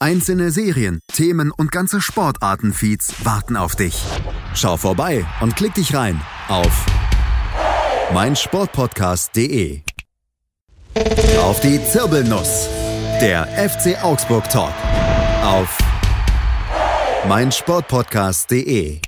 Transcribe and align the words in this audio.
Einzelne 0.00 0.52
Serien, 0.52 1.00
Themen 1.12 1.50
und 1.50 1.72
ganze 1.72 2.00
Sportartenfeeds 2.00 3.24
warten 3.24 3.56
auf 3.56 3.74
dich. 3.74 4.00
Schau 4.54 4.76
vorbei 4.76 5.26
und 5.40 5.56
klick 5.56 5.74
dich 5.74 5.92
rein 5.92 6.20
auf 6.46 6.86
meinsportpodcast.de. 8.14 9.80
Auf 11.40 11.58
die 11.60 11.84
Zirbelnuss. 11.84 12.68
Der 13.20 13.48
FC 13.48 14.00
Augsburg 14.04 14.48
Talk. 14.48 14.72
Auf 15.42 15.76
meinsportpodcast.de. 17.26 19.00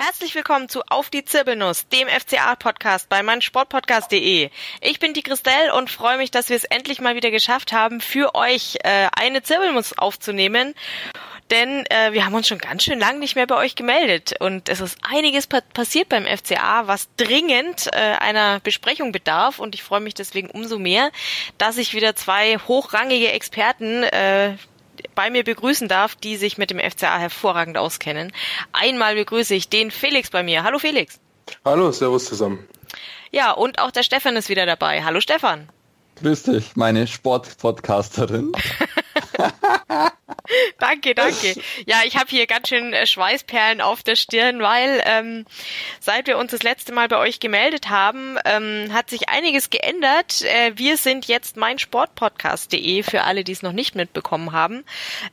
Herzlich 0.00 0.36
willkommen 0.36 0.68
zu 0.68 0.82
Auf 0.90 1.10
die 1.10 1.24
Zirbelnuss, 1.24 1.88
dem 1.88 2.06
FCA-Podcast 2.06 3.08
bei 3.08 3.24
meinsportpodcast.de. 3.24 4.48
Ich 4.80 5.00
bin 5.00 5.12
die 5.12 5.24
Christelle 5.24 5.74
und 5.74 5.90
freue 5.90 6.18
mich, 6.18 6.30
dass 6.30 6.50
wir 6.50 6.56
es 6.56 6.62
endlich 6.62 7.00
mal 7.00 7.16
wieder 7.16 7.32
geschafft 7.32 7.72
haben, 7.72 8.00
für 8.00 8.36
euch 8.36 8.78
äh, 8.84 9.08
eine 9.16 9.42
Zirbelnuss 9.42 9.98
aufzunehmen. 9.98 10.76
Denn 11.50 11.84
äh, 11.86 12.12
wir 12.12 12.24
haben 12.24 12.34
uns 12.36 12.46
schon 12.46 12.58
ganz 12.58 12.84
schön 12.84 13.00
lang 13.00 13.18
nicht 13.18 13.34
mehr 13.34 13.48
bei 13.48 13.56
euch 13.56 13.74
gemeldet 13.74 14.34
und 14.38 14.68
es 14.68 14.80
ist 14.80 14.98
einiges 15.02 15.48
pa 15.48 15.62
passiert 15.62 16.08
beim 16.08 16.26
FCA, 16.26 16.86
was 16.86 17.08
dringend 17.16 17.88
äh, 17.92 17.98
einer 17.98 18.60
Besprechung 18.60 19.10
bedarf 19.10 19.58
und 19.58 19.74
ich 19.74 19.82
freue 19.82 20.00
mich 20.00 20.14
deswegen 20.14 20.48
umso 20.48 20.78
mehr, 20.78 21.10
dass 21.56 21.76
ich 21.76 21.92
wieder 21.94 22.14
zwei 22.14 22.58
hochrangige 22.68 23.32
Experten 23.32 24.04
äh, 24.04 24.58
bei 25.14 25.30
mir 25.30 25.44
begrüßen 25.44 25.88
darf, 25.88 26.14
die 26.14 26.36
sich 26.36 26.58
mit 26.58 26.70
dem 26.70 26.78
FCA 26.78 27.18
hervorragend 27.18 27.78
auskennen. 27.78 28.32
Einmal 28.72 29.14
begrüße 29.14 29.54
ich 29.54 29.68
den 29.68 29.90
Felix 29.90 30.30
bei 30.30 30.42
mir. 30.42 30.64
Hallo 30.64 30.78
Felix. 30.78 31.20
Hallo, 31.64 31.92
servus 31.92 32.26
zusammen. 32.26 32.66
Ja, 33.30 33.52
und 33.52 33.78
auch 33.78 33.90
der 33.90 34.02
Stefan 34.02 34.36
ist 34.36 34.48
wieder 34.48 34.66
dabei. 34.66 35.04
Hallo 35.04 35.20
Stefan. 35.20 35.68
Grüß 36.20 36.42
dich, 36.44 36.74
meine 36.74 37.06
Sportpodcasterin. 37.06 38.52
danke, 40.78 41.14
danke. 41.14 41.54
Ja, 41.86 41.98
ich 42.04 42.16
habe 42.16 42.28
hier 42.28 42.46
ganz 42.46 42.68
schön 42.68 42.92
äh, 42.92 43.06
Schweißperlen 43.06 43.80
auf 43.80 44.02
der 44.02 44.16
Stirn, 44.16 44.60
weil 44.60 45.00
ähm, 45.04 45.46
seit 46.00 46.26
wir 46.26 46.38
uns 46.38 46.50
das 46.50 46.64
letzte 46.64 46.92
Mal 46.92 47.06
bei 47.06 47.18
euch 47.18 47.38
gemeldet 47.38 47.88
haben, 47.88 48.36
ähm, 48.44 48.92
hat 48.92 49.10
sich 49.10 49.28
einiges 49.28 49.70
geändert. 49.70 50.42
Äh, 50.42 50.72
wir 50.76 50.96
sind 50.96 51.26
jetzt 51.26 51.56
meinsportpodcast.de 51.56 53.04
für 53.04 53.22
alle, 53.22 53.44
die 53.44 53.52
es 53.52 53.62
noch 53.62 53.72
nicht 53.72 53.94
mitbekommen 53.94 54.52
haben. 54.52 54.84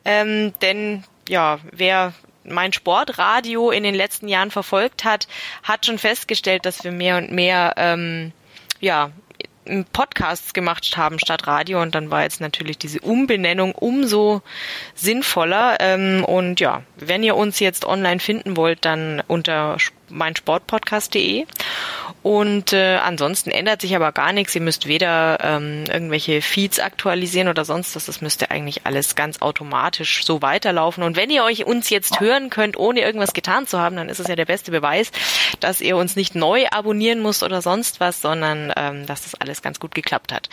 Ähm, 0.03 0.53
denn 0.61 1.03
ja, 1.27 1.59
wer 1.71 2.13
mein 2.43 2.73
Sportradio 2.73 3.71
in 3.71 3.81
den 3.81 3.95
letzten 3.95 4.27
Jahren 4.27 4.51
verfolgt 4.51 5.03
hat, 5.03 5.27
hat 5.63 5.87
schon 5.87 5.97
festgestellt, 5.97 6.65
dass 6.65 6.83
wir 6.83 6.91
mehr 6.91 7.17
und 7.17 7.31
mehr 7.31 7.73
ähm, 7.77 8.33
ja, 8.79 9.11
Podcasts 9.91 10.53
gemacht 10.53 10.95
haben 10.95 11.19
statt 11.19 11.47
Radio 11.47 11.81
und 11.81 11.95
dann 11.95 12.11
war 12.11 12.23
jetzt 12.23 12.41
natürlich 12.41 12.77
diese 12.77 12.99
Umbenennung 12.99 13.73
umso 13.73 14.41
sinnvoller. 14.93 15.77
Ähm, 15.79 16.23
und 16.23 16.59
ja, 16.59 16.83
wenn 16.97 17.23
ihr 17.23 17.35
uns 17.35 17.59
jetzt 17.59 17.85
online 17.85 18.19
finden 18.19 18.57
wollt, 18.57 18.85
dann 18.85 19.23
unter 19.27 19.77
meinsportpodcast.de. 20.09 21.45
Und 22.25 22.73
äh, 22.73 22.95
ansonsten 22.95 23.51
ändert 23.51 23.81
sich 23.81 23.95
aber 23.95 24.11
gar 24.11 24.33
nichts. 24.33 24.55
Ihr 24.55 24.61
müsst 24.61 24.87
weder 24.87 25.37
ähm, 25.43 25.83
irgendwelche 25.87 26.41
Feeds 26.41 26.79
aktualisieren 26.79 27.49
oder 27.49 27.65
sonst 27.65 27.95
was. 27.95 28.07
Das 28.07 28.19
müsste 28.19 28.49
eigentlich 28.49 28.83
alles 28.83 29.13
ganz 29.13 29.43
automatisch 29.43 30.25
so 30.25 30.41
weiterlaufen. 30.41 31.03
Und 31.03 31.17
wenn 31.17 31.29
ihr 31.29 31.43
euch 31.43 31.67
uns 31.67 31.91
jetzt 31.91 32.19
hören 32.19 32.49
könnt, 32.49 32.77
ohne 32.77 33.01
irgendwas 33.01 33.33
getan 33.33 33.67
zu 33.67 33.77
haben, 33.77 33.95
dann 33.95 34.09
ist 34.09 34.19
es 34.19 34.27
ja 34.27 34.35
der 34.35 34.45
beste 34.45 34.71
Beweis, 34.71 35.11
dass 35.59 35.81
ihr 35.81 35.97
uns 35.97 36.15
nicht 36.15 36.33
neu 36.33 36.65
abonnieren 36.71 37.21
müsst 37.21 37.43
oder 37.43 37.61
sonst 37.61 37.99
was, 37.99 38.21
sondern 38.21 38.73
ähm, 38.75 39.05
dass 39.05 39.21
das 39.21 39.35
alles 39.35 39.61
ganz 39.61 39.79
gut 39.79 39.93
geklappt 39.93 40.33
hat. 40.33 40.49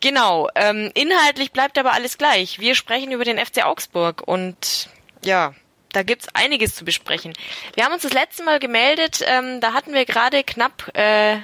Genau. 0.00 0.48
Ähm, 0.54 0.92
inhaltlich 0.94 1.50
bleibt 1.50 1.76
aber 1.76 1.92
alles 1.92 2.18
gleich. 2.18 2.60
Wir 2.60 2.76
sprechen 2.76 3.10
über 3.10 3.24
den 3.24 3.44
FC 3.44 3.64
Augsburg 3.64 4.22
und 4.24 4.88
ja, 5.24 5.54
da 5.94 6.02
gibt's 6.02 6.28
einiges 6.34 6.74
zu 6.74 6.84
besprechen. 6.84 7.32
Wir 7.74 7.84
haben 7.84 7.92
uns 7.92 8.02
das 8.02 8.12
letzte 8.12 8.42
Mal 8.42 8.58
gemeldet, 8.58 9.24
ähm, 9.26 9.60
da 9.60 9.72
hatten 9.72 9.94
wir 9.94 10.04
gerade 10.04 10.44
knapp 10.44 10.90
äh, 10.94 11.38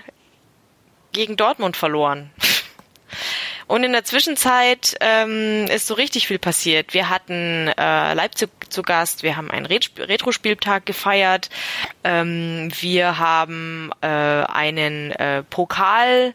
gegen 1.12 1.37
Dortmund 1.37 1.77
verloren. 1.77 2.31
Und 3.66 3.84
in 3.84 3.93
der 3.93 4.05
Zwischenzeit 4.05 4.97
ähm, 5.00 5.66
ist 5.66 5.87
so 5.87 5.94
richtig 5.94 6.27
viel 6.27 6.41
passiert. 6.41 6.93
Wir 6.93 7.09
hatten 7.09 7.69
äh, 7.69 8.15
Leipzig 8.15 8.50
zu 8.69 8.83
Gast, 8.83 9.22
wir 9.22 9.37
haben 9.37 9.49
einen 9.49 9.66
Retro-Spieltag 9.66 10.87
gefeiert, 10.87 11.50
ähm, 12.03 12.72
wir 12.81 13.19
haben 13.19 13.93
äh, 14.00 14.06
einen 14.09 15.12
äh, 15.12 15.44
Pokal 15.44 16.34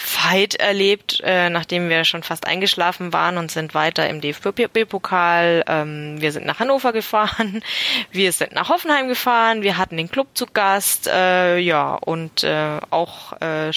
Fight 0.00 0.54
erlebt, 0.54 1.20
äh, 1.24 1.50
nachdem 1.50 1.88
wir 1.88 2.04
schon 2.04 2.22
fast 2.22 2.46
eingeschlafen 2.46 3.12
waren 3.12 3.36
und 3.36 3.50
sind 3.50 3.74
weiter 3.74 4.08
im 4.08 4.20
DFB-Pokal. 4.20 5.64
Ähm, 5.66 6.20
wir 6.20 6.30
sind 6.30 6.46
nach 6.46 6.60
Hannover 6.60 6.92
gefahren, 6.92 7.64
wir 8.12 8.30
sind 8.30 8.52
nach 8.52 8.68
Hoffenheim 8.68 9.08
gefahren, 9.08 9.62
wir 9.62 9.76
hatten 9.76 9.96
den 9.96 10.08
Club 10.08 10.28
zu 10.34 10.46
Gast, 10.46 11.08
äh, 11.08 11.58
ja, 11.58 11.94
und 11.94 12.44
äh, 12.44 12.78
auch 12.90 13.32
äh, 13.40 13.72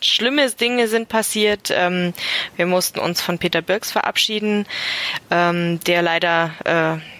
schlimme 0.00 0.50
Dinge 0.50 0.88
sind 0.88 1.10
passiert. 1.10 1.70
Ähm, 1.70 2.14
wir 2.56 2.64
mussten 2.64 2.98
uns 2.98 3.20
von 3.20 3.38
Peter 3.38 3.60
Birks 3.60 3.92
verabschieden, 3.92 4.66
ähm, 5.30 5.78
der 5.80 6.00
leider 6.00 6.54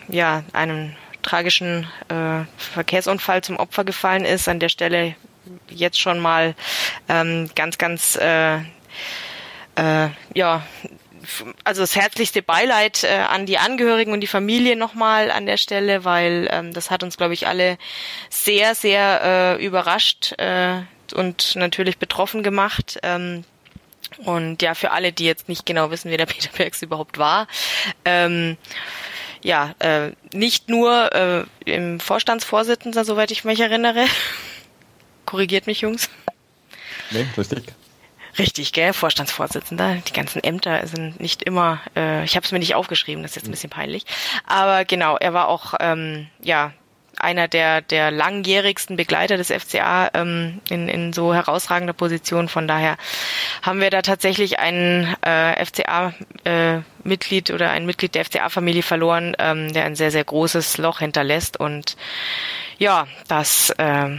äh, 0.08 0.14
ja 0.16 0.44
einem 0.54 0.96
tragischen 1.20 1.86
äh, 2.08 2.46
Verkehrsunfall 2.56 3.42
zum 3.42 3.56
Opfer 3.56 3.84
gefallen 3.84 4.24
ist. 4.24 4.48
An 4.48 4.60
der 4.60 4.70
Stelle 4.70 5.14
jetzt 5.68 6.00
schon 6.00 6.18
mal 6.18 6.54
ähm, 7.08 7.50
ganz, 7.54 7.78
ganz 7.78 8.16
äh, 8.16 8.58
äh, 9.76 10.08
ja 10.34 10.62
also 11.64 11.82
das 11.82 11.96
herzlichste 11.96 12.42
Beileid 12.42 13.04
äh, 13.04 13.08
an 13.28 13.46
die 13.46 13.58
Angehörigen 13.58 14.12
und 14.12 14.20
die 14.20 14.26
Familie 14.26 14.76
nochmal 14.76 15.30
an 15.30 15.46
der 15.46 15.56
Stelle, 15.56 16.04
weil 16.04 16.48
ähm, 16.50 16.72
das 16.72 16.90
hat 16.90 17.02
uns, 17.02 17.16
glaube 17.16 17.34
ich, 17.34 17.46
alle 17.46 17.78
sehr, 18.28 18.74
sehr 18.74 19.58
äh, 19.58 19.64
überrascht 19.64 20.32
äh, 20.38 20.82
und 21.14 21.56
natürlich 21.56 21.98
betroffen 21.98 22.42
gemacht. 22.42 22.98
Ähm, 23.02 23.44
und 24.24 24.60
ja, 24.62 24.74
für 24.74 24.90
alle, 24.90 25.12
die 25.12 25.24
jetzt 25.24 25.48
nicht 25.48 25.66
genau 25.66 25.90
wissen, 25.90 26.10
wer 26.10 26.18
der 26.18 26.26
Peter 26.26 26.50
Bergs 26.56 26.82
überhaupt 26.82 27.18
war, 27.18 27.46
ähm, 28.04 28.56
ja, 29.42 29.74
äh, 29.78 30.10
nicht 30.34 30.68
nur 30.68 31.12
äh, 31.14 31.44
im 31.64 31.98
Vorstandsvorsitzender, 31.98 33.04
soweit 33.04 33.30
ich 33.30 33.44
mich 33.44 33.60
erinnere, 33.60 34.04
Korrigiert 35.26 35.66
mich, 35.66 35.80
Jungs. 35.80 36.08
Nee, 37.10 37.26
richtig. 37.36 37.64
Richtig, 38.38 38.72
gell? 38.72 38.92
Vorstandsvorsitzender. 38.92 39.96
Die 40.06 40.12
ganzen 40.12 40.42
Ämter 40.42 40.86
sind 40.86 41.20
nicht 41.20 41.42
immer, 41.42 41.80
äh, 41.96 42.24
ich 42.24 42.36
habe 42.36 42.46
es 42.46 42.52
mir 42.52 42.58
nicht 42.58 42.74
aufgeschrieben, 42.74 43.22
das 43.22 43.32
ist 43.32 43.36
jetzt 43.36 43.48
ein 43.48 43.50
bisschen 43.50 43.70
peinlich. 43.70 44.04
Aber 44.46 44.84
genau, 44.84 45.16
er 45.16 45.34
war 45.34 45.48
auch 45.48 45.74
ähm, 45.80 46.28
ja 46.40 46.72
einer 47.18 47.48
der, 47.48 47.82
der 47.82 48.10
langjährigsten 48.10 48.96
Begleiter 48.96 49.36
des 49.36 49.50
FCA 49.50 50.10
ähm, 50.14 50.60
in, 50.70 50.88
in 50.88 51.12
so 51.12 51.34
herausragender 51.34 51.92
Position. 51.92 52.48
Von 52.48 52.66
daher 52.66 52.96
haben 53.62 53.80
wir 53.80 53.90
da 53.90 54.02
tatsächlich 54.02 54.58
ein 54.58 55.14
äh, 55.22 55.64
FCA-Mitglied 55.64 57.50
äh, 57.50 57.52
oder 57.52 57.70
ein 57.70 57.86
Mitglied 57.86 58.14
der 58.14 58.24
FCA-Familie 58.24 58.82
verloren, 58.82 59.36
ähm, 59.38 59.72
der 59.72 59.84
ein 59.84 59.96
sehr, 59.96 60.10
sehr 60.10 60.24
großes 60.24 60.78
Loch 60.78 61.00
hinterlässt. 61.00 61.58
Und 61.58 61.96
ja, 62.78 63.06
das 63.28 63.70
äh, 63.70 64.16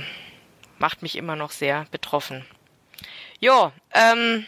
macht 0.81 1.01
mich 1.01 1.15
immer 1.15 1.37
noch 1.37 1.51
sehr 1.51 1.85
betroffen. 1.91 2.45
Jo, 3.39 3.71
ähm, 3.93 4.45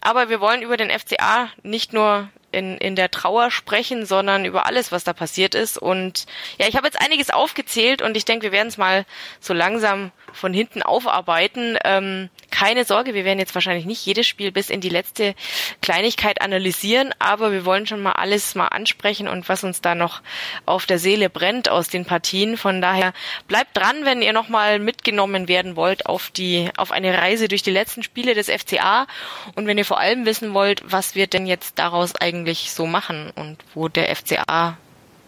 aber 0.00 0.28
wir 0.28 0.40
wollen 0.40 0.60
über 0.60 0.76
den 0.76 0.90
FCA 0.90 1.48
nicht 1.62 1.94
nur 1.94 2.28
in, 2.52 2.76
in 2.78 2.94
der 2.94 3.10
Trauer 3.10 3.50
sprechen, 3.50 4.06
sondern 4.06 4.44
über 4.44 4.66
alles, 4.66 4.92
was 4.92 5.02
da 5.02 5.12
passiert 5.12 5.54
ist. 5.54 5.78
Und 5.78 6.26
ja, 6.58 6.68
ich 6.68 6.76
habe 6.76 6.86
jetzt 6.86 7.00
einiges 7.00 7.30
aufgezählt 7.30 8.02
und 8.02 8.16
ich 8.16 8.24
denke, 8.24 8.44
wir 8.44 8.52
werden 8.52 8.68
es 8.68 8.76
mal 8.76 9.06
so 9.40 9.54
langsam 9.54 10.12
von 10.32 10.52
hinten 10.52 10.82
aufarbeiten. 10.82 11.78
Ähm, 11.84 12.28
keine 12.54 12.84
Sorge, 12.84 13.14
wir 13.14 13.24
werden 13.24 13.40
jetzt 13.40 13.54
wahrscheinlich 13.56 13.84
nicht 13.84 14.06
jedes 14.06 14.28
Spiel 14.28 14.52
bis 14.52 14.70
in 14.70 14.80
die 14.80 14.88
letzte 14.88 15.34
Kleinigkeit 15.82 16.40
analysieren, 16.40 17.12
aber 17.18 17.50
wir 17.50 17.64
wollen 17.64 17.84
schon 17.84 18.00
mal 18.00 18.12
alles 18.12 18.54
mal 18.54 18.68
ansprechen 18.68 19.26
und 19.26 19.48
was 19.48 19.64
uns 19.64 19.80
da 19.80 19.96
noch 19.96 20.22
auf 20.64 20.86
der 20.86 21.00
Seele 21.00 21.28
brennt 21.28 21.68
aus 21.68 21.88
den 21.88 22.04
Partien. 22.04 22.56
Von 22.56 22.80
daher 22.80 23.12
bleibt 23.48 23.76
dran, 23.76 24.04
wenn 24.04 24.22
ihr 24.22 24.32
noch 24.32 24.48
mal 24.48 24.78
mitgenommen 24.78 25.48
werden 25.48 25.74
wollt 25.74 26.06
auf 26.06 26.30
die 26.30 26.70
auf 26.76 26.92
eine 26.92 27.18
Reise 27.18 27.48
durch 27.48 27.64
die 27.64 27.72
letzten 27.72 28.04
Spiele 28.04 28.34
des 28.34 28.48
FCA 28.48 29.08
und 29.56 29.66
wenn 29.66 29.76
ihr 29.76 29.84
vor 29.84 29.98
allem 29.98 30.24
wissen 30.24 30.54
wollt, 30.54 30.80
was 30.84 31.16
wir 31.16 31.26
denn 31.26 31.46
jetzt 31.46 31.80
daraus 31.80 32.14
eigentlich 32.14 32.70
so 32.70 32.86
machen 32.86 33.32
und 33.34 33.64
wo 33.74 33.88
der 33.88 34.14
FCA 34.14 34.78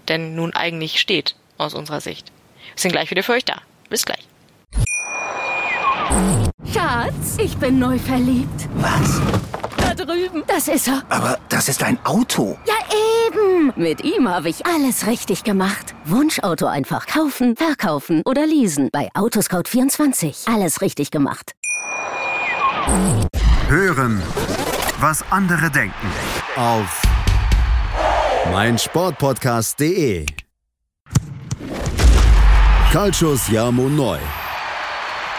denn 0.06 0.36
nun 0.36 0.54
eigentlich 0.54 1.00
steht 1.00 1.34
aus 1.58 1.74
unserer 1.74 2.00
Sicht. 2.00 2.28
Wir 2.74 2.80
sind 2.80 2.92
gleich 2.92 3.10
wieder 3.10 3.24
für 3.24 3.32
euch 3.32 3.44
da. 3.44 3.62
Bis 3.88 4.04
gleich. 4.04 4.22
Schatz, 6.72 7.36
ich 7.38 7.56
bin 7.56 7.78
neu 7.78 7.98
verliebt. 7.98 8.68
Was? 8.76 9.20
Da 9.76 9.94
drüben. 9.94 10.42
Das 10.46 10.68
ist 10.68 10.88
er. 10.88 11.02
Aber 11.08 11.38
das 11.48 11.68
ist 11.68 11.82
ein 11.82 11.98
Auto. 12.04 12.58
Ja, 12.66 12.74
eben. 13.26 13.72
Mit 13.76 14.02
ihm 14.04 14.28
habe 14.28 14.48
ich 14.48 14.66
alles 14.66 15.06
richtig 15.06 15.44
gemacht. 15.44 15.94
Wunschauto 16.04 16.66
einfach 16.66 17.06
kaufen, 17.06 17.56
verkaufen 17.56 18.22
oder 18.24 18.46
leasen. 18.46 18.88
Bei 18.92 19.08
Autoscout24. 19.14 20.52
Alles 20.52 20.80
richtig 20.80 21.10
gemacht. 21.10 21.52
Hören, 23.68 24.22
was 25.00 25.24
andere 25.30 25.70
denken. 25.70 26.06
Auf 26.56 27.02
meinsportpodcast.de. 28.52 30.26
Calcius 32.92 33.48
Jamo 33.48 33.88
Neu. 33.88 34.18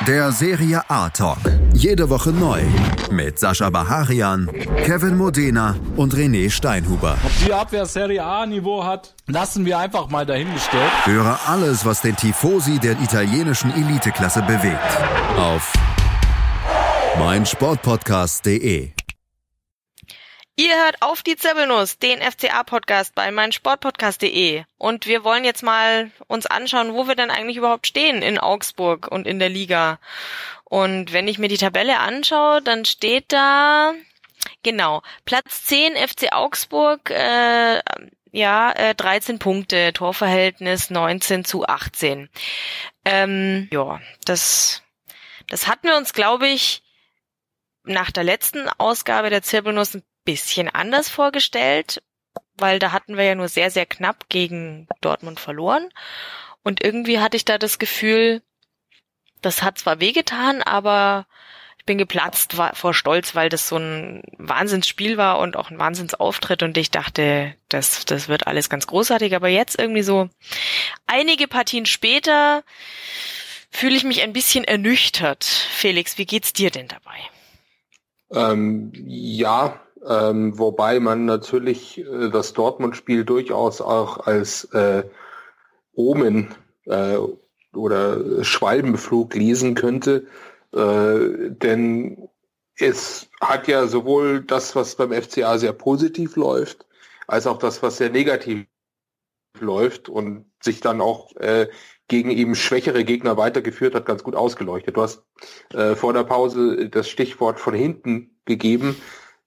Der 0.05 0.31
Serie 0.31 0.83
A 0.89 1.09
Talk. 1.09 1.39
Jede 1.73 2.09
Woche 2.09 2.29
neu. 2.29 2.61
Mit 3.09 3.39
Sascha 3.39 3.69
Baharian, 3.69 4.47
Kevin 4.85 5.17
Modena 5.17 5.75
und 5.95 6.13
René 6.13 6.49
Steinhuber. 6.51 7.17
Ob 7.23 7.31
die 7.45 7.51
Abwehr 7.51 7.85
Serie 7.85 8.23
A 8.23 8.45
Niveau 8.45 8.83
hat, 8.83 9.15
lassen 9.25 9.65
wir 9.65 9.79
einfach 9.79 10.09
mal 10.09 10.25
dahingestellt. 10.25 10.91
Höre 11.05 11.39
alles, 11.47 11.83
was 11.83 12.01
den 12.01 12.15
Tifosi 12.15 12.79
der 12.79 12.99
italienischen 13.01 13.71
Eliteklasse 13.73 14.44
bewegt. 14.44 14.79
Auf 15.38 15.73
meinsportpodcast.de. 17.17 18.91
Ihr 20.59 20.75
hört 20.75 21.04
auf 21.04 21.21
die 21.21 21.36
Zirbelnuss, 21.36 22.00
den 22.00 22.19
FCA-Podcast 22.19 23.13
bei 23.13 23.30
meinsportpodcast.de. 23.30 24.63
Und 24.80 25.06
wir 25.06 25.24
wollen 25.24 25.44
jetzt 25.44 25.62
mal 25.62 26.09
uns 26.25 26.48
anschauen, 26.48 26.95
wo 26.95 27.07
wir 27.07 27.13
denn 27.13 27.30
eigentlich 27.30 27.57
überhaupt 27.57 27.86
stehen 27.86 28.24
in 28.24 28.39
Augsburg 28.39 29.07
und 29.07 29.27
in 29.27 29.38
der 29.38 29.50
Liga. 29.50 30.00
Und 30.63 31.13
wenn 31.13 31.27
ich 31.27 31.38
mir 31.38 31.48
die 31.48 31.59
Tabelle 31.59 32.00
anschaue, 32.00 32.63
dann 32.63 32.86
steht 32.86 33.31
da, 33.31 33.94
genau, 34.63 35.04
Platz 35.25 35.65
10 35.65 35.95
FC 35.95 36.33
Augsburg, 36.33 37.12
äh, 37.12 37.80
ja, 38.31 38.71
äh, 38.71 38.95
13 38.95 39.38
Punkte, 39.38 39.94
Torverhältnis 39.94 40.89
19 40.89 41.45
zu 41.45 41.68
18. 41.68 42.31
Ähm, 43.06 43.69
ja, 43.71 44.01
das, 44.25 44.81
das 45.50 45.68
hatten 45.68 45.88
wir 45.88 45.98
uns, 45.98 46.13
glaube 46.13 46.48
ich, 46.48 46.81
nach 47.83 48.09
der 48.09 48.24
letzten 48.24 48.68
Ausgabe 48.80 49.30
der 49.30 49.44
Zirbelnuss 49.44 49.94
ein 49.94 50.04
bisschen 50.27 50.69
anders 50.69 51.09
vorgestellt, 51.09 52.03
weil 52.57 52.79
da 52.79 52.91
hatten 52.91 53.18
wir 53.18 53.24
ja 53.24 53.33
nur 53.33 53.47
sehr, 53.47 53.71
sehr 53.71 53.85
knapp 53.85 54.29
gegen 54.29 54.88
Dortmund 55.01 55.39
verloren. 55.39 55.89
Und 56.63 56.83
irgendwie 56.83 57.19
hatte 57.19 57.38
ich 57.38 57.45
da 57.45 57.57
das 57.57 57.79
Gefühl, 57.79 58.41
das 59.41 59.63
hat 59.63 59.79
zwar 59.79 60.01
wehgetan, 60.01 60.62
aber 60.62 61.27
ich 61.77 61.85
bin 61.85 61.97
geplatzt 61.97 62.56
vor 62.74 62.94
Stolz, 62.94 63.35
weil 63.35 63.47
das 63.47 63.69
so 63.69 63.77
ein 63.77 64.21
Wahnsinnsspiel 64.38 65.15
war 65.15 65.39
und 65.39 65.56
auch 65.56 65.71
ein 65.71 65.79
Wahnsinnsauftritt 65.79 66.62
und 66.62 66.77
ich 66.77 66.91
dachte, 66.91 67.56
das, 67.69 68.03
das 68.03 68.27
wird 68.27 68.47
alles 68.47 68.69
ganz 68.69 68.85
großartig. 68.85 69.33
Aber 69.33 69.47
jetzt 69.47 69.80
irgendwie 69.80 70.03
so 70.03 70.30
einige 71.06 71.47
Partien 71.47 71.85
später 71.85 72.63
fühle 73.71 73.95
ich 73.95 74.03
mich 74.03 74.21
ein 74.23 74.33
bisschen 74.33 74.65
ernüchtert. 74.65 75.45
Felix, 75.45 76.18
wie 76.18 76.25
geht's 76.25 76.51
dir 76.51 76.71
denn 76.71 76.89
dabei? 76.89 77.18
Ähm, 78.30 78.91
ja, 79.06 79.80
ähm, 80.07 80.57
wobei 80.57 81.00
man 81.00 81.25
natürlich 81.25 82.00
äh, 82.00 82.30
das 82.30 82.54
Dortmund-Spiel 82.54 83.25
durchaus 83.25 83.81
auch 83.81 84.25
als 84.25 84.65
äh, 84.74 85.04
Omen 85.94 86.56
äh, 86.86 87.18
oder 87.74 88.44
Schwalbenflug 88.44 89.33
lesen 89.36 89.75
könnte, 89.75 90.27
äh, 90.74 91.50
denn 91.50 92.30
es 92.80 93.30
hat 93.42 93.68
ja 93.68 93.88
sowohl 93.88 94.42
das, 94.42 94.75
was 94.75 94.95
beim 94.95 95.12
FCA 95.12 95.57
sehr 95.57 95.74
positiv 95.74 96.36
läuft, 96.36 96.86
als 97.27 97.48
auch 97.48 97.57
das, 97.57 97.81
was 97.81 97.98
sehr 97.98 98.09
negativ 98.09 98.65
läuft 99.59 100.09
und 100.09 100.45
sich 100.62 100.80
dann 100.81 101.01
auch 101.01 101.36
äh, 101.38 101.68
gegen 102.07 102.30
eben 102.30 102.56
schwächere 102.56 103.04
Gegner 103.04 103.38
weitergeführt 103.38 103.95
hat, 103.95 104.06
ganz 104.06 104.24
gut 104.24 104.36
ausgeleuchtet. 104.36 104.95
Du 104.95 105.01
hast 105.01 105.24
äh, 105.74 105.95
vor 105.95 106.13
der 106.13 106.24
Pause 106.24 106.89
das 106.89 107.09
Stichwort 107.09 107.59
von 107.59 107.74
hinten 107.74 108.38
gegeben 108.45 108.95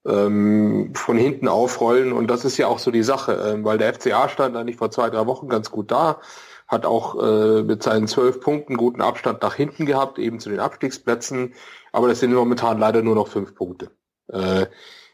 ähm, 0.05 0.93
von 0.95 1.17
hinten 1.17 1.47
aufrollen. 1.47 2.13
Und 2.13 2.27
das 2.27 2.45
ist 2.45 2.57
ja 2.57 2.67
auch 2.67 2.79
so 2.79 2.91
die 2.91 3.03
Sache, 3.03 3.33
ähm, 3.33 3.63
weil 3.63 3.77
der 3.77 3.93
FCA 3.93 4.29
stand 4.29 4.55
eigentlich 4.55 4.77
vor 4.77 4.91
zwei, 4.91 5.09
drei 5.09 5.25
Wochen 5.27 5.49
ganz 5.49 5.71
gut 5.71 5.91
da, 5.91 6.19
hat 6.67 6.85
auch 6.85 7.21
äh, 7.21 7.63
mit 7.63 7.83
seinen 7.83 8.07
zwölf 8.07 8.39
Punkten 8.39 8.77
guten 8.77 9.01
Abstand 9.01 9.41
nach 9.41 9.55
hinten 9.55 9.85
gehabt, 9.85 10.19
eben 10.19 10.39
zu 10.39 10.49
den 10.49 10.59
Abstiegsplätzen. 10.59 11.53
Aber 11.91 12.07
das 12.07 12.19
sind 12.19 12.33
momentan 12.33 12.79
leider 12.79 13.01
nur 13.01 13.15
noch 13.15 13.27
fünf 13.27 13.55
Punkte. 13.55 13.91
Äh, 14.27 14.67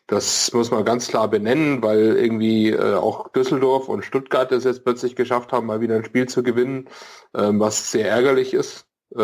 das 0.08 0.54
muss 0.54 0.72
man 0.72 0.86
ganz 0.86 1.10
klar 1.10 1.30
benennen, 1.30 1.84
weil 1.84 2.16
irgendwie 2.16 2.70
äh, 2.70 2.96
auch 2.96 3.30
Düsseldorf 3.30 3.90
und 3.90 4.06
Stuttgart 4.06 4.50
es 4.54 4.64
jetzt 4.64 4.86
plötzlich 4.86 5.18
geschafft 5.18 5.52
haben, 5.52 5.68
mal 5.68 5.82
wieder 5.82 5.96
ein 5.96 6.06
Spiel 6.06 6.28
zu 6.28 6.44
gewinnen, 6.44 6.88
äh, 7.34 7.50
was 7.52 7.92
sehr 7.92 8.10
ärgerlich 8.10 8.54
ist, 8.54 8.88
äh, 9.14 9.20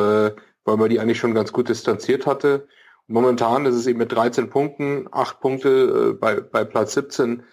weil 0.66 0.78
man 0.78 0.90
die 0.90 1.00
eigentlich 1.00 1.20
schon 1.20 1.34
ganz 1.34 1.54
gut 1.54 1.70
distanziert 1.70 2.26
hatte. 2.26 2.68
Momentan 3.08 3.66
ist 3.66 3.76
es 3.76 3.88
eben 3.88 4.00
mit 4.00 4.12
13 4.12 4.50
Punkten, 4.50 5.08
8 5.12 5.40
Punkte 5.40 6.12
äh, 6.12 6.14
bei, 6.14 6.40
bei 6.40 6.64
Platz 6.64 6.94
17, 6.94 7.44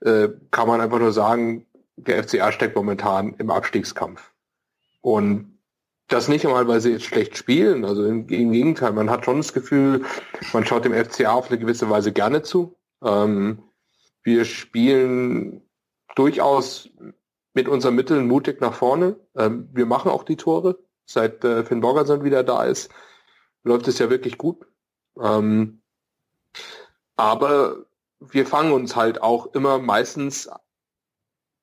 äh, 0.00 0.28
kann 0.50 0.68
man 0.68 0.80
einfach 0.80 0.98
nur 0.98 1.12
sagen, 1.12 1.66
der 1.96 2.22
FCA 2.22 2.52
steckt 2.52 2.76
momentan 2.76 3.34
im 3.34 3.50
Abstiegskampf. 3.50 4.32
Und 5.00 5.58
das 6.08 6.28
nicht 6.28 6.44
einmal, 6.44 6.66
weil 6.66 6.80
sie 6.80 6.92
jetzt 6.92 7.04
schlecht 7.04 7.36
spielen, 7.36 7.84
also 7.84 8.04
im, 8.04 8.28
im, 8.28 8.52
Gegenteil, 8.52 8.92
man 8.92 9.10
hat 9.10 9.24
schon 9.24 9.38
das 9.38 9.52
Gefühl, 9.52 10.04
man 10.52 10.64
schaut 10.64 10.84
dem 10.84 10.92
FCA 10.92 11.32
auf 11.32 11.48
eine 11.48 11.58
gewisse 11.58 11.88
Weise 11.88 12.12
gerne 12.12 12.42
zu. 12.42 12.76
Ähm, 13.02 13.62
wir 14.22 14.44
spielen 14.44 15.62
durchaus 16.16 16.90
mit 17.54 17.68
unseren 17.68 17.94
Mitteln 17.94 18.26
mutig 18.26 18.60
nach 18.60 18.74
vorne. 18.74 19.16
Ähm, 19.36 19.68
wir 19.72 19.86
machen 19.86 20.10
auch 20.10 20.24
die 20.24 20.36
Tore. 20.36 20.78
Seit 21.06 21.44
äh, 21.44 21.64
Finn 21.64 21.80
Borgerson 21.80 22.24
wieder 22.24 22.44
da 22.44 22.64
ist, 22.64 22.90
läuft 23.64 23.88
es 23.88 23.98
ja 23.98 24.10
wirklich 24.10 24.38
gut. 24.38 24.66
Ähm, 25.18 25.82
aber 27.16 27.86
wir 28.20 28.46
fangen 28.46 28.72
uns 28.72 28.96
halt 28.96 29.22
auch 29.22 29.54
immer 29.54 29.78
meistens 29.78 30.48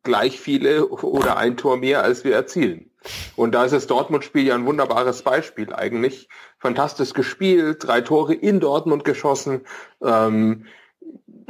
gleich 0.04 0.40
viele 0.40 0.88
oder 0.88 1.38
ein 1.38 1.58
Tor 1.58 1.78
mehr, 1.78 2.02
als 2.02 2.24
wir 2.24 2.34
erzielen. 2.34 2.92
Und 3.36 3.54
da 3.54 3.66
ist 3.66 3.72
das 3.72 3.88
Dortmund-Spiel 3.88 4.48
ja 4.48 4.56
ein 4.56 4.66
wunderbares 4.66 5.22
Beispiel 5.22 5.74
eigentlich. 5.74 6.30
Fantastisch 6.60 7.14
gespielt, 7.14 7.86
drei 7.86 8.02
Tore 8.02 8.34
in 8.34 8.60
Dortmund 8.60 9.04
geschossen, 9.04 9.62
ähm, 10.02 10.66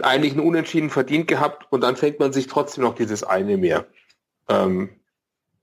eigentlich 0.02 0.34
ein 0.34 0.40
Unentschieden 0.40 0.90
verdient 0.90 1.28
gehabt 1.28 1.68
und 1.72 1.82
dann 1.82 1.96
fängt 1.96 2.20
man 2.20 2.34
sich 2.34 2.48
trotzdem 2.48 2.84
noch 2.84 2.96
dieses 2.96 3.24
eine 3.24 3.58
mehr. 3.58 3.88
Ähm, 4.50 4.97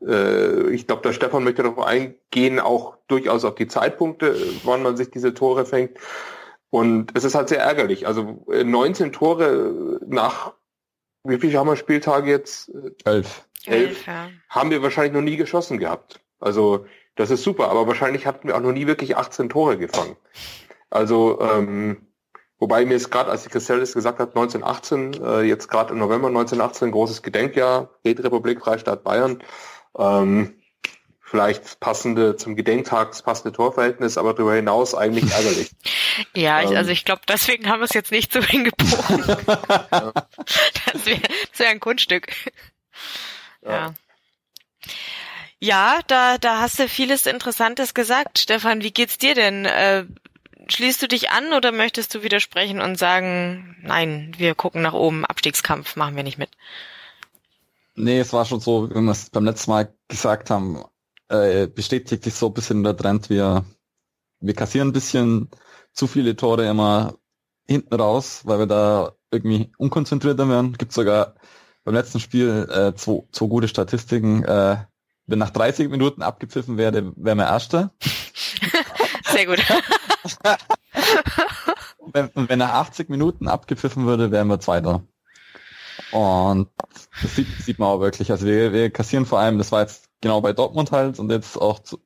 äh, 0.06 0.70
ich 0.70 0.86
glaube, 0.86 1.02
der 1.02 1.12
Stefan 1.12 1.44
möchte 1.44 1.62
darauf 1.62 1.84
eingehen, 1.84 2.60
auch 2.60 2.96
durchaus 3.08 3.44
auf 3.44 3.54
die 3.54 3.68
Zeitpunkte, 3.68 4.36
wann 4.64 4.82
man 4.82 4.96
sich 4.96 5.10
diese 5.10 5.34
Tore 5.34 5.66
fängt. 5.66 5.98
Und 6.70 7.16
es 7.16 7.24
ist 7.24 7.34
halt 7.34 7.48
sehr 7.48 7.60
ärgerlich. 7.60 8.06
Also 8.06 8.44
19 8.48 9.06
äh, 9.06 9.10
Tore 9.10 10.00
nach, 10.06 10.54
wie 11.24 11.38
viele 11.38 11.58
haben 11.58 11.68
wir 11.68 11.76
Spieltage 11.76 12.30
jetzt? 12.30 12.70
Elf. 13.04 13.46
Elf. 13.66 14.06
Ja. 14.06 14.30
Haben 14.48 14.70
wir 14.70 14.82
wahrscheinlich 14.82 15.12
noch 15.12 15.22
nie 15.22 15.36
geschossen 15.36 15.78
gehabt. 15.78 16.20
Also 16.40 16.86
das 17.14 17.30
ist 17.30 17.44
super, 17.44 17.70
aber 17.70 17.86
wahrscheinlich 17.86 18.26
hatten 18.26 18.48
wir 18.48 18.56
auch 18.56 18.60
noch 18.60 18.72
nie 18.72 18.86
wirklich 18.86 19.16
18 19.16 19.48
Tore 19.48 19.78
gefangen. 19.78 20.16
Also 20.90 21.40
ähm, 21.40 22.08
Wobei 22.64 22.86
mir 22.86 22.94
es 22.94 23.10
gerade, 23.10 23.30
als 23.30 23.42
die 23.42 23.50
Christelis 23.50 23.92
gesagt 23.92 24.20
hat, 24.20 24.30
1918, 24.30 25.22
äh, 25.22 25.40
jetzt 25.42 25.68
gerade 25.68 25.92
im 25.92 25.98
November 25.98 26.28
1918, 26.28 26.92
großes 26.92 27.22
Gedenkjahr, 27.22 27.90
Rätrepublik, 28.06 28.60
Freistaat 28.60 29.02
Bayern. 29.02 29.42
Ähm, 29.98 30.54
vielleicht 31.20 31.80
passende 31.80 32.36
zum 32.36 32.54
Gedenktag, 32.54 33.20
passende 33.24 33.52
Torverhältnis, 33.52 34.18
aber 34.18 34.34
darüber 34.34 34.54
hinaus 34.54 34.94
eigentlich 34.94 35.32
ärgerlich. 35.32 35.70
ja, 36.34 36.62
ich, 36.62 36.70
ähm, 36.70 36.76
also 36.76 36.90
ich 36.90 37.04
glaube, 37.04 37.22
deswegen 37.28 37.68
haben 37.68 37.80
wir 37.80 37.86
es 37.86 37.94
jetzt 37.94 38.12
nicht 38.12 38.32
so 38.32 38.40
hingebogen. 38.44 39.24
das 39.46 41.06
wäre 41.06 41.20
wär 41.56 41.68
ein 41.68 41.80
Kunststück. 41.80 42.28
Ja. 43.62 43.70
ja. 43.70 43.94
Ja, 45.60 46.00
da, 46.08 46.36
da 46.36 46.60
hast 46.60 46.78
du 46.78 46.88
vieles 46.88 47.24
Interessantes 47.24 47.94
gesagt. 47.94 48.38
Stefan, 48.38 48.82
wie 48.82 48.92
geht's 48.92 49.16
dir 49.16 49.34
denn? 49.34 49.64
Äh, 49.64 50.04
schließt 50.68 51.00
du 51.00 51.08
dich 51.08 51.30
an 51.30 51.54
oder 51.54 51.72
möchtest 51.72 52.14
du 52.14 52.22
widersprechen 52.22 52.80
und 52.80 52.96
sagen, 52.96 53.76
nein, 53.82 54.34
wir 54.36 54.54
gucken 54.54 54.82
nach 54.82 54.92
oben, 54.92 55.24
Abstiegskampf 55.24 55.96
machen 55.96 56.16
wir 56.16 56.22
nicht 56.22 56.36
mit? 56.36 56.50
Nee, 57.96 58.20
es 58.20 58.32
war 58.32 58.44
schon 58.44 58.60
so, 58.60 58.90
wie 58.90 58.94
wir 58.94 59.10
es 59.12 59.30
beim 59.30 59.44
letzten 59.44 59.70
Mal 59.70 59.94
gesagt 60.08 60.50
haben, 60.50 60.82
äh, 61.28 61.66
bestätigt 61.68 62.24
sich 62.24 62.34
so 62.34 62.48
ein 62.48 62.54
bisschen 62.54 62.82
der 62.82 62.96
Trend, 62.96 63.30
wir, 63.30 63.64
wir 64.40 64.54
kassieren 64.54 64.88
ein 64.88 64.92
bisschen 64.92 65.48
zu 65.92 66.06
viele 66.06 66.36
Tore 66.36 66.68
immer 66.68 67.14
hinten 67.66 67.94
raus, 67.94 68.42
weil 68.44 68.58
wir 68.58 68.66
da 68.66 69.12
irgendwie 69.30 69.72
unkonzentrierter 69.78 70.48
werden. 70.48 70.74
Gibt 70.74 70.92
sogar 70.92 71.34
beim 71.84 71.94
letzten 71.94 72.20
Spiel 72.20 72.68
äh, 72.70 72.94
zwei, 72.94 73.22
zwei 73.32 73.46
gute 73.46 73.68
Statistiken. 73.68 74.44
Äh, 74.44 74.76
wenn 75.26 75.38
nach 75.38 75.50
30 75.50 75.88
Minuten 75.88 76.22
abgepfiffen 76.22 76.76
werde, 76.76 77.12
wäre 77.16 77.36
wir 77.36 77.44
Erster. 77.44 77.94
Sehr 79.30 79.46
gut. 79.46 79.62
wenn, 82.12 82.30
wenn 82.34 82.58
nach 82.58 82.74
80 82.74 83.08
Minuten 83.08 83.48
abgepfiffen 83.48 84.04
würde, 84.06 84.30
wären 84.30 84.48
wir 84.48 84.60
Zweiter. 84.60 85.02
Und 86.14 86.68
das 87.23 87.35
sieht, 87.35 87.49
sieht 87.59 87.80
man 87.80 87.88
auch 87.88 87.99
wirklich. 87.99 88.30
Also 88.30 88.47
wir, 88.47 88.73
wir 88.73 88.90
kassieren 88.90 89.26
vor 89.26 89.40
allem, 89.40 89.59
das 89.59 89.73
war 89.73 89.80
jetzt 89.80 90.09
genau 90.21 90.40
bei 90.40 90.52
Dortmund 90.52 90.92
halt 90.92 91.18
und 91.18 91.28
jetzt 91.33 91.61
auch 91.61 91.80
zu, 91.80 91.99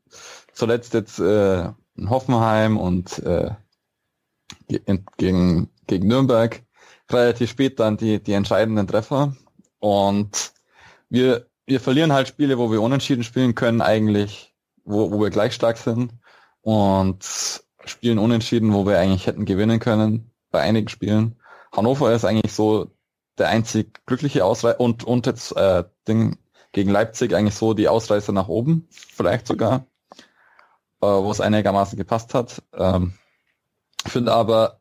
zuletzt 0.55 0.95
jetzt 0.95 1.19
äh, 1.19 1.65
in 1.95 2.09
Hoffenheim 2.09 2.79
und 2.79 3.19
äh, 3.19 3.51
gegen, 4.67 5.69
gegen 5.87 6.07
Nürnberg 6.07 6.63
relativ 7.11 7.51
spät 7.51 7.79
dann 7.81 7.99
die, 7.99 8.23
die 8.23 8.33
entscheidenden 8.33 8.87
Treffer. 8.87 9.37
Und 9.79 10.53
wir, 11.11 11.47
wir 11.67 11.79
verlieren 11.79 12.15
halt 12.15 12.29
Spiele, 12.29 12.57
wo 12.57 12.71
wir 12.71 12.81
unentschieden 12.81 13.25
spielen 13.25 13.55
können, 13.55 13.83
eigentlich, 13.83 14.55
wo, 14.85 15.11
wo 15.11 15.21
wir 15.21 15.29
gleich 15.29 15.53
stark 15.53 15.77
sind. 15.77 16.15
Und 16.63 17.27
spielen 17.85 18.19
unentschieden, 18.19 18.73
wo 18.73 18.87
wir 18.87 18.99
eigentlich 18.99 19.27
hätten 19.27 19.45
gewinnen 19.45 19.81
können 19.81 20.31
bei 20.51 20.63
einigen 20.63 20.89
Spielen. 20.89 21.39
Hannover 21.73 22.11
ist 22.15 22.25
eigentlich 22.25 22.55
so 22.55 22.91
der 23.39 23.49
einzig 23.49 24.05
glückliche 24.07 24.45
Ausreißer 24.45 24.81
und, 24.81 25.05
und 25.05 25.27
jetzt 25.27 25.57
äh, 25.57 25.85
Ding 26.07 26.39
gegen 26.73 26.91
Leipzig 26.91 27.35
eigentlich 27.35 27.55
so 27.55 27.75
die 27.75 27.89
Ausreißer 27.89 28.33
nach 28.33 28.49
oben, 28.49 28.87
vielleicht 28.91 29.47
sogar, 29.47 29.87
äh, 31.01 31.07
wo 31.07 31.31
es 31.31 31.41
einigermaßen 31.41 31.97
gepasst 31.97 32.35
hat. 32.35 32.63
Ähm, 32.73 33.15
finde 34.07 34.33
aber, 34.33 34.81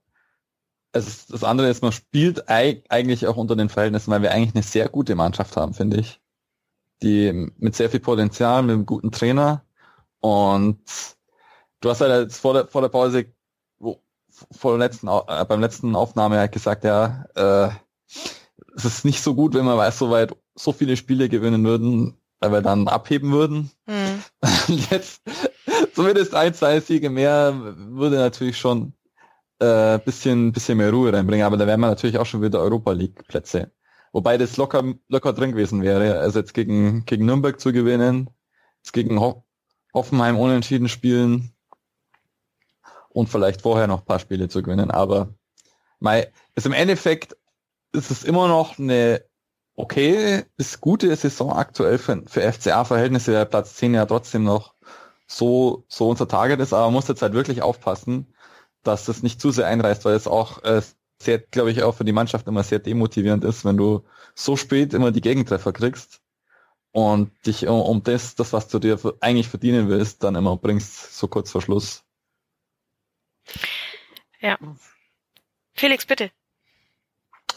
es 0.91 1.07
ist, 1.07 1.33
das 1.33 1.43
andere 1.43 1.69
ist, 1.69 1.83
man 1.83 1.91
spielt 1.91 2.49
eigentlich 2.49 3.27
auch 3.27 3.37
unter 3.37 3.55
den 3.55 3.69
Verhältnissen, 3.69 4.11
weil 4.11 4.21
wir 4.21 4.31
eigentlich 4.31 4.55
eine 4.55 4.63
sehr 4.63 4.89
gute 4.89 5.15
Mannschaft 5.15 5.55
haben, 5.57 5.73
finde 5.73 5.97
ich. 5.97 6.19
Die 7.03 7.51
mit 7.57 7.75
sehr 7.75 7.89
viel 7.89 7.99
Potenzial, 7.99 8.63
mit 8.63 8.73
einem 8.73 8.85
guten 8.85 9.11
Trainer 9.11 9.63
und 10.19 10.79
du 11.81 11.89
hast 11.89 12.01
halt 12.01 12.23
jetzt 12.23 12.39
vor 12.39 12.53
der, 12.53 12.67
vor 12.67 12.81
der 12.81 12.89
Pause, 12.89 13.25
wo, 13.77 14.01
vor 14.51 14.77
der 14.77 14.87
letzten, 14.87 15.07
äh, 15.07 15.45
beim 15.45 15.61
letzten 15.61 15.95
Aufnahme 15.95 16.39
halt 16.39 16.51
gesagt, 16.51 16.83
ja, 16.83 17.25
äh, 17.35 17.69
es 18.77 18.85
ist 18.85 19.05
nicht 19.05 19.21
so 19.21 19.33
gut, 19.33 19.55
wenn 19.55 19.65
man 19.65 19.77
weiß, 19.77 19.97
so 19.97 20.11
weit 20.11 20.35
so 20.55 20.71
viele 20.71 20.95
Spiele 20.97 21.29
gewinnen 21.29 21.63
würden, 21.65 22.17
weil 22.39 22.51
wir 22.51 22.61
dann 22.61 22.87
abheben 22.87 23.31
würden. 23.31 23.71
Mhm. 23.87 24.83
Jetzt 24.91 25.21
zumindest 25.93 26.35
ein, 26.35 26.53
zwei 26.53 26.79
Siege 26.79 27.09
mehr 27.09 27.53
würde 27.55 28.17
natürlich 28.17 28.57
schon 28.57 28.93
äh, 29.59 29.97
bisschen, 29.99 30.51
bisschen 30.51 30.77
mehr 30.77 30.91
Ruhe 30.91 31.13
reinbringen, 31.13 31.45
aber 31.45 31.57
da 31.57 31.65
wären 31.65 31.79
wir 31.79 31.87
natürlich 31.87 32.17
auch 32.19 32.25
schon 32.25 32.41
wieder 32.41 32.59
Europa 32.59 32.91
League 32.91 33.27
Plätze. 33.27 33.71
Wobei 34.11 34.37
das 34.37 34.57
locker, 34.57 34.83
locker 35.07 35.33
drin 35.33 35.51
gewesen 35.51 35.81
wäre. 35.81 36.19
Also 36.19 36.39
jetzt 36.39 36.53
gegen, 36.53 37.05
gegen 37.05 37.25
Nürnberg 37.25 37.59
zu 37.59 37.71
gewinnen, 37.71 38.29
jetzt 38.83 38.93
gegen 38.93 39.19
Ho 39.19 39.43
Hoffenheim 39.93 40.37
unentschieden 40.37 40.89
spielen 40.89 41.53
und 43.09 43.29
vielleicht 43.29 43.61
vorher 43.61 43.87
noch 43.87 44.01
ein 44.01 44.05
paar 44.05 44.19
Spiele 44.19 44.47
zu 44.49 44.61
gewinnen. 44.61 44.91
Aber 44.91 45.33
mei, 45.99 46.31
ist 46.55 46.67
im 46.67 46.73
Endeffekt 46.73 47.35
ist 47.93 48.11
es 48.11 48.23
immer 48.23 48.47
noch 48.47 48.79
eine 48.79 49.23
okay 49.75 50.43
bis 50.57 50.81
gute 50.81 51.15
Saison 51.15 51.53
aktuell 51.53 51.97
für, 51.97 52.23
für 52.27 52.41
FCA-Verhältnisse, 52.41 53.31
der 53.31 53.45
Platz 53.45 53.75
10 53.75 53.93
ja 53.93 54.05
trotzdem 54.05 54.43
noch 54.43 54.75
so, 55.27 55.85
so 55.87 56.09
unser 56.09 56.27
Target 56.27 56.59
ist, 56.59 56.73
aber 56.73 56.85
man 56.85 56.93
muss 56.93 57.07
jetzt 57.07 57.21
halt 57.21 57.33
wirklich 57.33 57.61
aufpassen, 57.61 58.33
dass 58.83 59.05
das 59.05 59.23
nicht 59.23 59.41
zu 59.41 59.51
sehr 59.51 59.67
einreißt, 59.67 60.05
weil 60.05 60.15
es 60.15 60.27
auch 60.27 60.63
äh, 60.63 60.81
sehr, 61.21 61.39
glaube 61.39 61.71
ich, 61.71 61.83
auch 61.83 61.93
für 61.93 62.05
die 62.05 62.13
Mannschaft 62.13 62.47
immer 62.47 62.63
sehr 62.63 62.79
demotivierend 62.79 63.43
ist, 63.43 63.65
wenn 63.65 63.77
du 63.77 64.05
so 64.35 64.55
spät 64.55 64.93
immer 64.93 65.11
die 65.11 65.21
Gegentreffer 65.21 65.73
kriegst 65.73 66.21
und 66.91 67.31
dich 67.45 67.67
um, 67.67 67.81
um 67.81 68.03
das, 68.03 68.35
das, 68.35 68.53
was 68.53 68.67
du 68.69 68.79
dir 68.79 68.99
eigentlich 69.19 69.49
verdienen 69.49 69.89
willst, 69.89 70.23
dann 70.23 70.35
immer 70.35 70.57
bringst, 70.57 71.17
so 71.17 71.27
kurz 71.27 71.51
vor 71.51 71.61
Schluss. 71.61 72.03
Ja. 74.39 74.57
Felix, 75.73 76.05
bitte. 76.05 76.31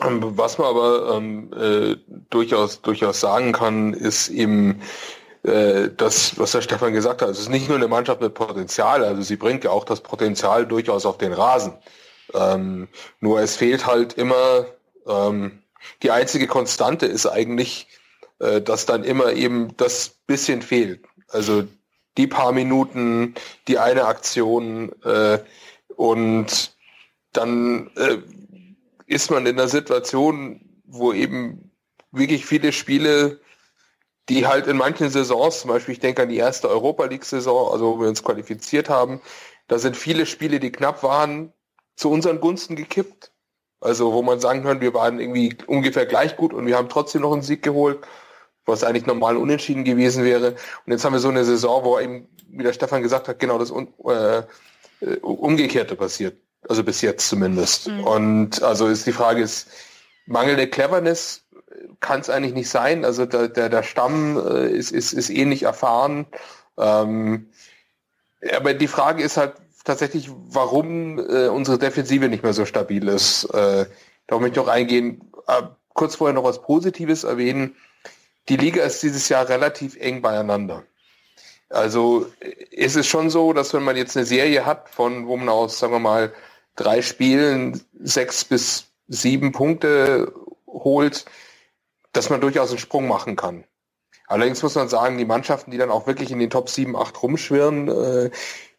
Ähm, 0.02 0.36
was 0.36 0.58
man 0.58 0.68
aber 0.68 1.16
ähm, 1.16 1.50
äh, 1.52 1.96
durchaus, 2.30 2.82
durchaus 2.82 3.20
sagen 3.20 3.52
kann, 3.52 3.92
ist 3.92 4.28
eben 4.28 4.80
äh, 5.42 5.88
das, 5.96 6.38
was 6.38 6.52
der 6.52 6.62
Stefan 6.62 6.92
gesagt 6.92 7.22
hat. 7.22 7.30
Es 7.30 7.40
ist 7.40 7.48
nicht 7.48 7.68
nur 7.68 7.76
eine 7.76 7.88
Mannschaft 7.88 8.20
mit 8.20 8.34
Potenzial, 8.34 9.04
also 9.04 9.22
sie 9.22 9.36
bringt 9.36 9.64
ja 9.64 9.70
auch 9.70 9.84
das 9.84 10.00
Potenzial 10.00 10.66
durchaus 10.66 11.06
auf 11.06 11.18
den 11.18 11.32
Rasen. 11.32 11.74
Ähm, 12.34 12.88
nur 13.20 13.40
es 13.40 13.56
fehlt 13.56 13.86
halt 13.86 14.14
immer, 14.14 14.66
ähm, 15.06 15.62
die 16.02 16.10
einzige 16.10 16.46
Konstante 16.46 17.06
ist 17.06 17.26
eigentlich, 17.26 17.88
äh, 18.38 18.60
dass 18.60 18.86
dann 18.86 19.04
immer 19.04 19.32
eben 19.32 19.76
das 19.76 20.10
bisschen 20.26 20.62
fehlt. 20.62 21.04
Also 21.28 21.64
die 22.16 22.26
paar 22.26 22.52
Minuten, 22.52 23.34
die 23.68 23.78
eine 23.78 24.04
Aktion 24.04 24.92
äh, 25.04 25.38
und 25.96 26.72
dann 27.32 27.90
äh, 27.96 28.18
ist 29.10 29.30
man 29.30 29.44
in 29.46 29.58
einer 29.58 29.68
Situation, 29.68 30.60
wo 30.84 31.12
eben 31.12 31.72
wirklich 32.12 32.46
viele 32.46 32.72
Spiele, 32.72 33.40
die 34.28 34.46
halt 34.46 34.68
in 34.68 34.76
manchen 34.76 35.10
Saisons, 35.10 35.60
zum 35.60 35.70
Beispiel 35.70 35.94
ich 35.94 36.00
denke 36.00 36.22
an 36.22 36.28
die 36.28 36.36
erste 36.36 36.68
Europa 36.68 37.06
League-Saison, 37.06 37.72
also 37.72 37.94
wo 37.94 38.00
wir 38.00 38.08
uns 38.08 38.22
qualifiziert 38.22 38.88
haben, 38.88 39.20
da 39.66 39.78
sind 39.78 39.96
viele 39.96 40.26
Spiele, 40.26 40.60
die 40.60 40.70
knapp 40.70 41.02
waren, 41.02 41.52
zu 41.96 42.10
unseren 42.10 42.40
Gunsten 42.40 42.76
gekippt. 42.76 43.32
Also 43.80 44.12
wo 44.12 44.22
man 44.22 44.38
sagen 44.38 44.62
kann, 44.62 44.80
wir 44.80 44.94
waren 44.94 45.18
irgendwie 45.18 45.56
ungefähr 45.66 46.06
gleich 46.06 46.36
gut 46.36 46.52
und 46.52 46.66
wir 46.66 46.76
haben 46.76 46.88
trotzdem 46.88 47.22
noch 47.22 47.32
einen 47.32 47.42
Sieg 47.42 47.62
geholt, 47.62 48.06
was 48.66 48.84
eigentlich 48.84 49.06
normal 49.06 49.36
unentschieden 49.36 49.84
gewesen 49.84 50.24
wäre. 50.24 50.54
Und 50.86 50.92
jetzt 50.92 51.04
haben 51.04 51.14
wir 51.14 51.20
so 51.20 51.30
eine 51.30 51.44
Saison, 51.44 51.82
wo 51.84 51.98
eben, 51.98 52.28
wie 52.48 52.62
der 52.62 52.74
Stefan 52.74 53.02
gesagt 53.02 53.26
hat, 53.26 53.38
genau 53.40 53.58
das 53.58 53.70
äh, 53.70 54.42
äh, 55.00 55.16
Umgekehrte 55.20 55.96
passiert. 55.96 56.36
Also 56.68 56.84
bis 56.84 57.00
jetzt 57.00 57.28
zumindest. 57.28 57.88
Mhm. 57.88 58.04
Und 58.04 58.62
also 58.62 58.86
ist 58.86 59.06
die 59.06 59.12
Frage 59.12 59.42
ist, 59.42 59.68
mangelnde 60.26 60.68
Cleverness 60.68 61.44
kann 62.00 62.20
es 62.20 62.30
eigentlich 62.30 62.54
nicht 62.54 62.68
sein. 62.68 63.04
Also 63.04 63.26
der, 63.26 63.48
der, 63.48 63.68
der 63.68 63.82
Stamm 63.82 64.36
äh, 64.38 64.70
ist, 64.70 64.90
ist, 64.90 65.12
ist 65.12 65.30
ähnlich 65.30 65.62
erfahren. 65.64 66.26
Ähm, 66.78 67.50
aber 68.56 68.74
die 68.74 68.88
Frage 68.88 69.22
ist 69.22 69.36
halt 69.36 69.54
tatsächlich, 69.84 70.30
warum 70.30 71.18
äh, 71.18 71.48
unsere 71.48 71.78
Defensive 71.78 72.28
nicht 72.28 72.42
mehr 72.42 72.52
so 72.52 72.64
stabil 72.64 73.08
ist. 73.08 73.44
Äh, 73.44 73.86
da 74.26 74.38
möchte 74.38 74.60
ich 74.60 74.66
noch 74.66 74.72
eingehen. 74.72 75.32
Äh, 75.46 75.62
kurz 75.94 76.16
vorher 76.16 76.34
noch 76.34 76.44
was 76.44 76.62
Positives 76.62 77.24
erwähnen. 77.24 77.76
Die 78.48 78.56
Liga 78.56 78.82
ist 78.84 79.02
dieses 79.02 79.28
Jahr 79.28 79.48
relativ 79.48 79.96
eng 79.96 80.22
beieinander. 80.22 80.84
Also 81.68 82.26
ist 82.70 82.96
es 82.96 83.06
schon 83.06 83.30
so, 83.30 83.52
dass 83.52 83.72
wenn 83.74 83.84
man 83.84 83.96
jetzt 83.96 84.16
eine 84.16 84.26
Serie 84.26 84.66
hat, 84.66 84.88
von 84.88 85.26
wo 85.28 85.36
man 85.36 85.48
aus, 85.48 85.78
sagen 85.78 85.92
wir 85.92 86.00
mal, 86.00 86.32
drei 86.76 87.02
Spielen 87.02 87.80
sechs 88.00 88.44
bis 88.44 88.86
sieben 89.08 89.52
Punkte 89.52 90.32
holt, 90.66 91.24
dass 92.12 92.30
man 92.30 92.40
durchaus 92.40 92.70
einen 92.70 92.78
Sprung 92.78 93.08
machen 93.08 93.36
kann. 93.36 93.64
Allerdings 94.26 94.62
muss 94.62 94.76
man 94.76 94.88
sagen, 94.88 95.18
die 95.18 95.24
Mannschaften, 95.24 95.72
die 95.72 95.78
dann 95.78 95.90
auch 95.90 96.06
wirklich 96.06 96.30
in 96.30 96.38
den 96.38 96.50
Top 96.50 96.68
7, 96.68 96.96
8 96.96 97.20
rumschwirren, 97.22 97.88
äh, 97.88 98.30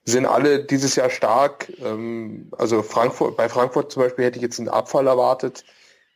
sind 0.06 0.26
alle 0.26 0.64
dieses 0.64 0.96
Jahr 0.96 1.10
stark. 1.10 1.72
Ähm, 1.84 2.52
also 2.58 2.82
Frankfurt, 2.82 3.36
bei 3.36 3.50
Frankfurt 3.50 3.92
zum 3.92 4.04
Beispiel 4.04 4.26
hätte 4.26 4.38
ich 4.38 4.44
jetzt 4.44 4.60
einen 4.60 4.70
Abfall 4.70 5.08
erwartet. 5.08 5.66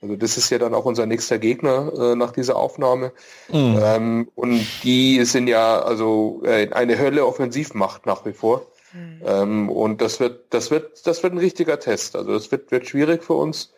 Also 0.01 0.15
das 0.15 0.37
ist 0.37 0.49
ja 0.49 0.57
dann 0.57 0.73
auch 0.73 0.85
unser 0.85 1.05
nächster 1.05 1.37
Gegner 1.37 1.91
äh, 1.97 2.15
nach 2.15 2.31
dieser 2.31 2.55
Aufnahme. 2.55 3.11
Mhm. 3.49 3.79
Ähm, 3.81 4.31
und 4.35 4.65
die 4.83 5.23
sind 5.25 5.47
ja 5.47 5.81
also 5.81 6.41
äh, 6.45 6.71
eine 6.71 6.97
Hölle 6.97 7.25
Offensivmacht 7.25 8.05
nach 8.05 8.25
wie 8.25 8.33
vor. 8.33 8.65
Mhm. 8.95 9.21
Ähm, 9.25 9.69
und 9.69 10.01
das 10.01 10.19
wird, 10.19 10.53
das 10.53 10.71
wird, 10.71 11.05
das 11.05 11.21
wird 11.21 11.33
ein 11.33 11.39
richtiger 11.39 11.79
Test. 11.79 12.15
Also 12.15 12.33
das 12.33 12.51
wird, 12.51 12.71
wird 12.71 12.87
schwierig 12.87 13.23
für 13.23 13.33
uns. 13.33 13.73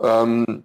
Ähm, 0.00 0.64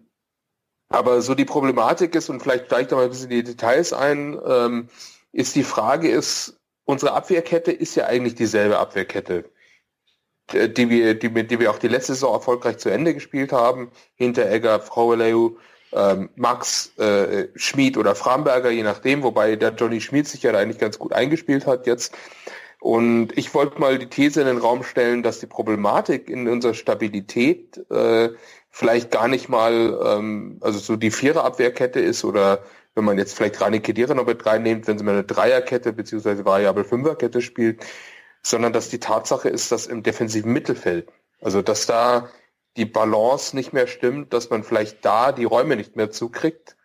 aber 0.90 1.22
so 1.22 1.34
die 1.34 1.46
Problematik 1.46 2.14
ist, 2.16 2.30
und 2.30 2.42
vielleicht 2.42 2.68
steigt 2.68 2.92
da 2.92 2.96
mal 2.96 3.06
ein 3.06 3.10
bisschen 3.10 3.30
die 3.30 3.44
Details 3.44 3.92
ein, 3.92 4.40
ähm, 4.48 4.90
ist 5.32 5.56
die 5.56 5.64
Frage 5.64 6.10
ist, 6.10 6.58
unsere 6.86 7.14
Abwehrkette 7.14 7.72
ist 7.72 7.96
ja 7.96 8.06
eigentlich 8.06 8.36
dieselbe 8.36 8.78
Abwehrkette, 8.78 9.46
die 10.54 10.90
wir, 10.90 11.16
die, 11.16 11.30
die 11.48 11.60
wir 11.60 11.72
auch 11.72 11.80
die 11.80 11.88
letzte 11.88 12.14
Saison 12.14 12.36
erfolgreich 12.36 12.78
zu 12.78 12.90
Ende 12.90 13.16
gespielt 13.16 13.52
haben. 13.52 13.92
Hinteregger, 14.14 14.80
Fraueleu, 14.80 15.50
ähm, 15.92 16.30
Max, 16.36 16.96
äh, 17.00 17.48
Schmid 17.56 17.98
oder 17.98 18.14
Framberger, 18.14 18.70
je 18.70 18.84
nachdem, 18.84 19.24
wobei 19.24 19.56
der 19.56 19.74
Johnny 19.74 20.02
Schmid 20.02 20.28
sich 20.28 20.44
ja 20.44 20.52
da 20.52 20.60
eigentlich 20.60 20.80
ganz 20.80 21.00
gut 21.00 21.14
eingespielt 21.14 21.66
hat 21.66 21.88
jetzt. 21.88 22.14
Und 22.86 23.36
ich 23.36 23.52
wollte 23.56 23.80
mal 23.80 23.98
die 23.98 24.10
These 24.10 24.42
in 24.42 24.46
den 24.46 24.60
Raum 24.60 24.84
stellen, 24.84 25.24
dass 25.24 25.40
die 25.40 25.48
Problematik 25.48 26.30
in 26.30 26.48
unserer 26.48 26.76
Stabilität 26.76 27.84
äh, 27.90 28.30
vielleicht 28.70 29.10
gar 29.10 29.28
nicht 29.28 29.50
mal, 29.50 30.00
ähm, 30.06 30.60
also 30.62 30.78
so 30.78 30.96
die 30.96 31.10
Viererabwehrkette 31.10 32.00
ist 32.00 32.24
oder 32.24 32.64
wenn 32.94 33.04
man 33.04 33.18
jetzt 33.18 33.36
vielleicht 33.36 33.60
Rani 33.60 33.80
Kedira 33.80 34.14
noch 34.14 34.28
mit 34.28 34.46
reinnimmt, 34.46 34.86
wenn 34.86 35.00
sie 35.00 35.04
mal 35.04 35.14
eine 35.14 35.24
Dreierkette 35.24 35.94
beziehungsweise 35.94 36.46
variable 36.46 36.86
Fünferkette 36.86 37.42
spielt, 37.42 37.84
sondern 38.44 38.72
dass 38.72 38.90
die 38.90 39.00
Tatsache 39.00 39.50
ist, 39.50 39.72
dass 39.72 39.88
im 39.88 40.04
defensiven 40.04 40.54
Mittelfeld, 40.54 41.08
also 41.42 41.64
dass 41.64 41.88
da 41.88 42.30
die 42.78 42.86
Balance 42.86 43.56
nicht 43.56 43.74
mehr 43.74 43.88
stimmt, 43.88 44.32
dass 44.32 44.52
man 44.52 44.64
vielleicht 44.64 45.04
da 45.04 45.32
die 45.32 45.46
Räume 45.46 45.76
nicht 45.76 45.96
mehr 45.96 46.12
zukriegt, 46.12 46.78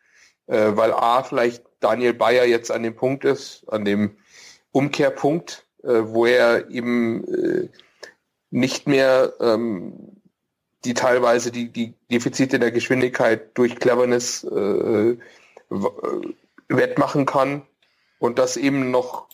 äh, 0.46 0.70
weil 0.76 0.94
A 0.94 1.22
vielleicht 1.24 1.62
Daniel 1.80 2.14
Bayer 2.14 2.46
jetzt 2.46 2.70
an 2.70 2.82
dem 2.82 2.96
Punkt 2.96 3.26
ist, 3.26 3.64
an 3.68 3.84
dem 3.84 4.16
Umkehrpunkt, 4.72 5.66
äh, 5.82 6.02
wo 6.04 6.26
er 6.26 6.70
eben 6.70 7.24
äh, 7.24 7.68
nicht 8.50 8.86
mehr 8.86 9.32
ähm, 9.40 10.20
die 10.84 10.94
teilweise 10.94 11.50
die, 11.50 11.70
die 11.70 11.94
Defizite 12.10 12.58
der 12.58 12.70
Geschwindigkeit 12.70 13.56
durch 13.56 13.76
Cleverness 13.76 14.44
äh, 14.44 15.10
äh 15.10 15.18
wettmachen 16.68 17.26
kann 17.26 17.62
und 18.20 18.38
dass 18.38 18.56
eben 18.56 18.90
noch 18.90 19.28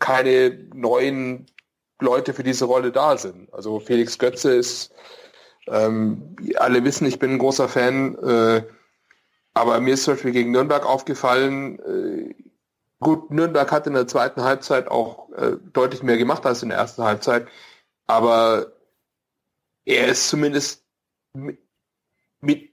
keine 0.00 0.58
neuen 0.74 1.46
Leute 2.00 2.34
für 2.34 2.42
diese 2.42 2.64
Rolle 2.64 2.90
da 2.90 3.16
sind. 3.16 3.52
Also 3.52 3.78
Felix 3.78 4.18
Götze 4.18 4.52
ist, 4.54 4.92
ähm, 5.68 6.36
alle 6.56 6.84
wissen, 6.84 7.06
ich 7.06 7.18
bin 7.18 7.32
ein 7.32 7.38
großer 7.38 7.68
Fan, 7.68 8.16
äh, 8.18 8.62
aber 9.54 9.80
mir 9.80 9.94
ist 9.94 10.04
zum 10.04 10.14
Beispiel 10.14 10.32
gegen 10.32 10.50
Nürnberg 10.50 10.84
aufgefallen, 10.86 11.78
äh, 11.80 12.34
gut, 13.00 13.30
Nürnberg 13.30 13.70
hat 13.72 13.86
in 13.86 13.94
der 13.94 14.06
zweiten 14.06 14.42
Halbzeit 14.42 14.88
auch 14.88 15.30
äh, 15.32 15.56
deutlich 15.72 16.02
mehr 16.02 16.18
gemacht 16.18 16.46
als 16.46 16.62
in 16.62 16.68
der 16.68 16.78
ersten 16.78 17.02
Halbzeit, 17.02 17.48
aber 18.06 18.72
er 19.84 20.08
ist 20.08 20.28
zumindest 20.28 20.84
mit, 21.32 21.58
mit 22.40 22.70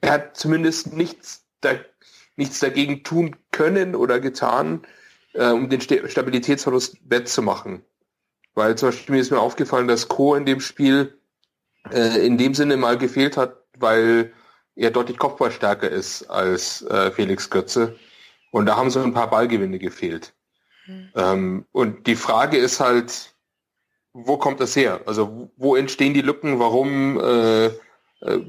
er 0.00 0.12
hat 0.12 0.36
zumindest 0.36 0.92
nichts, 0.94 1.44
da, 1.60 1.74
nichts 2.36 2.60
dagegen 2.60 3.02
tun 3.04 3.36
können 3.50 3.94
oder 3.94 4.20
getan, 4.20 4.86
äh, 5.34 5.50
um 5.50 5.68
den 5.68 5.80
Stabilitätsverlust 5.80 6.98
wettzumachen. 7.04 7.84
Weil 8.54 8.76
zum 8.76 8.88
Beispiel 8.88 9.14
mir 9.14 9.20
ist 9.20 9.30
mir 9.30 9.40
aufgefallen, 9.40 9.88
dass 9.88 10.08
Co. 10.08 10.34
in 10.34 10.46
dem 10.46 10.60
Spiel 10.60 11.18
äh, 11.90 12.26
in 12.26 12.38
dem 12.38 12.54
Sinne 12.54 12.76
mal 12.76 12.98
gefehlt 12.98 13.36
hat, 13.36 13.56
weil 13.78 14.32
er 14.74 14.90
deutlich 14.90 15.18
Kopfballstärker 15.18 15.88
ist 15.88 16.24
als 16.24 16.82
äh, 16.82 17.10
Felix 17.10 17.50
Götze. 17.50 17.96
Und 18.50 18.66
da 18.66 18.76
haben 18.76 18.90
so 18.90 19.00
ein 19.02 19.14
paar 19.14 19.30
Ballgewinne 19.30 19.78
gefehlt. 19.78 20.34
Mhm. 20.86 21.12
Ähm, 21.14 21.66
und 21.72 22.06
die 22.06 22.16
Frage 22.16 22.56
ist 22.56 22.80
halt, 22.80 23.34
wo 24.12 24.36
kommt 24.38 24.60
das 24.60 24.74
her? 24.74 25.00
Also 25.06 25.50
wo 25.56 25.76
entstehen 25.76 26.14
die 26.14 26.22
Lücken? 26.22 26.58
Warum, 26.58 27.18
äh, 27.20 27.66
äh, 27.66 28.40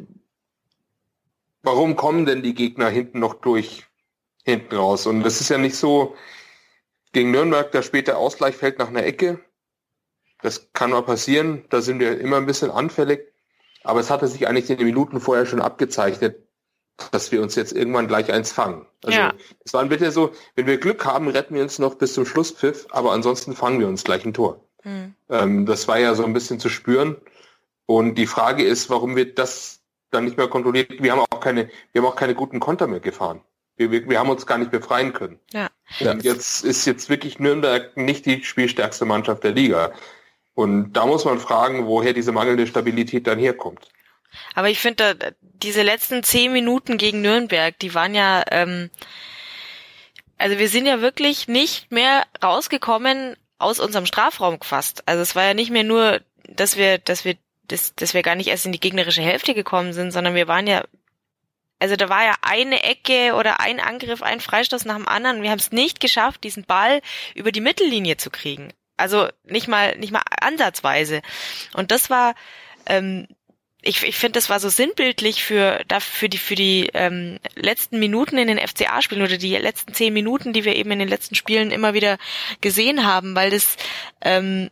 warum 1.61 1.95
kommen 1.95 2.25
denn 2.25 2.41
die 2.41 2.55
Gegner 2.55 2.89
hinten 2.89 3.19
noch 3.19 3.35
durch, 3.35 3.85
hinten 4.43 4.75
raus? 4.75 5.05
Und 5.05 5.23
das 5.23 5.39
ist 5.39 5.49
ja 5.49 5.57
nicht 5.57 5.75
so, 5.75 6.15
gegen 7.13 7.31
Nürnberg, 7.31 7.71
der 7.71 7.81
späte 7.81 8.17
Ausgleich 8.17 8.55
fällt 8.55 8.79
nach 8.79 8.87
einer 8.87 9.05
Ecke. 9.05 9.39
Das 10.41 10.71
kann 10.73 10.91
mal 10.91 11.03
passieren, 11.03 11.65
da 11.69 11.81
sind 11.81 11.99
wir 11.99 12.19
immer 12.19 12.37
ein 12.37 12.45
bisschen 12.45 12.71
anfällig. 12.71 13.27
Aber 13.83 13.99
es 13.99 14.09
hatte 14.09 14.27
sich 14.27 14.47
eigentlich 14.47 14.69
in 14.69 14.77
den 14.77 14.87
Minuten 14.87 15.19
vorher 15.19 15.45
schon 15.45 15.61
abgezeichnet, 15.61 16.47
dass 17.11 17.31
wir 17.31 17.41
uns 17.41 17.55
jetzt 17.55 17.73
irgendwann 17.73 18.07
gleich 18.07 18.31
eins 18.31 18.51
fangen. 18.51 18.85
Also 19.03 19.17
ja. 19.17 19.33
es 19.65 19.73
war 19.73 19.81
ein 19.81 19.89
bisschen 19.89 20.11
so, 20.11 20.31
wenn 20.55 20.67
wir 20.67 20.77
Glück 20.77 21.05
haben, 21.05 21.27
retten 21.27 21.55
wir 21.55 21.63
uns 21.63 21.79
noch 21.79 21.95
bis 21.95 22.13
zum 22.13 22.25
Schlusspfiff, 22.25 22.87
aber 22.91 23.11
ansonsten 23.11 23.55
fangen 23.55 23.79
wir 23.79 23.87
uns 23.87 24.03
gleich 24.03 24.25
ein 24.25 24.33
Tor. 24.33 24.63
Mhm. 24.83 25.15
Ähm, 25.29 25.65
das 25.65 25.87
war 25.87 25.99
ja 25.99 26.13
so 26.15 26.23
ein 26.23 26.33
bisschen 26.33 26.59
zu 26.59 26.69
spüren. 26.69 27.17
Und 27.85 28.15
die 28.15 28.27
Frage 28.27 28.63
ist, 28.63 28.89
warum 28.89 29.15
wir 29.15 29.33
das 29.33 29.81
dann 30.11 30.25
nicht 30.25 30.37
mehr 30.37 30.47
kontrolliert. 30.47 31.01
Wir 31.01 31.13
haben 31.13 31.25
auch 31.31 31.39
keine, 31.39 31.69
wir 31.91 32.01
haben 32.01 32.09
auch 32.09 32.15
keine 32.15 32.35
guten 32.35 32.59
Konter 32.59 32.87
mehr 32.87 32.99
gefahren. 32.99 33.41
Wir, 33.77 33.91
wir, 33.91 34.07
wir 34.07 34.19
haben 34.19 34.29
uns 34.29 34.45
gar 34.45 34.57
nicht 34.57 34.71
befreien 34.71 35.13
können. 35.13 35.39
Ja. 35.51 35.69
Und 35.99 36.23
jetzt 36.23 36.63
ist 36.63 36.85
jetzt 36.85 37.09
wirklich 37.09 37.39
Nürnberg 37.39 37.95
nicht 37.97 38.25
die 38.25 38.43
spielstärkste 38.43 39.05
Mannschaft 39.05 39.43
der 39.43 39.51
Liga. 39.51 39.91
Und 40.53 40.93
da 40.93 41.05
muss 41.05 41.25
man 41.25 41.39
fragen, 41.39 41.87
woher 41.87 42.13
diese 42.13 42.31
mangelnde 42.31 42.67
Stabilität 42.67 43.25
dann 43.25 43.39
herkommt. 43.39 43.89
Aber 44.53 44.69
ich 44.69 44.79
finde, 44.79 45.35
diese 45.41 45.81
letzten 45.81 46.23
zehn 46.23 46.51
Minuten 46.51 46.97
gegen 46.97 47.21
Nürnberg, 47.21 47.77
die 47.79 47.93
waren 47.93 48.15
ja, 48.15 48.43
ähm, 48.51 48.89
also 50.37 50.57
wir 50.57 50.69
sind 50.69 50.85
ja 50.85 51.01
wirklich 51.01 51.47
nicht 51.47 51.91
mehr 51.91 52.25
rausgekommen 52.43 53.35
aus 53.59 53.79
unserem 53.79 54.05
Strafraum 54.05 54.59
fast. 54.61 55.07
Also 55.07 55.21
es 55.21 55.35
war 55.35 55.43
ja 55.43 55.53
nicht 55.53 55.69
mehr 55.69 55.83
nur, 55.83 56.21
dass 56.47 56.77
wir, 56.77 56.97
dass 56.97 57.25
wir, 57.25 57.35
dass, 57.63 57.95
dass 57.95 58.13
wir 58.13 58.23
gar 58.23 58.35
nicht 58.35 58.47
erst 58.47 58.65
in 58.65 58.71
die 58.71 58.79
gegnerische 58.79 59.21
Hälfte 59.21 59.53
gekommen 59.53 59.93
sind, 59.93 60.11
sondern 60.11 60.35
wir 60.35 60.47
waren 60.47 60.67
ja, 60.67 60.83
also 61.79 61.95
da 61.95 62.09
war 62.09 62.23
ja 62.23 62.35
eine 62.41 62.83
Ecke 62.83 63.33
oder 63.35 63.59
ein 63.59 63.79
Angriff, 63.79 64.21
ein 64.21 64.39
Freistoß 64.39 64.85
nach 64.85 64.97
dem 64.97 65.07
anderen. 65.07 65.41
Wir 65.41 65.51
haben 65.51 65.59
es 65.59 65.71
nicht 65.71 65.99
geschafft, 65.99 66.43
diesen 66.43 66.63
Ball 66.63 67.01
über 67.33 67.51
die 67.51 67.61
Mittellinie 67.61 68.17
zu 68.17 68.29
kriegen. 68.29 68.73
Also 68.97 69.29
nicht 69.45 69.67
mal, 69.67 69.97
nicht 69.97 70.11
mal 70.11 70.21
ansatzweise. 70.41 71.21
Und 71.73 71.89
das 71.91 72.09
war, 72.09 72.35
ähm, 72.85 73.27
ich, 73.83 74.03
ich 74.03 74.15
finde, 74.15 74.33
das 74.33 74.49
war 74.49 74.59
so 74.59 74.69
sinnbildlich 74.69 75.43
für, 75.43 75.83
für 75.99 76.29
die, 76.29 76.37
für 76.37 76.55
die 76.55 76.89
ähm, 76.93 77.39
letzten 77.55 77.99
Minuten 77.99 78.37
in 78.37 78.47
den 78.47 78.59
FCA-Spielen 78.59 79.23
oder 79.23 79.37
die 79.37 79.55
letzten 79.57 79.93
zehn 79.93 80.13
Minuten, 80.13 80.53
die 80.53 80.65
wir 80.65 80.75
eben 80.75 80.91
in 80.91 80.99
den 80.99 81.07
letzten 81.07 81.33
Spielen 81.33 81.71
immer 81.71 81.95
wieder 81.95 82.19
gesehen 82.61 83.05
haben, 83.05 83.33
weil 83.33 83.49
das 83.49 83.77
ähm, 84.21 84.69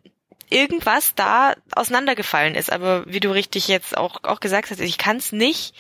irgendwas 0.52 1.15
da 1.15 1.56
auseinandergefallen 1.72 2.54
ist. 2.54 2.72
Aber 2.72 3.04
wie 3.08 3.19
du 3.19 3.32
richtig 3.32 3.67
jetzt 3.67 3.98
auch, 3.98 4.24
auch 4.24 4.39
gesagt 4.39 4.69
hast, 4.69 4.80
ich 4.80 5.00
kann 5.00 5.17
es 5.17 5.32
nicht, 5.32 5.74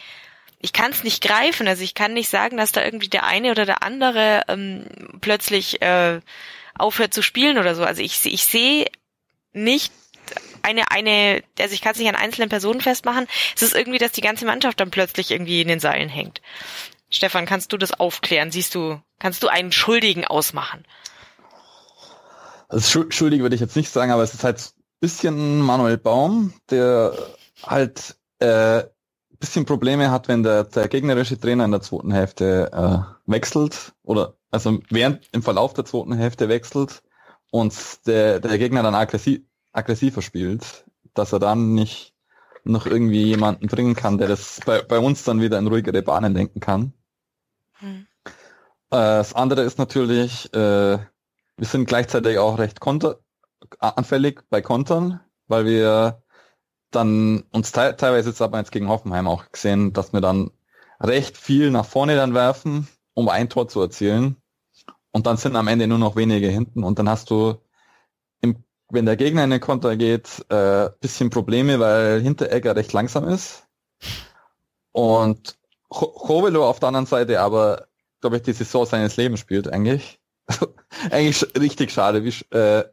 ich 0.59 0.73
kann 0.73 0.91
es 0.91 1.03
nicht 1.03 1.21
greifen. 1.21 1.67
Also 1.67 1.83
ich 1.83 1.93
kann 1.93 2.13
nicht 2.13 2.29
sagen, 2.29 2.57
dass 2.57 2.71
da 2.71 2.83
irgendwie 2.83 3.09
der 3.09 3.25
eine 3.25 3.51
oder 3.51 3.67
der 3.67 3.83
andere 3.83 4.41
ähm, 4.47 4.85
plötzlich 5.21 5.83
äh, 5.83 6.19
aufhört 6.73 7.13
zu 7.13 7.21
spielen 7.21 7.59
oder 7.59 7.75
so. 7.75 7.83
Also 7.83 8.01
ich, 8.01 8.25
ich 8.25 8.45
sehe 8.45 8.87
nicht 9.53 9.93
eine, 10.61 10.91
eine, 10.91 11.43
also 11.59 11.73
ich 11.73 11.81
kann 11.81 11.93
es 11.93 11.99
nicht 11.99 12.09
an 12.09 12.15
einzelnen 12.15 12.49
Personen 12.49 12.81
festmachen. 12.81 13.27
Es 13.55 13.61
ist 13.61 13.75
irgendwie, 13.75 13.97
dass 13.97 14.11
die 14.11 14.21
ganze 14.21 14.45
Mannschaft 14.45 14.79
dann 14.79 14.91
plötzlich 14.91 15.31
irgendwie 15.31 15.61
in 15.61 15.67
den 15.67 15.79
Seilen 15.79 16.09
hängt. 16.09 16.41
Stefan, 17.09 17.45
kannst 17.45 17.73
du 17.73 17.77
das 17.77 17.99
aufklären? 17.99 18.51
Siehst 18.51 18.75
du, 18.75 19.01
kannst 19.17 19.41
du 19.43 19.47
einen 19.47 19.71
Schuldigen 19.71 20.25
ausmachen? 20.25 20.85
Also 22.67 23.05
Schuldige 23.09 23.43
würde 23.43 23.55
ich 23.55 23.61
jetzt 23.61 23.75
nicht 23.75 23.89
sagen, 23.89 24.11
aber 24.11 24.21
es 24.21 24.33
ist 24.33 24.43
halt 24.43 24.73
bisschen 24.99 25.61
Manuel 25.61 25.97
Baum, 25.97 26.53
der 26.69 27.13
halt 27.63 28.15
äh, 28.39 28.83
bisschen 29.39 29.65
Probleme 29.65 30.11
hat, 30.11 30.27
wenn 30.27 30.43
der, 30.43 30.65
der 30.65 30.87
gegnerische 30.87 31.39
Trainer 31.39 31.65
in 31.65 31.71
der 31.71 31.81
zweiten 31.81 32.11
Hälfte 32.11 32.69
äh, 32.73 33.31
wechselt 33.31 33.93
oder 34.03 34.35
also 34.51 34.79
während 34.89 35.27
im 35.31 35.41
Verlauf 35.41 35.73
der 35.73 35.85
zweiten 35.85 36.13
Hälfte 36.13 36.49
wechselt 36.49 37.01
und 37.51 37.73
der, 38.05 38.39
der 38.39 38.57
Gegner 38.57 38.83
dann 38.83 38.95
aggressiv, 38.95 39.41
aggressiver 39.79 40.21
spielt, 40.21 40.85
dass 41.13 41.33
er 41.33 41.39
dann 41.39 41.73
nicht 41.73 42.13
noch 42.63 42.85
irgendwie 42.85 43.23
jemanden 43.23 43.67
bringen 43.67 43.95
kann, 43.95 44.17
der 44.17 44.27
das 44.27 44.59
bei, 44.65 44.81
bei 44.81 44.99
uns 44.99 45.23
dann 45.23 45.41
wieder 45.41 45.57
in 45.57 45.67
ruhigere 45.67 46.01
Bahnen 46.01 46.33
lenken 46.33 46.59
kann. 46.59 46.93
Hm. 47.79 48.05
Äh, 48.25 48.31
das 48.91 49.33
andere 49.33 49.61
ist 49.63 49.77
natürlich, 49.77 50.53
äh, 50.53 50.97
wir 50.97 51.65
sind 51.65 51.87
gleichzeitig 51.87 52.37
auch 52.37 52.59
recht 52.59 52.79
konter 52.79 53.19
anfällig 53.79 54.41
bei 54.49 54.61
Kontern, 54.61 55.19
weil 55.47 55.65
wir 55.65 56.23
dann 56.91 57.43
uns 57.51 57.71
te 57.71 57.95
teilweise 57.97 58.29
jetzt 58.29 58.41
aber 58.41 58.57
jetzt 58.57 58.71
gegen 58.71 58.89
Hoffenheim 58.89 59.27
auch 59.27 59.51
gesehen, 59.51 59.93
dass 59.93 60.13
wir 60.13 60.21
dann 60.21 60.51
recht 60.99 61.37
viel 61.37 61.71
nach 61.71 61.85
vorne 61.85 62.15
dann 62.15 62.33
werfen, 62.33 62.87
um 63.13 63.29
ein 63.29 63.49
Tor 63.49 63.67
zu 63.67 63.81
erzielen. 63.81 64.37
Und 65.11 65.27
dann 65.27 65.37
sind 65.37 65.55
am 65.55 65.67
Ende 65.67 65.87
nur 65.87 65.97
noch 65.97 66.15
wenige 66.15 66.47
hinten 66.47 66.83
und 66.83 66.99
dann 66.99 67.09
hast 67.09 67.29
du, 67.29 67.61
wenn 68.89 69.05
der 69.05 69.17
Gegner 69.17 69.43
in 69.43 69.51
den 69.51 69.59
Konter 69.59 69.95
geht, 69.95 70.45
äh, 70.49 70.89
bisschen 70.99 71.29
Probleme, 71.29 71.79
weil 71.79 72.21
Hinteregger 72.21 72.75
recht 72.75 72.93
langsam 72.93 73.27
ist. 73.27 73.67
Und 74.91 75.57
Chovelo 75.89 76.67
auf 76.67 76.79
der 76.79 76.87
anderen 76.87 77.05
Seite 77.05 77.39
aber, 77.41 77.87
glaube 78.21 78.37
ich, 78.37 78.43
die 78.43 78.53
Saison 78.53 78.85
seines 78.85 79.17
Lebens 79.17 79.39
spielt 79.39 79.71
eigentlich. 79.71 80.19
eigentlich 81.11 81.45
richtig 81.55 81.91
schade, 81.91 82.23
wie, 82.23 82.55
äh, 82.55 82.83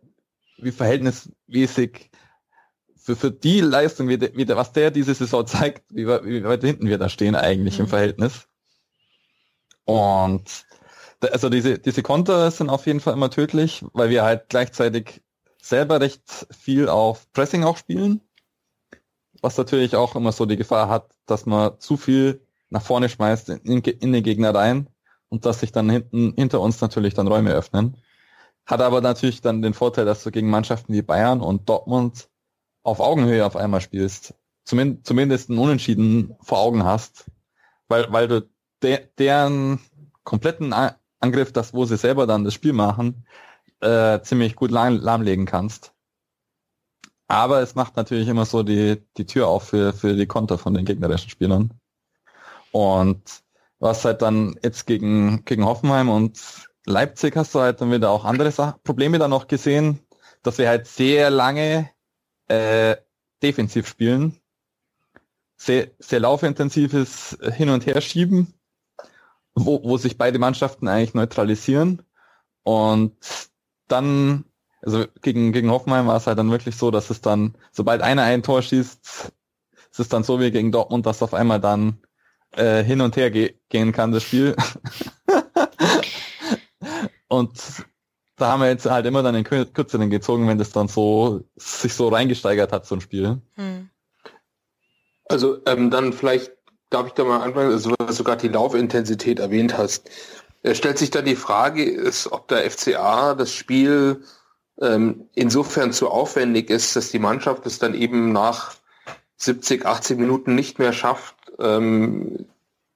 wie 0.58 0.72
verhältnismäßig 0.72 2.10
für, 2.96 3.16
für 3.16 3.30
die 3.30 3.60
Leistung, 3.60 4.08
wie, 4.08 4.18
de, 4.18 4.36
wie 4.36 4.44
der, 4.44 4.56
was 4.56 4.72
der 4.72 4.90
diese 4.90 5.14
Saison 5.14 5.46
zeigt, 5.46 5.84
wie, 5.90 6.06
wie 6.06 6.44
weit 6.44 6.62
hinten 6.62 6.88
wir 6.88 6.98
da 6.98 7.08
stehen 7.08 7.36
eigentlich 7.36 7.78
mhm. 7.78 7.84
im 7.84 7.88
Verhältnis. 7.88 8.48
Und 9.84 10.66
also 11.20 11.48
diese, 11.48 11.78
diese 11.78 12.02
Konter 12.02 12.50
sind 12.50 12.68
auf 12.68 12.86
jeden 12.86 13.00
Fall 13.00 13.14
immer 13.14 13.30
tödlich, 13.30 13.84
weil 13.92 14.10
wir 14.10 14.24
halt 14.24 14.48
gleichzeitig 14.48 15.22
selber 15.68 16.00
recht 16.00 16.46
viel 16.50 16.88
auf 16.88 17.30
Pressing 17.32 17.64
auch 17.64 17.76
spielen. 17.76 18.20
Was 19.42 19.58
natürlich 19.58 19.96
auch 19.96 20.16
immer 20.16 20.32
so 20.32 20.46
die 20.46 20.56
Gefahr 20.56 20.88
hat, 20.88 21.10
dass 21.26 21.46
man 21.46 21.78
zu 21.78 21.96
viel 21.96 22.46
nach 22.70 22.82
vorne 22.82 23.08
schmeißt 23.08 23.50
in, 23.50 23.82
in 23.82 24.12
den 24.12 24.22
Gegner 24.22 24.54
rein 24.54 24.88
und 25.28 25.44
dass 25.44 25.60
sich 25.60 25.72
dann 25.72 25.90
hinten 25.90 26.34
hinter 26.36 26.60
uns 26.60 26.80
natürlich 26.80 27.14
dann 27.14 27.28
Räume 27.28 27.52
öffnen. 27.52 27.96
Hat 28.64 28.80
aber 28.80 29.00
natürlich 29.00 29.40
dann 29.40 29.62
den 29.62 29.74
Vorteil, 29.74 30.04
dass 30.04 30.24
du 30.24 30.30
gegen 30.30 30.50
Mannschaften 30.50 30.92
wie 30.92 31.02
Bayern 31.02 31.40
und 31.40 31.68
Dortmund 31.68 32.28
auf 32.82 33.00
Augenhöhe 33.00 33.44
auf 33.44 33.56
einmal 33.56 33.80
spielst, 33.80 34.34
zumindest, 34.64 35.06
zumindest 35.06 35.50
einen 35.50 35.58
Unentschieden 35.58 36.36
vor 36.40 36.58
Augen 36.58 36.84
hast, 36.84 37.30
weil, 37.88 38.12
weil 38.12 38.28
du 38.28 38.48
de, 38.82 39.06
deren 39.18 39.80
kompletten 40.24 40.74
Angriff, 41.20 41.52
das 41.52 41.74
wo 41.74 41.84
sie 41.84 41.96
selber 41.96 42.26
dann 42.26 42.44
das 42.44 42.54
Spiel 42.54 42.72
machen, 42.72 43.26
äh, 43.80 44.20
ziemlich 44.22 44.56
gut 44.56 44.70
lahm, 44.70 44.96
lahmlegen 44.96 45.46
kannst. 45.46 45.92
Aber 47.28 47.60
es 47.60 47.74
macht 47.74 47.96
natürlich 47.96 48.28
immer 48.28 48.44
so 48.44 48.62
die, 48.62 49.02
die 49.16 49.26
Tür 49.26 49.48
auf 49.48 49.68
für, 49.68 49.92
für 49.92 50.14
die 50.14 50.26
Konter 50.26 50.58
von 50.58 50.74
den 50.74 50.84
gegnerischen 50.84 51.30
Spielern. 51.30 51.72
Und 52.70 53.42
was 53.78 54.04
halt 54.04 54.22
dann 54.22 54.58
jetzt 54.62 54.86
gegen, 54.86 55.44
gegen 55.44 55.64
Hoffenheim 55.64 56.08
und 56.08 56.68
Leipzig 56.86 57.36
hast 57.36 57.54
du 57.54 57.60
halt 57.60 57.80
dann 57.80 57.90
wieder 57.90 58.10
auch 58.10 58.24
andere 58.24 58.52
Sa 58.52 58.78
Probleme 58.84 59.18
dann 59.18 59.30
noch 59.30 59.48
gesehen, 59.48 60.00
dass 60.42 60.58
wir 60.58 60.68
halt 60.68 60.86
sehr 60.86 61.30
lange 61.30 61.90
äh, 62.48 62.96
defensiv 63.42 63.88
spielen, 63.88 64.40
sehr, 65.56 65.90
sehr 65.98 66.20
laufintensives 66.20 67.36
Hin- 67.54 67.70
und 67.70 67.86
Herschieben, 67.86 68.54
wo, 69.54 69.82
wo 69.82 69.96
sich 69.96 70.16
beide 70.16 70.38
Mannschaften 70.38 70.86
eigentlich 70.86 71.14
neutralisieren 71.14 72.02
und 72.62 73.16
dann, 73.88 74.44
also 74.82 75.04
gegen, 75.22 75.52
gegen 75.52 75.70
Hoffenheim 75.70 76.06
war 76.06 76.16
es 76.16 76.26
halt 76.26 76.38
dann 76.38 76.50
wirklich 76.50 76.76
so, 76.76 76.90
dass 76.90 77.10
es 77.10 77.20
dann, 77.20 77.56
sobald 77.72 78.02
einer 78.02 78.22
ein 78.22 78.42
Tor 78.42 78.62
schießt, 78.62 79.32
es 79.92 79.98
ist 79.98 80.12
dann 80.12 80.24
so 80.24 80.40
wie 80.40 80.50
gegen 80.50 80.72
Dortmund, 80.72 81.06
dass 81.06 81.22
auf 81.22 81.34
einmal 81.34 81.60
dann 81.60 81.98
äh, 82.52 82.82
hin 82.84 83.00
und 83.00 83.16
her 83.16 83.30
ge 83.30 83.54
gehen 83.68 83.92
kann, 83.92 84.12
das 84.12 84.24
Spiel. 84.24 84.54
und 87.28 87.52
da 88.36 88.48
haben 88.48 88.60
wir 88.60 88.68
jetzt 88.68 88.86
halt 88.86 89.06
immer 89.06 89.22
dann 89.22 89.34
den 89.34 89.44
kürzeren 89.44 90.10
gezogen, 90.10 90.46
wenn 90.48 90.58
das 90.58 90.70
dann 90.70 90.88
so 90.88 91.44
sich 91.56 91.94
so 91.94 92.08
reingesteigert 92.08 92.72
hat, 92.72 92.86
so 92.86 92.96
ein 92.96 93.00
Spiel. 93.00 93.40
Hm. 93.54 93.88
Also 95.28 95.58
ähm, 95.66 95.90
dann 95.90 96.12
vielleicht 96.12 96.52
darf 96.90 97.06
ich 97.06 97.12
da 97.14 97.24
mal 97.24 97.40
anfangen, 97.40 97.72
also, 97.72 97.90
weil 97.90 98.06
du 98.06 98.12
sogar 98.12 98.36
die 98.36 98.48
Laufintensität 98.48 99.38
erwähnt 99.38 99.76
hast. 99.76 100.10
Es 100.66 100.78
stellt 100.78 100.98
sich 100.98 101.12
dann 101.12 101.24
die 101.24 101.36
Frage, 101.36 101.84
ist, 101.84 102.32
ob 102.32 102.48
der 102.48 102.68
FCA 102.68 103.34
das 103.34 103.52
Spiel 103.52 104.24
ähm, 104.80 105.28
insofern 105.32 105.92
zu 105.92 106.08
aufwendig 106.08 106.70
ist, 106.70 106.96
dass 106.96 107.12
die 107.12 107.20
Mannschaft 107.20 107.66
es 107.66 107.78
dann 107.78 107.94
eben 107.94 108.32
nach 108.32 108.74
70, 109.36 109.86
80 109.86 110.18
Minuten 110.18 110.56
nicht 110.56 110.80
mehr 110.80 110.92
schafft, 110.92 111.36
ähm, 111.60 112.46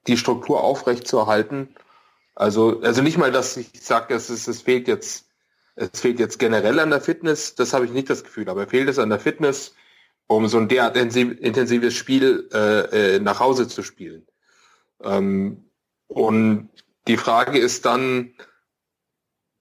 die 0.05 0.17
Struktur 0.17 0.61
aufrechtzuerhalten. 0.61 1.69
Also, 2.35 2.81
also 2.81 3.01
nicht 3.01 3.17
mal, 3.17 3.31
dass 3.31 3.55
ich 3.55 3.69
sage, 3.81 4.15
es, 4.15 4.29
ist, 4.29 4.49
es 4.49 4.63
fehlt 4.63 4.89
jetzt, 4.89 5.27
es 5.75 6.01
fehlt 6.01 6.19
jetzt 6.19 6.39
generell 6.39 6.77
an 6.77 6.89
der 6.89 6.99
Fitness, 6.99 7.55
das 7.55 7.71
habe 7.71 7.85
ich 7.85 7.91
nicht 7.91 8.09
das 8.09 8.25
Gefühl, 8.25 8.49
aber 8.49 8.67
fehlt 8.67 8.89
es 8.89 8.99
an 8.99 9.09
der 9.09 9.19
Fitness, 9.19 9.75
um 10.27 10.49
so 10.49 10.57
ein 10.57 10.67
derart 10.67 10.97
intensives 10.97 11.93
Spiel 11.93 12.49
äh, 12.53 13.15
äh, 13.15 13.19
nach 13.21 13.39
Hause 13.39 13.69
zu 13.69 13.81
spielen. 13.81 14.27
Ähm, 15.01 15.69
und 16.09 16.69
die 17.07 17.17
Frage 17.17 17.57
ist 17.57 17.85
dann, 17.85 18.33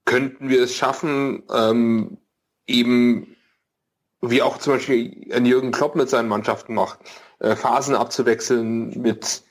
könnten 0.05 0.49
wir 0.49 0.63
es 0.63 0.75
schaffen, 0.75 1.43
ähm, 1.53 2.19
eben 2.67 3.37
wie 4.23 4.43
auch 4.43 4.59
zum 4.59 4.75
Beispiel 4.75 5.33
ein 5.33 5.47
Jürgen 5.47 5.73
Klopp 5.73 5.95
mit 5.95 6.11
seinen 6.11 6.29
Mannschaften 6.29 6.75
macht, 6.75 6.99
äh, 7.39 7.57
Phasen 7.57 7.95
abzuwechseln 7.95 9.01
mit 9.01 9.43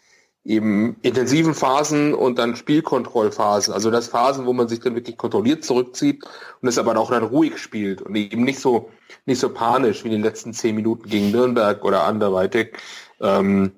eben 0.45 0.97
intensiven 1.01 1.53
Phasen 1.53 2.13
und 2.13 2.39
dann 2.39 2.55
Spielkontrollphasen. 2.55 3.73
Also 3.73 3.91
das 3.91 4.07
Phasen, 4.07 4.45
wo 4.45 4.53
man 4.53 4.67
sich 4.67 4.79
dann 4.79 4.95
wirklich 4.95 5.17
kontrolliert 5.17 5.63
zurückzieht 5.63 6.23
und 6.61 6.67
es 6.67 6.77
aber 6.77 6.97
auch 6.97 7.11
dann 7.11 7.23
ruhig 7.23 7.57
spielt 7.57 8.01
und 8.01 8.15
eben 8.15 8.43
nicht 8.43 8.59
so 8.59 8.89
nicht 9.25 9.39
so 9.39 9.49
panisch 9.49 10.03
wie 10.03 10.07
in 10.07 10.13
den 10.13 10.23
letzten 10.23 10.53
zehn 10.53 10.75
Minuten 10.75 11.09
gegen 11.09 11.31
Nürnberg 11.31 11.83
oder 11.83 12.03
anderweitig. 12.03 12.77
Ähm, 13.19 13.71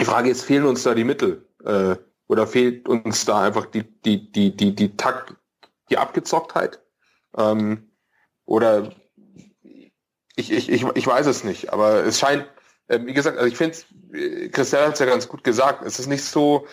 die 0.00 0.04
Frage 0.04 0.30
ist, 0.30 0.44
fehlen 0.44 0.64
uns 0.64 0.82
da 0.82 0.94
die 0.94 1.04
Mittel? 1.04 1.46
Äh, 1.64 1.96
oder 2.32 2.46
fehlt 2.46 2.88
uns 2.88 3.26
da 3.26 3.42
einfach 3.42 3.66
die, 3.66 3.82
die, 3.82 4.32
die, 4.32 4.56
die, 4.56 4.74
die 4.74 4.96
Takt, 4.96 5.34
die 5.90 5.98
Abgezocktheit? 5.98 6.80
Ähm, 7.36 7.90
oder 8.46 8.90
ich, 10.34 10.50
ich, 10.50 10.70
ich, 10.70 10.82
ich 10.94 11.06
weiß 11.06 11.26
es 11.26 11.44
nicht, 11.44 11.74
aber 11.74 12.06
es 12.06 12.18
scheint, 12.18 12.46
äh, 12.88 13.00
wie 13.04 13.12
gesagt, 13.12 13.36
also 13.36 13.46
ich 13.46 13.58
finde, 13.58 13.76
äh, 14.14 14.48
Christian 14.48 14.86
hat 14.86 14.94
es 14.94 15.00
ja 15.00 15.04
ganz 15.04 15.28
gut 15.28 15.44
gesagt, 15.44 15.84
es 15.84 15.98
ist 15.98 16.06
nicht 16.06 16.24
so, 16.24 16.66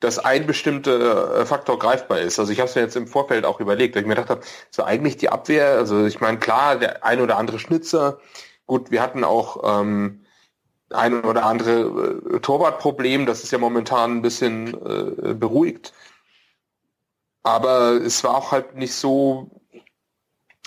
dass 0.00 0.18
ein 0.18 0.46
bestimmter 0.46 1.40
äh, 1.40 1.46
Faktor 1.46 1.78
greifbar 1.78 2.20
ist. 2.20 2.38
Also 2.38 2.50
ich 2.50 2.60
habe 2.60 2.70
es 2.70 2.74
mir 2.74 2.80
jetzt 2.80 2.96
im 2.96 3.06
Vorfeld 3.06 3.44
auch 3.44 3.60
überlegt, 3.60 3.94
weil 3.94 4.02
ich 4.02 4.08
mir 4.08 4.14
gedacht 4.14 4.30
habe, 4.30 4.40
so 4.70 4.82
eigentlich 4.82 5.18
die 5.18 5.28
Abwehr, 5.28 5.72
also 5.72 6.06
ich 6.06 6.20
meine, 6.20 6.38
klar, 6.38 6.76
der 6.76 7.04
ein 7.04 7.20
oder 7.20 7.36
andere 7.36 7.58
Schnitzer, 7.58 8.18
gut, 8.64 8.90
wir 8.90 9.02
hatten 9.02 9.24
auch 9.24 9.80
ähm, 9.82 10.21
ein 10.94 11.24
oder 11.24 11.44
andere 11.44 12.22
äh, 12.34 12.40
Torwartproblem, 12.40 13.26
das 13.26 13.42
ist 13.42 13.52
ja 13.52 13.58
momentan 13.58 14.18
ein 14.18 14.22
bisschen 14.22 14.68
äh, 14.68 15.34
beruhigt. 15.34 15.92
Aber 17.42 17.92
es 17.92 18.22
war 18.22 18.36
auch 18.36 18.52
halt 18.52 18.76
nicht 18.76 18.94
so 18.94 19.50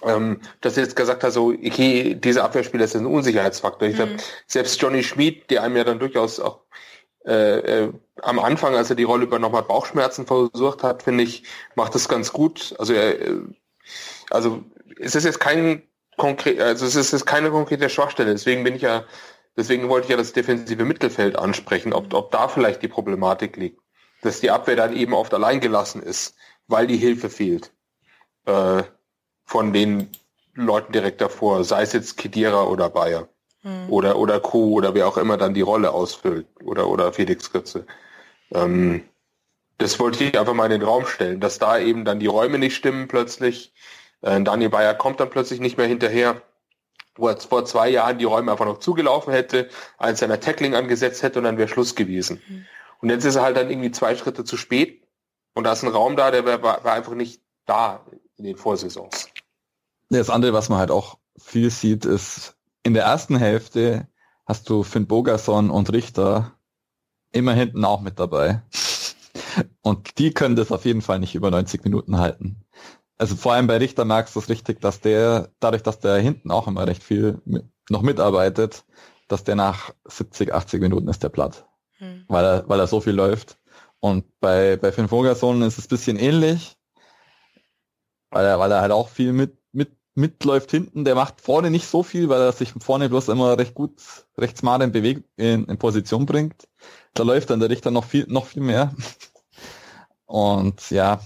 ähm, 0.03 0.41
dass 0.61 0.75
jetzt 0.75 0.95
gesagt 0.95 1.23
hat, 1.23 1.31
so, 1.31 1.47
okay, 1.47 2.15
diese 2.15 2.43
Abwehrspieler 2.43 2.83
ist 2.83 2.95
ein 2.95 3.05
Unsicherheitsfaktor. 3.05 3.87
Ich 3.87 3.93
mhm. 3.93 3.97
glaube, 3.97 4.17
selbst 4.45 4.81
Johnny 4.81 5.03
Schmid, 5.03 5.49
der 5.49 5.63
einem 5.63 5.77
ja 5.77 5.83
dann 5.83 5.99
durchaus 5.99 6.39
auch 6.39 6.61
äh, 7.25 7.85
äh, 7.85 7.93
am 8.21 8.39
Anfang, 8.39 8.75
als 8.75 8.89
er 8.89 8.95
die 8.95 9.03
Rolle 9.03 9.23
übernommen 9.23 9.55
hat, 9.55 9.67
Bauchschmerzen 9.67 10.27
versucht 10.27 10.83
hat, 10.83 11.03
finde 11.03 11.23
ich, 11.23 11.43
macht 11.75 11.95
das 11.95 12.07
ganz 12.07 12.31
gut. 12.31 12.75
Also 12.77 12.93
er, 12.93 13.19
äh, 13.19 13.39
also 14.29 14.63
es 14.99 15.15
ist 15.15 15.23
jetzt 15.23 15.39
kein 15.39 15.83
konkret, 16.17 16.61
also 16.61 16.85
es 16.85 16.95
ist 16.95 17.13
jetzt 17.13 17.25
keine 17.25 17.49
konkrete 17.49 17.89
Schwachstelle. 17.89 18.31
Deswegen 18.31 18.63
bin 18.63 18.75
ich 18.75 18.83
ja, 18.83 19.05
deswegen 19.57 19.89
wollte 19.89 20.05
ich 20.05 20.11
ja 20.11 20.17
das 20.17 20.33
defensive 20.33 20.85
Mittelfeld 20.85 21.37
ansprechen, 21.37 21.93
ob, 21.93 22.13
ob 22.13 22.31
da 22.31 22.47
vielleicht 22.47 22.81
die 22.81 22.87
Problematik 22.87 23.57
liegt, 23.57 23.81
dass 24.21 24.41
die 24.41 24.51
Abwehr 24.51 24.75
dann 24.75 24.95
eben 24.95 25.13
oft 25.13 25.33
allein 25.33 25.59
gelassen 25.59 26.01
ist, 26.01 26.35
weil 26.67 26.87
die 26.87 26.97
Hilfe 26.97 27.29
fehlt. 27.29 27.71
Äh, 28.45 28.83
von 29.45 29.73
den 29.73 30.09
Leuten 30.55 30.91
direkt 30.91 31.21
davor, 31.21 31.63
sei 31.63 31.83
es 31.83 31.93
jetzt 31.93 32.17
Kedira 32.17 32.63
oder 32.63 32.89
Bayer 32.89 33.29
hm. 33.61 33.89
oder 33.89 34.17
oder 34.17 34.39
Co. 34.39 34.71
oder 34.71 34.93
wer 34.93 35.07
auch 35.07 35.17
immer 35.17 35.37
dann 35.37 35.53
die 35.53 35.61
Rolle 35.61 35.91
ausfüllt 35.91 36.47
oder 36.63 36.87
oder 36.87 37.13
Felix 37.13 37.51
Kritze. 37.51 37.85
Ähm, 38.51 39.03
das 39.77 39.99
wollte 39.99 40.23
ich 40.23 40.39
einfach 40.39 40.53
mal 40.53 40.65
in 40.65 40.79
den 40.79 40.87
Raum 40.87 41.05
stellen, 41.05 41.39
dass 41.39 41.59
da 41.59 41.77
eben 41.77 42.05
dann 42.05 42.19
die 42.19 42.27
Räume 42.27 42.57
nicht 42.57 42.75
stimmen 42.75 43.07
plötzlich. 43.07 43.73
Äh, 44.21 44.41
Daniel 44.41 44.69
Bayer 44.69 44.93
kommt 44.95 45.19
dann 45.19 45.29
plötzlich 45.29 45.59
nicht 45.59 45.77
mehr 45.77 45.87
hinterher, 45.87 46.41
wo 47.15 47.27
er 47.27 47.37
vor 47.37 47.65
zwei 47.65 47.89
Jahren 47.89 48.17
die 48.17 48.25
Räume 48.25 48.51
einfach 48.51 48.65
noch 48.65 48.79
zugelaufen 48.79 49.33
hätte, 49.33 49.69
eins 49.97 50.19
seiner 50.19 50.39
Tackling 50.39 50.75
angesetzt 50.75 51.23
hätte 51.23 51.39
und 51.39 51.45
dann 51.45 51.57
wäre 51.57 51.67
Schluss 51.67 51.95
gewesen. 51.95 52.41
Mhm. 52.47 52.65
Und 53.01 53.09
jetzt 53.09 53.25
ist 53.25 53.35
er 53.35 53.43
halt 53.43 53.57
dann 53.57 53.69
irgendwie 53.69 53.91
zwei 53.91 54.15
Schritte 54.15 54.43
zu 54.43 54.57
spät 54.57 55.03
und 55.53 55.63
da 55.63 55.73
ist 55.73 55.83
ein 55.83 55.89
Raum 55.89 56.15
da, 56.15 56.31
der 56.31 56.45
war, 56.45 56.61
war 56.61 56.93
einfach 56.93 57.13
nicht 57.13 57.41
da 57.65 58.05
in 58.37 58.43
den 58.43 58.57
Vorsaisons. 58.57 59.29
Das 60.09 60.29
andere, 60.29 60.53
was 60.53 60.69
man 60.69 60.79
halt 60.79 60.91
auch 60.91 61.17
viel 61.37 61.69
sieht, 61.69 62.05
ist, 62.05 62.55
in 62.83 62.93
der 62.93 63.03
ersten 63.03 63.37
Hälfte 63.37 64.07
hast 64.45 64.69
du 64.69 64.83
Finn 64.83 65.07
Bogerson 65.07 65.69
und 65.69 65.91
Richter 65.91 66.53
immer 67.31 67.53
hinten 67.53 67.83
auch 67.83 68.01
mit 68.01 68.19
dabei. 68.19 68.61
Und 69.81 70.17
die 70.19 70.33
können 70.33 70.55
das 70.55 70.71
auf 70.71 70.85
jeden 70.85 71.01
Fall 71.01 71.19
nicht 71.19 71.35
über 71.35 71.51
90 71.51 71.83
Minuten 71.83 72.17
halten. 72.17 72.64
Also 73.17 73.35
vor 73.35 73.53
allem 73.53 73.67
bei 73.67 73.77
Richter 73.77 74.05
merkst 74.05 74.35
du 74.35 74.39
es 74.39 74.49
richtig, 74.49 74.81
dass 74.81 74.99
der, 74.99 75.49
dadurch, 75.59 75.83
dass 75.83 75.99
der 75.99 76.17
hinten 76.17 76.51
auch 76.51 76.67
immer 76.67 76.85
recht 76.85 77.03
viel 77.03 77.41
mit, 77.45 77.65
noch 77.89 78.01
mitarbeitet, 78.01 78.85
dass 79.27 79.43
der 79.43 79.55
nach 79.55 79.93
70, 80.05 80.53
80 80.53 80.81
Minuten 80.81 81.07
ist 81.07 81.23
der 81.23 81.29
platt. 81.29 81.65
Hm. 81.97 82.25
Weil 82.27 82.45
er, 82.45 82.69
weil 82.69 82.79
er 82.79 82.87
so 82.87 82.99
viel 82.99 83.13
läuft. 83.13 83.57
Und 83.99 84.25
bei, 84.39 84.75
bei 84.75 84.91
Finn 84.91 85.07
Bogerson 85.07 85.61
ist 85.61 85.77
es 85.77 85.87
bisschen 85.87 86.17
ähnlich, 86.17 86.77
weil 88.29 88.45
er, 88.45 88.59
weil 88.59 88.71
er 88.71 88.81
halt 88.81 88.91
auch 88.91 89.09
viel 89.09 89.31
mit, 89.31 89.57
mitläuft 90.15 90.71
hinten, 90.71 91.05
der 91.05 91.15
macht 91.15 91.41
vorne 91.41 91.69
nicht 91.69 91.87
so 91.87 92.01
viel, 92.01 92.29
weil 92.29 92.41
er 92.41 92.53
sich 92.53 92.73
vorne 92.79 93.09
bloß 93.09 93.27
immer 93.27 93.57
recht 93.57 93.73
gut, 93.75 94.01
recht 94.37 94.57
smart 94.57 94.81
in, 94.81 94.91
Beweg 94.91 95.23
in, 95.35 95.65
in 95.65 95.77
Position 95.77 96.25
bringt. 96.25 96.67
Da 97.13 97.23
läuft 97.23 97.49
dann 97.49 97.59
der 97.59 97.69
Richter 97.69 97.91
noch 97.91 98.05
viel, 98.05 98.25
noch 98.27 98.45
viel 98.45 98.63
mehr. 98.63 98.95
Und 100.25 100.89
ja, 100.89 101.19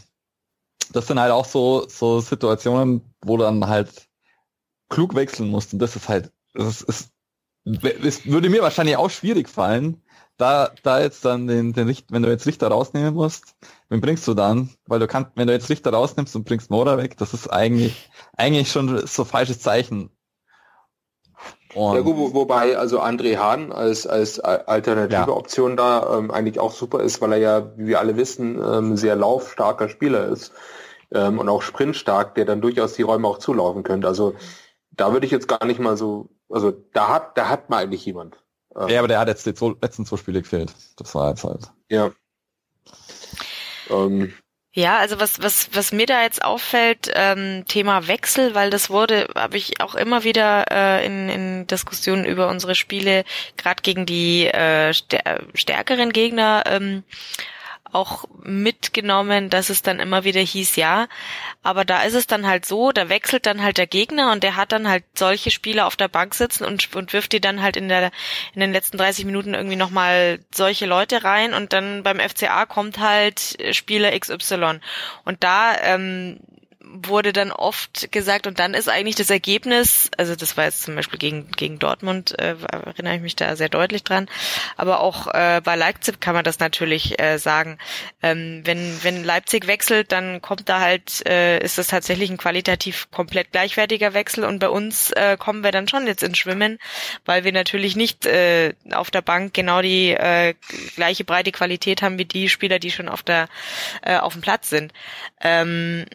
das 0.91 1.07
sind 1.07 1.19
halt 1.19 1.31
auch 1.31 1.45
so, 1.45 1.87
so 1.87 2.19
Situationen, 2.19 3.13
wo 3.21 3.37
dann 3.37 3.67
halt 3.67 4.07
klug 4.89 5.15
wechseln 5.15 5.49
musst. 5.49 5.73
Und 5.73 5.79
das 5.79 5.95
ist 5.95 6.09
halt, 6.09 6.31
das 6.53 6.81
ist, 6.81 7.11
es 7.65 8.25
würde 8.25 8.49
mir 8.49 8.61
wahrscheinlich 8.61 8.97
auch 8.97 9.09
schwierig 9.09 9.49
fallen, 9.49 10.01
da, 10.37 10.71
da 10.83 11.01
jetzt 11.01 11.25
dann 11.25 11.47
den, 11.47 11.73
den 11.73 11.87
Richter, 11.87 12.13
wenn 12.13 12.23
du 12.23 12.29
jetzt 12.29 12.47
Richter 12.47 12.69
rausnehmen 12.69 13.13
musst, 13.13 13.55
wen 13.89 13.99
bringst 13.99 14.27
du 14.27 14.33
dann? 14.33 14.69
Weil 14.87 14.99
du 14.99 15.07
kannst, 15.07 15.31
wenn 15.35 15.47
du 15.47 15.53
jetzt 15.53 15.69
Richter 15.69 15.91
rausnimmst 15.91 16.35
und 16.35 16.45
bringst 16.45 16.71
Mora 16.71 16.97
weg, 16.97 17.17
das 17.17 17.33
ist 17.33 17.49
eigentlich, 17.49 18.09
eigentlich 18.37 18.71
schon 18.71 19.05
so 19.05 19.25
falsches 19.25 19.59
Zeichen. 19.59 20.09
Und 21.75 21.95
ja, 21.95 22.01
gut, 22.01 22.15
wo, 22.15 22.33
wobei 22.33 22.77
also 22.77 23.01
André 23.01 23.37
Hahn 23.37 23.71
als, 23.71 24.07
als 24.07 24.39
alternative 24.39 25.13
ja. 25.13 25.27
Option 25.27 25.77
da 25.77 26.17
ähm, 26.17 26.31
eigentlich 26.31 26.59
auch 26.59 26.71
super 26.71 27.01
ist, 27.01 27.21
weil 27.21 27.33
er 27.33 27.37
ja, 27.37 27.77
wie 27.77 27.87
wir 27.87 27.99
alle 27.99 28.15
wissen, 28.17 28.59
ähm, 28.63 28.97
sehr 28.97 29.15
laufstarker 29.15 29.89
Spieler 29.89 30.29
ist 30.29 30.53
ähm, 31.13 31.39
und 31.39 31.49
auch 31.49 31.61
sprintstark, 31.61 32.35
der 32.35 32.45
dann 32.45 32.61
durchaus 32.61 32.93
die 32.93 33.01
Räume 33.01 33.27
auch 33.27 33.39
zulaufen 33.39 33.83
könnte. 33.83 34.07
Also 34.07 34.35
da 34.91 35.13
würde 35.13 35.25
ich 35.25 35.31
jetzt 35.31 35.47
gar 35.47 35.65
nicht 35.65 35.79
mal 35.79 35.97
so, 35.97 36.29
also 36.49 36.71
da 36.71 37.09
hat, 37.09 37.37
da 37.37 37.49
hat 37.49 37.69
man 37.69 37.79
eigentlich 37.79 38.05
jemand. 38.05 38.37
Ja, 38.87 38.99
aber 38.99 39.07
der 39.07 39.19
hat 39.19 39.27
jetzt 39.27 39.45
die 39.45 39.75
letzten 39.81 40.05
zwei 40.05 40.17
Spiele 40.17 40.41
gefehlt. 40.41 40.73
Das 40.97 41.15
war 41.15 41.29
jetzt 41.29 41.43
halt. 41.43 41.71
Ja. 41.89 42.11
Ähm. 43.89 44.33
Ja, 44.71 44.99
also 44.99 45.19
was, 45.19 45.41
was, 45.41 45.69
was 45.73 45.91
mir 45.91 46.05
da 46.05 46.21
jetzt 46.21 46.43
auffällt, 46.43 47.11
ähm, 47.15 47.65
Thema 47.67 48.07
Wechsel, 48.07 48.53
weil 48.53 48.69
das 48.69 48.91
wurde, 48.91 49.27
habe 49.35 49.57
ich 49.57 49.81
auch 49.81 49.95
immer 49.95 50.23
wieder 50.23 50.65
äh, 50.69 51.05
in, 51.05 51.27
in 51.27 51.67
Diskussionen 51.67 52.23
über 52.23 52.47
unsere 52.49 52.75
Spiele, 52.75 53.25
gerade 53.57 53.81
gegen 53.81 54.05
die 54.05 54.45
äh, 54.45 54.93
stärkeren 54.93 56.13
Gegner, 56.13 56.63
ähm, 56.67 57.03
auch 57.91 58.25
mitgenommen, 58.43 59.49
dass 59.49 59.69
es 59.69 59.81
dann 59.81 59.99
immer 59.99 60.23
wieder 60.23 60.41
hieß, 60.41 60.75
ja, 60.75 61.07
aber 61.63 61.85
da 61.85 62.03
ist 62.03 62.13
es 62.13 62.27
dann 62.27 62.47
halt 62.47 62.65
so, 62.65 62.91
da 62.91 63.09
wechselt 63.09 63.45
dann 63.45 63.63
halt 63.63 63.77
der 63.77 63.87
Gegner 63.87 64.31
und 64.31 64.43
der 64.43 64.55
hat 64.55 64.71
dann 64.71 64.87
halt 64.87 65.03
solche 65.15 65.51
Spieler 65.51 65.87
auf 65.87 65.95
der 65.95 66.07
Bank 66.07 66.35
sitzen 66.35 66.65
und, 66.65 66.95
und 66.95 67.13
wirft 67.13 67.33
die 67.33 67.41
dann 67.41 67.61
halt 67.61 67.77
in 67.77 67.89
der 67.89 68.11
in 68.53 68.61
den 68.61 68.71
letzten 68.71 68.97
30 68.97 69.25
Minuten 69.25 69.53
irgendwie 69.53 69.75
nochmal 69.75 70.39
solche 70.53 70.85
Leute 70.85 71.23
rein 71.23 71.53
und 71.53 71.73
dann 71.73 72.03
beim 72.03 72.19
FCA 72.19 72.65
kommt 72.65 72.99
halt 72.99 73.57
Spieler 73.71 74.17
XY. 74.17 74.79
Und 75.25 75.43
da 75.43 75.75
ähm, 75.81 76.39
wurde 76.91 77.33
dann 77.33 77.51
oft 77.51 78.11
gesagt, 78.11 78.47
und 78.47 78.59
dann 78.59 78.73
ist 78.73 78.89
eigentlich 78.89 79.15
das 79.15 79.29
Ergebnis, 79.29 80.09
also 80.17 80.35
das 80.35 80.57
war 80.57 80.65
jetzt 80.65 80.81
zum 80.83 80.95
Beispiel 80.95 81.19
gegen, 81.19 81.51
gegen 81.51 81.77
Dortmund, 81.77 82.37
äh, 82.39 82.55
erinnere 82.71 83.15
ich 83.15 83.21
mich 83.21 83.35
da 83.35 83.55
sehr 83.55 83.69
deutlich 83.69 84.03
dran, 84.03 84.27
aber 84.75 84.99
auch 85.01 85.27
äh, 85.27 85.61
bei 85.63 85.75
Leipzig 85.75 86.19
kann 86.19 86.33
man 86.33 86.43
das 86.43 86.59
natürlich 86.59 87.19
äh, 87.19 87.37
sagen. 87.37 87.77
Ähm, 88.23 88.61
wenn, 88.65 88.97
wenn 89.03 89.23
Leipzig 89.23 89.67
wechselt, 89.67 90.11
dann 90.11 90.41
kommt 90.41 90.67
da 90.67 90.79
halt, 90.79 91.25
äh, 91.27 91.59
ist 91.63 91.77
das 91.77 91.87
tatsächlich 91.87 92.29
ein 92.29 92.37
qualitativ 92.37 93.09
komplett 93.11 93.51
gleichwertiger 93.51 94.13
Wechsel 94.13 94.43
und 94.43 94.59
bei 94.59 94.69
uns 94.69 95.11
äh, 95.11 95.37
kommen 95.37 95.63
wir 95.63 95.71
dann 95.71 95.87
schon 95.87 96.07
jetzt 96.07 96.23
ins 96.23 96.37
Schwimmen, 96.37 96.79
weil 97.25 97.43
wir 97.43 97.51
natürlich 97.51 97.95
nicht 97.95 98.25
äh, 98.25 98.73
auf 98.91 99.11
der 99.11 99.21
Bank 99.21 99.53
genau 99.53 99.81
die 99.81 100.11
äh, 100.11 100.55
gleiche 100.95 101.23
breite 101.23 101.51
Qualität 101.51 102.01
haben 102.01 102.17
wie 102.17 102.25
die 102.25 102.49
Spieler, 102.49 102.79
die 102.79 102.91
schon 102.91 103.09
auf 103.09 103.23
der 103.23 103.47
äh, 104.01 104.17
auf 104.17 104.33
dem 104.33 104.41
Platz 104.41 104.69
sind. 104.69 104.93
Ähm, 105.41 106.05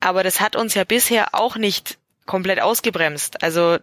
aber 0.00 0.22
das 0.22 0.40
hat 0.40 0.56
uns 0.56 0.74
ja 0.74 0.84
bisher 0.84 1.34
auch 1.34 1.56
nicht 1.56 1.98
komplett 2.26 2.60
ausgebremst. 2.60 3.42
Also 3.42 3.78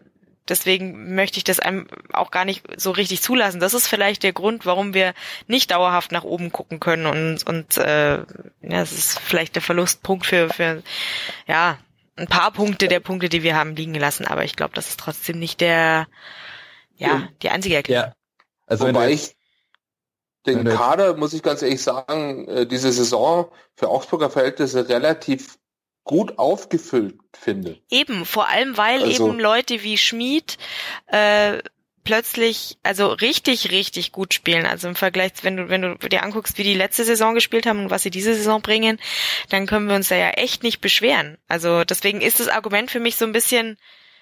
deswegen 0.49 1.15
möchte 1.15 1.37
ich 1.37 1.43
das 1.43 1.59
einem 1.59 1.87
auch 2.13 2.31
gar 2.31 2.45
nicht 2.45 2.63
so 2.77 2.91
richtig 2.91 3.21
zulassen. 3.21 3.59
Das 3.59 3.73
ist 3.73 3.87
vielleicht 3.87 4.23
der 4.23 4.33
Grund, 4.33 4.65
warum 4.65 4.93
wir 4.93 5.13
nicht 5.47 5.71
dauerhaft 5.71 6.11
nach 6.11 6.23
oben 6.23 6.51
gucken 6.51 6.79
können 6.79 7.05
und 7.05 7.45
und 7.47 7.77
äh, 7.77 8.17
ja, 8.17 8.25
das 8.61 8.91
ist 8.91 9.19
vielleicht 9.19 9.55
der 9.55 9.61
Verlustpunkt 9.61 10.25
für 10.25 10.49
für 10.49 10.83
ja 11.47 11.77
ein 12.15 12.27
paar 12.27 12.51
Punkte 12.51 12.87
der 12.87 12.99
Punkte, 12.99 13.29
die 13.29 13.43
wir 13.43 13.55
haben 13.55 13.75
liegen 13.75 13.93
lassen. 13.93 14.25
Aber 14.25 14.43
ich 14.43 14.55
glaube, 14.55 14.73
das 14.73 14.89
ist 14.89 14.99
trotzdem 14.99 15.39
nicht 15.39 15.61
der 15.61 16.07
ja 16.95 17.29
die 17.41 17.49
einzige 17.49 17.75
Erklärung. 17.75 18.07
Ja. 18.07 18.13
Also 18.65 18.87
Wobei 18.87 19.11
ich 19.11 19.35
den 20.45 20.63
Kader, 20.63 21.15
muss 21.17 21.33
ich 21.33 21.43
ganz 21.43 21.61
ehrlich 21.61 21.83
sagen, 21.83 22.47
äh, 22.47 22.65
diese 22.65 22.91
Saison 22.91 23.51
für 23.75 23.89
Augsburger 23.89 24.29
Verhältnisse 24.29 24.87
relativ 24.87 25.57
gut 26.07 26.39
aufgefüllt 26.39 27.19
finde. 27.33 27.77
Eben, 27.91 28.25
vor 28.25 28.49
allem 28.49 28.77
weil 28.77 29.03
also, 29.03 29.29
eben 29.29 29.39
Leute 29.39 29.83
wie 29.83 29.97
Schmid 29.97 30.57
äh, 31.07 31.59
plötzlich 32.03 32.77
also 32.81 33.09
richtig 33.09 33.69
richtig 33.69 34.11
gut 34.11 34.33
spielen. 34.33 34.65
Also 34.65 34.87
im 34.87 34.95
Vergleich, 34.95 35.33
wenn 35.43 35.57
du 35.57 35.69
wenn 35.69 35.81
du 35.81 35.95
dir 36.09 36.23
anguckst, 36.23 36.57
wie 36.57 36.63
die 36.63 36.73
letzte 36.73 37.03
Saison 37.03 37.35
gespielt 37.35 37.67
haben 37.67 37.83
und 37.83 37.89
was 37.91 38.03
sie 38.03 38.09
diese 38.09 38.33
Saison 38.33 38.61
bringen, 38.61 38.97
dann 39.49 39.67
können 39.67 39.87
wir 39.87 39.95
uns 39.95 40.07
da 40.07 40.15
ja 40.15 40.29
echt 40.29 40.63
nicht 40.63 40.81
beschweren. 40.81 41.37
Also 41.47 41.83
deswegen 41.83 42.21
ist 42.21 42.39
das 42.39 42.47
Argument 42.47 42.89
für 42.89 43.01
mich 43.01 43.17
so 43.17 43.25
ein 43.25 43.33
bisschen 43.33 43.77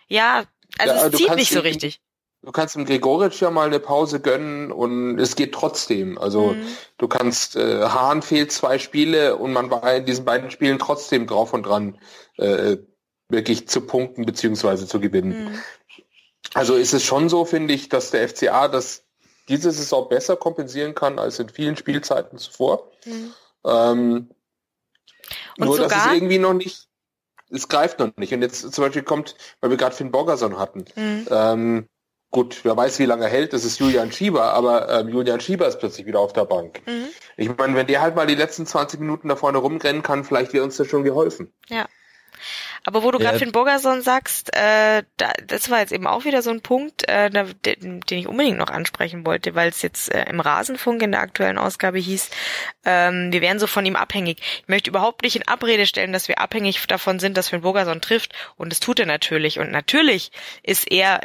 ja, 0.07 0.45
also 0.77 0.93
ja, 0.93 1.07
es 1.07 1.15
zieht 1.15 1.35
nicht 1.35 1.51
so 1.51 1.61
richtig 1.61 2.01
du 2.45 2.51
kannst 2.51 2.75
dem 2.75 2.85
Gregoritsch 2.85 3.41
ja 3.41 3.49
mal 3.49 3.67
eine 3.67 3.79
Pause 3.79 4.19
gönnen 4.19 4.71
und 4.71 5.19
es 5.19 5.35
geht 5.35 5.53
trotzdem. 5.53 6.17
Also 6.17 6.53
mhm. 6.53 6.67
du 6.97 7.07
kannst, 7.07 7.55
äh, 7.55 7.83
Hahn 7.83 8.21
fehlt 8.21 8.51
zwei 8.51 8.77
Spiele 8.77 9.35
und 9.35 9.51
man 9.51 9.71
war 9.71 9.95
in 9.95 10.05
diesen 10.05 10.25
beiden 10.25 10.51
Spielen 10.51 10.79
trotzdem 10.79 11.27
drauf 11.27 11.53
und 11.53 11.63
dran, 11.63 11.97
äh, 12.37 12.77
wirklich 13.29 13.67
zu 13.67 13.81
punkten 13.81 14.25
beziehungsweise 14.25 14.87
zu 14.87 14.99
gewinnen. 14.99 15.45
Mhm. 15.45 15.59
Also 16.53 16.75
ist 16.75 16.93
es 16.93 17.03
schon 17.03 17.29
so, 17.29 17.43
finde 17.45 17.73
ich, 17.73 17.89
dass 17.89 18.11
der 18.11 18.29
FCA 18.29 18.67
das 18.67 19.03
diese 19.47 19.71
Saison 19.71 20.07
besser 20.07 20.35
kompensieren 20.37 20.95
kann 20.95 21.19
als 21.19 21.39
in 21.39 21.49
vielen 21.49 21.77
Spielzeiten 21.77 22.37
zuvor. 22.37 22.91
Mhm. 23.05 23.33
Ähm, 23.65 24.29
nur, 25.57 25.77
dass 25.77 25.93
es 25.93 26.13
irgendwie 26.13 26.39
noch 26.39 26.53
nicht, 26.53 26.87
es 27.49 27.67
greift 27.67 27.99
noch 27.99 28.15
nicht. 28.17 28.33
Und 28.33 28.41
jetzt 28.41 28.73
zum 28.73 28.83
Beispiel 28.83 29.03
kommt, 29.03 29.35
weil 29.61 29.69
wir 29.71 29.77
gerade 29.77 29.95
Finn 29.95 30.11
Borgerson 30.11 30.57
hatten, 30.57 30.85
mhm. 30.95 31.27
ähm, 31.29 31.89
gut, 32.31 32.59
wer 32.63 32.75
weiß, 32.75 32.99
wie 32.99 33.05
lange 33.05 33.25
er 33.25 33.29
hält, 33.29 33.53
das 33.53 33.63
ist 33.63 33.79
Julian 33.79 34.11
Schieber, 34.11 34.53
aber 34.53 34.89
ähm, 34.89 35.09
Julian 35.09 35.39
Schieber 35.39 35.67
ist 35.67 35.79
plötzlich 35.79 36.05
wieder 36.05 36.19
auf 36.19 36.33
der 36.33 36.45
Bank. 36.45 36.81
Mhm. 36.85 37.07
Ich 37.37 37.55
meine, 37.57 37.75
wenn 37.75 37.87
der 37.87 38.01
halt 38.01 38.15
mal 38.15 38.27
die 38.27 38.35
letzten 38.35 38.65
20 38.65 38.99
Minuten 38.99 39.29
da 39.29 39.35
vorne 39.35 39.57
rumrennen 39.57 40.03
kann, 40.03 40.23
vielleicht 40.23 40.53
wäre 40.53 40.63
uns 40.63 40.77
das 40.77 40.87
schon 40.87 41.03
geholfen. 41.03 41.53
Ja. 41.69 41.87
Aber 42.87 43.01
wo 43.01 43.09
du 43.09 43.17
ja. 43.17 43.25
gerade 43.25 43.39
Finn 43.39 43.51
Burgerson 43.51 44.01
sagst, 44.01 44.55
äh, 44.55 45.03
da, 45.17 45.33
das 45.47 45.71
war 45.71 45.79
jetzt 45.79 45.91
eben 45.91 46.05
auch 46.05 46.23
wieder 46.25 46.43
so 46.43 46.51
ein 46.51 46.61
Punkt, 46.61 47.07
äh, 47.09 47.31
da, 47.31 47.43
den, 47.43 48.01
den 48.01 48.19
ich 48.19 48.27
unbedingt 48.27 48.59
noch 48.59 48.69
ansprechen 48.69 49.25
wollte, 49.25 49.55
weil 49.55 49.69
es 49.69 49.81
jetzt 49.81 50.13
äh, 50.13 50.25
im 50.29 50.39
Rasenfunk 50.39 51.01
in 51.01 51.11
der 51.11 51.21
aktuellen 51.21 51.57
Ausgabe 51.57 51.97
hieß, 51.97 52.29
ähm, 52.85 53.31
wir 53.31 53.41
wären 53.41 53.57
so 53.57 53.65
von 53.65 53.85
ihm 53.85 53.95
abhängig. 53.95 54.39
Ich 54.61 54.67
möchte 54.67 54.91
überhaupt 54.91 55.23
nicht 55.23 55.35
in 55.35 55.47
Abrede 55.47 55.87
stellen, 55.87 56.13
dass 56.13 56.27
wir 56.27 56.39
abhängig 56.39 56.85
davon 56.85 57.19
sind, 57.19 57.37
dass 57.37 57.49
Finn 57.49 57.61
Burgerson 57.61 58.01
trifft. 58.01 58.33
Und 58.55 58.71
das 58.71 58.79
tut 58.79 58.99
er 58.99 59.07
natürlich. 59.07 59.57
Und 59.57 59.71
natürlich 59.71 60.31
ist 60.61 60.91
er 60.91 61.21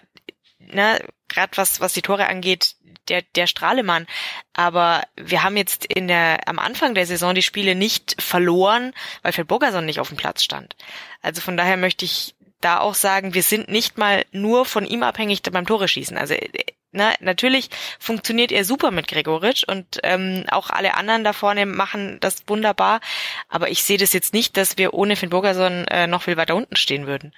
ne, 0.73 1.01
gerade 1.29 1.57
was, 1.57 1.81
was 1.81 1.93
die 1.93 2.03
Tore 2.03 2.27
angeht, 2.27 2.75
der, 3.09 3.23
der 3.35 3.47
Strahlemann. 3.47 4.07
Aber 4.53 5.03
wir 5.17 5.43
haben 5.43 5.57
jetzt 5.57 5.85
in 5.85 6.09
der, 6.09 6.49
am 6.49 6.59
Anfang 6.59 6.95
der 6.95 7.07
Saison 7.07 7.35
die 7.35 7.43
Spiele 7.43 7.75
nicht 7.75 8.21
verloren, 8.21 8.93
weil 9.23 9.33
Phil 9.33 9.45
Bogerson 9.45 9.85
nicht 9.85 10.01
auf 10.01 10.09
dem 10.09 10.17
Platz 10.17 10.43
stand. 10.43 10.77
Also 11.23 11.41
von 11.41 11.57
daher 11.57 11.77
möchte 11.77 12.05
ich 12.05 12.35
da 12.61 12.79
auch 12.81 12.95
sagen, 12.95 13.35
wir 13.35 13.43
sind 13.43 13.69
nicht 13.69 13.99
mal 13.99 14.25
nur 14.33 14.65
von 14.65 14.85
ihm 14.85 15.03
abhängig 15.03 15.43
beim 15.43 15.67
Tore 15.67 15.89
schießen. 15.89 16.17
Also 16.17 16.35
na, 16.93 17.15
natürlich 17.21 17.71
funktioniert 17.99 18.51
er 18.51 18.65
super 18.65 18.91
mit 18.91 19.07
Gregoritsch 19.07 19.65
und 19.65 20.01
ähm, 20.03 20.45
auch 20.51 20.71
alle 20.71 20.95
anderen 20.95 21.23
da 21.23 21.33
vorne 21.33 21.65
machen 21.65 22.19
das 22.21 22.49
wunderbar. 22.49 23.01
Aber 23.49 23.71
ich 23.71 23.85
sehe 23.85 23.99
das 23.99 24.13
jetzt 24.13 24.35
nicht, 24.35 24.57
dass 24.57 24.77
wir 24.77 24.93
ohne 24.93 25.17
Finn 25.17 25.31
Bogerson 25.31 25.87
äh, 25.87 26.07
noch 26.07 26.23
viel 26.23 26.37
weiter 26.37 26.57
unten 26.57 26.77
stehen 26.77 27.07
würden. 27.07 27.33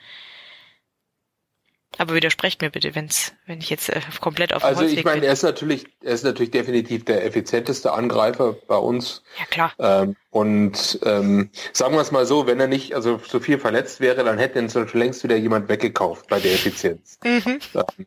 Aber 1.98 2.14
widersprecht 2.14 2.62
mir 2.62 2.70
bitte, 2.70 2.94
wenn's, 2.94 3.32
wenn 3.46 3.58
ich 3.58 3.68
jetzt 3.68 3.88
äh, 3.90 4.00
komplett 4.20 4.54
auf 4.54 4.64
Also 4.64 4.84
ich 4.84 5.04
meine, 5.04 5.26
er 5.26 5.32
ist 5.32 5.42
natürlich, 5.42 5.86
er 6.02 6.14
ist 6.14 6.24
natürlich 6.24 6.50
definitiv 6.50 7.04
der 7.04 7.24
effizienteste 7.24 7.92
Angreifer 7.92 8.54
bei 8.66 8.76
uns. 8.76 9.22
Ja 9.38 9.44
klar. 9.46 9.72
Ähm, 9.78 10.16
und 10.30 10.98
ähm, 11.04 11.50
sagen 11.72 11.94
wir 11.94 12.00
es 12.00 12.10
mal 12.10 12.24
so, 12.24 12.46
wenn 12.46 12.60
er 12.60 12.66
nicht 12.66 12.94
also 12.94 13.20
so 13.28 13.40
viel 13.40 13.58
verletzt 13.58 14.00
wäre, 14.00 14.24
dann 14.24 14.38
hätte 14.38 14.58
ihn 14.58 14.70
schon 14.70 14.88
längst 14.94 15.22
wieder 15.22 15.36
jemand 15.36 15.68
weggekauft 15.68 16.28
bei 16.28 16.40
der 16.40 16.54
Effizienz. 16.54 17.18
Mhm. 17.22 17.58
Ähm, 17.74 18.06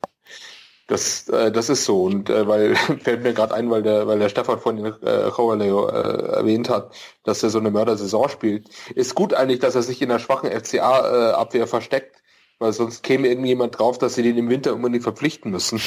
das, 0.87 1.27
äh, 1.29 1.51
das 1.51 1.69
ist 1.69 1.85
so. 1.85 2.03
Und 2.03 2.29
äh, 2.29 2.47
weil 2.47 2.75
fällt 3.03 3.23
mir 3.23 3.33
gerade 3.33 3.53
ein, 3.53 3.69
weil 3.69 3.83
der, 3.83 4.07
weil 4.07 4.19
der 4.19 4.29
Stefan 4.29 4.59
von 4.59 4.77
äh, 4.83 5.55
Leo, 5.55 5.87
äh, 5.87 6.33
erwähnt 6.33 6.69
hat, 6.69 6.95
dass 7.23 7.43
er 7.43 7.49
so 7.49 7.59
eine 7.59 7.71
Mördersaison 7.71 8.29
spielt. 8.29 8.69
Ist 8.93 9.15
gut 9.15 9.33
eigentlich, 9.33 9.59
dass 9.59 9.75
er 9.75 9.83
sich 9.83 10.01
in 10.01 10.09
der 10.09 10.19
schwachen 10.19 10.49
FCA-Abwehr 10.49 11.63
äh, 11.63 11.67
versteckt 11.67 12.21
weil 12.59 12.73
sonst 12.73 13.03
käme 13.03 13.27
irgendjemand 13.27 13.77
drauf, 13.77 13.97
dass 13.97 14.15
sie 14.15 14.23
den 14.23 14.37
im 14.37 14.49
Winter 14.49 14.73
unbedingt 14.73 15.03
verpflichten 15.03 15.51
müssen. 15.51 15.81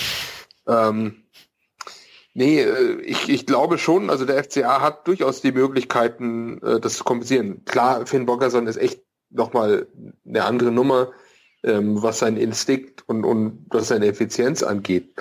Ähm, 0.66 1.24
nee, 2.34 2.60
äh, 2.60 3.00
ich, 3.02 3.28
ich 3.28 3.46
glaube 3.46 3.78
schon, 3.78 4.10
also 4.10 4.24
der 4.24 4.42
FCA 4.42 4.80
hat 4.80 5.06
durchaus 5.06 5.40
die 5.40 5.52
Möglichkeiten, 5.52 6.60
äh, 6.62 6.80
das 6.80 6.96
zu 6.96 7.04
kompensieren. 7.04 7.64
Klar, 7.64 8.06
Finn 8.06 8.26
Boggerson 8.26 8.66
ist 8.66 8.76
echt 8.76 9.02
nochmal 9.30 9.86
eine 10.26 10.44
andere 10.44 10.70
Nummer, 10.70 11.12
ähm, 11.64 12.02
was 12.02 12.18
sein 12.18 12.36
Instinkt 12.36 13.04
und, 13.06 13.24
und 13.24 13.66
was 13.70 13.88
seine 13.88 14.06
Effizienz 14.06 14.62
angeht. 14.62 15.14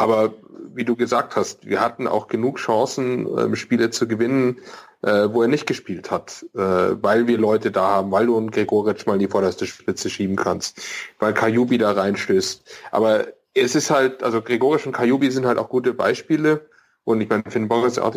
Aber 0.00 0.32
wie 0.74 0.86
du 0.86 0.96
gesagt 0.96 1.36
hast, 1.36 1.66
wir 1.66 1.82
hatten 1.82 2.06
auch 2.06 2.26
genug 2.26 2.56
Chancen, 2.56 3.26
ähm, 3.38 3.54
Spiele 3.54 3.90
zu 3.90 4.08
gewinnen, 4.08 4.58
äh, 5.02 5.28
wo 5.30 5.42
er 5.42 5.48
nicht 5.48 5.66
gespielt 5.66 6.10
hat, 6.10 6.46
äh, 6.54 6.58
weil 6.58 7.26
wir 7.26 7.36
Leute 7.36 7.70
da 7.70 7.86
haben, 7.88 8.10
weil 8.10 8.24
du 8.24 8.38
einen 8.38 8.50
Gregoritsch 8.50 9.06
mal 9.06 9.12
in 9.14 9.18
die 9.18 9.28
vorderste 9.28 9.66
Spitze 9.66 10.08
schieben 10.08 10.36
kannst, 10.36 10.80
weil 11.18 11.34
Kajubi 11.34 11.76
da 11.76 11.92
reinstößt. 11.92 12.64
Aber 12.92 13.26
es 13.52 13.74
ist 13.74 13.90
halt, 13.90 14.22
also 14.22 14.40
Gregoritsch 14.40 14.86
und 14.86 14.92
Kajubi 14.92 15.30
sind 15.30 15.44
halt 15.44 15.58
auch 15.58 15.68
gute 15.68 15.92
Beispiele. 15.92 16.66
Und 17.04 17.20
ich 17.20 17.28
meine, 17.28 17.42
für 17.46 17.58
den 17.58 17.68
Boris 17.68 17.98
auch. 17.98 18.14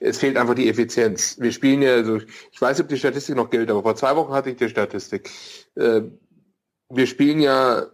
Es 0.00 0.18
fehlt 0.18 0.36
einfach 0.36 0.54
die 0.54 0.68
Effizienz. 0.68 1.36
Wir 1.38 1.52
spielen 1.52 1.82
ja, 1.82 1.94
also 1.94 2.16
ich 2.16 2.60
weiß 2.60 2.78
nicht, 2.78 2.84
ob 2.84 2.88
die 2.88 2.96
Statistik 2.96 3.36
noch 3.36 3.50
gilt, 3.50 3.70
aber 3.70 3.82
vor 3.82 3.94
zwei 3.94 4.16
Wochen 4.16 4.32
hatte 4.32 4.50
ich 4.50 4.56
die 4.56 4.68
Statistik. 4.68 5.30
Äh, 5.76 6.02
wir 6.88 7.06
spielen 7.06 7.40
ja 7.40 7.86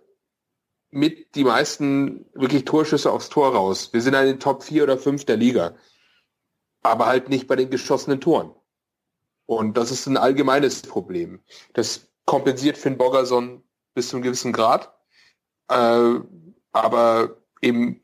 mit 0.90 1.34
die 1.34 1.44
meisten 1.44 2.26
wirklich 2.34 2.64
Torschüsse 2.64 3.12
aufs 3.12 3.28
Tor 3.28 3.54
raus. 3.54 3.90
Wir 3.92 4.00
sind 4.00 4.14
in 4.14 4.26
den 4.26 4.40
Top 4.40 4.62
4 4.62 4.84
oder 4.84 4.98
5 4.98 5.24
der 5.24 5.36
Liga 5.36 5.74
aber 6.82 7.06
halt 7.06 7.28
nicht 7.28 7.46
bei 7.46 7.56
den 7.56 7.70
geschossenen 7.70 8.20
Toren. 8.20 8.54
Und 9.46 9.76
das 9.76 9.90
ist 9.90 10.06
ein 10.06 10.16
allgemeines 10.16 10.82
Problem. 10.82 11.40
Das 11.72 12.08
kompensiert 12.24 12.76
Finn 12.76 12.98
Bogerson 12.98 13.62
bis 13.94 14.08
zu 14.08 14.16
einem 14.16 14.22
gewissen 14.22 14.52
Grad. 14.52 14.94
Äh, 15.68 16.14
aber 16.72 17.36
eben 17.62 18.00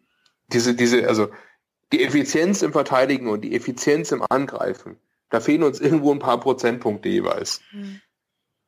diese, 0.48 0.74
diese, 0.74 1.06
also 1.08 1.28
die 1.92 2.02
Effizienz 2.02 2.62
im 2.62 2.72
Verteidigen 2.72 3.28
und 3.28 3.42
die 3.42 3.54
Effizienz 3.54 4.10
im 4.10 4.24
Angreifen, 4.28 4.98
da 5.30 5.40
fehlen 5.40 5.62
uns 5.62 5.80
irgendwo 5.80 6.12
ein 6.12 6.18
paar 6.18 6.40
Prozentpunkte 6.40 7.08
jeweils. 7.08 7.60
Mhm. 7.72 8.00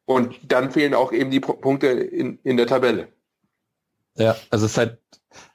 Und 0.05 0.39
dann 0.45 0.71
fehlen 0.71 0.95
auch 0.95 1.13
eben 1.13 1.31
die 1.31 1.41
Punkte 1.41 1.89
in, 1.89 2.39
in 2.45 2.57
der 2.57 2.67
Tabelle. 2.67 3.09
Ja, 4.19 4.37
also 4.51 4.67
es 4.67 4.73
ist 4.73 4.79
halt, 4.79 4.99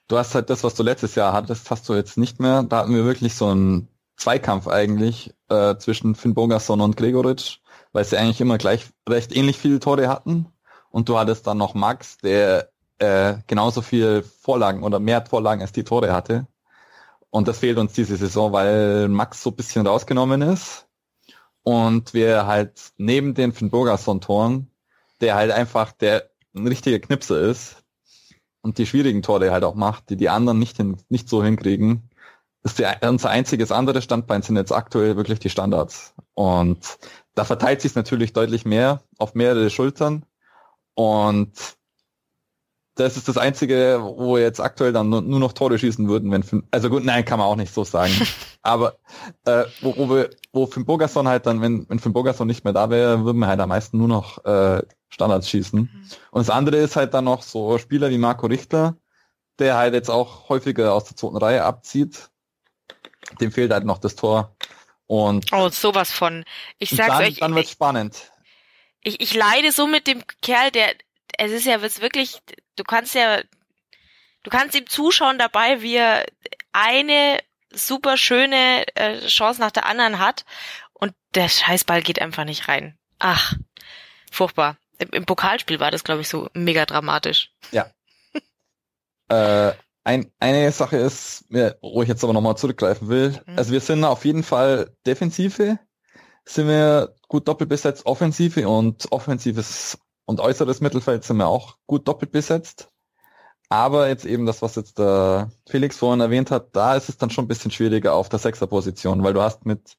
du 0.08 0.18
hast 0.18 0.36
halt 0.36 0.50
das, 0.50 0.64
was 0.64 0.76
du 0.76 0.84
letztes 0.84 1.16
Jahr 1.16 1.34
hattest, 1.34 1.70
hast 1.72 1.88
du 1.90 1.96
jetzt 1.96 2.18
nicht 2.18 2.40
mehr. 2.40 2.64
Da 2.64 2.80
hatten 2.80 2.94
wir 2.96 3.06
wirklich 3.06 3.34
so 3.36 3.54
ein 3.54 3.88
Zweikampf 4.18 4.68
eigentlich 4.68 5.34
äh, 5.50 5.76
zwischen 5.78 6.16
Finn 6.16 6.36
Bogason 6.36 6.82
und 6.82 6.96
Gregoritsch, 6.96 7.60
weil 7.92 8.06
sie 8.06 8.18
eigentlich 8.18 8.42
immer 8.42 8.58
gleich 8.58 8.86
recht 9.10 9.36
ähnlich 9.36 9.58
viele 9.58 9.80
Tore 9.80 10.08
hatten. 10.08 10.48
Und 10.92 11.10
du 11.10 11.18
hattest 11.18 11.48
dann 11.48 11.58
noch 11.58 11.74
Max, 11.74 12.18
der 12.18 12.70
äh, 13.00 13.36
genauso 13.48 13.82
viel 13.82 14.24
Vorlagen 14.24 14.84
oder 14.84 15.00
mehr 15.00 15.26
Vorlagen 15.26 15.62
als 15.62 15.72
die 15.72 15.84
Tore 15.84 16.14
hatte. 16.14 16.48
Und 17.32 17.48
das 17.48 17.60
fehlt 17.60 17.78
uns 17.78 17.94
diese 17.94 18.18
Saison, 18.18 18.52
weil 18.54 19.08
Max 19.08 19.42
so 19.42 19.52
bisschen 19.52 19.88
rausgenommen 19.88 20.42
ist. 20.42 20.88
Und 21.64 22.14
wir 22.14 22.46
halt 22.48 22.94
neben 22.98 23.34
den 23.34 23.54
Finn 23.54 23.70
Bogason-Toren, 23.70 24.70
der 25.22 25.36
halt 25.36 25.52
einfach 25.52 25.92
der 25.94 26.30
ein 26.54 26.68
richtiger 26.68 27.00
Knipser 27.00 27.40
ist 27.40 27.81
und 28.62 28.78
die 28.78 28.86
schwierigen 28.86 29.22
Tore 29.22 29.52
halt 29.52 29.64
auch 29.64 29.76
macht, 29.76 30.10
die 30.10 30.18
die 30.18 30.30
anderen 30.30 30.60
nicht, 30.60 30.78
hin, 30.78 30.98
nicht 31.10 31.30
so 31.30 31.44
hinkriegen, 31.44 32.10
ist 32.64 32.80
der, 32.80 33.00
unser 33.02 33.30
einziges 33.30 33.72
anderes 33.72 34.04
Standbein 34.04 34.44
sind 34.44 34.56
jetzt 34.56 34.72
aktuell 34.72 35.18
wirklich 35.18 35.40
die 35.40 35.50
Standards. 35.50 36.14
Und 36.36 37.00
da 37.34 37.44
verteilt 37.44 37.82
sich 37.82 37.96
natürlich 37.96 38.34
deutlich 38.34 38.66
mehr 38.66 39.02
auf 39.18 39.34
mehrere 39.34 39.70
Schultern. 39.70 40.26
Und 40.94 41.54
das 43.02 43.18
ist 43.18 43.28
das 43.28 43.38
Einzige, 43.38 44.00
wo 44.02 44.36
wir 44.36 44.42
jetzt 44.42 44.60
aktuell 44.60 44.94
dann 44.94 45.10
nur, 45.10 45.22
nur 45.22 45.40
noch 45.40 45.54
Tore 45.54 45.78
schießen 45.78 46.08
würden, 46.08 46.32
wenn 46.32 46.44
Finn, 46.44 46.64
also 46.72 46.90
gut, 46.90 47.04
nein, 47.04 47.26
kann 47.26 47.40
man 47.40 47.48
auch 47.48 47.56
nicht 47.56 47.74
so 47.74 47.84
sagen. 47.84 48.14
Aber 48.62 48.98
äh, 49.46 49.66
wo, 49.82 49.96
wo 49.98 50.10
wir, 50.10 50.30
wo 50.52 50.66
Finn 50.68 50.86
Bogason 50.86 51.28
halt 51.28 51.46
dann, 51.46 51.62
wenn, 51.62 51.88
wenn 51.90 52.00
Finn 52.00 52.14
Bogason 52.14 52.48
nicht 52.48 52.64
mehr 52.64 52.74
da 52.74 52.90
wäre, 52.90 53.26
würden 53.26 53.40
wir 53.40 53.48
halt 53.48 53.60
am 53.60 53.70
meisten 53.70 53.98
nur 53.98 54.08
noch 54.08 54.44
äh, 54.46 54.82
Standards 55.10 55.50
schießen. 55.50 55.80
Mhm. 55.80 56.10
Und 56.32 56.40
das 56.40 56.50
andere 56.50 56.78
ist 56.78 56.96
halt 56.96 57.14
dann 57.14 57.26
noch 57.26 57.42
so 57.42 57.78
Spieler 57.78 58.10
wie 58.10 58.18
Marco 58.18 58.48
Richter, 58.48 58.96
der 59.60 59.76
halt 59.76 59.94
jetzt 59.94 60.10
auch 60.10 60.50
häufiger 60.50 60.94
aus 60.94 61.06
der 61.06 61.18
zweiten 61.18 61.38
Reihe 61.38 61.64
abzieht. 61.64 62.30
Dem 63.40 63.52
fehlt 63.52 63.72
halt 63.72 63.86
noch 63.86 63.98
das 64.00 64.16
Tor. 64.16 64.56
Und 65.08 65.52
oh, 65.52 65.70
sowas 65.70 66.12
von. 66.12 66.46
Ich 66.78 66.92
sag's 66.92 67.10
dann, 67.10 67.22
euch. 67.24 67.40
Dann 67.40 67.56
wird's 67.56 67.72
spannend. 67.72 68.32
Ich, 69.04 69.20
ich 69.20 69.34
leide 69.34 69.72
so 69.72 69.88
mit 69.88 70.08
dem 70.08 70.24
Kerl, 70.42 70.72
der, 70.72 70.94
es 71.44 71.52
ist 71.52 71.66
ja 71.66 71.82
wirklich, 71.82 72.40
du 72.76 72.84
kannst 72.84 73.16
ja, 73.16 73.42
du 74.44 74.50
kannst 74.52 74.76
ihm 74.76 74.88
zuschauen 74.88 75.40
dabei, 75.40 75.82
wie 75.82 75.96
er 75.96 76.26
eine 76.72 77.40
super 77.72 78.16
schöne 78.16 78.86
äh, 78.96 79.26
Chance 79.28 79.60
nach 79.60 79.72
der 79.72 79.88
anderen 79.88 80.20
hat 80.20 80.46
und 80.94 81.14
der 81.34 81.50
Scheißball 81.50 82.04
geht 82.04 82.22
einfach 82.22 82.44
nicht 82.44 82.68
rein. 82.68 82.96
Ach, 83.18 83.56
furchtbar. 84.32 84.78
Im, 85.00 85.10
im 85.10 85.26
Pokalspiel 85.26 85.80
war 85.80 85.90
das, 85.90 86.04
glaube 86.04 86.22
ich, 86.22 86.30
so 86.30 86.48
mega 86.54 86.86
dramatisch. 86.86 87.52
Ja. 87.72 87.90
äh, 89.30 89.74
ein, 90.04 90.32
eine 90.40 90.72
Sache 90.72 90.98
ist, 90.98 91.46
wo 91.82 92.04
ich 92.04 92.10
jetzt 92.10 92.24
aber 92.24 92.34
nochmal 92.34 92.58
zurückgreifen 92.58 93.10
will. 93.10 93.42
Mhm. 93.48 93.58
Also 93.58 93.72
wir 93.72 93.82
sind 93.82 94.04
auf 94.04 94.26
jeden 94.26 94.44
Fall 94.44 94.96
Defensive, 95.08 95.80
sind 96.46 96.68
wir 96.68 97.16
gut 97.28 97.48
doppelt 97.48 97.70
besetzt, 97.70 98.06
Offensive 98.06 98.68
und 98.68 99.12
offensives 99.12 99.98
und 100.32 100.40
äußeres 100.40 100.80
Mittelfeld 100.80 101.26
sind 101.26 101.38
wir 101.38 101.48
auch 101.48 101.76
gut 101.88 102.08
doppelt 102.08 102.32
besetzt. 102.32 102.90
Aber 103.68 104.08
jetzt 104.08 104.26
eben 104.26 104.46
das, 104.46 104.62
was 104.62 104.76
jetzt 104.76 104.98
der 104.98 105.52
Felix 105.68 105.98
vorhin 105.98 106.22
erwähnt 106.22 106.52
hat, 106.52 106.74
da 106.74 106.96
ist 106.96 107.10
es 107.10 107.18
dann 107.18 107.30
schon 107.30 107.46
ein 107.46 107.48
bisschen 107.50 107.70
schwieriger 107.70 108.14
auf 108.14 108.30
der 108.30 108.40
Sechserposition, 108.40 109.24
weil 109.24 109.34
du 109.34 109.42
hast 109.42 109.66
mit 109.66 109.98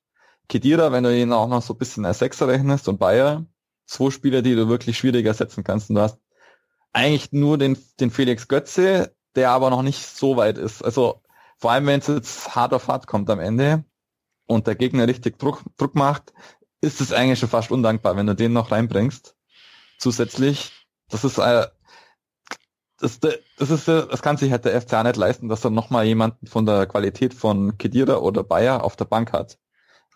Kedira, 0.49 0.91
wenn 0.91 1.05
du 1.05 1.15
ihn 1.15 1.35
auch 1.35 1.49
noch 1.49 1.61
so 1.61 1.75
ein 1.75 1.79
bisschen 1.79 2.07
als 2.07 2.19
Sechser 2.19 2.49
rechnest 2.49 2.89
und 2.89 2.99
Bayer, 2.99 3.45
zwei 3.85 4.11
Spieler, 4.11 4.41
die 4.41 4.55
du 4.55 4.69
wirklich 4.69 4.97
schwieriger 4.97 5.35
setzen 5.35 5.65
kannst. 5.65 5.91
Und 5.91 5.97
du 5.97 6.03
hast 6.03 6.19
eigentlich 6.95 7.31
nur 7.33 7.59
den, 7.59 7.77
den 8.01 8.11
Felix 8.11 8.49
Götze, 8.49 9.15
der 9.37 9.51
aber 9.51 9.69
noch 9.69 9.83
nicht 9.83 10.03
so 10.03 10.39
weit 10.39 10.57
ist. 10.57 10.83
Also 10.83 11.21
vor 11.59 11.73
allem, 11.73 11.87
wenn 11.87 12.01
es 12.01 12.07
jetzt 12.07 12.57
hart 12.57 12.73
auf 12.73 12.89
hart 12.89 13.07
kommt 13.07 13.29
am 13.29 13.39
Ende 13.39 13.85
und 14.47 14.67
der 14.67 14.77
Gegner 14.77 15.07
richtig 15.07 15.39
Druck, 15.39 15.63
Druck 15.77 15.95
macht, 15.95 16.33
ist 16.81 17.03
es 17.03 17.13
eigentlich 17.13 17.39
schon 17.39 17.51
fast 17.51 17.71
undankbar, 17.71 18.17
wenn 18.17 18.27
du 18.27 18.35
den 18.35 18.55
noch 18.55 18.71
reinbringst. 18.71 19.32
Zusätzlich, 20.03 20.73
das 21.11 21.23
ist 21.23 21.39
äh, 21.39 21.69
das, 22.99 23.21
das 23.21 23.71
ist 23.71 23.87
das 23.87 24.21
kann 24.21 24.37
sich 24.37 24.51
halt 24.51 24.65
der 24.65 24.81
FCA 24.81 25.05
nicht 25.05 25.15
leisten, 25.15 25.49
dass 25.49 25.65
er 25.65 25.71
nochmal 25.71 26.07
jemanden 26.07 26.49
von 26.49 26.67
der 26.67 26.87
Qualität 26.87 27.33
von 27.35 27.79
Kedira 27.79 28.17
oder 28.17 28.43
Bayer 28.43 28.83
auf 28.83 28.97
der 28.97 29.05
Bank 29.05 29.33
hat. 29.33 29.61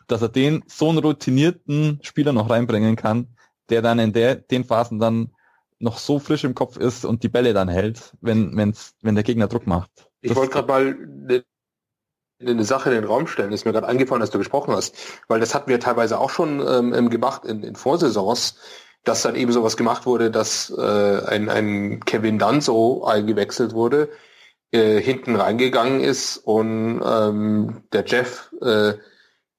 Dass 0.08 0.22
er 0.22 0.28
den 0.28 0.64
so 0.66 0.88
einen 0.88 0.98
routinierten 0.98 2.00
Spieler 2.02 2.32
noch 2.32 2.50
reinbringen 2.50 2.96
kann, 2.96 3.36
der 3.68 3.80
dann 3.80 4.00
in 4.00 4.12
der, 4.12 4.34
den 4.34 4.64
Phasen 4.64 4.98
dann 4.98 5.30
noch 5.78 5.98
so 5.98 6.18
frisch 6.18 6.42
im 6.42 6.56
Kopf 6.56 6.76
ist 6.76 7.04
und 7.04 7.22
die 7.22 7.28
Bälle 7.28 7.54
dann 7.54 7.68
hält, 7.68 8.16
wenn, 8.20 8.56
wenn's, 8.56 8.96
wenn 9.02 9.14
der 9.14 9.22
Gegner 9.22 9.46
Druck 9.46 9.68
macht. 9.68 10.10
Ich 10.20 10.34
wollte 10.34 10.52
gerade 10.52 10.66
mal 10.66 10.96
eine, 11.28 11.44
eine 12.40 12.64
Sache 12.64 12.90
in 12.90 12.96
den 12.96 13.04
Raum 13.04 13.28
stellen, 13.28 13.52
ist 13.52 13.66
mir 13.66 13.72
gerade 13.72 13.86
angefallen, 13.86 14.20
dass 14.20 14.30
du 14.30 14.38
gesprochen 14.38 14.74
hast, 14.74 14.96
weil 15.28 15.38
das 15.38 15.54
hatten 15.54 15.70
wir 15.70 15.78
teilweise 15.78 16.18
auch 16.18 16.30
schon 16.30 16.58
ähm, 16.66 17.08
gemacht 17.08 17.44
in, 17.44 17.62
in 17.62 17.76
Vorsaisons, 17.76 18.56
dass 19.06 19.22
dann 19.22 19.36
eben 19.36 19.52
sowas 19.52 19.76
gemacht 19.76 20.04
wurde, 20.04 20.30
dass 20.30 20.70
äh, 20.70 21.20
ein, 21.26 21.48
ein 21.48 22.00
Kevin 22.04 22.38
Danzo 22.38 23.04
eingewechselt 23.04 23.72
wurde, 23.72 24.10
äh, 24.72 25.00
hinten 25.00 25.36
reingegangen 25.36 26.00
ist 26.00 26.36
und 26.38 27.00
ähm, 27.04 27.84
der 27.92 28.04
Jeff 28.04 28.52
äh, 28.60 28.94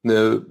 eine 0.04 0.46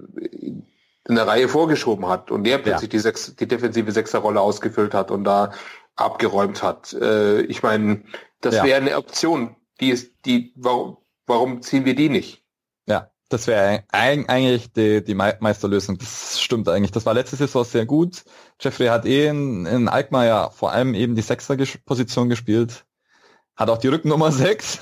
eine 1.09 1.25
Reihe 1.25 1.47
vorgeschoben 1.47 2.07
hat 2.07 2.31
und 2.31 2.43
der 2.43 2.57
plötzlich 2.57 2.89
ja. 2.89 2.97
die, 2.97 2.99
sechs, 2.99 3.35
die 3.35 3.47
defensive 3.47 3.91
Sechserrolle 3.91 4.41
ausgefüllt 4.41 4.93
hat 4.93 5.11
und 5.11 5.23
da 5.23 5.51
abgeräumt 5.95 6.63
hat. 6.63 6.93
Äh, 6.93 7.41
ich 7.43 7.63
meine, 7.63 8.03
das 8.41 8.55
ja. 8.55 8.63
wäre 8.63 8.81
eine 8.81 8.97
Option. 8.97 9.55
Die 9.79 9.89
ist, 9.89 10.11
die, 10.25 10.51
warum, 10.55 10.97
warum 11.25 11.61
ziehen 11.61 11.85
wir 11.85 11.95
die 11.95 12.09
nicht? 12.09 12.43
Ja, 12.87 13.11
das 13.29 13.47
wäre 13.47 13.83
eigentlich 13.91 14.71
die, 14.73 15.03
die 15.03 15.15
Meisterlösung. 15.15 15.97
Das 15.97 16.41
stimmt 16.41 16.67
eigentlich. 16.67 16.91
Das 16.91 17.05
war 17.05 17.13
letzte 17.13 17.35
Saison 17.35 17.63
sehr 17.63 17.85
gut. 17.85 18.23
Jeffrey 18.59 18.87
hat 18.87 19.05
eh 19.05 19.27
in, 19.27 19.65
in 19.65 19.87
Alkmaar 19.87 20.25
ja 20.25 20.49
vor 20.49 20.71
allem 20.71 20.93
eben 20.93 21.15
die 21.15 21.21
Sechser-Position 21.21 22.29
gespielt. 22.29 22.85
Hat 23.55 23.69
auch 23.69 23.77
die 23.77 23.87
Rücknummer 23.87 24.31
6. 24.31 24.79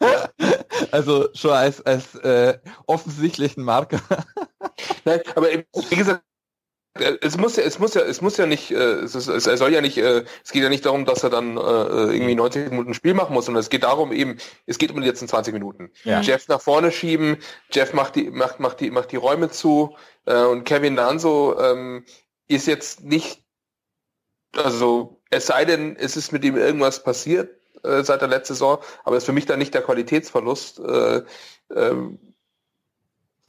also 0.90 1.28
schon 1.34 1.52
als, 1.52 1.84
als 1.84 2.14
äh, 2.16 2.58
offensichtlichen 2.86 3.62
Marker. 3.62 4.00
Nein, 5.04 5.20
aber 5.34 5.48
wie 5.48 5.96
gesagt, 5.96 6.22
es 7.20 7.36
muss 7.36 7.56
ja, 7.56 7.62
es 7.62 7.78
muss 7.78 7.94
ja, 7.94 8.02
es 8.02 8.20
muss 8.20 8.36
ja 8.36 8.46
nicht, 8.46 8.72
äh, 8.72 8.74
es, 8.74 9.14
ist, 9.14 9.28
es 9.28 9.44
soll 9.44 9.72
ja 9.72 9.80
nicht, 9.80 9.96
äh, 9.96 10.24
es 10.44 10.50
geht 10.50 10.62
ja 10.62 10.68
nicht 10.68 10.84
darum, 10.84 11.04
dass 11.04 11.22
er 11.22 11.30
dann 11.30 11.56
äh, 11.56 11.60
irgendwie 11.60 12.34
90 12.34 12.70
Minuten 12.70 12.94
Spiel 12.94 13.14
machen 13.14 13.32
muss, 13.32 13.46
sondern 13.46 13.60
es 13.60 13.70
geht 13.70 13.84
darum 13.84 14.12
eben, 14.12 14.38
es 14.66 14.76
geht 14.78 14.90
um 14.90 15.00
die 15.00 15.06
letzten 15.06 15.28
20 15.28 15.54
Minuten. 15.54 15.90
Ja. 16.02 16.20
Jeff 16.20 16.48
nach 16.48 16.60
vorne 16.60 16.90
schieben, 16.90 17.38
Jeff 17.70 17.92
macht 17.92 18.16
die, 18.16 18.30
macht, 18.30 18.58
macht 18.58 18.80
die, 18.80 18.90
macht 18.90 19.12
die 19.12 19.16
Räume 19.16 19.50
zu 19.50 19.96
äh, 20.26 20.42
und 20.42 20.64
Kevin 20.64 20.96
Danso 20.96 21.58
ähm, 21.60 22.04
ist 22.50 22.66
jetzt 22.66 23.02
nicht, 23.02 23.42
also 24.56 25.20
es 25.30 25.46
sei 25.46 25.64
denn, 25.64 25.96
es 25.96 26.16
ist 26.16 26.32
mit 26.32 26.44
ihm 26.44 26.56
irgendwas 26.56 27.02
passiert 27.02 27.50
äh, 27.84 28.02
seit 28.02 28.20
der 28.20 28.28
letzten 28.28 28.54
Saison, 28.54 28.78
aber 29.04 29.16
ist 29.16 29.24
für 29.24 29.32
mich 29.32 29.46
dann 29.46 29.58
nicht 29.58 29.74
der 29.74 29.82
Qualitätsverlust 29.82 30.80
äh, 30.80 31.22
äh, 31.74 31.94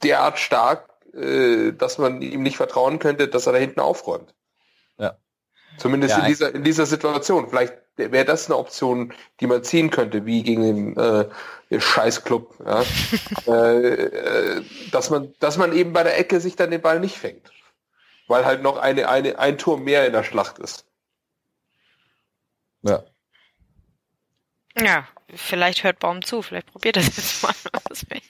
derart 0.02 0.38
stark, 0.38 0.88
äh, 1.14 1.72
dass 1.72 1.98
man 1.98 2.22
ihm 2.22 2.42
nicht 2.42 2.56
vertrauen 2.56 2.98
könnte, 2.98 3.28
dass 3.28 3.46
er 3.46 3.52
da 3.52 3.58
hinten 3.58 3.80
aufräumt. 3.80 4.34
Ja. 4.98 5.16
Zumindest 5.78 6.16
ja, 6.16 6.20
in 6.20 6.26
dieser 6.26 6.54
in 6.54 6.64
dieser 6.64 6.86
Situation. 6.86 7.48
Vielleicht 7.48 7.74
wäre 7.96 8.24
das 8.24 8.46
eine 8.46 8.56
Option, 8.56 9.12
die 9.40 9.46
man 9.46 9.64
ziehen 9.64 9.90
könnte, 9.90 10.24
wie 10.24 10.42
gegen 10.42 10.62
den, 10.62 10.96
äh, 10.96 11.80
Scheißclub, 11.80 12.54
ja? 12.64 12.84
äh, 13.46 14.04
äh, 14.04 14.62
dass 14.92 15.10
man 15.10 15.34
dass 15.40 15.58
man 15.58 15.72
eben 15.72 15.92
bei 15.92 16.02
der 16.02 16.18
Ecke 16.18 16.40
sich 16.40 16.56
dann 16.56 16.70
den 16.70 16.82
Ball 16.82 17.00
nicht 17.00 17.18
fängt, 17.18 17.50
weil 18.32 18.44
halt 18.44 18.62
noch 18.62 18.78
eine 18.78 19.08
eine 19.08 19.38
ein 19.38 19.58
Tor 19.58 19.78
mehr 19.78 20.06
in 20.06 20.12
der 20.12 20.24
Schlacht 20.24 20.58
ist. 20.58 20.86
Ja. 22.82 23.04
Ja, 24.76 25.06
vielleicht 25.34 25.84
hört 25.84 25.98
Baum 25.98 26.22
zu, 26.22 26.40
vielleicht 26.42 26.72
probiert 26.72 26.96
das 26.96 27.06
jetzt 27.06 27.42
mal. 27.42 27.54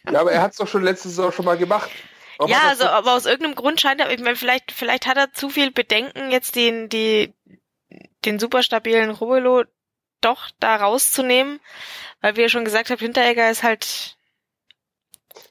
ja, 0.13 0.21
aber 0.21 0.33
er 0.33 0.43
hat 0.43 0.51
es 0.51 0.59
doch 0.59 0.67
schon 0.67 0.83
letzte 0.83 1.09
Saison 1.09 1.31
schon 1.33 1.45
mal 1.45 1.57
gemacht. 1.57 1.89
Warum 2.37 2.51
ja, 2.51 2.63
also, 2.69 2.85
aber 2.87 3.15
aus 3.15 3.27
irgendeinem 3.27 3.55
Grund 3.55 3.81
scheint 3.81 4.01
er, 4.01 4.11
ich 4.11 4.21
meine, 4.21 4.35
vielleicht, 4.35 4.73
vielleicht 4.73 5.07
hat 5.07 5.17
er 5.17 5.33
zu 5.33 5.49
viel 5.49 5.71
Bedenken, 5.71 6.33
jetzt 6.33 6.57
den, 6.57 6.89
die, 6.89 7.33
den 8.25 8.41
super 8.41 8.65
stabilen 8.65 9.11
Robelo 9.11 9.65
doch 10.21 10.51
da 10.59 10.77
rauszunehmen, 10.77 11.61
weil 12.21 12.37
wie 12.37 12.41
ihr 12.41 12.49
schon 12.49 12.65
gesagt 12.65 12.91
habt, 12.91 13.01
Hinteregger 13.01 13.49
ist 13.51 13.63
halt, 13.63 14.17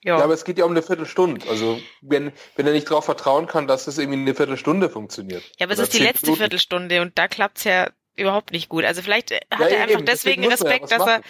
ja. 0.04 0.18
ja. 0.18 0.24
aber 0.24 0.34
es 0.34 0.46
geht 0.46 0.58
ja 0.58 0.66
um 0.66 0.72
eine 0.72 0.82
Viertelstunde. 0.82 1.48
Also 1.50 1.80
wenn, 2.02 2.32
wenn 2.56 2.68
er 2.68 2.74
nicht 2.74 2.90
darauf 2.90 3.06
vertrauen 3.06 3.48
kann, 3.48 3.68
dass 3.68 3.88
es 3.88 3.98
irgendwie 3.98 4.20
eine 4.20 4.36
Viertelstunde 4.36 4.90
funktioniert. 4.90 5.44
Ja, 5.60 5.66
aber 5.66 5.74
es 5.74 5.80
ist 5.80 5.94
die 5.94 6.00
letzte 6.00 6.28
Minuten. 6.28 6.40
Viertelstunde 6.40 7.02
und 7.02 7.18
da 7.18 7.28
klappt's 7.28 7.64
ja 7.64 7.90
überhaupt 8.16 8.52
nicht 8.52 8.70
gut. 8.70 8.84
Also 8.84 9.02
vielleicht 9.02 9.32
hat 9.32 9.42
ja, 9.52 9.68
er 9.68 9.84
einfach 9.84 9.98
eben, 9.98 10.06
deswegen 10.06 10.46
Respekt, 10.46 10.92
dass 10.92 11.08
er 11.08 11.22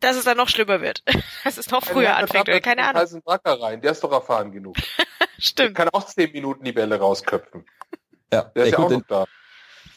dass 0.00 0.16
es 0.16 0.24
dann 0.24 0.36
noch 0.36 0.48
schlimmer 0.48 0.80
wird. 0.80 1.02
dass 1.44 1.58
es 1.58 1.70
noch 1.70 1.84
früher 1.84 2.16
anfängt 2.16 2.48
oder 2.48 2.60
keine 2.60 2.82
Ahnung. 2.82 3.02
einen 3.02 3.22
Bracker 3.22 3.60
rein, 3.60 3.80
der 3.80 3.92
ist 3.92 4.02
doch 4.02 4.12
erfahren 4.12 4.50
genug. 4.50 4.76
Stimmt. 5.38 5.78
Der 5.78 5.86
kann 5.86 5.88
auch 5.90 6.06
zehn 6.06 6.32
Minuten 6.32 6.64
die 6.64 6.72
Bälle 6.72 6.98
rausköpfen. 6.98 7.64
Ja, 8.32 8.42
der 8.42 8.64
ist 8.64 8.72
ja, 8.72 8.78
auch 8.78 8.90
noch 8.90 9.02
da. 9.06 9.26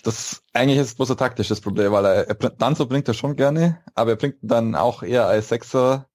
Das 0.04 0.44
eigentlich 0.52 0.80
ist 0.80 0.98
bloß 0.98 1.12
ein 1.12 1.18
taktisches 1.18 1.62
Problem, 1.62 1.92
weil 1.94 2.06
er, 2.06 2.28
er 2.28 2.36
dann 2.36 2.76
so 2.76 2.86
bringt 2.86 3.08
er 3.08 3.14
schon 3.14 3.36
gerne, 3.36 3.82
aber 3.96 4.12
er 4.12 4.16
bringt 4.18 4.38
dann 4.42 4.76
auch 4.76 5.04
eher 5.04 5.28
als 5.28 5.50
Sechser 5.50 6.10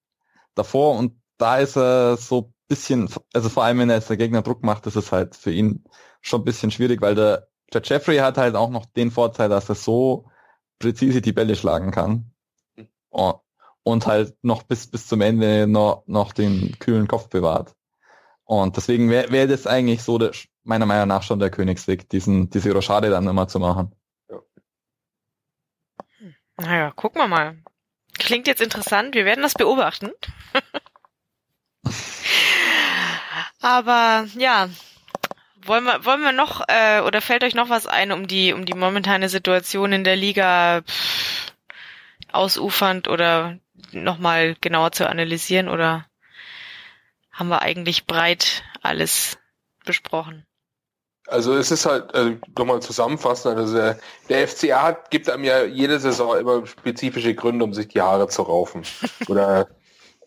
davor 0.59 0.97
und 0.97 1.19
da 1.37 1.57
ist 1.57 1.77
er 1.77 2.17
so 2.17 2.53
bisschen, 2.67 3.09
also 3.33 3.49
vor 3.49 3.63
allem 3.63 3.79
wenn 3.79 3.89
er 3.89 3.97
jetzt 3.97 4.09
der 4.09 4.17
Gegner 4.17 4.41
Druck 4.41 4.63
macht, 4.63 4.85
ist 4.85 4.95
es 4.95 5.11
halt 5.11 5.35
für 5.35 5.51
ihn 5.51 5.83
schon 6.21 6.41
ein 6.41 6.45
bisschen 6.45 6.71
schwierig, 6.71 7.01
weil 7.01 7.15
der, 7.15 7.49
der 7.73 7.81
Jeffrey 7.83 8.17
hat 8.17 8.37
halt 8.37 8.55
auch 8.55 8.69
noch 8.69 8.85
den 8.85 9.11
Vorteil, 9.11 9.49
dass 9.49 9.69
er 9.69 9.75
so 9.75 10.29
präzise 10.77 11.21
die 11.21 11.33
Bälle 11.33 11.55
schlagen 11.55 11.91
kann. 11.91 12.31
Oh, 13.09 13.33
und 13.83 14.05
halt 14.05 14.35
noch 14.43 14.63
bis, 14.63 14.87
bis 14.87 15.07
zum 15.07 15.21
Ende 15.21 15.67
noch, 15.67 16.03
noch 16.05 16.31
den 16.31 16.77
kühlen 16.79 17.07
Kopf 17.07 17.29
bewahrt. 17.29 17.75
Und 18.43 18.77
deswegen 18.77 19.09
wäre 19.09 19.31
wär 19.31 19.47
das 19.47 19.67
eigentlich 19.67 20.03
so 20.03 20.17
der, 20.17 20.31
meiner 20.63 20.85
Meinung 20.85 21.07
nach 21.07 21.23
schon 21.23 21.39
der 21.39 21.49
Königsweg, 21.49 22.09
diesen, 22.09 22.49
diese 22.49 22.71
Rochade 22.71 23.09
dann 23.09 23.27
immer 23.27 23.47
zu 23.47 23.59
machen. 23.59 23.95
Ja. 24.29 24.39
Naja, 26.57 26.91
gucken 26.91 27.21
wir 27.21 27.27
mal. 27.27 27.57
Klingt 28.19 28.47
jetzt 28.47 28.61
interessant. 28.61 29.15
Wir 29.15 29.25
werden 29.25 29.41
das 29.41 29.53
beobachten. 29.53 30.11
Aber 33.61 34.27
ja, 34.35 34.69
wollen 35.63 35.83
wir, 35.83 36.05
wollen 36.05 36.21
wir 36.21 36.31
noch 36.31 36.61
äh, 36.67 37.01
oder 37.01 37.21
fällt 37.21 37.43
euch 37.43 37.55
noch 37.55 37.69
was 37.69 37.87
ein, 37.87 38.11
um 38.11 38.27
die 38.27 38.53
um 38.53 38.65
die 38.65 38.73
momentane 38.73 39.29
Situation 39.29 39.91
in 39.91 40.03
der 40.03 40.15
Liga 40.15 40.81
pff, 40.81 41.53
ausufernd 42.31 43.07
oder 43.07 43.57
nochmal 43.91 44.55
genauer 44.61 44.91
zu 44.91 45.09
analysieren 45.09 45.67
oder 45.67 46.05
haben 47.31 47.49
wir 47.49 47.61
eigentlich 47.61 48.05
breit 48.05 48.63
alles 48.81 49.37
besprochen? 49.85 50.45
Also 51.29 51.55
es 51.55 51.71
ist 51.71 51.85
halt, 51.85 52.13
also 52.13 52.35
nochmal 52.57 52.81
zusammenfassen, 52.81 53.57
also 53.57 53.75
der, 53.75 53.99
der 54.29 54.47
FCA 54.47 54.83
hat, 54.83 55.11
gibt 55.11 55.29
einem 55.29 55.43
ja 55.43 55.63
jede 55.63 55.99
Saison 55.99 56.37
immer 56.37 56.65
spezifische 56.65 57.35
Gründe, 57.35 57.63
um 57.63 57.73
sich 57.73 57.87
die 57.89 58.01
Haare 58.01 58.27
zu 58.27 58.41
raufen 58.41 58.83
oder 59.27 59.67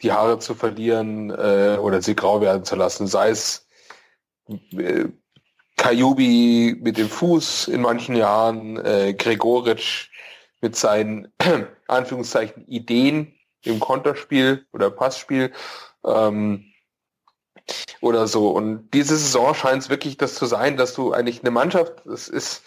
die 0.02 0.12
Haare 0.12 0.38
zu 0.38 0.54
verlieren 0.54 1.30
äh, 1.30 1.78
oder 1.80 2.02
sie 2.02 2.14
grau 2.14 2.40
werden 2.40 2.64
zu 2.64 2.76
lassen. 2.76 3.06
Sei 3.06 3.30
es 3.30 3.66
äh, 4.76 5.06
Kajubi 5.76 6.76
mit 6.80 6.98
dem 6.98 7.08
Fuß 7.08 7.68
in 7.68 7.80
manchen 7.80 8.14
Jahren, 8.16 8.76
äh, 8.84 9.14
Gregoritsch 9.14 10.10
mit 10.60 10.76
seinen 10.76 11.32
Anführungszeichen 11.88 12.66
Ideen 12.66 13.34
im 13.64 13.80
Konterspiel 13.80 14.66
oder 14.72 14.90
Passspiel. 14.90 15.52
Ähm, 16.04 16.71
oder 18.02 18.26
so. 18.26 18.50
Und 18.50 18.90
diese 18.92 19.16
Saison 19.16 19.54
scheint 19.54 19.82
es 19.82 19.88
wirklich 19.88 20.16
das 20.16 20.34
zu 20.34 20.44
sein, 20.44 20.76
dass 20.76 20.92
du 20.92 21.12
eigentlich 21.12 21.40
eine 21.40 21.52
Mannschaft, 21.52 22.02
das 22.04 22.28
ist, 22.28 22.64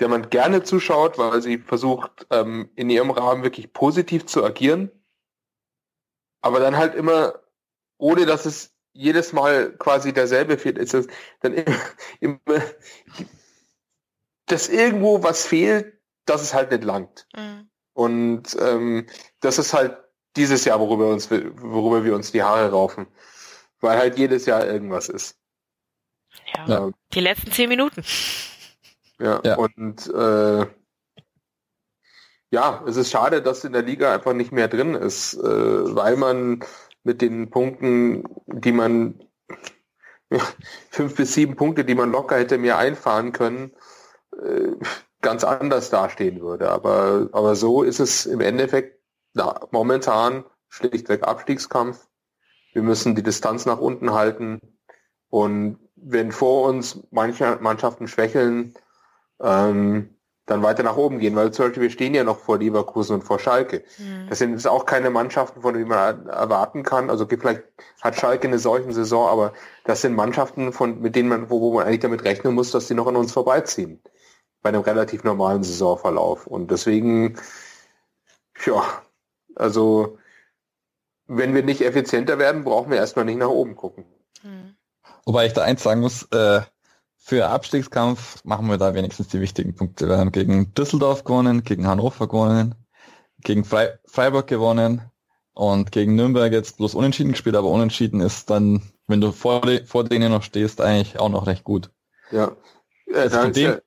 der 0.00 0.08
man 0.08 0.28
gerne 0.30 0.64
zuschaut, 0.64 1.16
weil 1.16 1.40
sie 1.40 1.58
versucht, 1.58 2.26
ähm, 2.30 2.68
in 2.74 2.90
ihrem 2.90 3.10
Rahmen 3.10 3.44
wirklich 3.44 3.72
positiv 3.72 4.26
zu 4.26 4.44
agieren. 4.44 4.90
Aber 6.42 6.58
dann 6.58 6.76
halt 6.76 6.94
immer, 6.96 7.40
ohne 7.98 8.26
dass 8.26 8.46
es 8.46 8.72
jedes 8.92 9.32
Mal 9.32 9.72
quasi 9.78 10.12
derselbe 10.12 10.58
fehlt, 10.58 10.76
ist 10.76 10.92
es 10.92 11.06
dann 11.40 11.54
immer, 11.54 11.76
immer 12.20 12.62
dass 14.46 14.68
irgendwo 14.68 15.22
was 15.22 15.46
fehlt, 15.46 16.00
dass 16.26 16.42
es 16.42 16.52
halt 16.52 16.72
nicht 16.72 16.84
langt. 16.84 17.28
Mhm. 17.36 17.70
Und 17.92 18.56
ähm, 18.60 19.06
das 19.40 19.58
ist 19.58 19.72
halt 19.72 19.96
dieses 20.36 20.64
Jahr, 20.64 20.80
worüber, 20.80 21.10
uns, 21.10 21.30
worüber 21.30 22.04
wir 22.04 22.16
uns 22.16 22.32
die 22.32 22.42
Haare 22.42 22.70
raufen 22.72 23.06
weil 23.80 23.98
halt 23.98 24.18
jedes 24.18 24.46
Jahr 24.46 24.66
irgendwas 24.66 25.08
ist. 25.08 25.36
Ja, 26.56 26.66
ja. 26.66 26.90
die 27.12 27.20
letzten 27.20 27.52
zehn 27.52 27.68
Minuten. 27.68 28.02
Ja, 29.18 29.40
ja. 29.44 29.56
und 29.56 30.06
äh, 30.08 30.66
ja, 32.50 32.84
es 32.86 32.96
ist 32.96 33.10
schade, 33.10 33.42
dass 33.42 33.64
in 33.64 33.72
der 33.72 33.82
Liga 33.82 34.12
einfach 34.12 34.32
nicht 34.32 34.52
mehr 34.52 34.68
drin 34.68 34.94
ist, 34.94 35.34
äh, 35.34 35.40
weil 35.42 36.16
man 36.16 36.64
mit 37.02 37.20
den 37.20 37.50
Punkten, 37.50 38.24
die 38.46 38.72
man 38.72 39.20
fünf 40.90 41.16
bis 41.16 41.34
sieben 41.34 41.56
Punkte, 41.56 41.84
die 41.84 41.94
man 41.94 42.10
locker 42.10 42.36
hätte 42.36 42.58
mehr 42.58 42.78
einfahren 42.78 43.32
können, 43.32 43.72
äh, 44.42 44.72
ganz 45.20 45.44
anders 45.44 45.90
dastehen 45.90 46.40
würde. 46.40 46.70
Aber, 46.70 47.28
aber 47.32 47.56
so 47.56 47.82
ist 47.82 48.00
es 48.00 48.26
im 48.26 48.40
Endeffekt 48.40 49.00
na, 49.34 49.66
momentan 49.70 50.44
schlichtweg 50.68 51.24
Abstiegskampf. 51.24 52.06
Wir 52.74 52.82
müssen 52.82 53.14
die 53.14 53.22
Distanz 53.22 53.64
nach 53.64 53.80
unten 53.80 54.12
halten. 54.12 54.60
Und 55.30 55.78
wenn 55.96 56.32
vor 56.32 56.68
uns 56.68 57.00
manche 57.10 57.58
Mannschaften 57.60 58.08
schwächeln, 58.08 58.74
ähm, 59.40 60.10
dann 60.46 60.62
weiter 60.62 60.82
nach 60.82 60.96
oben 60.96 61.20
gehen, 61.20 61.34
weil 61.36 61.52
zum 61.52 61.66
Beispiel 61.66 61.84
wir 61.84 61.90
stehen 61.90 62.14
ja 62.14 62.22
noch 62.22 62.38
vor 62.38 62.58
Leverkusen 62.58 63.14
und 63.14 63.22
vor 63.22 63.38
Schalke. 63.38 63.82
Mhm. 63.96 64.26
Das 64.28 64.38
sind 64.38 64.50
jetzt 64.50 64.66
auch 64.66 64.84
keine 64.84 65.08
Mannschaften, 65.08 65.62
von 65.62 65.72
denen 65.72 65.88
man 65.88 66.26
erwarten 66.26 66.82
kann. 66.82 67.08
Also 67.08 67.26
vielleicht 67.26 67.62
hat 68.02 68.16
Schalke 68.16 68.48
eine 68.48 68.58
solche 68.58 68.92
Saison, 68.92 69.28
aber 69.28 69.54
das 69.84 70.02
sind 70.02 70.14
Mannschaften, 70.14 70.72
von, 70.72 71.00
mit 71.00 71.16
denen 71.16 71.30
man, 71.30 71.48
wo, 71.48 71.62
wo 71.62 71.72
man 71.72 71.86
eigentlich 71.86 72.00
damit 72.00 72.24
rechnen 72.24 72.54
muss, 72.54 72.72
dass 72.72 72.88
die 72.88 72.94
noch 72.94 73.06
an 73.06 73.16
uns 73.16 73.32
vorbeiziehen. 73.32 74.02
Bei 74.60 74.68
einem 74.68 74.82
relativ 74.82 75.24
normalen 75.24 75.62
Saisonverlauf. 75.62 76.46
Und 76.46 76.70
deswegen, 76.70 77.38
ja, 78.66 78.82
also 79.54 80.18
wenn 81.26 81.54
wir 81.54 81.62
nicht 81.62 81.80
effizienter 81.80 82.38
werden, 82.38 82.64
brauchen 82.64 82.90
wir 82.90 82.98
erstmal 82.98 83.24
nicht 83.24 83.38
nach 83.38 83.48
oben 83.48 83.76
gucken. 83.76 84.04
Mhm. 84.42 84.76
Wobei 85.24 85.46
ich 85.46 85.52
da 85.52 85.62
eins 85.62 85.82
sagen 85.82 86.00
muss, 86.00 86.24
äh, 86.32 86.60
für 87.16 87.48
Abstiegskampf 87.48 88.44
machen 88.44 88.68
wir 88.68 88.76
da 88.76 88.94
wenigstens 88.94 89.28
die 89.28 89.40
wichtigen 89.40 89.74
Punkte. 89.74 90.08
Wir 90.08 90.18
haben 90.18 90.32
gegen 90.32 90.74
Düsseldorf 90.74 91.24
gewonnen, 91.24 91.64
gegen 91.64 91.86
Hannover 91.86 92.28
gewonnen, 92.28 92.74
gegen 93.42 93.64
Fre 93.64 93.98
Freiburg 94.04 94.46
gewonnen 94.46 95.00
und 95.54 95.90
gegen 95.90 96.16
Nürnberg 96.16 96.52
jetzt 96.52 96.76
bloß 96.76 96.94
unentschieden 96.94 97.32
gespielt, 97.32 97.56
aber 97.56 97.68
unentschieden 97.68 98.20
ist 98.20 98.50
dann, 98.50 98.82
wenn 99.06 99.22
du 99.22 99.32
vor, 99.32 99.62
de 99.62 99.84
vor 99.86 100.04
denen 100.04 100.32
noch 100.32 100.42
stehst, 100.42 100.82
eigentlich 100.82 101.18
auch 101.18 101.30
noch 101.30 101.46
recht 101.46 101.64
gut. 101.64 101.90
Ja. 102.30 102.52
ja 103.06 103.16
also 103.16 103.36
das, 103.36 103.48
ist 103.48 103.56
ja 103.56 103.78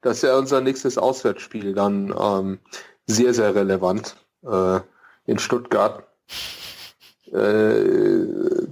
das 0.00 0.16
ist 0.18 0.22
ja 0.22 0.38
unser 0.38 0.60
nächstes 0.60 0.98
Auswärtsspiel 0.98 1.74
dann 1.74 2.14
ähm, 2.16 2.60
sehr, 3.06 3.34
sehr 3.34 3.54
relevant 3.54 4.16
äh, 4.42 4.80
in 5.26 5.38
Stuttgart. 5.38 6.06
Äh, 7.32 8.66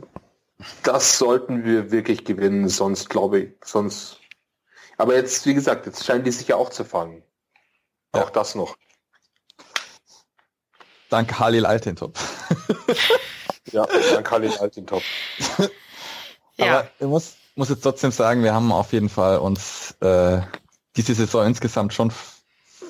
das 0.83 1.19
sollten 1.19 1.65
wir 1.65 1.91
wirklich 1.91 2.25
gewinnen, 2.25 2.69
sonst 2.69 3.09
glaube 3.09 3.41
ich, 3.41 3.53
sonst. 3.65 4.19
Aber 4.97 5.15
jetzt, 5.15 5.47
wie 5.47 5.55
gesagt, 5.55 5.87
jetzt 5.87 6.05
scheinen 6.05 6.25
die 6.25 6.33
sich 6.33 6.49
ja 6.49 6.57
auch 6.57 6.71
zu 6.71 6.85
fangen. 6.85 7.23
Ja. 8.15 8.23
Auch 8.23 8.31
das 8.31 8.55
noch. 8.55 8.77
Dank 11.11 11.39
Halil 11.39 11.65
Altintop. 11.65 12.19
ja, 13.73 13.87
dank 13.87 14.31
Halil 14.31 14.53
Altintop. 14.59 15.03
Aber 16.59 16.91
ich 16.99 17.07
muss, 17.07 17.37
muss 17.55 17.69
jetzt 17.69 17.83
trotzdem 17.83 18.11
sagen, 18.11 18.43
wir 18.43 18.53
haben 18.53 18.73
auf 18.73 18.93
jeden 18.93 19.09
Fall 19.09 19.39
uns 19.39 19.93
äh, 20.01 20.41
diese 20.97 21.15
Saison 21.15 21.47
insgesamt 21.47 21.95
schon 21.95 22.13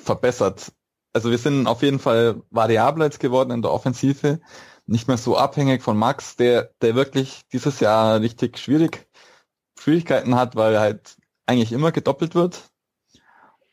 verbessert 0.03 0.71
also 1.13 1.31
wir 1.31 1.37
sind 1.37 1.67
auf 1.67 1.81
jeden 1.81 1.99
Fall 1.99 2.41
variabler 2.51 3.05
jetzt 3.05 3.19
geworden 3.19 3.51
in 3.51 3.61
der 3.61 3.71
Offensive, 3.71 4.39
nicht 4.85 5.07
mehr 5.07 5.17
so 5.17 5.37
abhängig 5.37 5.83
von 5.83 5.97
Max, 5.97 6.35
der, 6.35 6.71
der 6.81 6.95
wirklich 6.95 7.41
dieses 7.51 7.79
Jahr 7.79 8.21
richtig 8.21 8.57
schwierig, 8.57 9.07
Schwierigkeiten 9.77 10.35
hat, 10.35 10.55
weil 10.55 10.73
er 10.73 10.81
halt 10.81 11.17
eigentlich 11.45 11.71
immer 11.71 11.91
gedoppelt 11.91 12.35
wird. 12.35 12.69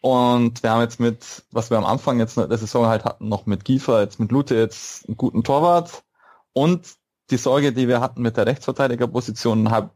Und 0.00 0.62
wir 0.62 0.70
haben 0.70 0.82
jetzt 0.82 1.00
mit, 1.00 1.44
was 1.50 1.70
wir 1.70 1.78
am 1.78 1.84
Anfang 1.84 2.18
jetzt 2.20 2.36
der 2.36 2.58
Saison 2.58 2.86
halt 2.86 3.04
hatten, 3.04 3.28
noch 3.28 3.46
mit 3.46 3.64
Giefer, 3.64 4.00
jetzt 4.02 4.20
mit 4.20 4.30
Lute 4.30 4.54
jetzt 4.54 5.06
einen 5.08 5.16
guten 5.16 5.42
Torwart. 5.42 6.04
Und 6.52 6.94
die 7.30 7.38
Sorge, 7.38 7.72
die 7.72 7.88
wir 7.88 8.00
hatten 8.00 8.22
mit 8.22 8.36
der 8.36 8.46
Rechtsverteidigerposition, 8.46 9.70
habe 9.70 9.90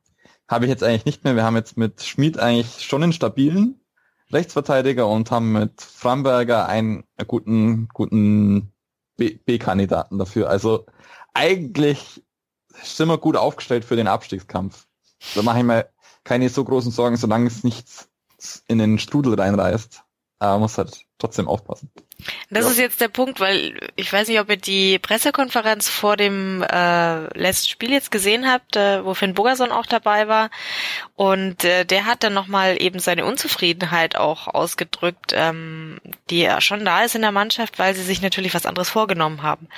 hab 0.49 0.63
ich 0.63 0.69
jetzt 0.69 0.83
eigentlich 0.83 1.05
nicht 1.05 1.25
mehr. 1.25 1.37
Wir 1.37 1.45
haben 1.45 1.57
jetzt 1.57 1.77
mit 1.77 2.03
Schmid 2.03 2.39
eigentlich 2.39 2.83
schon 2.83 3.03
einen 3.03 3.13
stabilen, 3.13 3.80
Rechtsverteidiger 4.33 5.09
und 5.09 5.31
haben 5.31 5.53
mit 5.53 5.81
Framberger 5.81 6.69
einen 6.69 7.05
guten, 7.27 7.89
guten 7.93 8.73
B-Kandidaten 9.17 10.19
dafür. 10.19 10.49
Also 10.49 10.87
eigentlich 11.35 12.23
sind 12.83 13.09
wir 13.09 13.19
gut 13.19 13.37
aufgestellt 13.37 13.85
für 13.85 13.97
den 13.97 14.09
Abstiegskampf. 14.09 14.87
Da 15.35 15.43
mache 15.43 15.59
ich 15.59 15.65
mir 15.65 15.89
keine 16.25 16.49
so 16.49 16.65
großen 16.65 16.93
Sorgen, 16.93 17.17
solange 17.17 17.47
es 17.47 17.65
nichts 17.65 18.09
in 18.69 18.79
den 18.79 18.99
Strudel 18.99 19.35
reinreißt. 19.35 20.03
Aber 20.39 20.53
man 20.53 20.63
muss 20.63 20.79
halt 20.79 21.05
trotzdem 21.19 21.49
aufpassen. 21.49 21.91
Das 22.51 22.65
ja. 22.65 22.71
ist 22.71 22.79
jetzt 22.79 23.01
der 23.01 23.09
Punkt, 23.09 23.41
weil 23.41 23.79
ich 23.97 24.13
weiß 24.13 24.29
nicht, 24.29 24.41
ob 24.41 24.51
ihr 24.51 24.57
die 24.57 24.99
Pressekonferenz 24.99 25.89
vor 25.89 26.17
dem 26.17 26.63
äh, 26.63 27.39
letzten 27.39 27.69
Spiel 27.69 27.93
jetzt 27.93 28.11
gesehen 28.11 28.51
habt, 28.51 28.77
äh, 28.77 29.05
wo 29.05 29.15
Finn 29.15 29.35
Bogerson 29.35 29.73
auch 29.73 29.87
dabei 29.87 30.29
war. 30.29 30.51
Und 31.17 31.65
äh, 31.65 31.85
der 31.85 32.07
hat 32.07 32.23
dann 32.25 32.35
nochmal 32.35 32.81
eben 32.81 32.99
seine 32.99 33.25
Unzufriedenheit 33.25 34.17
auch 34.17 34.49
ausgedrückt, 34.49 35.33
ähm, 35.35 36.01
die 36.31 36.41
ja 36.41 36.61
schon 36.61 36.85
da 36.85 37.05
ist 37.05 37.15
in 37.15 37.23
der 37.23 37.33
Mannschaft, 37.33 37.79
weil 37.79 37.95
sie 37.95 38.03
sich 38.03 38.23
natürlich 38.23 38.55
was 38.55 38.67
anderes 38.67 38.91
vorgenommen 38.91 39.43
haben. 39.43 39.69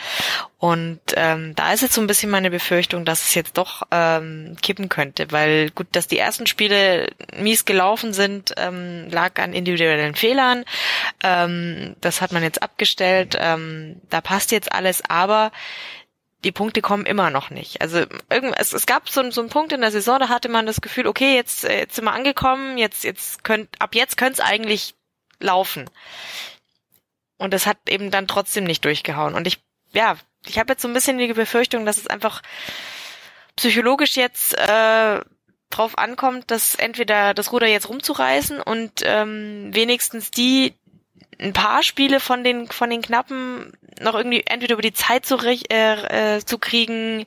Und 0.59 1.01
ähm, 1.17 1.57
da 1.57 1.73
ist 1.73 1.81
jetzt 1.81 1.95
so 1.95 2.01
ein 2.01 2.07
bisschen 2.07 2.31
meine 2.31 2.51
Befürchtung, 2.51 3.05
dass 3.05 3.23
es 3.23 3.35
jetzt 3.35 3.59
doch 3.59 3.83
ähm, 3.91 4.57
kippen 4.63 4.89
könnte, 4.89 5.27
weil 5.33 5.71
gut, 5.71 5.89
dass 5.91 6.07
die 6.07 6.19
ersten 6.19 6.47
Spiele 6.47 7.11
mies 7.37 7.65
gelaufen 7.65 8.13
sind, 8.13 8.55
ähm, 8.57 9.09
lag 9.11 9.41
an 9.41 9.55
individuellen 9.55 10.15
Fehlern. 10.15 10.65
Ähm, 11.25 11.97
das 12.01 12.21
hat 12.21 12.32
man 12.33 12.43
jetzt 12.43 12.63
abgestellt. 12.63 13.37
Ähm, 13.39 14.01
da 14.11 14.21
passt 14.21 14.51
jetzt 14.51 14.73
alles, 14.73 15.03
aber 15.09 15.53
die 16.45 16.53
Punkte 16.53 16.83
kommen 16.83 17.07
immer 17.07 17.31
noch 17.31 17.51
nicht. 17.51 17.81
Also 17.81 18.05
irgend, 18.31 18.55
es, 18.59 18.73
es 18.73 18.87
gab 18.87 19.09
so, 19.09 19.31
so 19.31 19.41
einen 19.41 19.51
Punkt 19.51 19.73
in 19.73 19.81
der 19.81 19.93
Saison, 19.93 20.19
da 20.19 20.29
hatte 20.29 20.49
man 20.49 20.67
das 20.67 20.81
Gefühl, 20.81 21.07
okay, 21.07 21.35
jetzt, 21.37 21.65
äh, 21.65 21.81
jetzt 21.81 21.95
sind 21.95 22.05
wir 22.05 22.13
angekommen, 22.13 22.79
jetzt, 22.79 23.05
jetzt 23.05 23.45
könnt, 23.45 23.81
ab 23.81 23.95
jetzt 23.95 24.17
könnte 24.17 24.41
es 24.43 24.49
eigentlich 24.49 24.95
laufen. 25.39 25.89
Und 27.39 27.53
das 27.53 27.67
hat 27.67 27.79
eben 27.89 28.11
dann 28.11 28.29
trotzdem 28.29 28.65
nicht 28.65 28.85
durchgehauen. 28.85 29.35
Und 29.35 29.47
ich, 29.47 29.61
ja, 29.93 30.17
ich 30.47 30.59
habe 30.59 30.73
jetzt 30.73 30.83
so 30.83 30.89
ein 30.89 30.95
bisschen 30.95 31.19
die 31.19 31.33
Befürchtung, 31.33 31.87
dass 31.87 31.97
es 31.97 32.07
einfach 32.07 32.43
psychologisch 33.57 34.17
jetzt 34.17 34.57
äh, 34.59 35.21
drauf 35.71 35.99
ankommt, 35.99 36.51
dass 36.51 36.75
entweder 36.75 37.35
das 37.35 37.53
Ruder 37.53 37.67
jetzt 37.67 37.89
rumzureißen 37.89 38.61
und 38.61 39.03
ähm, 39.05 39.71
wenigstens 39.73 40.31
die 40.31 40.75
ein 41.43 41.53
paar 41.53 41.83
Spiele 41.83 42.21
von 42.21 42.45
den 42.45 42.69
von 42.69 42.91
den 42.91 43.03
knappen 43.03 43.73
noch 44.01 44.15
irgendwie 44.15 44.43
entweder 44.47 44.75
über 44.75 44.83
die 44.83 44.93
Zeit 44.93 45.27
zu, 45.27 45.37
äh, 45.39 46.37
äh, 46.37 46.45
zu 46.45 46.59
kriegen 46.59 47.27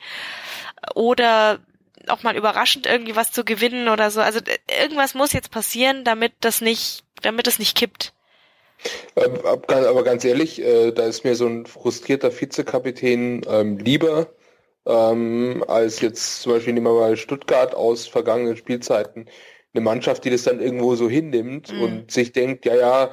oder 0.93 1.59
auch 2.07 2.24
mal 2.24 2.36
überraschend 2.36 2.86
irgendwie 2.86 3.16
was 3.16 3.32
zu 3.32 3.43
gewinnen 3.43 3.89
oder 3.89 4.11
so. 4.11 4.22
Also 4.22 4.39
irgendwas 4.80 5.13
muss 5.13 5.34
jetzt 5.34 5.51
passieren, 5.51 6.03
damit 6.03 6.34
das 6.41 6.61
nicht, 6.61 7.03
damit 7.22 7.47
es 7.47 7.59
nicht 7.59 7.78
kippt. 7.78 8.13
Ähm, 9.16 9.39
aber 9.43 10.03
ganz 10.03 10.26
ehrlich, 10.26 10.61
äh, 10.61 10.91
da 10.91 11.05
ist 11.05 11.24
mir 11.24 11.36
so 11.36 11.47
ein 11.47 11.66
frustrierter 11.66 12.32
Vizekapitän 12.32 13.41
ähm, 13.47 13.78
lieber, 13.80 14.28
ähm, 14.86 15.63
als 15.68 16.01
jetzt 16.01 16.41
zum 16.41 16.53
Beispiel 16.53 16.74
nehmen 16.74 16.86
wir 16.86 16.99
mal 16.99 17.18
Stuttgart 17.18 17.74
aus 17.74 18.07
vergangenen 18.07 18.57
Spielzeiten. 18.57 19.28
Eine 19.74 19.82
Mannschaft, 19.82 20.24
die 20.26 20.30
das 20.30 20.43
dann 20.43 20.59
irgendwo 20.59 20.95
so 20.95 21.09
hinnimmt 21.09 21.72
mhm. 21.74 21.82
und 21.82 22.11
sich 22.11 22.32
denkt, 22.32 22.66
ja, 22.66 22.76
ja, 22.76 23.11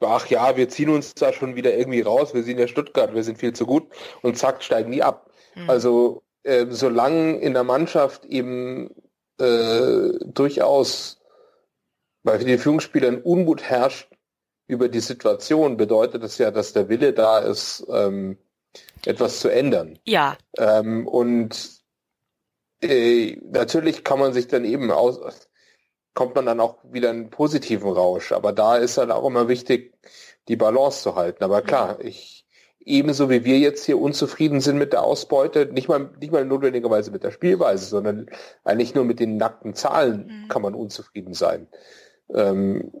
ach 0.00 0.26
ja, 0.26 0.56
wir 0.56 0.68
ziehen 0.68 0.90
uns 0.90 1.14
da 1.14 1.32
schon 1.32 1.56
wieder 1.56 1.76
irgendwie 1.76 2.00
raus, 2.00 2.34
wir 2.34 2.42
sind 2.42 2.58
ja 2.58 2.66
Stuttgart, 2.66 3.14
wir 3.14 3.22
sind 3.22 3.38
viel 3.38 3.52
zu 3.52 3.66
gut 3.66 3.86
und 4.22 4.38
zack, 4.38 4.62
steigen 4.62 4.90
die 4.90 5.02
ab. 5.02 5.30
Mhm. 5.54 5.70
Also 5.70 6.22
äh, 6.42 6.66
solange 6.70 7.38
in 7.38 7.52
der 7.52 7.64
Mannschaft 7.64 8.24
eben 8.24 8.90
äh, 9.38 10.12
durchaus 10.24 11.20
bei 12.22 12.38
den 12.38 12.58
Führungsspielern 12.58 13.20
Unmut 13.22 13.62
herrscht 13.62 14.10
über 14.66 14.88
die 14.88 15.00
Situation, 15.00 15.76
bedeutet 15.76 16.22
das 16.22 16.38
ja, 16.38 16.50
dass 16.50 16.72
der 16.72 16.88
Wille 16.88 17.12
da 17.12 17.38
ist, 17.38 17.84
ähm, 17.90 18.38
etwas 19.04 19.40
zu 19.40 19.48
ändern. 19.48 19.98
Ja. 20.04 20.36
Ähm, 20.56 21.08
und 21.08 21.80
äh, 22.82 23.36
natürlich 23.42 24.04
kann 24.04 24.18
man 24.18 24.32
sich 24.32 24.48
dann 24.48 24.64
eben 24.64 24.90
aus, 24.90 25.49
kommt 26.20 26.34
man 26.34 26.44
dann 26.44 26.60
auch 26.60 26.76
wieder 26.84 27.08
in 27.08 27.16
einen 27.16 27.30
positiven 27.30 27.90
Rausch. 27.90 28.32
Aber 28.32 28.52
da 28.52 28.76
ist 28.76 28.98
halt 28.98 29.10
auch 29.10 29.26
immer 29.26 29.48
wichtig, 29.48 29.94
die 30.48 30.56
Balance 30.56 31.02
zu 31.02 31.14
halten. 31.14 31.42
Aber 31.42 31.62
klar, 31.62 31.96
ich 32.02 32.44
ebenso 32.84 33.30
wie 33.30 33.46
wir 33.46 33.58
jetzt 33.58 33.86
hier 33.86 33.98
unzufrieden 33.98 34.60
sind 34.60 34.76
mit 34.76 34.92
der 34.92 35.02
Ausbeute, 35.02 35.70
nicht 35.72 35.88
mal 35.88 36.10
nicht 36.20 36.30
mal 36.30 36.44
notwendigerweise 36.44 37.10
mit 37.10 37.24
der 37.24 37.30
Spielweise, 37.30 37.86
sondern 37.86 38.26
eigentlich 38.64 38.94
nur 38.94 39.06
mit 39.06 39.18
den 39.18 39.38
nackten 39.38 39.72
Zahlen 39.72 40.26
mhm. 40.26 40.48
kann 40.48 40.60
man 40.60 40.74
unzufrieden 40.74 41.32
sein. 41.32 41.68
Ähm, 42.34 42.92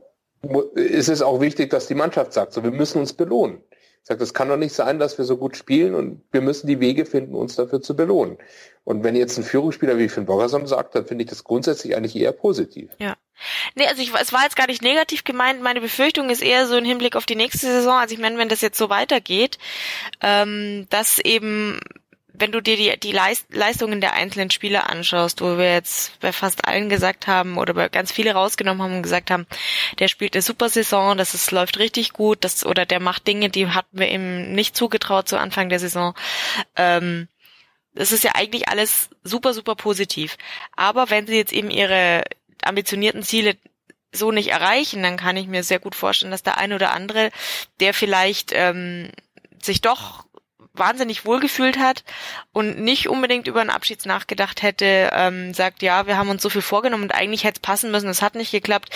ist 0.74 1.10
es 1.10 1.20
auch 1.20 1.42
wichtig, 1.42 1.68
dass 1.68 1.88
die 1.88 1.94
Mannschaft 1.94 2.32
sagt, 2.32 2.54
so 2.54 2.64
wir 2.64 2.70
müssen 2.70 3.00
uns 3.00 3.12
belohnen. 3.12 3.60
Sagt, 4.02 4.20
es 4.22 4.34
kann 4.34 4.48
doch 4.48 4.56
nicht 4.56 4.74
sein, 4.74 4.98
dass 4.98 5.18
wir 5.18 5.24
so 5.24 5.36
gut 5.36 5.56
spielen 5.56 5.94
und 5.94 6.22
wir 6.32 6.40
müssen 6.40 6.66
die 6.66 6.80
Wege 6.80 7.04
finden, 7.04 7.34
uns 7.34 7.56
dafür 7.56 7.82
zu 7.82 7.94
belohnen. 7.94 8.38
Und 8.84 9.04
wenn 9.04 9.14
jetzt 9.14 9.36
ein 9.36 9.44
Führungsspieler 9.44 9.98
wie 9.98 10.08
Finn 10.08 10.26
Bogerson 10.26 10.66
sagt, 10.66 10.94
dann 10.94 11.06
finde 11.06 11.24
ich 11.24 11.30
das 11.30 11.44
grundsätzlich 11.44 11.96
eigentlich 11.96 12.16
eher 12.16 12.32
positiv. 12.32 12.90
Ja. 12.98 13.16
Nee, 13.74 13.86
also 13.86 14.02
ich, 14.02 14.12
es 14.14 14.32
war 14.32 14.42
jetzt 14.42 14.56
gar 14.56 14.66
nicht 14.66 14.82
negativ 14.82 15.24
gemeint. 15.24 15.62
Meine 15.62 15.80
Befürchtung 15.80 16.30
ist 16.30 16.42
eher 16.42 16.66
so 16.66 16.76
im 16.76 16.84
Hinblick 16.84 17.14
auf 17.14 17.26
die 17.26 17.36
nächste 17.36 17.66
Saison. 17.66 17.98
Also 17.98 18.14
ich 18.14 18.20
meine, 18.20 18.38
wenn 18.38 18.48
das 18.48 18.62
jetzt 18.62 18.78
so 18.78 18.88
weitergeht, 18.88 19.58
ähm, 20.22 20.86
dass 20.90 21.18
eben 21.18 21.78
wenn 22.40 22.52
du 22.52 22.60
dir 22.60 22.76
die, 22.76 22.98
die 22.98 23.12
Leist, 23.12 23.46
Leistungen 23.54 24.00
der 24.00 24.14
einzelnen 24.14 24.50
Spieler 24.50 24.88
anschaust, 24.88 25.40
wo 25.40 25.58
wir 25.58 25.72
jetzt 25.72 26.18
bei 26.20 26.32
fast 26.32 26.66
allen 26.66 26.88
gesagt 26.88 27.26
haben 27.26 27.58
oder 27.58 27.74
bei 27.74 27.88
ganz 27.88 28.10
viele 28.10 28.32
rausgenommen 28.32 28.82
haben 28.82 28.96
und 28.96 29.02
gesagt 29.02 29.30
haben, 29.30 29.46
der 29.98 30.08
spielt 30.08 30.34
eine 30.34 30.42
super 30.42 30.68
Saison, 30.68 31.16
das 31.16 31.34
ist, 31.34 31.50
läuft 31.50 31.78
richtig 31.78 32.12
gut, 32.12 32.42
das, 32.42 32.64
oder 32.64 32.86
der 32.86 33.00
macht 33.00 33.26
Dinge, 33.26 33.50
die 33.50 33.68
hatten 33.68 33.98
wir 33.98 34.08
ihm 34.08 34.52
nicht 34.52 34.74
zugetraut 34.74 35.28
zu 35.28 35.38
Anfang 35.38 35.68
der 35.68 35.78
Saison. 35.78 36.14
Ähm, 36.76 37.28
das 37.94 38.12
ist 38.12 38.24
ja 38.24 38.32
eigentlich 38.34 38.68
alles 38.68 39.10
super, 39.22 39.52
super 39.52 39.74
positiv. 39.74 40.38
Aber 40.76 41.10
wenn 41.10 41.26
sie 41.26 41.36
jetzt 41.36 41.52
eben 41.52 41.70
ihre 41.70 42.22
ambitionierten 42.62 43.22
Ziele 43.22 43.56
so 44.12 44.32
nicht 44.32 44.48
erreichen, 44.48 45.02
dann 45.02 45.16
kann 45.16 45.36
ich 45.36 45.46
mir 45.46 45.62
sehr 45.62 45.78
gut 45.78 45.94
vorstellen, 45.94 46.32
dass 46.32 46.42
der 46.42 46.58
eine 46.58 46.74
oder 46.74 46.92
andere, 46.92 47.30
der 47.80 47.94
vielleicht 47.94 48.52
ähm, 48.54 49.10
sich 49.60 49.80
doch 49.80 50.24
wahnsinnig 50.74 51.24
wohlgefühlt 51.24 51.78
hat 51.78 52.04
und 52.52 52.80
nicht 52.80 53.08
unbedingt 53.08 53.46
über 53.46 53.60
einen 53.60 53.70
Abschied 53.70 54.04
nachgedacht 54.06 54.62
hätte, 54.62 55.10
ähm, 55.12 55.52
sagt, 55.52 55.82
ja, 55.82 56.06
wir 56.06 56.16
haben 56.16 56.30
uns 56.30 56.42
so 56.42 56.48
viel 56.48 56.62
vorgenommen 56.62 57.04
und 57.04 57.14
eigentlich 57.14 57.44
hätte 57.44 57.58
es 57.58 57.60
passen 57.60 57.90
müssen, 57.90 58.08
es 58.08 58.22
hat 58.22 58.34
nicht 58.34 58.52
geklappt, 58.52 58.90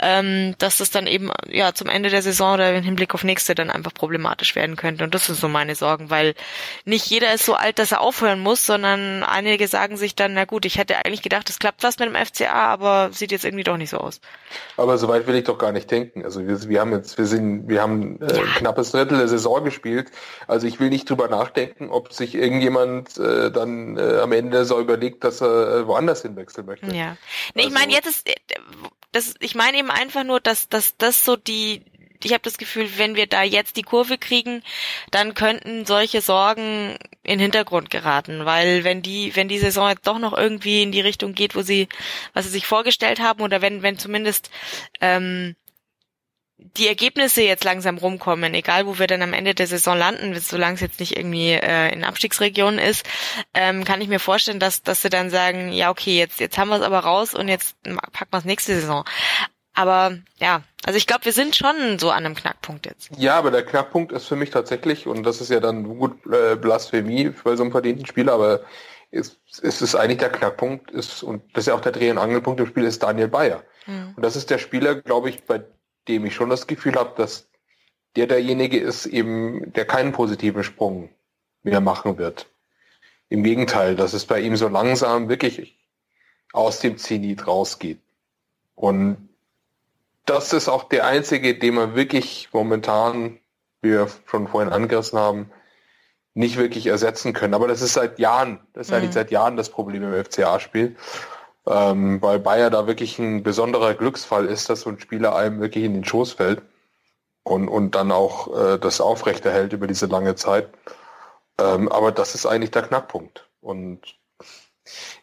ähm, 0.00 0.54
dass 0.58 0.78
das 0.78 0.90
dann 0.90 1.06
eben 1.06 1.30
ja 1.48 1.74
zum 1.74 1.88
Ende 1.88 2.10
der 2.10 2.22
Saison 2.22 2.54
oder 2.54 2.74
im 2.74 2.82
Hinblick 2.82 3.14
auf 3.14 3.24
nächste 3.24 3.54
dann 3.54 3.70
einfach 3.70 3.94
problematisch 3.94 4.56
werden 4.56 4.76
könnte. 4.76 5.04
Und 5.04 5.14
das 5.14 5.26
sind 5.26 5.38
so 5.38 5.48
meine 5.48 5.74
Sorgen, 5.74 6.10
weil 6.10 6.34
nicht 6.84 7.06
jeder 7.06 7.32
ist 7.32 7.44
so 7.44 7.54
alt, 7.54 7.78
dass 7.78 7.92
er 7.92 8.00
aufhören 8.00 8.40
muss, 8.40 8.66
sondern 8.66 9.22
einige 9.22 9.68
sagen 9.68 9.96
sich 9.96 10.14
dann, 10.14 10.34
na 10.34 10.44
gut, 10.44 10.64
ich 10.64 10.78
hätte 10.78 10.96
eigentlich 10.96 11.22
gedacht, 11.22 11.48
es 11.50 11.58
klappt 11.58 11.82
was 11.82 11.98
mit 11.98 12.08
dem 12.08 12.16
FCA, 12.16 12.52
aber 12.52 13.10
sieht 13.12 13.32
jetzt 13.32 13.44
irgendwie 13.44 13.64
doch 13.64 13.76
nicht 13.76 13.90
so 13.90 13.98
aus. 13.98 14.20
Aber 14.76 14.98
so 14.98 15.08
weit 15.08 15.26
will 15.26 15.36
ich 15.36 15.44
doch 15.44 15.58
gar 15.58 15.72
nicht 15.72 15.90
denken. 15.90 16.24
Also 16.24 16.46
wir, 16.46 16.68
wir 16.68 16.80
haben 16.80 16.92
jetzt, 16.92 17.18
wir 17.18 17.26
sind, 17.26 17.68
wir 17.68 17.82
haben 17.82 18.20
äh, 18.20 18.36
ja. 18.36 18.42
knappes 18.56 18.90
Drittel 18.92 19.18
der 19.18 19.28
Saison 19.28 19.62
gespielt. 19.64 20.10
Also 20.46 20.66
ich 20.66 20.80
will 20.80 20.90
nicht 20.90 21.01
nicht 21.02 21.10
drüber 21.10 21.28
nachdenken, 21.28 21.90
ob 21.90 22.12
sich 22.12 22.34
irgendjemand 22.34 23.18
äh, 23.18 23.50
dann 23.50 23.96
äh, 23.96 24.20
am 24.20 24.32
Ende 24.32 24.64
so 24.64 24.80
überlegt, 24.80 25.24
dass 25.24 25.40
er 25.40 25.80
äh, 25.80 25.86
woanders 25.86 26.22
hinwechseln 26.22 26.66
möchte. 26.66 26.86
Ja. 26.94 27.16
Nee, 27.54 27.64
also, 27.64 27.68
ich 27.68 27.74
meine, 27.74 27.92
jetzt 27.92 28.06
ist 28.06 28.28
äh, 28.28 28.34
das, 29.10 29.34
ich 29.40 29.54
meine 29.54 29.78
eben 29.78 29.90
einfach 29.90 30.24
nur, 30.24 30.40
dass, 30.40 30.68
dass 30.68 30.96
das 30.96 31.24
so 31.24 31.36
die, 31.36 31.82
ich 32.22 32.32
habe 32.32 32.42
das 32.42 32.56
Gefühl, 32.56 32.88
wenn 32.96 33.16
wir 33.16 33.26
da 33.26 33.42
jetzt 33.42 33.76
die 33.76 33.82
Kurve 33.82 34.16
kriegen, 34.16 34.62
dann 35.10 35.34
könnten 35.34 35.84
solche 35.84 36.20
Sorgen 36.20 36.96
in 37.24 37.38
den 37.38 37.40
Hintergrund 37.40 37.90
geraten, 37.90 38.44
weil 38.44 38.84
wenn 38.84 39.02
die, 39.02 39.34
wenn 39.34 39.48
die 39.48 39.58
Saison 39.58 39.88
jetzt 39.88 40.06
doch 40.06 40.18
noch 40.18 40.36
irgendwie 40.36 40.82
in 40.82 40.92
die 40.92 41.00
Richtung 41.00 41.34
geht, 41.34 41.56
wo 41.56 41.62
sie, 41.62 41.88
was 42.32 42.44
sie 42.44 42.52
sich 42.52 42.66
vorgestellt 42.66 43.20
haben, 43.20 43.42
oder 43.42 43.60
wenn, 43.60 43.82
wenn 43.82 43.98
zumindest 43.98 44.50
ähm, 45.00 45.56
die 46.76 46.88
Ergebnisse 46.88 47.42
jetzt 47.42 47.64
langsam 47.64 47.98
rumkommen, 47.98 48.54
egal 48.54 48.86
wo 48.86 48.98
wir 48.98 49.06
dann 49.06 49.22
am 49.22 49.32
Ende 49.32 49.54
der 49.54 49.66
Saison 49.66 49.96
landen, 49.96 50.38
solange 50.40 50.74
es 50.74 50.80
jetzt 50.80 51.00
nicht 51.00 51.16
irgendwie 51.16 51.52
äh, 51.52 51.92
in 51.92 52.04
Abstiegsregionen 52.04 52.78
ist, 52.78 53.06
ähm, 53.54 53.84
kann 53.84 54.00
ich 54.00 54.08
mir 54.08 54.20
vorstellen, 54.20 54.60
dass, 54.60 54.82
dass 54.82 55.02
sie 55.02 55.10
dann 55.10 55.30
sagen, 55.30 55.72
ja 55.72 55.90
okay, 55.90 56.18
jetzt, 56.18 56.40
jetzt 56.40 56.58
haben 56.58 56.68
wir 56.68 56.76
es 56.76 56.82
aber 56.82 57.00
raus 57.00 57.34
und 57.34 57.48
jetzt 57.48 57.76
packen 57.82 58.32
wir 58.32 58.38
es 58.38 58.44
nächste 58.44 58.74
Saison. 58.74 59.04
Aber 59.74 60.18
ja, 60.36 60.62
also 60.84 60.96
ich 60.96 61.06
glaube, 61.06 61.24
wir 61.24 61.32
sind 61.32 61.56
schon 61.56 61.98
so 61.98 62.10
an 62.10 62.26
einem 62.26 62.34
Knackpunkt 62.34 62.86
jetzt. 62.86 63.10
Ja, 63.16 63.36
aber 63.36 63.50
der 63.50 63.64
Knackpunkt 63.64 64.12
ist 64.12 64.26
für 64.26 64.36
mich 64.36 64.50
tatsächlich, 64.50 65.06
und 65.06 65.22
das 65.22 65.40
ist 65.40 65.50
ja 65.50 65.60
dann 65.60 65.84
gut 65.84 66.26
äh, 66.26 66.56
Blasphemie 66.56 67.32
bei 67.42 67.56
so 67.56 67.62
einem 67.62 67.72
verdienten 67.72 68.06
Spieler, 68.06 68.34
aber 68.34 68.60
ist, 69.10 69.38
ist 69.60 69.82
es 69.82 69.94
eigentlich 69.94 70.18
der 70.18 70.30
Knackpunkt 70.30 70.90
ist, 70.90 71.22
und 71.22 71.42
das 71.54 71.64
ist 71.64 71.68
ja 71.68 71.74
auch 71.74 71.80
der 71.80 71.92
Dreh- 71.92 72.10
und 72.10 72.18
Angelpunkt 72.18 72.60
im 72.60 72.66
Spiel, 72.66 72.84
ist 72.84 73.02
Daniel 73.02 73.28
Bayer. 73.28 73.62
Mhm. 73.86 74.14
Und 74.16 74.22
das 74.22 74.36
ist 74.36 74.50
der 74.50 74.58
Spieler, 74.58 74.94
glaube 74.96 75.30
ich, 75.30 75.44
bei 75.44 75.62
dem 76.08 76.26
ich 76.26 76.34
schon 76.34 76.50
das 76.50 76.66
Gefühl 76.66 76.94
habe, 76.94 77.12
dass 77.16 77.48
der 78.16 78.26
derjenige 78.26 78.78
ist 78.78 79.06
eben, 79.06 79.72
der 79.72 79.86
keinen 79.86 80.12
positiven 80.12 80.64
Sprung 80.64 81.08
mehr 81.62 81.80
machen 81.80 82.18
wird. 82.18 82.46
Im 83.28 83.42
Gegenteil, 83.42 83.96
dass 83.96 84.12
es 84.12 84.26
bei 84.26 84.40
ihm 84.40 84.56
so 84.56 84.68
langsam 84.68 85.28
wirklich 85.28 85.78
aus 86.52 86.80
dem 86.80 86.98
Zenit 86.98 87.46
rausgeht. 87.46 88.00
Und 88.74 89.28
das 90.26 90.52
ist 90.52 90.68
auch 90.68 90.84
der 90.84 91.06
einzige, 91.06 91.58
den 91.58 91.74
man 91.74 91.94
wirklich 91.94 92.50
momentan, 92.52 93.38
wie 93.80 93.90
wir 93.90 94.08
schon 94.26 94.48
vorhin 94.48 94.72
angerissen 94.72 95.18
haben, 95.18 95.50
nicht 96.34 96.56
wirklich 96.56 96.86
ersetzen 96.86 97.32
können. 97.32 97.54
Aber 97.54 97.68
das 97.68 97.82
ist 97.82 97.94
seit 97.94 98.18
Jahren, 98.18 98.60
das 98.74 98.86
ist 98.86 98.90
mhm. 98.90 98.98
eigentlich 98.98 99.12
seit 99.12 99.30
Jahren 99.30 99.56
das 99.56 99.70
Problem 99.70 100.02
im 100.02 100.24
FCA-Spiel 100.24 100.96
ähm, 101.66 102.20
weil 102.20 102.38
Bayer 102.38 102.70
da 102.70 102.86
wirklich 102.86 103.18
ein 103.18 103.42
besonderer 103.42 103.94
Glücksfall 103.94 104.46
ist, 104.46 104.68
dass 104.68 104.82
so 104.82 104.90
ein 104.90 105.00
Spieler 105.00 105.34
einem 105.34 105.60
wirklich 105.60 105.84
in 105.84 105.94
den 105.94 106.04
Schoß 106.04 106.32
fällt 106.32 106.62
und, 107.44 107.68
und 107.68 107.94
dann 107.94 108.12
auch 108.12 108.54
äh, 108.56 108.78
das 108.78 109.00
aufrechterhält 109.00 109.72
über 109.72 109.86
diese 109.86 110.06
lange 110.06 110.34
Zeit. 110.34 110.68
Ähm, 111.58 111.88
aber 111.90 112.12
das 112.12 112.34
ist 112.34 112.46
eigentlich 112.46 112.70
der 112.70 112.82
Knackpunkt. 112.82 113.48
Und 113.60 114.00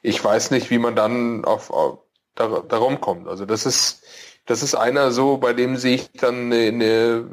ich 0.01 0.23
weiß 0.23 0.51
nicht, 0.51 0.69
wie 0.69 0.77
man 0.77 0.95
dann 0.95 1.43
auf, 1.45 1.71
auf 1.71 1.99
da, 2.35 2.63
darum 2.67 3.01
kommt. 3.01 3.27
Also 3.27 3.45
das 3.45 3.65
ist, 3.65 4.03
das 4.45 4.63
ist 4.63 4.75
einer 4.75 5.11
so, 5.11 5.37
bei 5.37 5.53
dem 5.53 5.77
sehe 5.77 5.95
ich 5.95 6.11
dann 6.13 6.51
eine, 6.51 6.67
eine 6.67 7.29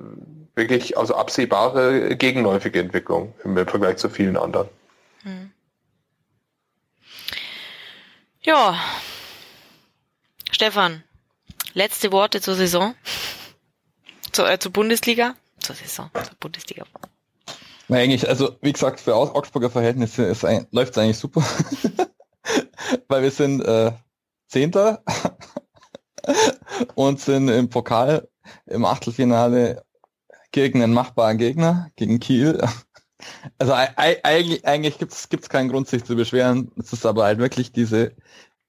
wirklich 0.54 0.98
also 0.98 1.14
absehbare 1.14 2.16
gegenläufige 2.16 2.80
Entwicklung 2.80 3.34
im 3.44 3.54
Vergleich 3.54 3.98
zu 3.98 4.08
vielen 4.08 4.36
anderen. 4.36 4.68
Hm. 5.22 5.52
Ja. 8.46 8.78
Stefan, 10.52 11.02
letzte 11.74 12.12
Worte 12.12 12.40
zur 12.40 12.54
Saison? 12.54 12.94
Zur, 14.30 14.48
äh, 14.48 14.60
zur 14.60 14.72
Bundesliga? 14.72 15.34
Zur 15.58 15.74
Saison, 15.74 16.10
zur 16.14 16.36
Bundesliga. 16.38 16.84
Na, 17.88 17.98
eigentlich, 17.98 18.28
also 18.28 18.56
wie 18.62 18.72
gesagt, 18.72 19.00
für 19.00 19.16
Augsburger 19.16 19.68
Verhältnisse 19.68 20.28
läuft 20.70 20.92
es 20.92 20.98
eigentlich 20.98 21.18
super. 21.18 21.44
Weil 23.08 23.24
wir 23.24 23.32
sind 23.32 23.62
äh, 23.62 23.90
Zehnter 24.46 25.02
und 26.94 27.20
sind 27.20 27.48
im 27.48 27.68
Pokal 27.68 28.28
im 28.66 28.84
Achtelfinale 28.84 29.84
gegen 30.52 30.84
einen 30.84 30.94
machbaren 30.94 31.36
Gegner, 31.36 31.90
gegen 31.96 32.20
Kiel. 32.20 32.62
Also 33.58 33.72
eigentlich, 33.72 34.66
eigentlich 34.66 34.98
gibt 34.98 35.12
es 35.12 35.48
keinen 35.48 35.70
Grund, 35.70 35.88
sich 35.88 36.04
zu 36.04 36.16
beschweren. 36.16 36.70
Es 36.78 36.92
ist 36.92 37.06
aber 37.06 37.24
halt 37.24 37.38
wirklich 37.38 37.72
diese, 37.72 38.12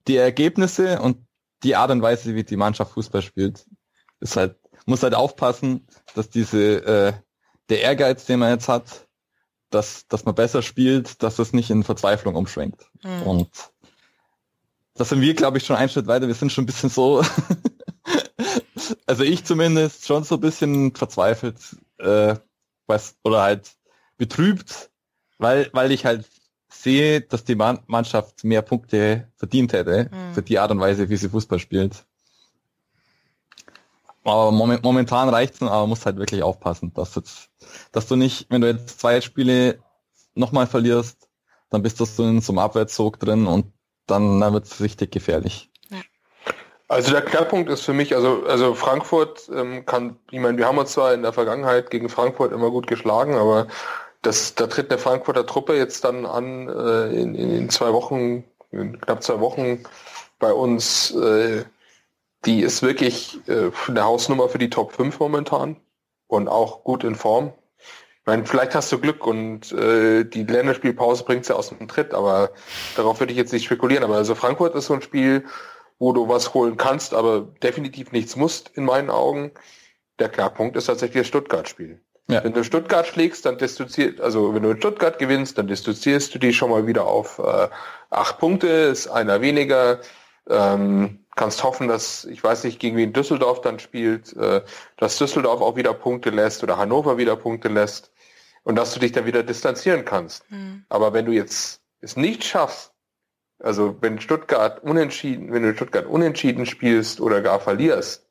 die 0.08 0.18
Ergebnisse 0.18 1.02
und 1.02 1.26
die 1.64 1.76
Art 1.76 1.92
und 1.92 2.02
Weise, 2.02 2.36
wie 2.36 2.44
die 2.44 2.56
Mannschaft 2.56 2.94
Fußball 2.94 3.22
spielt, 3.22 3.66
ist 4.20 4.38
halt, 4.38 4.56
muss 4.86 5.04
halt 5.04 5.16
aufpassen, 5.16 5.88
dass 6.16 6.30
diese, 6.30 6.86
äh, 6.86 7.14
der 7.70 7.82
Ehrgeiz, 7.82 8.26
den 8.26 8.40
man 8.40 8.52
jetzt 8.52 8.70
hat, 8.70 9.08
dass, 9.70 10.08
dass 10.08 10.24
man 10.24 10.36
besser 10.36 10.62
spielt, 10.62 11.22
dass 11.24 11.36
das 11.36 11.52
nicht 11.52 11.70
in 11.70 11.84
Verzweiflung 11.84 12.36
umschwenkt. 12.36 12.90
Mhm. 13.04 13.24
Und 13.24 13.50
das 14.94 15.10
sind 15.10 15.22
wir, 15.22 15.34
glaube 15.34 15.58
ich, 15.58 15.66
schon 15.66 15.76
einen 15.76 15.90
Schritt 15.90 16.08
weiter. 16.08 16.28
Wir 16.28 16.36
sind 16.36 16.52
schon 16.52 16.64
ein 16.64 16.68
bisschen 16.68 16.90
so, 16.90 17.24
also 19.06 19.24
ich 19.24 19.44
zumindest, 19.44 20.08
schon 20.08 20.24
so 20.24 20.36
ein 20.36 20.42
bisschen 20.42 20.96
verzweifelt, 20.96 21.60
äh, 21.98 22.36
weiß, 22.88 23.18
oder 23.24 23.42
halt 23.42 23.72
betrübt, 24.18 24.90
weil, 25.38 25.70
weil 25.74 25.92
ich 25.92 26.06
halt 26.06 26.26
sehe, 26.70 27.22
dass 27.22 27.44
die 27.44 27.56
Mannschaft 27.56 28.44
mehr 28.44 28.62
Punkte 28.62 29.28
verdient 29.36 29.74
hätte 29.74 30.10
mhm. 30.12 30.34
für 30.34 30.42
die 30.42 30.60
Art 30.60 30.72
und 30.72 30.80
Weise, 30.80 31.10
wie 31.10 31.18
sie 31.18 31.30
Fußball 31.30 31.60
spielt. 31.60 32.06
Aber 34.24 34.52
momentan 34.52 35.30
reicht's, 35.30 35.62
aber 35.62 35.88
muss 35.88 36.06
halt 36.06 36.18
wirklich 36.18 36.44
aufpassen, 36.44 36.94
dass, 36.94 37.16
jetzt, 37.16 37.50
dass 37.94 38.08
du 38.08 38.18
nicht, 38.18 38.48
wenn 38.50 38.60
du 38.60 38.68
jetzt 38.68 39.00
zwei 39.00 39.22
Spiele 39.22 39.80
nochmal 40.36 40.68
verlierst, 40.68 41.30
dann 41.70 41.82
bist 41.82 42.00
du 42.00 42.06
so 42.06 42.24
in 42.24 42.42
so 42.42 42.52
einem 42.52 42.60
Abwärtszug 42.60 43.20
drin 43.20 43.48
und 43.48 43.72
dann, 44.06 44.42
dann 44.42 44.54
wird 44.54 44.66
es 44.66 44.82
richtig 44.82 45.12
gefährlich. 45.12 45.70
Also 46.90 47.12
der 47.12 47.22
Knackpunkt 47.22 47.70
ist 47.70 47.82
für 47.82 47.94
mich, 47.94 48.16
also, 48.16 48.44
also 48.46 48.74
Frankfurt 48.74 49.50
ähm, 49.54 49.86
kann, 49.86 50.18
ich 50.32 50.40
meine, 50.40 50.58
wir 50.58 50.66
haben 50.68 50.78
uns 50.78 50.94
zwar 50.94 51.14
in 51.14 51.22
der 51.22 51.34
Vergangenheit 51.34 51.90
gegen 51.90 52.08
Frankfurt 52.08 52.54
immer 52.54 52.72
gut 52.72 52.88
geschlagen, 52.88 53.36
aber 53.36 53.68
das, 54.28 54.56
da 54.56 54.68
tritt 54.68 54.92
eine 54.92 55.00
Frankfurter 55.00 55.46
Truppe 55.46 55.78
jetzt 55.78 56.04
dann 56.04 56.26
an 56.26 56.68
äh, 56.68 57.08
in, 57.20 57.34
in, 57.34 57.70
zwei 57.70 57.94
Wochen, 57.94 58.44
in 58.72 59.00
knapp 59.00 59.24
zwei 59.24 59.40
Wochen 59.40 59.86
bei 60.38 60.52
uns, 60.52 61.12
äh, 61.16 61.64
die 62.46 62.60
ist 62.60 62.82
wirklich 62.82 63.40
äh, 63.48 63.72
eine 63.88 64.04
Hausnummer 64.04 64.50
für 64.50 64.58
die 64.58 64.70
Top 64.70 64.92
5 64.92 65.20
momentan 65.20 65.78
und 66.28 66.50
auch 66.50 66.84
gut 66.84 67.06
in 67.06 67.16
Form. 67.16 67.54
Ich 67.80 68.26
meine, 68.26 68.46
vielleicht 68.46 68.76
hast 68.76 68.92
du 68.92 69.00
Glück 69.00 69.26
und 69.26 69.72
äh, 69.72 70.26
die 70.26 70.44
Länderspielpause 70.44 71.24
bringt 71.24 71.46
sie 71.46 71.56
aus 71.56 71.70
dem 71.70 71.88
Tritt, 71.88 72.14
aber 72.14 72.52
darauf 72.98 73.22
würde 73.22 73.32
ich 73.32 73.38
jetzt 73.38 73.54
nicht 73.54 73.64
spekulieren. 73.64 74.04
Aber 74.04 74.18
also 74.18 74.36
Frankfurt 74.36 74.76
ist 74.76 74.88
so 74.88 74.94
ein 74.94 75.02
Spiel, 75.02 75.46
wo 76.00 76.12
du 76.12 76.28
was 76.28 76.54
holen 76.54 76.76
kannst, 76.76 77.14
aber 77.14 77.48
definitiv 77.64 78.12
nichts 78.12 78.36
musst 78.36 78.72
in 78.76 78.84
meinen 78.84 79.10
Augen. 79.10 79.52
Der 80.20 80.28
Knackpunkt 80.28 80.76
ist 80.76 80.88
tatsächlich 80.88 81.22
das 81.22 81.28
Stuttgart-Spiel. 81.28 82.02
Ja. 82.30 82.44
Wenn 82.44 82.54
du 82.54 82.64
Stuttgart 82.64 83.08
schlägst, 83.08 83.46
dann 83.46 83.58
dissoziierst, 83.58 84.20
also 84.20 84.54
wenn 84.54 84.64
du 84.64 84.72
in 84.72 84.78
Stuttgart 84.78 85.18
gewinnst, 85.18 85.58
dann 85.58 85.68
dissoziierst 85.68 86.36
du 86.36 86.40
die 86.40 86.54
schon 86.54 86.70
mal 86.70 86.86
wieder 86.86 87.06
auf 87.06 87.40
äh, 87.40 87.70
acht 88.10 88.38
Punkte, 88.40 88.68
ist 88.68 89.08
einer 89.08 89.42
weniger. 89.42 90.02
Ähm, 90.50 91.26
kannst 91.36 91.64
hoffen, 91.64 91.88
dass, 91.88 92.26
ich 92.26 92.44
weiß 92.44 92.66
nicht, 92.66 92.80
gegen 92.80 92.98
wen 92.98 93.14
Düsseldorf 93.14 93.62
dann 93.62 93.80
spielt, 93.80 94.36
äh, 94.36 94.62
dass 94.98 95.18
Düsseldorf 95.18 95.62
auch 95.62 95.78
wieder 95.78 95.94
Punkte 95.94 96.30
lässt 96.30 96.64
oder 96.64 96.78
Hannover 96.78 97.18
wieder 97.18 97.38
Punkte 97.38 97.70
lässt 97.70 98.12
und 98.64 98.76
dass 98.76 98.94
du 98.94 99.00
dich 99.00 99.14
dann 99.14 99.26
wieder 99.26 99.44
distanzieren 99.44 100.04
kannst. 100.04 100.50
Mhm. 100.52 100.84
Aber 100.90 101.14
wenn 101.14 101.26
du 101.26 101.32
jetzt 101.32 101.82
es 102.02 102.18
nicht 102.18 102.44
schaffst, 102.44 102.92
also 103.60 103.98
wenn 104.02 104.20
Stuttgart 104.20 104.84
unentschieden, 104.84 105.54
wenn 105.54 105.64
du 105.64 105.74
Stuttgart 105.74 106.06
unentschieden 106.06 106.66
spielst 106.66 107.22
oder 107.22 107.42
gar 107.42 107.60
verlierst, 107.60 108.28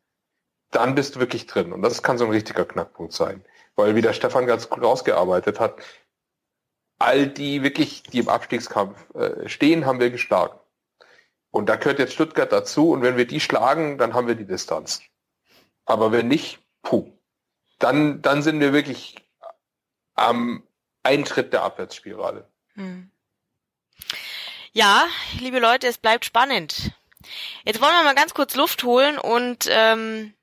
dann 0.71 0.95
bist 0.95 1.17
du 1.17 1.21
wirklich 1.21 1.47
drin. 1.47 1.73
Und 1.73 1.83
das 1.83 2.03
kann 2.03 2.19
so 2.19 2.25
ein 2.25 2.31
richtiger 2.31 2.65
Knackpunkt 2.65 3.13
sein. 3.13 3.45
Weil 3.77 3.95
wie 3.95 4.03
der 4.03 4.15
Stefan 4.15 4.47
ganz 4.47 4.69
gut 4.69 4.83
rausgearbeitet 4.83 5.61
hat, 5.61 5.81
all 6.99 7.27
die 7.27 7.63
wirklich, 7.63 8.03
die 8.03 8.21
im 8.21 8.29
Abstiegskampf 8.29 9.15
äh, 9.15 9.49
stehen, 9.49 9.87
haben 9.87 10.01
wir 10.01 10.11
geschlagen. 10.11 10.59
Und 11.51 11.69
da 11.69 11.77
gehört 11.77 11.99
jetzt 11.99 12.15
Stuttgart 12.15 12.51
dazu. 12.53 12.91
Und 12.91 13.03
wenn 13.03 13.17
wir 13.17 13.27
die 13.27 13.41
schlagen, 13.41 13.99
dann 13.99 14.15
haben 14.15 14.27
wir 14.27 14.35
die 14.35 14.47
Distanz. 14.47 15.03
Aber 15.85 16.13
wenn 16.13 16.29
nicht, 16.29 16.59
puh, 16.83 17.13
dann, 17.79 18.23
dann 18.23 18.43
sind 18.43 18.61
wir 18.61 18.73
wirklich 18.73 19.17
am 20.15 20.67
Eintritt 21.03 21.53
der 21.53 21.63
Abwärtsspirale. 21.63 22.49
Hm. 22.75 23.11
Ja, 24.73 25.05
liebe 25.39 25.59
Leute, 25.59 25.87
es 25.87 25.99
bleibt 25.99 26.25
spannend. 26.25 26.93
Jetzt 27.65 27.81
wollen 27.81 27.93
wir 27.93 28.05
mal 28.05 28.15
ganz 28.15 28.35
kurz 28.35 28.55
Luft 28.55 28.85
holen 28.85 29.19
und 29.19 29.67
ähm, 29.71 30.35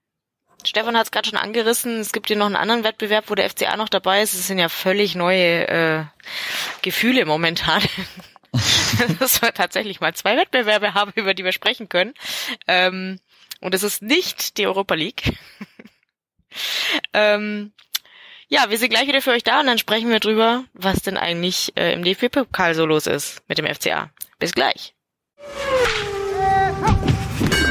Stefan 0.67 0.97
hat 0.97 1.05
es 1.05 1.11
gerade 1.11 1.29
schon 1.29 1.37
angerissen. 1.37 1.99
Es 1.99 2.11
gibt 2.11 2.27
hier 2.27 2.37
noch 2.37 2.45
einen 2.45 2.55
anderen 2.55 2.83
Wettbewerb, 2.83 3.25
wo 3.29 3.35
der 3.35 3.49
FCA 3.49 3.77
noch 3.77 3.89
dabei 3.89 4.21
ist. 4.21 4.33
Es 4.33 4.47
sind 4.47 4.59
ja 4.59 4.69
völlig 4.69 5.15
neue 5.15 5.67
äh, 5.67 6.03
Gefühle 6.81 7.25
momentan. 7.25 7.81
dass 9.19 9.41
wir 9.41 9.53
tatsächlich 9.53 9.99
mal 9.99 10.13
zwei 10.13 10.37
Wettbewerbe 10.37 10.93
haben, 10.93 11.11
über 11.15 11.33
die 11.33 11.43
wir 11.43 11.51
sprechen 11.51 11.89
können. 11.89 12.13
Ähm, 12.67 13.19
und 13.61 13.73
es 13.73 13.83
ist 13.83 14.01
nicht 14.01 14.57
die 14.57 14.67
Europa 14.67 14.93
League. 14.93 15.33
ähm, 17.13 17.73
ja, 18.47 18.69
wir 18.69 18.77
sind 18.77 18.89
gleich 18.89 19.07
wieder 19.07 19.21
für 19.21 19.31
euch 19.31 19.43
da 19.43 19.61
und 19.61 19.65
dann 19.65 19.79
sprechen 19.79 20.09
wir 20.09 20.19
drüber, 20.19 20.65
was 20.73 21.01
denn 21.01 21.17
eigentlich 21.17 21.73
äh, 21.75 21.93
im 21.93 22.03
DFB-Pokal 22.03 22.75
so 22.75 22.85
los 22.85 23.07
ist 23.07 23.41
mit 23.47 23.57
dem 23.57 23.65
FCA. 23.65 24.11
Bis 24.37 24.53
gleich. 24.53 24.93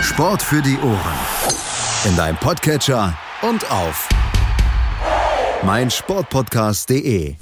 Sport 0.02 0.42
für 0.42 0.62
die 0.62 0.76
Ohren. 0.78 1.71
In 2.04 2.16
deinem 2.16 2.36
Podcatcher 2.36 3.16
und 3.42 3.70
auf 3.70 4.08
meinsportpodcast.de. 5.62 7.36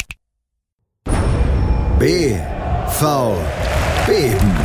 BV 1.98 3.38
Beben. 4.06 4.56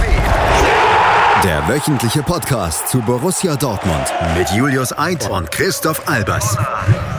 Der 1.46 1.66
wöchentliche 1.70 2.24
Podcast 2.24 2.90
zu 2.90 3.00
Borussia 3.04 3.56
Dortmund 3.56 4.14
mit 4.38 4.50
Julius 4.50 4.98
Eid 4.98 5.30
und 5.30 5.50
Christoph 5.52 6.10
Albers. 6.10 6.58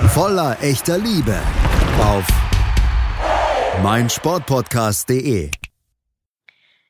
Voller 0.09 0.59
echter 0.61 0.99
Liebe 0.99 1.39
auf 1.99 2.27
meinsportpodcast.de. 3.83 5.51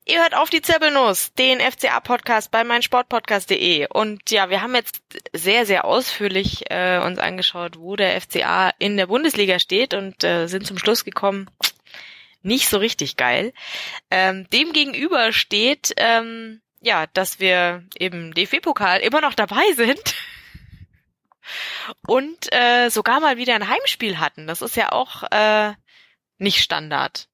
Ihr 0.08 0.22
hört 0.22 0.36
auf 0.36 0.50
die 0.50 0.62
Zirbelnuss, 0.62 1.32
den 1.34 1.58
FCA-Podcast 1.58 2.52
bei 2.52 2.62
meinsportpodcast.de. 2.62 3.88
Und 3.88 4.30
ja, 4.30 4.50
wir 4.50 4.62
haben 4.62 4.76
jetzt 4.76 5.02
sehr, 5.32 5.66
sehr 5.66 5.84
ausführlich 5.84 6.70
äh, 6.70 6.98
uns 6.98 7.18
angeschaut, 7.18 7.76
wo 7.76 7.96
der 7.96 8.20
FCA 8.20 8.70
in 8.78 8.96
der 8.96 9.08
Bundesliga 9.08 9.58
steht 9.58 9.94
und 9.94 10.22
äh, 10.22 10.46
sind 10.46 10.64
zum 10.64 10.78
Schluss 10.78 11.04
gekommen, 11.04 11.50
nicht 12.42 12.68
so 12.68 12.78
richtig 12.78 13.16
geil. 13.16 13.52
Ähm, 14.08 14.48
dem 14.50 14.72
gegenüber 14.72 15.32
steht, 15.32 15.92
ähm, 15.96 16.62
ja, 16.80 17.08
dass 17.08 17.40
wir 17.40 17.82
im 17.98 18.32
DFB-Pokal 18.32 19.00
immer 19.00 19.20
noch 19.20 19.34
dabei 19.34 19.72
sind 19.74 20.14
und 22.06 22.52
äh, 22.52 22.90
sogar 22.90 23.18
mal 23.18 23.38
wieder 23.38 23.56
ein 23.56 23.68
Heimspiel 23.68 24.20
hatten. 24.20 24.46
Das 24.46 24.62
ist 24.62 24.76
ja 24.76 24.92
auch 24.92 25.24
äh, 25.32 25.74
nicht 26.38 26.62
Standard. 26.62 27.28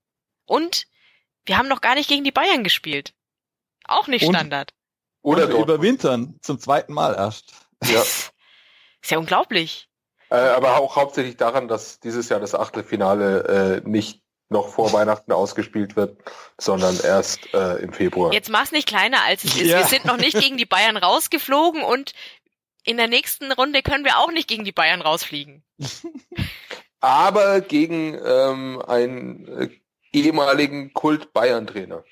Und 0.47 0.87
wir 1.45 1.59
haben 1.59 1.69
noch 1.69 1.81
gar 1.81 1.95
nicht 1.95 2.09
gegen 2.09 2.25
die 2.25 2.33
Bayern 2.33 2.65
gespielt. 2.65 3.15
Auch 3.85 4.07
nicht 4.07 4.25
und, 4.25 4.35
Standard. 4.35 4.73
Oder 5.23 5.49
wir 5.49 5.57
überwintern 5.57 6.39
zum 6.41 6.59
zweiten 6.59 6.93
Mal 6.93 7.15
erst. 7.15 7.53
Ja. 7.85 8.01
ist 8.03 8.33
ja 9.11 9.19
unglaublich. 9.19 9.89
Äh, 10.31 10.37
aber 10.37 10.79
auch 10.79 10.97
hauptsächlich 10.97 11.37
daran, 11.37 11.69
dass 11.69 12.01
dieses 12.01 12.29
Jahr 12.29 12.41
das 12.41 12.55
Achtelfinale 12.55 13.83
äh, 13.85 13.89
nicht 13.89 14.23
noch 14.49 14.69
vor 14.69 14.93
Weihnachten 14.93 15.33
ausgespielt 15.33 15.97
wird, 15.97 16.19
sondern 16.59 16.99
erst 17.03 17.53
äh, 17.55 17.77
im 17.77 17.93
Februar. 17.93 18.33
Jetzt 18.33 18.51
mach's 18.51 18.71
nicht 18.71 18.87
kleiner 18.87 19.23
als 19.25 19.45
es 19.45 19.57
ist. 19.57 19.67
Ja. 19.67 19.79
Wir 19.79 19.87
sind 19.87 20.05
noch 20.05 20.19
nicht 20.19 20.39
gegen 20.39 20.57
die 20.57 20.67
Bayern 20.67 20.97
rausgeflogen 20.97 21.83
und 21.83 22.13
in 22.85 22.97
der 22.97 23.09
nächsten 23.09 23.51
Runde 23.53 23.83
können 23.83 24.05
wir 24.05 24.19
auch 24.19 24.31
nicht 24.31 24.49
gegen 24.49 24.65
die 24.65 24.73
Bayern 24.73 25.01
rausfliegen. 25.01 25.65
Aber 27.01 27.61
gegen 27.61 28.19
ähm, 28.25 28.83
einen 28.87 29.49
äh, 29.49 29.69
ehemaligen 30.13 30.93
Kult-Bayern-Trainer. 30.93 32.05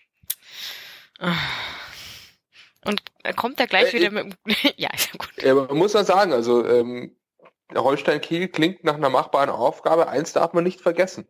Und 2.84 3.02
kommt 3.36 3.60
er 3.60 3.66
gleich 3.66 3.92
äh, 3.94 3.98
wieder 3.98 4.10
mit 4.10 4.36
Ja, 4.76 4.90
ist 4.94 5.10
ja 5.12 5.18
gut. 5.18 5.42
Ja, 5.42 5.54
man 5.54 5.76
muss 5.76 5.92
ja 5.92 6.04
sagen, 6.04 6.32
also 6.32 6.66
ähm, 6.66 7.16
Holstein 7.74 8.20
Kiel 8.20 8.48
klingt 8.48 8.84
nach 8.84 8.94
einer 8.94 9.10
machbaren 9.10 9.50
Aufgabe. 9.50 10.08
Eins 10.08 10.32
darf 10.32 10.52
man 10.52 10.64
nicht 10.64 10.80
vergessen. 10.80 11.28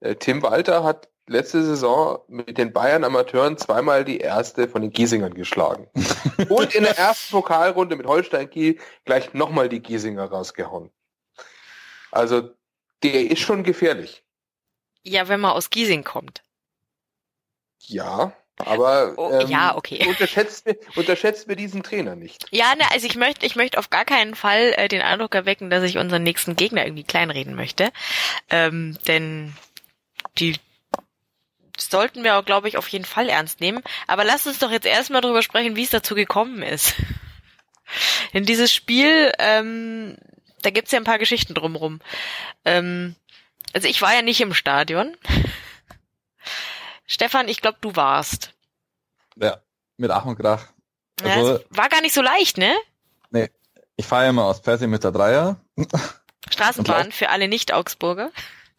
Äh, 0.00 0.14
Tim 0.16 0.42
Walter 0.42 0.84
hat 0.84 1.08
letzte 1.28 1.64
Saison 1.64 2.20
mit 2.28 2.56
den 2.56 2.72
Bayern 2.72 3.04
Amateuren 3.04 3.58
zweimal 3.58 4.04
die 4.04 4.18
erste 4.18 4.68
von 4.68 4.82
den 4.82 4.92
Giesingern 4.92 5.34
geschlagen. 5.34 5.88
Und 6.48 6.74
in 6.74 6.84
der 6.84 6.96
ersten 6.96 7.32
Pokalrunde 7.32 7.96
mit 7.96 8.06
Holstein 8.06 8.48
Kiel 8.48 8.78
gleich 9.04 9.34
nochmal 9.34 9.68
die 9.68 9.80
Giesinger 9.80 10.26
rausgehauen. 10.26 10.90
Also 12.12 12.50
der 13.02 13.30
ist 13.30 13.40
schon 13.40 13.64
gefährlich. 13.64 14.24
Ja, 15.06 15.28
wenn 15.28 15.40
man 15.40 15.52
aus 15.52 15.70
Giesing 15.70 16.02
kommt. 16.02 16.42
Ja, 17.78 18.32
aber 18.58 19.14
oh, 19.16 19.30
ähm, 19.32 19.48
ja, 19.48 19.76
okay. 19.76 20.04
unterschätzt, 20.08 20.66
mir, 20.66 20.76
unterschätzt 20.96 21.46
mir 21.46 21.54
diesen 21.54 21.84
Trainer 21.84 22.16
nicht. 22.16 22.46
Ja, 22.50 22.74
ne, 22.74 22.84
also 22.90 23.06
ich 23.06 23.14
möchte, 23.14 23.46
ich 23.46 23.54
möchte 23.54 23.78
auf 23.78 23.90
gar 23.90 24.04
keinen 24.04 24.34
Fall 24.34 24.72
äh, 24.76 24.88
den 24.88 25.02
Eindruck 25.02 25.34
erwecken, 25.34 25.70
dass 25.70 25.84
ich 25.84 25.98
unseren 25.98 26.24
nächsten 26.24 26.56
Gegner 26.56 26.84
irgendwie 26.84 27.04
kleinreden 27.04 27.54
möchte. 27.54 27.92
Ähm, 28.50 28.98
denn 29.06 29.54
die 30.38 30.56
sollten 31.78 32.24
wir 32.24 32.36
auch, 32.36 32.44
glaube 32.44 32.68
ich, 32.68 32.76
auf 32.76 32.88
jeden 32.88 33.04
Fall 33.04 33.28
ernst 33.28 33.60
nehmen. 33.60 33.82
Aber 34.08 34.24
lasst 34.24 34.46
uns 34.46 34.58
doch 34.58 34.70
jetzt 34.72 34.86
erstmal 34.86 35.20
drüber 35.20 35.42
sprechen, 35.42 35.76
wie 35.76 35.84
es 35.84 35.90
dazu 35.90 36.16
gekommen 36.16 36.62
ist. 36.62 36.94
In 38.32 38.44
dieses 38.44 38.72
Spiel, 38.74 39.30
ähm, 39.38 40.16
da 40.62 40.70
gibt's 40.70 40.90
ja 40.90 40.98
ein 40.98 41.04
paar 41.04 41.18
Geschichten 41.18 41.54
drumrum. 41.54 42.00
Ähm, 42.64 43.14
also 43.76 43.88
ich 43.88 44.00
war 44.00 44.14
ja 44.14 44.22
nicht 44.22 44.40
im 44.40 44.54
Stadion. 44.54 45.18
Stefan, 47.04 47.46
ich 47.46 47.60
glaube, 47.60 47.76
du 47.82 47.94
warst. 47.94 48.54
Ja, 49.36 49.58
mit 49.98 50.10
Ach 50.10 50.24
und 50.24 50.38
Krach. 50.38 50.68
Also, 51.22 51.58
ja, 51.58 51.60
war 51.68 51.90
gar 51.90 52.00
nicht 52.00 52.14
so 52.14 52.22
leicht, 52.22 52.56
ne? 52.56 52.74
Nee, 53.28 53.50
ich 53.96 54.06
fahre 54.06 54.24
ja 54.24 54.30
immer 54.30 54.44
aus 54.44 54.62
Persing 54.62 54.88
mit 54.88 55.04
der 55.04 55.12
Dreier. 55.12 55.60
Straßenbahn 56.50 57.12
für 57.12 57.28
alle 57.28 57.48
Nicht-Augsburger. 57.48 58.30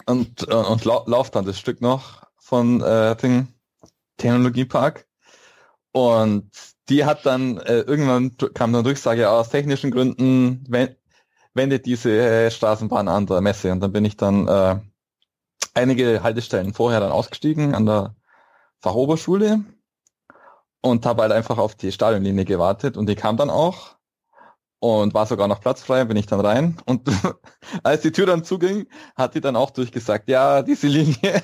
Und, 0.08 0.46
und, 0.46 0.66
und 0.66 0.86
lau 0.86 1.04
lauf 1.06 1.30
dann 1.30 1.46
das 1.46 1.60
Stück 1.60 1.80
noch 1.80 2.24
von 2.40 2.82
äh, 2.82 3.16
Ding, 3.18 3.54
Technologiepark. 4.18 5.06
Und 5.92 6.50
die 6.90 7.06
hat 7.06 7.24
dann, 7.28 7.58
äh, 7.58 7.82
irgendwann 7.82 8.36
kam 8.56 8.74
dann 8.74 8.84
Rücksage, 8.84 9.30
aus 9.30 9.50
technischen 9.50 9.92
Gründen 9.92 10.64
wendet 11.58 11.86
diese 11.86 12.12
äh, 12.12 12.52
Straßenbahn 12.52 13.08
an 13.08 13.26
der 13.26 13.42
Messe. 13.42 13.72
Und 13.72 13.82
dann 13.82 13.92
bin 13.92 14.06
ich 14.06 14.16
dann 14.16 14.48
äh, 14.48 14.80
einige 15.74 16.24
Haltestellen 16.24 16.74
vorher 16.74 17.00
dann 17.00 17.12
ausgestiegen 17.12 17.76
an 17.76 17.86
der 17.86 18.16
Fachoberschule 18.80 19.64
und 20.82 21.06
habe 21.06 21.24
halt 21.24 21.32
einfach 21.32 21.58
auf 21.58 21.76
die 21.76 21.92
Stadionlinie 21.92 22.46
gewartet 22.46 22.98
und 22.98 23.08
die 23.08 23.16
kam 23.16 23.38
dann 23.38 23.50
auch 23.50 23.96
und 24.80 25.14
war 25.14 25.26
sogar 25.26 25.48
noch 25.48 25.60
platzfrei, 25.60 26.06
bin 26.06 26.18
ich 26.18 26.28
dann 26.28 26.40
rein 26.40 26.78
und 26.86 27.10
als 27.84 28.02
die 28.02 28.12
Tür 28.12 28.28
dann 28.28 28.44
zuging, 28.44 28.88
hat 29.16 29.36
die 29.36 29.42
dann 29.42 29.56
auch 29.56 29.72
durchgesagt, 29.72 30.30
ja, 30.30 30.62
diese 30.62 30.88
Linie 30.88 31.44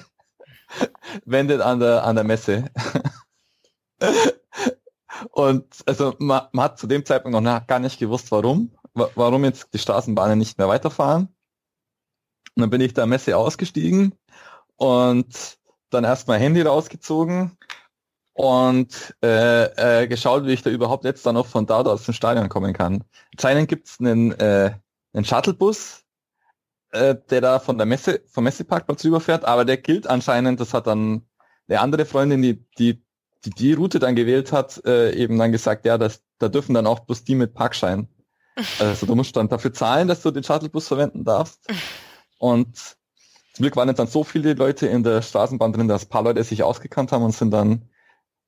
wendet 1.26 1.62
an 1.62 1.80
der 1.80 2.04
an 2.04 2.16
der 2.16 2.24
Messe. 2.24 2.70
und 5.32 5.66
also 5.86 6.16
man, 6.20 6.48
man, 6.52 6.66
hat 6.66 6.80
zu 6.80 6.88
dem 6.88 7.06
Zeitpunkt 7.06 7.40
noch 7.40 7.68
gar 7.68 7.80
nicht 7.80 8.00
gewusst, 8.00 8.32
warum, 8.32 8.72
warum 8.94 9.44
jetzt 9.44 9.74
die 9.74 9.80
Straßenbahnen 9.80 10.38
nicht 10.38 10.58
mehr 10.58 10.68
weiterfahren. 10.68 11.30
Und 12.56 12.62
dann 12.62 12.70
bin 12.70 12.82
ich 12.82 12.94
der 12.94 13.08
Messe 13.08 13.38
ausgestiegen 13.38 14.14
und 14.76 15.58
dann 15.90 16.04
erstmal 16.04 16.40
Handy 16.40 16.62
rausgezogen 16.62 17.58
und 18.34 19.16
äh, 19.24 20.02
äh, 20.04 20.08
geschaut, 20.08 20.46
wie 20.46 20.54
ich 20.54 20.62
da 20.62 20.70
überhaupt 20.70 21.06
jetzt 21.06 21.26
dann 21.26 21.36
noch 21.36 21.48
von 21.48 21.66
da 21.66 21.82
aus 21.82 22.06
dem 22.06 22.14
Stadion 22.14 22.50
kommen 22.50 22.74
kann. 22.74 23.04
Anscheinend 23.34 23.70
gibt's 23.70 24.00
einen, 24.00 24.32
äh, 24.34 24.76
einen 25.14 25.26
Shuttlebus, 25.26 26.04
äh, 26.92 27.16
der 27.30 27.42
da 27.42 27.60
von 27.60 27.78
der 27.78 27.86
Messe, 27.86 28.22
vom 28.28 28.44
Messeparkplatz 28.44 29.04
rüberfährt, 29.06 29.46
aber 29.46 29.66
der 29.66 29.78
gilt 29.78 30.08
anscheinend, 30.08 30.60
das 30.60 30.74
hat 30.74 30.88
dann 30.88 31.28
eine 31.68 31.80
andere 31.80 32.06
Freundin, 32.06 32.42
die 32.42 32.66
die, 32.78 33.04
die, 33.46 33.52
die 33.52 33.74
Route 33.74 34.00
dann 34.00 34.16
gewählt 34.16 34.52
hat, 34.52 34.84
äh, 34.86 35.14
eben 35.16 35.38
dann 35.38 35.52
gesagt, 35.52 35.86
ja, 35.86 35.98
das, 35.98 36.24
da 36.40 36.50
dürfen 36.50 36.74
dann 36.74 36.88
auch 36.88 37.00
bloß 37.02 37.24
die 37.24 37.36
mit 37.36 37.54
Parkschein. 37.54 38.08
Also 38.80 39.06
du 39.06 39.16
musst 39.16 39.36
dann 39.36 39.50
dafür 39.50 39.74
zahlen, 39.74 40.08
dass 40.08 40.22
du 40.22 40.32
den 40.32 40.44
Shuttlebus 40.44 40.88
verwenden 40.88 41.24
darfst. 41.24 41.68
Und 42.38 42.78
zum 43.54 43.64
Glück 43.64 43.76
waren 43.76 43.88
jetzt 43.88 44.00
dann 44.00 44.08
so 44.08 44.24
viele 44.24 44.54
Leute 44.54 44.88
in 44.88 45.04
der 45.04 45.22
Straßenbahn 45.22 45.74
drin, 45.74 45.88
dass 45.88 46.06
ein 46.06 46.10
paar 46.10 46.24
Leute 46.24 46.44
sich 46.44 46.64
ausgekannt 46.64 47.12
haben 47.12 47.24
und 47.24 47.32
sind 47.32 47.52
dann 47.52 47.90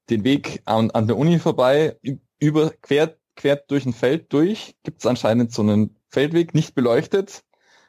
den 0.09 0.23
Weg 0.23 0.61
an, 0.65 0.91
an 0.91 1.07
der 1.07 1.17
Uni 1.17 1.39
vorbei, 1.39 1.97
über, 2.39 2.71
quer, 2.81 3.15
quer 3.35 3.55
durch 3.55 3.85
ein 3.85 3.93
Feld 3.93 4.31
durch, 4.33 4.75
gibt 4.83 4.99
es 4.99 5.05
anscheinend 5.05 5.51
so 5.51 5.61
einen 5.61 5.95
Feldweg, 6.09 6.53
nicht 6.53 6.75
beleuchtet, 6.75 7.43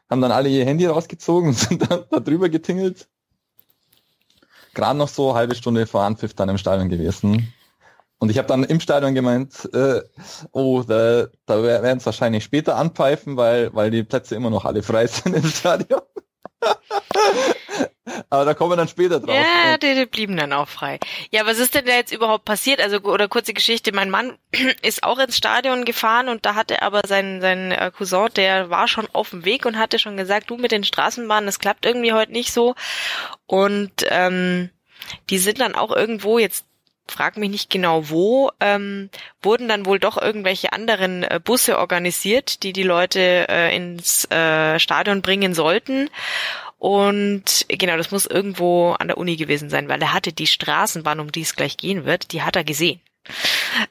haben 0.08 0.20
dann 0.20 0.32
alle 0.32 0.48
ihr 0.48 0.64
Handy 0.64 0.86
rausgezogen 0.86 1.50
und 1.50 1.54
sind 1.58 1.90
dann 1.90 2.04
da 2.10 2.20
drüber 2.20 2.48
getingelt. 2.48 3.08
Gerade 4.74 4.98
noch 4.98 5.08
so 5.08 5.34
halbe 5.34 5.54
Stunde 5.54 5.86
vor 5.86 6.02
Anpfiff 6.02 6.34
dann 6.34 6.50
im 6.50 6.58
Stadion 6.58 6.88
gewesen. 6.88 7.52
Und 8.18 8.30
ich 8.30 8.38
habe 8.38 8.48
dann 8.48 8.64
im 8.64 8.80
Stadion 8.80 9.14
gemeint, 9.14 9.68
äh, 9.74 10.00
oh, 10.52 10.82
da, 10.82 11.26
da 11.44 11.62
werden 11.62 11.98
es 11.98 12.06
wahrscheinlich 12.06 12.44
später 12.44 12.76
anpfeifen, 12.76 13.36
weil, 13.36 13.74
weil 13.74 13.90
die 13.90 14.04
Plätze 14.04 14.34
immer 14.34 14.50
noch 14.50 14.64
alle 14.64 14.82
frei 14.82 15.06
sind 15.08 15.36
im 15.36 15.44
Stadion. 15.44 16.00
Aber 18.30 18.44
da 18.44 18.54
kommen 18.54 18.72
wir 18.72 18.76
dann 18.76 18.88
später 18.88 19.20
drauf. 19.20 19.34
Ja, 19.34 19.76
die, 19.78 19.94
die 19.94 20.06
blieben 20.06 20.36
dann 20.36 20.52
auch 20.52 20.68
frei. 20.68 20.98
Ja, 21.30 21.44
was 21.44 21.58
ist 21.58 21.74
denn 21.74 21.84
da 21.84 21.92
jetzt 21.92 22.12
überhaupt 22.12 22.44
passiert? 22.44 22.80
Also, 22.80 22.98
oder 23.00 23.28
kurze 23.28 23.52
Geschichte, 23.52 23.92
mein 23.92 24.10
Mann 24.10 24.38
ist 24.82 25.02
auch 25.02 25.18
ins 25.18 25.36
Stadion 25.36 25.84
gefahren 25.84 26.28
und 26.28 26.46
da 26.46 26.54
hatte 26.54 26.82
aber 26.82 27.02
sein, 27.06 27.40
sein 27.40 27.72
äh, 27.72 27.90
Cousin, 27.94 28.28
der 28.34 28.70
war 28.70 28.88
schon 28.88 29.08
auf 29.12 29.30
dem 29.30 29.44
Weg 29.44 29.66
und 29.66 29.78
hatte 29.78 29.98
schon 29.98 30.16
gesagt, 30.16 30.50
du 30.50 30.56
mit 30.56 30.72
den 30.72 30.84
Straßenbahnen, 30.84 31.46
das 31.46 31.58
klappt 31.58 31.84
irgendwie 31.84 32.12
heute 32.12 32.32
nicht 32.32 32.52
so. 32.52 32.74
Und 33.46 33.92
ähm, 34.08 34.70
die 35.30 35.38
sind 35.38 35.60
dann 35.60 35.74
auch 35.74 35.94
irgendwo 35.94 36.38
jetzt 36.38 36.65
frag 37.08 37.36
mich 37.36 37.50
nicht 37.50 37.70
genau 37.70 38.08
wo, 38.08 38.50
ähm, 38.60 39.10
wurden 39.42 39.68
dann 39.68 39.86
wohl 39.86 39.98
doch 39.98 40.20
irgendwelche 40.20 40.72
anderen 40.72 41.22
äh, 41.22 41.40
Busse 41.42 41.78
organisiert, 41.78 42.62
die 42.62 42.72
die 42.72 42.82
Leute 42.82 43.46
äh, 43.48 43.74
ins 43.74 44.30
äh, 44.30 44.78
Stadion 44.78 45.22
bringen 45.22 45.54
sollten. 45.54 46.10
Und 46.78 47.66
genau, 47.68 47.96
das 47.96 48.10
muss 48.10 48.26
irgendwo 48.26 48.92
an 48.92 49.08
der 49.08 49.18
Uni 49.18 49.36
gewesen 49.36 49.70
sein, 49.70 49.88
weil 49.88 50.00
er 50.02 50.12
hatte 50.12 50.32
die 50.32 50.46
Straßenbahn, 50.46 51.20
um 51.20 51.32
die 51.32 51.40
es 51.40 51.56
gleich 51.56 51.76
gehen 51.76 52.04
wird, 52.04 52.32
die 52.32 52.42
hat 52.42 52.56
er 52.56 52.64
gesehen. 52.64 53.00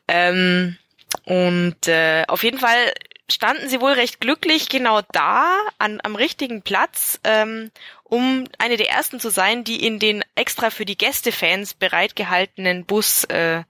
Ähm, 0.07 0.77
und 1.23 1.87
äh, 1.87 2.23
auf 2.27 2.43
jeden 2.43 2.59
Fall 2.59 2.93
standen 3.29 3.69
sie 3.69 3.81
wohl 3.81 3.93
recht 3.93 4.21
glücklich 4.21 4.69
genau 4.69 5.01
da, 5.11 5.57
an, 5.77 5.99
am 6.03 6.15
richtigen 6.15 6.61
Platz, 6.61 7.19
ähm, 7.23 7.71
um 8.03 8.45
eine 8.59 8.77
der 8.77 8.89
ersten 8.89 9.19
zu 9.19 9.29
sein, 9.29 9.63
die 9.63 9.85
in 9.85 9.97
den 9.97 10.23
extra 10.35 10.69
für 10.69 10.85
die 10.85 10.97
Gästefans 10.97 11.73
bereitgehaltenen 11.73 12.85
Bus 12.85 13.23
äh, 13.25 13.63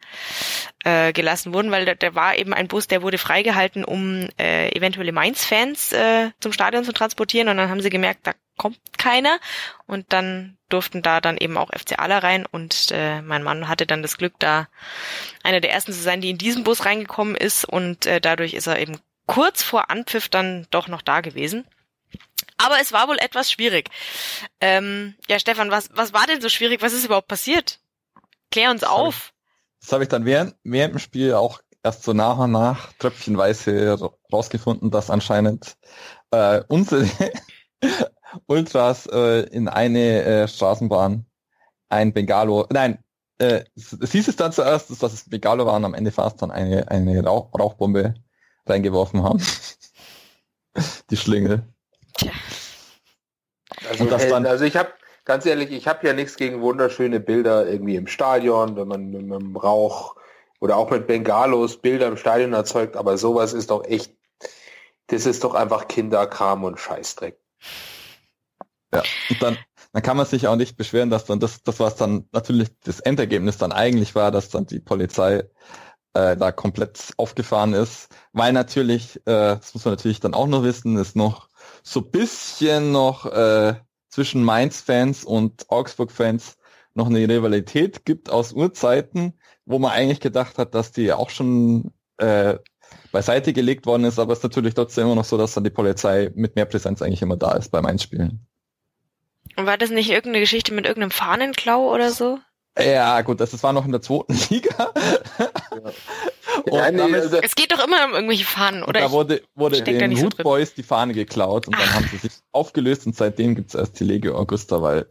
äh, 0.84 1.14
gelassen 1.14 1.54
wurden, 1.54 1.72
weil 1.72 1.86
da, 1.86 1.96
da 1.96 2.16
war 2.16 2.38
eben 2.38 2.54
ein 2.54 2.68
Bus, 2.68 2.88
der 2.88 3.02
wurde 3.02 3.18
freigehalten, 3.18 3.86
um 3.86 4.28
äh, 4.38 4.76
eventuelle 4.76 5.14
Mainz-Fans 5.14 5.94
äh, 5.94 6.32
zum 6.42 6.52
Stadion 6.52 6.84
zu 6.84 6.92
transportieren. 6.92 7.48
Und 7.48 7.58
dann 7.58 7.70
haben 7.70 7.82
sie 7.82 7.90
gemerkt, 7.90 8.28
da 8.28 8.34
kommt 8.58 8.80
keiner. 8.98 9.40
Und 9.88 10.12
dann 10.12 10.58
durften 10.68 11.02
da 11.02 11.22
dann 11.22 11.38
eben 11.38 11.58
auch 11.58 11.72
FCAler 11.72 12.22
rein. 12.22 12.46
Und 12.46 12.92
äh, 12.92 13.22
mein 13.22 13.42
Mann 13.42 13.70
hatte 13.70 13.86
dann 13.86 14.02
das 14.02 14.18
Glück, 14.18 14.34
da 14.40 14.68
einer 15.44 15.62
der 15.62 15.72
ersten 15.72 15.94
zu 15.94 16.02
sein, 16.02 16.20
die 16.20 16.30
in 16.30 16.38
diesen 16.38 16.66
Bus 16.66 16.86
reingekommen 16.86 17.36
ist. 17.36 17.64
Und 17.64 18.06
äh, 18.06 18.20
dadurch 18.20 18.54
ist 18.54 18.68
er 18.68 18.80
eben 18.80 19.00
kurz 19.28 19.64
vor 19.64 19.90
Anpfiff 19.90 20.30
dann 20.30 20.68
doch 20.72 20.88
noch 20.88 21.02
da 21.02 21.22
gewesen. 21.22 21.66
Aber 22.58 22.80
es 22.82 22.94
war 22.94 23.08
wohl 23.08 23.18
etwas 23.20 23.52
schwierig. 23.52 23.90
Ähm, 24.62 25.16
ja, 25.28 25.40
Stefan, 25.40 25.72
was, 25.72 25.90
was 25.94 26.14
war 26.14 26.26
denn 26.28 26.42
so 26.42 26.50
schwierig? 26.50 26.82
Was 26.82 26.94
ist 26.94 27.06
überhaupt 27.06 27.28
passiert? 27.28 27.80
Klär 28.52 28.72
uns 28.72 28.82
das 28.82 28.90
auf. 28.90 29.16
Hab 29.16 29.24
ich, 29.24 29.80
das 29.82 29.92
habe 29.92 30.04
ich 30.04 30.10
dann 30.10 30.26
während, 30.26 30.56
während 30.64 30.94
dem 30.94 31.00
Spiel 31.00 31.34
auch 31.34 31.60
erst 31.84 32.04
so 32.04 32.14
nach 32.14 32.38
und 32.38 32.52
nach 32.52 32.94
tröpfchenweise 32.94 33.98
rausgefunden, 34.32 34.90
dass 34.90 35.10
anscheinend 35.10 35.78
äh, 36.32 36.64
unsere 36.68 37.08
Ultras 38.48 39.06
äh, 39.08 39.42
in 39.50 39.68
eine 39.68 40.24
äh, 40.24 40.48
Straßenbahn 40.48 41.26
ein 41.90 42.14
Bengalo, 42.14 42.66
nein, 42.72 43.00
äh, 43.38 43.66
es 43.76 44.12
hieß 44.12 44.28
es 44.30 44.36
dann 44.36 44.52
zuerst, 44.52 44.90
dass 44.90 45.14
es 45.14 45.30
Bengalo 45.30 45.66
war 45.66 45.76
und 45.76 45.86
am 45.86 45.94
Ende 45.94 46.12
fast 46.12 46.42
dann 46.42 46.52
eine, 46.52 46.90
eine 46.90 47.24
Rauch, 47.24 47.54
Rauchbombe 47.54 48.16
reingeworfen 48.66 49.24
haben. 49.24 49.42
Die 51.10 51.18
Schlingel. 51.18 51.64
Tja. 52.14 52.32
Also, 53.90 54.06
dann, 54.06 54.46
also 54.46 54.66
ich 54.66 54.78
habe 54.78 54.90
ganz 55.26 55.46
ehrlich, 55.46 55.72
ich 55.72 55.88
habe 55.88 56.08
ja 56.08 56.14
nichts 56.14 56.38
gegen 56.38 56.62
wunderschöne 56.62 57.20
Bilder 57.20 57.68
irgendwie 57.68 57.96
im 57.96 58.08
Stadion, 58.08 58.76
wenn 58.76 58.88
man 58.88 59.10
mit, 59.12 59.22
dem 59.22 59.58
Rauch 59.58 60.16
oder 60.60 60.78
auch 60.78 60.90
mit 60.92 61.08
Bengalos 61.08 61.82
Bilder 61.82 62.08
im 62.08 62.18
Stadion 62.18 62.54
erzeugt, 62.54 62.96
aber 62.96 63.18
sowas 63.18 63.54
ist 63.54 63.72
doch 63.72 63.84
echt, 63.86 64.14
das 65.08 65.26
ist 65.26 65.44
doch 65.44 65.54
einfach 65.54 65.88
Kinderkram 65.88 66.64
und 66.64 66.80
Scheißdreck. 66.80 67.38
Ja, 68.94 69.04
und 69.30 69.42
dann, 69.42 69.58
dann 69.92 70.04
kann 70.04 70.16
man 70.16 70.26
sich 70.26 70.48
auch 70.48 70.56
nicht 70.56 70.78
beschweren, 70.78 71.10
dass 71.10 71.26
dann 71.26 71.40
das, 71.40 71.64
das 71.64 71.80
was 71.80 71.96
dann 71.96 72.30
natürlich 72.32 72.70
das 72.84 73.00
Endergebnis 73.02 73.58
dann 73.58 73.72
eigentlich 73.72 74.16
war, 74.16 74.32
dass 74.32 74.50
dann 74.50 74.66
die 74.66 74.80
Polizei 74.80 75.44
äh, 76.16 76.36
da 76.38 76.52
komplett 76.52 77.14
aufgefahren 77.18 77.74
ist, 77.74 78.10
weil 78.34 78.54
natürlich, 78.54 79.18
äh, 79.26 79.58
das 79.58 79.74
muss 79.74 79.86
man 79.86 79.94
natürlich 79.94 80.20
dann 80.20 80.34
auch 80.34 80.48
noch 80.48 80.64
wissen, 80.64 80.98
ist 80.98 81.16
noch 81.16 81.50
so 81.84 82.02
bisschen 82.02 82.92
noch 82.92 83.26
äh, 83.26 83.76
zwischen 84.10 84.44
Mainz-Fans 84.44 85.26
und 85.26 85.70
Augsburg-Fans 85.70 86.58
noch 86.94 87.08
eine 87.08 87.28
Rivalität 87.28 88.06
gibt 88.06 88.30
aus 88.30 88.54
Urzeiten, 88.54 89.34
wo 89.66 89.78
man 89.78 89.92
eigentlich 89.92 90.22
gedacht 90.22 90.58
hat, 90.58 90.74
dass 90.74 90.94
die 90.94 91.12
auch 91.12 91.30
schon 91.30 91.92
äh, 92.18 92.56
beiseite 93.12 93.52
gelegt 93.52 93.86
worden 93.86 94.06
ist, 94.06 94.18
aber 94.18 94.34
es 94.34 94.40
ist 94.40 94.44
natürlich 94.44 94.74
trotzdem 94.74 95.06
immer 95.06 95.16
noch 95.16 95.26
so, 95.26 95.38
dass 95.38 95.54
dann 95.54 95.66
die 95.66 95.70
Polizei 95.70 96.32
mit 96.36 96.56
mehr 96.56 96.66
Präsenz 96.66 97.02
eigentlich 97.02 97.22
immer 97.22 97.38
da 97.38 97.54
ist 97.54 97.72
beim 97.72 97.86
Einspielen. 97.86 98.46
Und 99.58 99.66
war 99.66 99.78
das 99.78 99.90
nicht 99.90 100.10
irgendeine 100.10 100.40
Geschichte 100.40 100.74
mit 100.74 100.86
irgendeinem 100.86 101.12
Fahnenklau 101.12 101.94
oder 101.94 102.12
so? 102.12 102.40
Ja, 102.78 103.22
gut, 103.22 103.40
das, 103.40 103.52
das 103.52 103.64
war 103.64 103.74
noch 103.74 103.86
in 103.86 103.92
der 103.92 104.02
zweiten 104.02 104.34
Liga. 104.50 104.94
Ja, 106.72 106.92
nee, 106.92 107.02
also 107.02 107.38
es 107.38 107.56
geht 107.56 107.72
doch 107.72 107.86
immer 107.86 108.06
um 108.06 108.14
irgendwelche 108.14 108.46
Fahnen, 108.46 108.84
oder? 108.84 109.02
Da 109.02 109.12
wurde, 109.12 109.42
wurde 109.56 109.82
den 109.82 110.18
Hood 110.18 110.36
so 110.38 110.44
Boys 110.44 110.74
die 110.74 110.84
Fahne 110.84 111.14
geklaut 111.14 111.68
und 111.68 111.78
dann 111.78 111.88
Ach. 111.90 111.96
haben 111.96 112.10
sie 112.12 112.18
sich 112.18 112.34
aufgelöst 112.52 113.06
und 113.06 113.16
seitdem 113.16 113.56
gibt's 113.56 113.76
erst 113.76 114.00
die 114.00 114.04
Legio 114.04 114.38
Augusta, 114.38 114.82
weil 114.82 115.06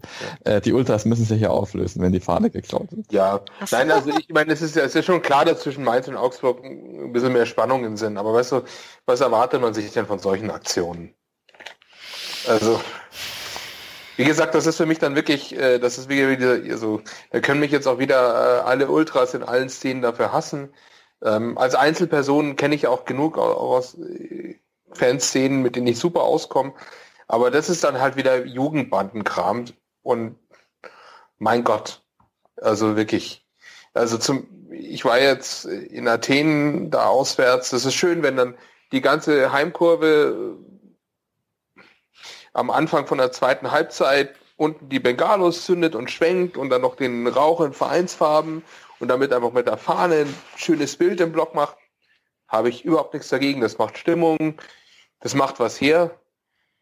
äh, 0.45 0.61
die 0.61 0.73
Ultras 0.73 1.05
müssen 1.05 1.25
sich 1.25 1.41
ja 1.41 1.51
auflösen, 1.51 2.03
wenn 2.03 2.13
die 2.13 2.21
Fahne 2.21 2.51
geklaut 2.51 2.89
wird. 2.91 3.13
Ja, 3.13 3.41
so. 3.65 3.77
nein, 3.77 3.91
also 3.91 4.11
ich 4.11 4.29
meine, 4.31 4.53
es 4.53 4.63
ist 4.63 4.77
ja, 4.77 4.83
es 4.85 4.95
ist 4.95 5.05
schon 5.05 5.23
klar, 5.23 5.45
dass 5.45 5.61
zwischen 5.61 5.85
Mainz 5.85 6.09
und 6.09 6.17
Augsburg 6.17 6.65
ein 6.65 7.13
bisschen 7.13 7.33
mehr 7.33 7.47
Spannungen 7.47 7.97
sind, 7.97 8.17
aber 8.17 8.33
weißt 8.35 8.53
du, 8.53 8.63
was 9.07 9.21
erwartet 9.21 9.61
man 9.61 9.75
sich 9.75 9.91
denn 9.93 10.07
von 10.07 10.19
solchen 10.19 10.51
Aktionen? 10.51 11.15
Also, 12.47 12.81
wie 14.17 14.25
gesagt, 14.25 14.55
das 14.55 14.67
ist 14.67 14.77
für 14.77 14.87
mich 14.87 14.99
dann 14.99 15.17
wirklich, 15.17 15.57
äh, 15.57 15.79
das 15.79 15.99
ist 15.99 16.09
wieder, 16.09 16.31
wieder 16.31 16.73
also, 16.73 17.03
da 17.31 17.41
können 17.41 17.61
mich 17.61 17.71
jetzt 17.71 17.87
auch 17.87 17.99
wieder 17.99 18.61
äh, 18.61 18.61
alle 18.63 18.89
Ultras 18.89 19.35
in 19.35 19.43
allen 19.43 19.69
Szenen 19.69 20.03
dafür 20.03 20.33
hassen. 20.33 20.73
Ähm, 21.23 21.57
als 21.59 21.75
Einzelperson 21.75 22.57
kenne 22.57 22.75
ich 22.75 22.87
auch 22.87 23.05
genug 23.05 23.39
aus 23.39 23.95
äh, 23.99 24.61
Fanszenen, 24.93 25.63
mit 25.63 25.77
denen 25.77 25.87
ich 25.87 25.99
super 25.99 26.23
auskomme. 26.23 26.75
Aber 27.27 27.51
das 27.51 27.71
ist 27.71 27.85
dann 27.85 28.01
halt 28.01 28.17
wieder 28.17 28.45
Jugendbandenkram 28.45 29.67
und 30.03 30.37
mein 31.39 31.65
Gott, 31.65 32.03
also 32.61 32.97
wirklich. 32.97 33.47
Also 33.95 34.19
zum, 34.19 34.47
ich 34.71 35.05
war 35.05 35.21
jetzt 35.21 35.65
in 35.65 36.09
Athen 36.09 36.91
da 36.91 37.07
auswärts. 37.07 37.71
Das 37.71 37.85
ist 37.85 37.95
schön, 37.95 38.23
wenn 38.23 38.37
dann 38.37 38.57
die 38.93 39.01
ganze 39.01 39.53
Heimkurve 39.53 40.59
am 42.55 42.71
Anfang 42.71 43.07
von 43.07 43.19
der 43.19 43.33
zweiten 43.33 43.71
Halbzeit 43.71 44.35
unten 44.57 44.89
die 44.89 45.01
Bengalos 45.01 45.65
zündet 45.65 45.95
und 45.95 46.11
schwenkt 46.11 46.57
und 46.57 46.71
dann 46.71 46.83
noch 46.83 46.97
den 46.97 47.27
Rauch 47.27 47.61
in 47.61 47.73
Vereinsfarben 47.73 48.65
und 49.01 49.09
damit 49.09 49.33
einfach 49.33 49.53
mit 49.53 49.67
der 49.67 49.77
Fahne 49.77 50.21
ein 50.21 50.35
schönes 50.57 50.97
Bild 50.97 51.21
im 51.21 51.33
Block 51.33 51.55
macht, 51.55 51.77
habe 52.49 52.69
ich 52.69 52.85
überhaupt 52.85 53.13
nichts 53.13 53.29
dagegen. 53.29 53.61
Das 53.61 53.79
macht 53.79 53.99
Stimmung, 53.99 54.55
das 55.21 55.35
macht 55.35 55.59
was 55.59 55.81
her. 55.81 56.19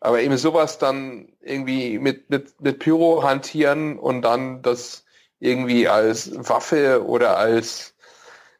Aber 0.00 0.20
eben 0.20 0.36
sowas 0.36 0.78
dann 0.78 1.32
irgendwie 1.40 1.98
mit, 1.98 2.28
mit, 2.28 2.60
mit 2.60 2.78
Pyro 2.80 3.22
hantieren 3.22 3.98
und 3.98 4.22
dann 4.22 4.60
das 4.60 5.04
irgendwie 5.38 5.88
als 5.88 6.32
Waffe 6.48 7.04
oder 7.06 7.38
als 7.38 7.91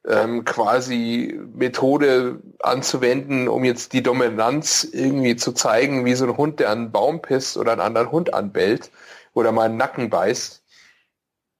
ähm, 0.08 0.44
quasi 0.44 1.38
Methode 1.54 2.40
anzuwenden, 2.60 3.48
um 3.48 3.64
jetzt 3.64 3.92
die 3.92 4.02
Dominanz 4.02 4.84
irgendwie 4.90 5.36
zu 5.36 5.52
zeigen, 5.52 6.04
wie 6.04 6.14
so 6.14 6.24
ein 6.24 6.36
Hund, 6.36 6.60
der 6.60 6.70
einen 6.70 6.90
Baum 6.90 7.22
pisst 7.22 7.56
oder 7.56 7.72
einen 7.72 7.80
anderen 7.80 8.10
Hund 8.10 8.34
anbellt 8.34 8.90
oder 9.32 9.52
mal 9.52 9.66
einen 9.66 9.76
Nacken 9.76 10.10
beißt. 10.10 10.62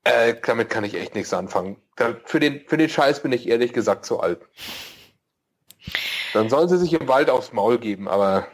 Äh, 0.04 0.34
damit 0.44 0.70
kann 0.70 0.84
ich 0.84 0.94
echt 0.94 1.14
nichts 1.14 1.32
anfangen. 1.32 1.76
Da, 1.96 2.16
für, 2.24 2.40
den, 2.40 2.62
für 2.66 2.76
den 2.76 2.88
Scheiß 2.88 3.22
bin 3.22 3.32
ich 3.32 3.48
ehrlich 3.48 3.72
gesagt 3.72 4.04
zu 4.04 4.18
alt. 4.18 4.40
Dann 6.32 6.48
sollen 6.48 6.68
sie 6.68 6.78
sich 6.78 6.92
im 6.94 7.06
Wald 7.06 7.30
aufs 7.30 7.52
Maul 7.52 7.78
geben, 7.78 8.08
aber 8.08 8.46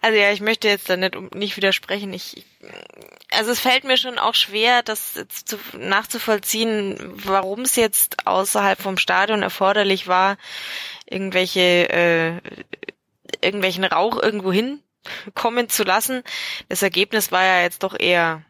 also 0.00 0.18
ja, 0.18 0.32
ich 0.32 0.40
möchte 0.40 0.68
jetzt 0.68 0.88
da 0.88 0.96
nicht, 0.96 1.34
nicht 1.34 1.56
widersprechen. 1.56 2.12
Ich, 2.12 2.46
also 3.30 3.50
es 3.50 3.60
fällt 3.60 3.84
mir 3.84 3.96
schon 3.96 4.18
auch 4.18 4.34
schwer, 4.34 4.82
das 4.82 5.14
zu, 5.44 5.58
nachzuvollziehen, 5.76 6.96
warum 7.24 7.60
es 7.60 7.76
jetzt 7.76 8.26
außerhalb 8.26 8.80
vom 8.80 8.96
Stadion 8.96 9.42
erforderlich 9.42 10.06
war, 10.06 10.36
irgendwelche 11.06 11.88
äh, 11.90 12.40
irgendwelchen 13.42 13.84
Rauch 13.84 14.20
irgendwo 14.20 14.52
hinkommen 14.52 15.68
zu 15.68 15.84
lassen. 15.84 16.22
Das 16.68 16.82
Ergebnis 16.82 17.32
war 17.32 17.44
ja 17.44 17.62
jetzt 17.62 17.82
doch 17.82 17.98
eher 17.98 18.44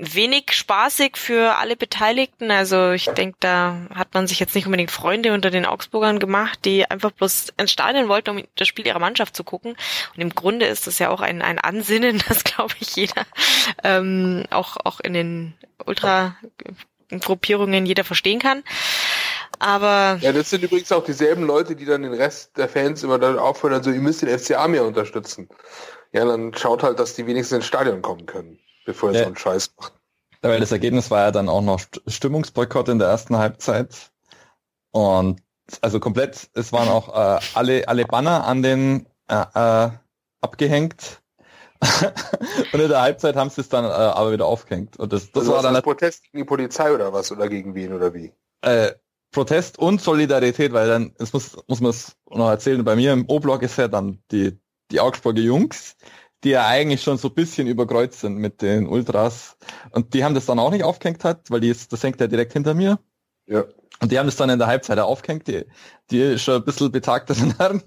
wenig 0.00 0.52
spaßig 0.52 1.16
für 1.16 1.56
alle 1.56 1.76
Beteiligten. 1.76 2.50
Also 2.50 2.92
ich 2.92 3.04
denke, 3.04 3.36
da 3.40 3.76
hat 3.94 4.14
man 4.14 4.26
sich 4.26 4.40
jetzt 4.40 4.54
nicht 4.54 4.64
unbedingt 4.64 4.90
Freunde 4.90 5.34
unter 5.34 5.50
den 5.50 5.66
Augsburgern 5.66 6.18
gemacht, 6.18 6.60
die 6.64 6.90
einfach 6.90 7.10
bloß 7.10 7.52
ins 7.58 7.70
Stadion 7.70 8.08
wollten, 8.08 8.30
um 8.30 8.42
das 8.56 8.66
Spiel 8.66 8.86
ihrer 8.86 8.98
Mannschaft 8.98 9.36
zu 9.36 9.44
gucken. 9.44 9.76
Und 10.16 10.20
im 10.20 10.34
Grunde 10.34 10.66
ist 10.66 10.86
das 10.86 10.98
ja 10.98 11.10
auch 11.10 11.20
ein, 11.20 11.42
ein 11.42 11.58
Ansinnen, 11.58 12.22
das 12.28 12.44
glaube 12.44 12.74
ich 12.80 12.96
jeder 12.96 13.26
ähm, 13.84 14.44
auch, 14.50 14.78
auch 14.84 15.00
in 15.00 15.12
den 15.12 15.54
Ultra-Gruppierungen 15.84 17.84
jeder 17.84 18.04
verstehen 18.04 18.38
kann. 18.38 18.62
Aber. 19.58 20.18
Ja, 20.22 20.32
das 20.32 20.48
sind 20.48 20.64
übrigens 20.64 20.90
auch 20.92 21.04
dieselben 21.04 21.44
Leute, 21.44 21.76
die 21.76 21.84
dann 21.84 22.02
den 22.02 22.14
Rest 22.14 22.56
der 22.56 22.68
Fans 22.68 23.02
immer 23.02 23.18
dann 23.18 23.38
auffordern, 23.38 23.82
so, 23.82 23.90
ihr 23.90 24.00
müsst 24.00 24.22
den 24.22 24.38
FCA 24.38 24.66
mehr 24.68 24.84
unterstützen. 24.84 25.50
Ja, 26.12 26.24
dann 26.24 26.54
schaut 26.54 26.82
halt, 26.82 26.98
dass 26.98 27.14
die 27.14 27.26
wenigstens 27.26 27.56
ins 27.56 27.66
Stadion 27.66 28.00
kommen 28.00 28.24
können 28.24 28.58
bevor 28.90 29.10
er 29.10 29.14
ja. 29.14 29.20
so 29.22 29.26
einen 29.26 29.36
Scheiß 29.36 29.74
macht. 29.78 29.92
Weil 30.42 30.60
das 30.60 30.72
Ergebnis 30.72 31.10
war 31.10 31.20
ja 31.20 31.30
dann 31.30 31.48
auch 31.48 31.62
noch 31.62 31.80
Stimmungsboykott 32.06 32.88
in 32.88 32.98
der 32.98 33.08
ersten 33.08 33.36
Halbzeit. 33.36 34.10
Und 34.90 35.40
also 35.82 36.00
komplett, 36.00 36.50
es 36.54 36.72
waren 36.72 36.88
auch 36.88 37.08
äh, 37.08 37.40
alle, 37.54 37.86
alle 37.86 38.04
Banner 38.04 38.44
an 38.44 38.62
den 38.62 39.06
äh, 39.28 39.44
äh, 39.54 39.90
abgehängt. 40.40 41.20
und 42.72 42.80
in 42.80 42.88
der 42.88 43.00
Halbzeit 43.00 43.36
haben 43.36 43.50
sie 43.50 43.60
es 43.60 43.68
dann 43.68 43.84
äh, 43.84 43.88
aber 43.88 44.32
wieder 44.32 44.46
aufgehängt. 44.46 44.98
Und 44.98 45.12
das, 45.12 45.30
das 45.30 45.42
also 45.42 45.54
war 45.54 45.62
dann 45.62 45.74
das 45.74 45.82
Protest 45.82 46.24
gegen 46.24 46.38
die 46.38 46.44
Polizei 46.44 46.92
oder 46.92 47.12
was? 47.12 47.30
Oder 47.30 47.48
gegen 47.48 47.74
wen 47.74 47.92
oder 47.92 48.12
wie? 48.12 48.32
Äh, 48.62 48.92
Protest 49.32 49.78
und 49.78 50.00
Solidarität, 50.00 50.72
weil 50.72 50.88
dann, 50.88 51.14
es 51.18 51.32
muss, 51.32 51.56
muss 51.68 51.80
man 51.80 51.90
es 51.90 52.16
noch 52.28 52.48
erzählen, 52.48 52.84
bei 52.84 52.96
mir 52.96 53.12
im 53.12 53.28
O-Block 53.28 53.62
ist 53.62 53.78
ja 53.78 53.88
dann 53.88 54.22
die, 54.32 54.58
die 54.90 55.00
Augsburger 55.00 55.40
Jungs, 55.40 55.96
die 56.44 56.50
ja 56.50 56.66
eigentlich 56.66 57.02
schon 57.02 57.18
so 57.18 57.28
ein 57.28 57.34
bisschen 57.34 57.66
überkreuzt 57.66 58.20
sind 58.20 58.36
mit 58.36 58.62
den 58.62 58.86
Ultras. 58.86 59.56
Und 59.90 60.14
die 60.14 60.24
haben 60.24 60.34
das 60.34 60.46
dann 60.46 60.58
auch 60.58 60.70
nicht 60.70 60.84
aufgehängt 60.84 61.24
hat, 61.24 61.50
weil 61.50 61.60
die 61.60 61.68
ist, 61.68 61.92
das 61.92 62.02
hängt 62.02 62.20
ja 62.20 62.26
direkt 62.26 62.52
hinter 62.52 62.74
mir. 62.74 62.98
Ja. 63.46 63.64
Und 64.00 64.10
die 64.12 64.18
haben 64.18 64.26
das 64.26 64.36
dann 64.36 64.48
in 64.48 64.58
der 64.58 64.68
Halbzeit 64.68 64.98
aufgehängt, 64.98 65.46
die, 65.46 65.66
die 66.10 66.38
schon 66.38 66.54
ein 66.56 66.64
bisschen 66.64 66.90
betagteren 66.90 67.54
Herren. 67.58 67.82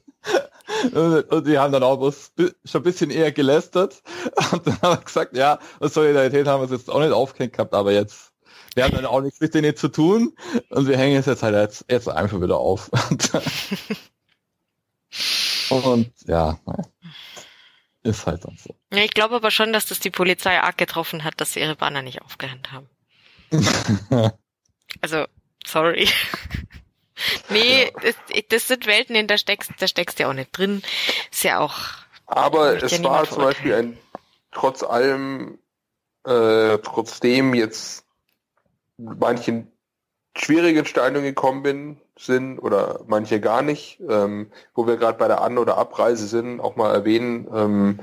Und 0.93 1.47
die 1.47 1.57
haben 1.57 1.73
dann 1.73 1.83
auch 1.83 1.99
was, 1.99 2.31
schon 2.65 2.81
ein 2.81 2.83
bisschen 2.83 3.09
eher 3.09 3.31
gelästert. 3.31 4.03
Und 4.51 4.67
dann 4.67 4.81
haben 4.81 4.99
wir 4.99 5.03
gesagt, 5.03 5.35
ja, 5.35 5.59
aus 5.79 5.93
Solidarität 5.95 6.45
haben 6.47 6.61
wir 6.61 6.65
es 6.65 6.71
jetzt 6.71 6.89
auch 6.89 6.99
nicht 6.99 7.11
aufgehängt 7.11 7.53
gehabt, 7.53 7.73
aber 7.73 7.91
jetzt, 7.91 8.33
wir 8.75 8.83
haben 8.83 8.93
dann 8.93 9.05
auch 9.05 9.21
nichts 9.21 9.39
mit 9.39 9.55
denen 9.55 9.75
zu 9.75 9.87
tun. 9.87 10.35
Und 10.69 10.87
wir 10.87 10.97
hängen 10.97 11.17
es 11.17 11.25
jetzt 11.25 11.41
halt 11.41 11.55
jetzt, 11.55 11.85
jetzt 11.89 12.07
einfach 12.09 12.39
wieder 12.41 12.57
auf. 12.57 12.91
Und 15.69 16.11
ja, 16.27 16.59
naja. 16.65 16.83
Ist 18.03 18.27
halt 18.27 18.43
dann 18.43 18.57
so. 18.57 18.75
Ja, 18.91 19.03
ich 19.03 19.11
glaube 19.11 19.35
aber 19.35 19.49
schon, 19.49 19.71
dass 19.71 19.85
das 19.85 19.99
die 19.99 20.09
Polizei 20.09 20.59
arg 20.59 20.77
getroffen 20.77 21.23
hat, 21.23 21.39
dass 21.39 21.53
sie 21.53 21.61
ihre 21.61 21.75
Banner 21.75 22.01
nicht 22.01 22.21
aufgehängt 22.21 22.71
haben. 22.71 22.89
also, 25.01 25.25
sorry. 25.65 26.09
nee, 27.49 27.85
ja. 27.85 27.91
das, 28.01 28.15
das, 28.49 28.67
sind 28.67 28.87
Welten, 28.87 29.15
in 29.15 29.27
der 29.27 29.37
steckst, 29.37 29.71
da 29.79 29.87
steckst 29.87 30.19
du 30.19 30.23
ja 30.23 30.29
auch 30.29 30.33
nicht 30.33 30.57
drin. 30.57 30.83
Ist 31.31 31.43
ja 31.43 31.59
auch. 31.59 31.77
Aber 32.25 32.83
es 32.83 32.91
ja 32.91 33.03
war 33.03 33.29
zum 33.29 33.43
Beispiel 33.43 33.73
ein, 33.73 33.97
trotz 34.51 34.83
allem, 34.83 35.59
äh, 36.25 36.77
trotzdem 36.79 37.53
jetzt 37.53 38.05
manchen 38.97 39.71
schwierigen 40.35 40.85
Stadion 40.85 41.23
gekommen 41.23 41.63
bin, 41.63 42.01
sind 42.17 42.59
oder 42.59 43.01
manche 43.07 43.39
gar 43.39 43.61
nicht, 43.61 43.99
ähm, 44.07 44.51
wo 44.75 44.87
wir 44.87 44.97
gerade 44.97 45.17
bei 45.17 45.27
der 45.27 45.41
An- 45.41 45.57
oder 45.57 45.77
Abreise 45.77 46.27
sind, 46.27 46.59
auch 46.59 46.75
mal 46.75 46.93
erwähnen. 46.93 47.47
Ähm, 47.53 47.99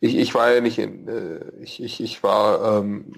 ich, 0.00 0.16
ich 0.16 0.34
war 0.34 0.52
ja 0.52 0.60
nicht 0.60 0.78
in, 0.78 1.08
äh, 1.08 1.62
ich, 1.62 1.82
ich, 1.82 2.02
ich 2.02 2.22
war 2.22 2.78
ähm, 2.78 3.12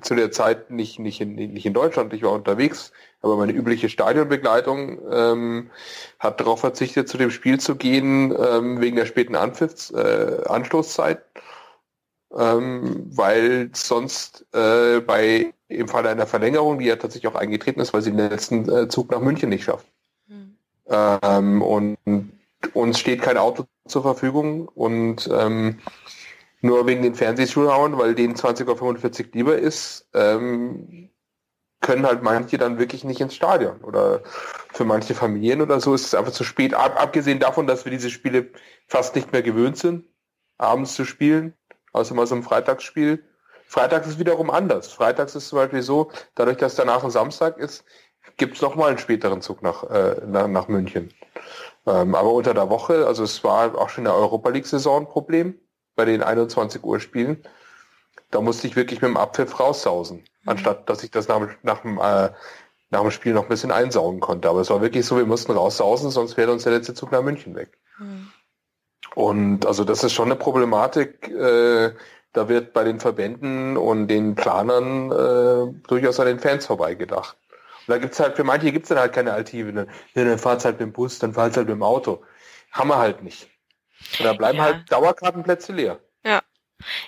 zu 0.00 0.14
der 0.14 0.30
Zeit 0.32 0.70
nicht, 0.70 0.98
nicht, 0.98 1.20
in, 1.20 1.34
nicht 1.34 1.66
in 1.66 1.74
Deutschland, 1.74 2.12
ich 2.12 2.22
war 2.22 2.32
unterwegs, 2.32 2.92
aber 3.22 3.36
meine 3.36 3.52
übliche 3.52 3.88
Stadionbegleitung 3.88 5.00
ähm, 5.10 5.70
hat 6.18 6.40
darauf 6.40 6.60
verzichtet, 6.60 7.08
zu 7.08 7.18
dem 7.18 7.30
Spiel 7.30 7.60
zu 7.60 7.76
gehen, 7.76 8.34
ähm, 8.36 8.80
wegen 8.80 8.96
der 8.96 9.06
späten 9.06 9.36
Anpfiffs, 9.36 9.90
äh, 9.90 10.42
Anstoßzeit 10.46 11.22
ähm, 12.34 13.06
weil 13.14 13.70
sonst 13.72 14.46
äh, 14.52 15.00
bei 15.00 15.52
im 15.68 15.88
Falle 15.88 16.10
einer 16.10 16.26
Verlängerung, 16.26 16.78
die 16.78 16.86
ja 16.86 16.96
tatsächlich 16.96 17.32
auch 17.32 17.38
eingetreten 17.38 17.80
ist, 17.80 17.92
weil 17.92 18.02
sie 18.02 18.12
den 18.12 18.28
letzten 18.28 18.68
äh, 18.68 18.88
Zug 18.88 19.10
nach 19.10 19.20
München 19.20 19.48
nicht 19.48 19.64
schafft. 19.64 19.86
Mhm. 20.28 20.56
Ähm, 20.88 21.62
und 21.62 21.98
uns 22.72 22.98
steht 22.98 23.22
kein 23.22 23.36
Auto 23.36 23.64
zur 23.86 24.02
Verfügung 24.02 24.68
und 24.68 25.28
ähm, 25.32 25.78
nur 26.60 26.86
wegen 26.86 27.02
den 27.02 27.14
Fernsehzuschauern, 27.14 27.98
weil 27.98 28.14
denen 28.14 28.34
20.45 28.34 29.20
Uhr 29.20 29.30
lieber 29.32 29.58
ist, 29.58 30.08
ähm, 30.14 31.10
können 31.80 32.06
halt 32.06 32.22
manche 32.22 32.58
dann 32.58 32.78
wirklich 32.78 33.04
nicht 33.04 33.20
ins 33.20 33.34
Stadion. 33.34 33.80
Oder 33.82 34.22
für 34.72 34.84
manche 34.84 35.14
Familien 35.14 35.60
oder 35.60 35.80
so 35.80 35.94
ist 35.94 36.06
es 36.06 36.14
einfach 36.14 36.32
zu 36.32 36.44
spät. 36.44 36.74
Ab, 36.74 37.00
abgesehen 37.00 37.38
davon, 37.38 37.66
dass 37.66 37.84
wir 37.84 37.92
diese 37.92 38.10
Spiele 38.10 38.50
fast 38.86 39.14
nicht 39.14 39.32
mehr 39.32 39.42
gewöhnt 39.42 39.76
sind, 39.76 40.06
abends 40.58 40.94
zu 40.94 41.04
spielen 41.04 41.54
außer 41.96 42.14
mal 42.14 42.26
so 42.26 42.34
ein 42.34 42.42
Freitagsspiel. 42.42 43.24
Freitags 43.66 44.06
ist 44.06 44.18
wiederum 44.18 44.50
anders. 44.50 44.92
Freitags 44.92 45.34
ist 45.34 45.48
zum 45.48 45.58
Beispiel 45.58 45.82
so, 45.82 46.10
dadurch, 46.34 46.56
dass 46.58 46.76
danach 46.76 47.02
ein 47.02 47.10
Samstag 47.10 47.58
ist, 47.58 47.84
gibt 48.36 48.56
es 48.56 48.62
nochmal 48.62 48.90
einen 48.90 48.98
späteren 48.98 49.40
Zug 49.40 49.62
nach, 49.62 49.82
äh, 49.84 50.20
nach, 50.26 50.46
nach 50.46 50.68
München. 50.68 51.12
Ähm, 51.86 52.14
aber 52.14 52.32
unter 52.32 52.54
der 52.54 52.68
Woche, 52.68 53.06
also 53.06 53.24
es 53.24 53.42
war 53.44 53.76
auch 53.76 53.88
schon 53.88 54.02
in 54.02 54.10
der 54.10 54.14
Europa 54.14 54.50
League-Saison 54.50 55.02
ein 55.02 55.08
Problem. 55.08 55.58
bei 55.94 56.04
den 56.04 56.22
21 56.22 56.84
Uhr 56.84 57.00
Spielen. 57.00 57.42
Da 58.30 58.42
musste 58.42 58.66
ich 58.66 58.76
wirklich 58.76 59.00
mit 59.00 59.08
dem 59.08 59.16
Abpfiff 59.16 59.58
raussausen, 59.58 60.18
mhm. 60.18 60.48
anstatt 60.48 60.90
dass 60.90 61.02
ich 61.02 61.10
das 61.10 61.26
nach, 61.28 61.40
nach, 61.62 61.80
dem, 61.80 61.96
äh, 61.96 62.30
nach 62.90 63.00
dem 63.00 63.10
Spiel 63.10 63.32
noch 63.32 63.44
ein 63.44 63.48
bisschen 63.48 63.72
einsaugen 63.72 64.20
konnte. 64.20 64.48
Aber 64.50 64.60
es 64.60 64.68
war 64.68 64.82
wirklich 64.82 65.06
so, 65.06 65.16
wir 65.16 65.24
mussten 65.24 65.52
raussausen, 65.52 66.10
sonst 66.10 66.36
wäre 66.36 66.52
uns 66.52 66.64
der 66.64 66.72
letzte 66.72 66.92
Zug 66.92 67.12
nach 67.12 67.22
München 67.22 67.54
weg. 67.54 67.78
Mhm. 67.98 68.30
Und 69.16 69.64
also 69.64 69.82
das 69.84 70.04
ist 70.04 70.12
schon 70.12 70.26
eine 70.26 70.36
Problematik. 70.36 71.30
Äh, 71.30 71.94
da 72.34 72.48
wird 72.50 72.74
bei 72.74 72.84
den 72.84 73.00
Verbänden 73.00 73.78
und 73.78 74.08
den 74.08 74.34
Planern 74.34 75.10
äh, 75.10 75.88
durchaus 75.88 76.20
an 76.20 76.26
den 76.26 76.38
Fans 76.38 76.66
vorbeigedacht. 76.66 77.34
Und 77.86 77.92
da 77.94 77.96
gibt's 77.96 78.20
halt, 78.20 78.36
für 78.36 78.44
manche 78.44 78.70
gibt's 78.72 78.90
dann 78.90 78.98
halt 78.98 79.14
keine 79.14 79.32
Alternative. 79.32 79.72
Dann, 79.72 79.88
ja, 80.14 80.24
dann 80.24 80.38
fahrt's 80.38 80.66
halt 80.66 80.78
mit 80.78 80.88
dem 80.88 80.92
Bus, 80.92 81.18
dann 81.18 81.32
fahrt's 81.32 81.56
halt 81.56 81.66
mit 81.66 81.76
dem 81.76 81.82
Auto. 81.82 82.22
Haben 82.72 82.90
wir 82.90 82.98
halt 82.98 83.22
nicht. 83.22 83.48
Und 84.18 84.26
da 84.26 84.34
bleiben 84.34 84.58
ja. 84.58 84.64
halt 84.64 84.92
Dauerkartenplätze 84.92 85.72
leer. 85.72 85.98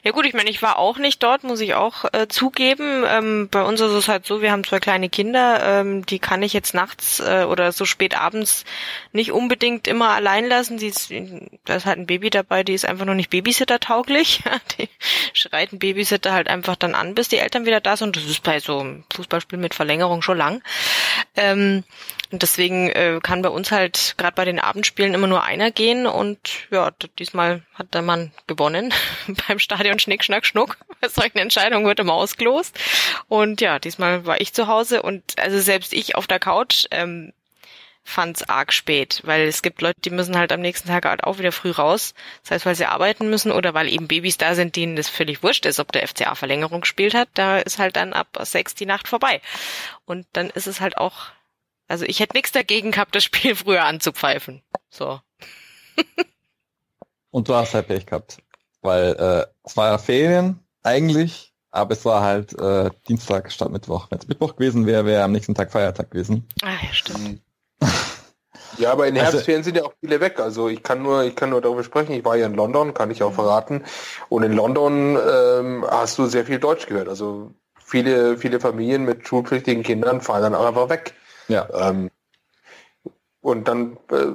Ja. 0.02 0.12
Gut, 0.12 0.24
ich 0.24 0.34
meine, 0.34 0.48
ich 0.48 0.62
war 0.62 0.78
auch 0.78 0.98
nicht 0.98 1.22
dort, 1.22 1.44
muss 1.44 1.60
ich 1.60 1.74
auch 1.74 2.04
äh, 2.12 2.26
zugeben. 2.28 3.04
Ähm, 3.06 3.48
bei 3.50 3.62
uns 3.62 3.80
ist 3.80 3.92
es 3.92 4.08
halt 4.08 4.24
so, 4.26 4.40
wir 4.40 4.50
haben 4.50 4.64
zwei 4.64 4.80
kleine 4.80 5.08
Kinder, 5.08 5.60
ähm, 5.62 6.06
die 6.06 6.18
kann 6.18 6.42
ich 6.42 6.52
jetzt 6.52 6.74
nachts 6.74 7.20
äh, 7.20 7.44
oder 7.48 7.70
so 7.72 7.84
spät 7.84 8.18
abends 8.18 8.64
nicht 9.12 9.30
unbedingt 9.30 9.86
immer 9.86 10.10
allein 10.10 10.46
lassen. 10.46 10.78
Die 10.78 10.86
ist, 10.86 11.12
da 11.66 11.76
ist 11.76 11.86
halt 11.86 11.98
ein 11.98 12.06
Baby 12.06 12.30
dabei, 12.30 12.64
die 12.64 12.72
ist 12.72 12.86
einfach 12.86 13.04
noch 13.04 13.14
nicht 13.14 13.30
Babysitter-tauglich. 13.30 14.42
die 14.78 14.88
schreit 15.34 15.72
ein 15.72 15.78
Babysitter 15.78 16.32
halt 16.32 16.48
einfach 16.48 16.76
dann 16.76 16.94
an, 16.94 17.14
bis 17.14 17.28
die 17.28 17.38
Eltern 17.38 17.66
wieder 17.66 17.80
da 17.80 17.96
sind. 17.96 18.16
Das 18.16 18.24
ist 18.24 18.42
bei 18.42 18.60
so 18.60 18.78
einem 18.78 19.04
Fußballspiel 19.14 19.58
mit 19.58 19.74
Verlängerung 19.74 20.22
schon 20.22 20.38
lang. 20.38 20.62
Ähm, 21.36 21.84
und 22.31 22.43
deswegen 22.43 22.91
äh, 22.91 23.20
kann 23.22 23.43
bei 23.43 23.49
uns 23.49 23.70
halt 23.70 24.14
gerade 24.18 24.35
bei 24.35 24.45
den 24.45 24.59
Abendspielen 24.59 25.14
immer 25.14 25.26
nur 25.26 25.43
einer 25.43 25.70
gehen 25.70 26.07
und 26.07 26.39
ja, 26.70 26.91
diesmal 27.18 27.62
hat 27.74 27.95
der 27.95 28.03
Mann 28.03 28.33
gewonnen 28.47 28.93
beim 29.49 29.59
Stadion 29.59 29.99
Schnick, 29.99 30.24
Schnack, 30.24 30.45
Schnuck. 30.45 30.76
Bei 31.01 31.09
solchen 31.09 31.39
Entscheidungen 31.39 31.87
wird 31.87 32.01
immer 32.01 32.14
ausgelost. 32.14 32.76
Und 33.29 33.61
ja, 33.61 33.79
diesmal 33.79 34.26
war 34.26 34.41
ich 34.41 34.53
zu 34.53 34.66
Hause 34.66 35.03
und 35.03 35.22
also 35.39 35.61
selbst 35.61 35.93
ich 35.93 36.16
auf 36.16 36.26
der 36.26 36.41
Couch 36.41 36.87
ähm, 36.91 37.33
fand's 38.09 38.43
arg 38.43 38.72
spät, 38.72 39.20
weil 39.24 39.47
es 39.47 39.62
gibt 39.62 39.83
Leute, 39.83 40.01
die 40.05 40.11
müssen 40.11 40.37
halt 40.37 40.51
am 40.51 40.61
nächsten 40.61 40.89
Tag 40.89 41.05
halt 41.05 41.24
auch 41.24 41.39
wieder 41.39 41.53
früh 41.53 41.70
raus. 41.70 42.14
Das 42.43 42.53
heißt, 42.53 42.66
weil 42.66 42.74
sie 42.74 42.87
arbeiten 42.87 43.29
müssen 43.29 43.53
oder 43.53 43.74
weil 43.74 43.89
eben 43.89 44.09
Babys 44.09 44.39
da 44.39 44.55
sind, 44.55 44.76
denen 44.76 44.97
das 44.97 45.09
völlig 45.09 45.43
wurscht 45.43 45.66
ist, 45.66 45.79
ob 45.79 45.93
der 45.93 46.09
FCA 46.09 46.35
Verlängerung 46.35 46.81
gespielt 46.81 47.14
hat. 47.14 47.29
Da 47.35 47.59
ist 47.59 47.79
halt 47.79 47.97
dann 47.97 48.14
ab 48.14 48.39
sechs 48.43 48.74
die 48.74 48.87
Nacht 48.87 49.09
vorbei. 49.09 49.41
Und 50.07 50.26
dann 50.33 50.49
ist 50.51 50.66
es 50.66 50.81
halt 50.81 50.97
auch 50.97 51.26
also 51.89 52.05
ich 52.05 52.20
hätte 52.20 52.36
nichts 52.36 52.53
dagegen 52.53 52.93
gehabt, 52.93 53.14
das 53.14 53.24
Spiel 53.24 53.55
früher 53.57 53.84
anzupfeifen. 53.84 54.62
So. 54.91 55.20
Und 57.30 57.49
du 57.49 57.55
hast 57.55 57.74
halt 57.74 57.89
Pech 57.89 58.07
gehabt. 58.07 58.39
Weil 58.80 59.16
äh, 59.18 59.47
es 59.64 59.76
war 59.76 59.89
ja 59.89 59.99
Ferien 59.99 60.61
eigentlich, 60.82 61.53
aber 61.70 61.93
es 61.93 62.05
war 62.05 62.22
halt 62.22 62.59
äh, 62.59 62.91
Dienstag 63.09 63.51
statt 63.51 63.70
Mittwoch. 63.70 64.07
Wenn 64.11 64.18
es 64.18 64.28
Mittwoch 64.28 64.55
gewesen 64.55 64.86
wäre, 64.86 65.05
wäre 65.05 65.24
am 65.24 65.32
nächsten 65.32 65.55
Tag 65.55 65.72
Feiertag 65.72 66.12
gewesen. 66.12 66.47
Ah 66.62 66.76
ja, 66.82 66.93
stimmt. 66.93 67.43
Ja, 68.76 68.93
aber 68.93 69.09
in 69.09 69.14
den 69.14 69.24
also, 69.24 69.32
Herbstferien 69.32 69.64
sind 69.64 69.76
ja 69.76 69.82
auch 69.82 69.95
viele 70.01 70.20
weg. 70.20 70.39
Also 70.39 70.68
ich 70.68 70.84
kann 70.84 71.03
nur, 71.03 71.24
ich 71.24 71.34
kann 71.34 71.51
nur 71.51 71.61
darüber 71.61 71.82
sprechen. 71.82 72.12
Ich 72.12 72.24
war 72.24 72.36
ja 72.36 72.47
in 72.47 72.55
London, 72.55 72.95
kann 72.95 73.11
ich 73.11 73.24
auch 73.24 73.32
verraten. 73.32 73.84
Und 74.28 74.45
in 74.45 74.53
London 74.53 75.16
ähm, 75.16 75.84
hast 75.89 76.16
du 76.18 76.26
sehr 76.26 76.45
viel 76.45 76.61
Deutsch 76.61 76.86
gehört. 76.86 77.09
Also 77.09 77.51
viele, 77.84 78.39
viele 78.39 78.61
Familien 78.61 79.05
mit 79.05 79.26
schulpflichtigen 79.26 79.82
Kindern 79.82 80.20
fahren 80.20 80.43
dann 80.43 80.55
auch 80.55 80.66
einfach 80.66 80.89
weg. 80.89 81.14
Ja. 81.49 81.68
Ähm, 81.72 82.11
und 83.40 83.68
dann, 83.68 83.96
äh, 84.11 84.26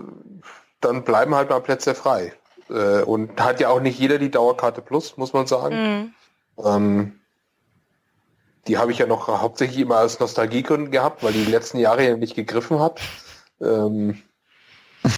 dann 0.81 1.03
bleiben 1.03 1.35
halt 1.35 1.49
mal 1.49 1.61
Plätze 1.61 1.95
frei. 1.95 2.33
Äh, 2.69 3.01
und 3.03 3.39
hat 3.41 3.59
ja 3.59 3.69
auch 3.69 3.79
nicht 3.79 3.99
jeder 3.99 4.17
die 4.17 4.31
Dauerkarte 4.31 4.81
Plus, 4.81 5.17
muss 5.17 5.33
man 5.33 5.47
sagen. 5.47 5.75
Mhm. 5.75 6.13
Ähm, 6.65 7.19
die 8.67 8.77
habe 8.77 8.91
ich 8.91 8.99
ja 8.99 9.07
noch 9.07 9.27
hauptsächlich 9.27 9.79
immer 9.79 9.97
als 9.97 10.19
Nostalgiegründen 10.19 10.91
gehabt, 10.91 11.23
weil 11.23 11.33
die, 11.33 11.45
die 11.45 11.51
letzten 11.51 11.77
Jahre 11.77 12.05
ja 12.05 12.15
nicht 12.15 12.35
gegriffen 12.35 12.79
hat. 12.79 13.01
Ähm, 13.61 14.21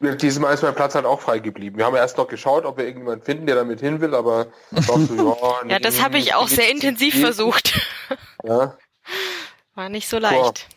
Diesmal 0.00 0.54
ist 0.54 0.62
mein 0.62 0.74
Platz 0.74 0.94
halt 0.94 1.04
auch 1.04 1.20
frei 1.20 1.40
geblieben. 1.40 1.76
Wir 1.76 1.84
haben 1.84 1.94
erst 1.94 2.16
noch 2.16 2.26
geschaut, 2.26 2.64
ob 2.64 2.78
wir 2.78 2.84
irgendjemanden 2.84 3.22
finden, 3.22 3.44
der 3.44 3.54
damit 3.54 3.80
hin 3.80 4.00
will, 4.00 4.14
aber 4.14 4.46
so, 4.70 5.36
ja, 5.64 5.72
ja, 5.72 5.78
das 5.78 6.02
habe 6.02 6.16
ich 6.16 6.34
auch 6.34 6.48
sehr 6.48 6.70
intensiv 6.70 7.20
versucht. 7.20 7.78
Ja. 8.42 8.78
War 9.74 9.88
nicht 9.90 10.08
so 10.08 10.18
leicht. 10.18 10.68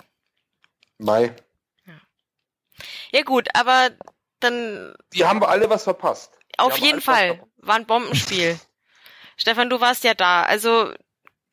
Mai. 1.03 1.35
Ja. 1.85 1.93
ja 3.11 3.21
gut, 3.23 3.47
aber 3.53 3.91
dann. 4.39 4.93
Die 5.13 5.25
haben 5.25 5.41
wir 5.41 5.49
alle 5.49 5.69
was 5.69 5.83
verpasst. 5.83 6.37
Die 6.53 6.59
auf 6.59 6.77
jeden 6.77 7.01
Fall. 7.01 7.43
War 7.57 7.75
ein 7.75 7.85
Bombenspiel. 7.85 8.59
Stefan, 9.37 9.69
du 9.69 9.81
warst 9.81 10.03
ja 10.03 10.13
da. 10.13 10.43
Also 10.43 10.93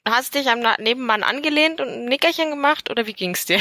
hast 0.06 0.34
dich 0.34 0.48
am 0.48 0.60
Nebenmann 0.78 1.22
angelehnt 1.22 1.80
und 1.80 1.88
ein 1.88 2.04
Nickerchen 2.06 2.50
gemacht 2.50 2.90
oder 2.90 3.06
wie 3.06 3.12
ging's 3.12 3.46
dir? 3.46 3.60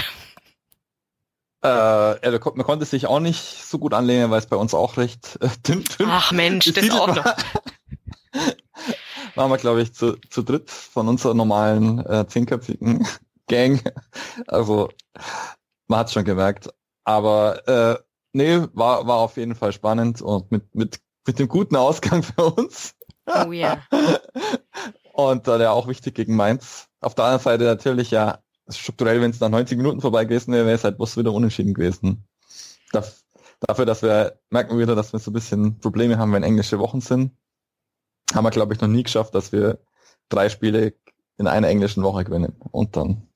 Äh, 1.61 1.67
ja, 1.67 2.31
man 2.31 2.65
konnte 2.65 2.85
sich 2.85 3.05
auch 3.07 3.19
nicht 3.19 3.65
so 3.65 3.79
gut 3.79 3.93
anlehnen, 3.93 4.31
weil 4.31 4.39
es 4.39 4.47
bei 4.47 4.55
uns 4.55 4.73
auch 4.73 4.95
recht 4.95 5.37
äh, 5.41 5.49
dünn, 5.67 5.83
dünn 5.83 6.07
Ach 6.09 6.31
Mensch, 6.31 6.71
das 6.73 6.89
auch 6.89 7.13
noch. 7.13 7.25
waren 9.35 9.51
wir, 9.51 9.57
glaube 9.57 9.81
ich, 9.81 9.93
zu, 9.93 10.17
zu 10.29 10.41
dritt 10.43 10.69
von 10.69 11.07
unserer 11.07 11.33
normalen 11.33 12.05
äh, 12.05 12.25
zehnköpfigen 12.27 13.07
Gang. 13.47 13.81
Also 14.47 14.89
man 15.89 15.99
hat 15.99 16.11
schon 16.11 16.23
gemerkt. 16.23 16.69
Aber 17.03 17.67
äh, 17.67 17.97
nee, 18.33 18.61
war, 18.73 19.05
war 19.07 19.17
auf 19.17 19.35
jeden 19.37 19.55
Fall 19.55 19.73
spannend 19.73 20.21
und 20.21 20.51
mit, 20.51 20.73
mit, 20.73 20.99
mit 21.27 21.39
dem 21.39 21.47
guten 21.47 21.75
Ausgang 21.75 22.23
für 22.35 22.45
uns. 22.45 22.95
Oh 23.25 23.51
ja. 23.51 23.83
und 25.13 25.47
äh, 25.47 25.57
der 25.57 25.73
auch 25.73 25.87
wichtig 25.87 26.15
gegen 26.15 26.35
Mainz. 26.35 26.87
Auf 27.01 27.15
der 27.15 27.25
anderen 27.25 27.43
Seite 27.43 27.63
natürlich 27.65 28.11
ja 28.11 28.39
strukturell, 28.69 29.21
wenn 29.21 29.31
es 29.31 29.39
nach 29.39 29.49
90 29.49 29.77
Minuten 29.77 30.01
vorbei 30.01 30.25
gewesen 30.25 30.53
wäre, 30.53 30.65
wäre 30.65 30.75
es 30.75 30.83
halt 30.83 30.97
bloß 30.97 31.17
wieder 31.17 31.33
unentschieden 31.33 31.73
gewesen. 31.73 32.27
Das, 32.91 33.25
dafür, 33.59 33.85
dass 33.85 34.03
wir 34.03 34.39
merken 34.49 34.77
wieder, 34.77 34.95
dass 34.95 35.11
wir 35.11 35.19
so 35.19 35.31
ein 35.31 35.33
bisschen 35.33 35.79
Probleme 35.79 36.17
haben, 36.17 36.33
wenn 36.33 36.43
englische 36.43 36.79
Wochen 36.79 37.01
sind, 37.01 37.35
haben 38.33 38.43
wir 38.43 38.51
glaube 38.51 38.73
ich 38.73 38.81
noch 38.81 38.87
nie 38.87 39.03
geschafft, 39.03 39.33
dass 39.33 39.51
wir 39.51 39.79
drei 40.29 40.49
Spiele 40.49 40.93
in 41.37 41.47
einer 41.47 41.69
englischen 41.69 42.03
Woche 42.03 42.23
gewinnen. 42.23 42.55
Und 42.71 42.95
dann, 42.95 43.27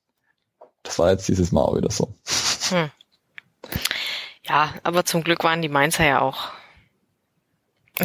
das 0.83 0.99
war 0.99 1.11
jetzt 1.11 1.27
dieses 1.27 1.51
Mal 1.51 1.61
auch 1.61 1.75
wieder 1.75 1.89
so. 1.89 2.13
Hm. 2.70 2.91
Ja, 4.43 4.74
aber 4.84 5.05
zum 5.05 5.24
Glück 5.24 5.43
waren 5.43 5.61
die 5.61 5.70
Mainzer 5.70 6.05
ja 6.05 6.22
auch. 6.22 6.51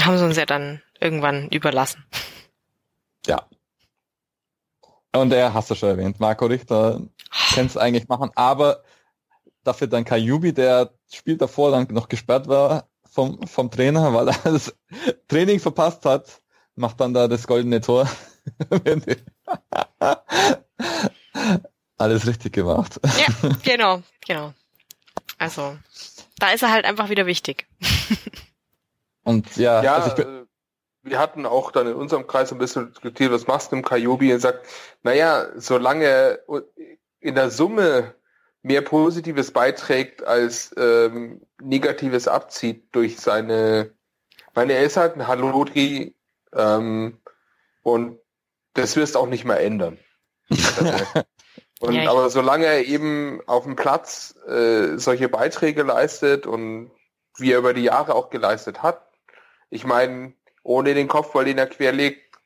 Haben 0.00 0.18
sie 0.18 0.24
uns 0.24 0.36
ja 0.36 0.46
dann 0.46 0.82
irgendwann 1.00 1.48
überlassen. 1.48 2.04
Ja. 3.26 3.46
Und 5.12 5.32
er 5.32 5.54
hast 5.54 5.70
du 5.70 5.74
schon 5.74 5.88
erwähnt, 5.90 6.20
Marco 6.20 6.46
Richter 6.46 7.00
kann 7.54 7.66
es 7.66 7.76
eigentlich 7.76 8.08
machen, 8.08 8.30
aber 8.34 8.82
dafür 9.64 9.86
dann 9.86 10.04
Kajubi, 10.04 10.52
der 10.52 10.92
Spiel 11.12 11.36
davor 11.36 11.70
dann 11.70 11.86
noch 11.90 12.08
gesperrt 12.08 12.46
war 12.48 12.88
vom, 13.10 13.46
vom 13.46 13.70
Trainer, 13.70 14.12
weil 14.14 14.28
er 14.28 14.38
das 14.44 14.74
Training 15.28 15.60
verpasst 15.60 16.04
hat, 16.04 16.42
macht 16.74 17.00
dann 17.00 17.14
da 17.14 17.26
das 17.26 17.46
goldene 17.46 17.80
Tor. 17.80 18.08
Alles 21.98 22.26
richtig 22.26 22.52
gemacht. 22.52 23.00
Ja, 23.02 23.50
genau, 23.62 24.02
genau. 24.26 24.54
Also, 25.38 25.76
da 26.38 26.50
ist 26.52 26.62
er 26.62 26.72
halt 26.72 26.84
einfach 26.84 27.10
wieder 27.10 27.26
wichtig. 27.26 27.66
Und 29.24 29.56
ja, 29.56 29.82
ja 29.82 29.96
also 29.96 30.22
äh, 30.22 30.46
wir 31.02 31.18
hatten 31.18 31.44
auch 31.44 31.70
dann 31.72 31.88
in 31.88 31.94
unserem 31.94 32.26
Kreis 32.26 32.52
ein 32.52 32.58
bisschen 32.58 32.92
diskutiert, 32.92 33.32
was 33.32 33.46
machst 33.46 33.72
du 33.72 33.76
im 33.76 33.84
Kajobi? 33.84 34.30
Er 34.30 34.40
sagt, 34.40 34.66
naja, 35.02 35.48
solange 35.56 36.40
in 37.20 37.34
der 37.34 37.50
Summe 37.50 38.14
mehr 38.62 38.82
Positives 38.82 39.52
beiträgt 39.52 40.24
als 40.24 40.74
ähm, 40.76 41.40
Negatives 41.60 42.28
abzieht 42.28 42.84
durch 42.92 43.18
seine, 43.18 43.92
meine, 44.54 44.74
er 44.74 44.84
ist 44.84 44.96
halt 44.96 45.16
ein 45.16 45.26
Halodri 45.26 46.14
ähm, 46.54 47.18
und 47.82 48.18
das 48.74 48.96
wirst 48.96 49.16
auch 49.16 49.26
nicht 49.26 49.44
mehr 49.44 49.60
ändern. 49.60 49.98
Und, 51.80 51.94
ja, 51.94 52.10
aber 52.10 52.28
solange 52.30 52.66
er 52.66 52.84
eben 52.86 53.40
auf 53.46 53.64
dem 53.64 53.76
Platz 53.76 54.34
äh, 54.48 54.96
solche 54.96 55.28
Beiträge 55.28 55.82
leistet 55.82 56.46
und 56.46 56.90
wie 57.36 57.52
er 57.52 57.58
über 57.58 57.72
die 57.72 57.84
Jahre 57.84 58.14
auch 58.14 58.30
geleistet 58.30 58.82
hat, 58.82 59.06
ich 59.70 59.84
meine, 59.84 60.32
ohne 60.62 60.94
den 60.94 61.08
Kopfball, 61.08 61.44
den 61.44 61.58
er 61.58 61.66
querlegt, 61.66 62.36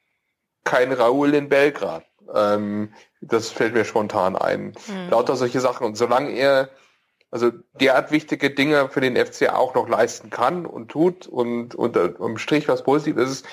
kein 0.64 0.92
Raoul 0.92 1.34
in 1.34 1.48
Belgrad. 1.48 2.04
Ähm, 2.32 2.92
das 3.20 3.50
fällt 3.50 3.74
mir 3.74 3.84
spontan 3.84 4.36
ein. 4.36 4.74
Mhm. 4.86 5.10
Lauter 5.10 5.36
solche 5.36 5.60
Sachen. 5.60 5.86
Und 5.86 5.96
solange 5.96 6.30
er 6.32 6.68
also 7.30 7.50
derart 7.80 8.10
wichtige 8.10 8.50
Dinge 8.50 8.90
für 8.90 9.00
den 9.00 9.16
FCA 9.16 9.56
auch 9.56 9.74
noch 9.74 9.88
leisten 9.88 10.28
kann 10.28 10.66
und 10.66 10.90
tut 10.90 11.26
und 11.26 11.74
unter 11.74 12.20
um 12.20 12.36
Strich 12.36 12.68
was 12.68 12.84
Positives 12.84 13.30
ist, 13.30 13.46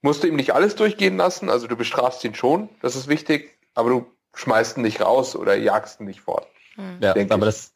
musst 0.00 0.22
du 0.22 0.28
ihm 0.28 0.36
nicht 0.36 0.54
alles 0.54 0.76
durchgehen 0.76 1.18
lassen. 1.18 1.50
Also 1.50 1.66
du 1.66 1.76
bestrafst 1.76 2.24
ihn 2.24 2.34
schon, 2.34 2.70
das 2.80 2.96
ist 2.96 3.08
wichtig, 3.08 3.58
aber 3.74 3.90
du 3.90 4.06
schmeißt 4.36 4.76
ihn 4.76 4.82
nicht 4.82 5.00
raus 5.00 5.34
oder 5.34 5.56
jagst 5.56 6.00
ihn 6.00 6.06
nicht 6.06 6.20
fort. 6.20 6.46
Mhm. 6.76 6.98
Ja, 7.00 7.14
aber 7.30 7.46
das, 7.46 7.72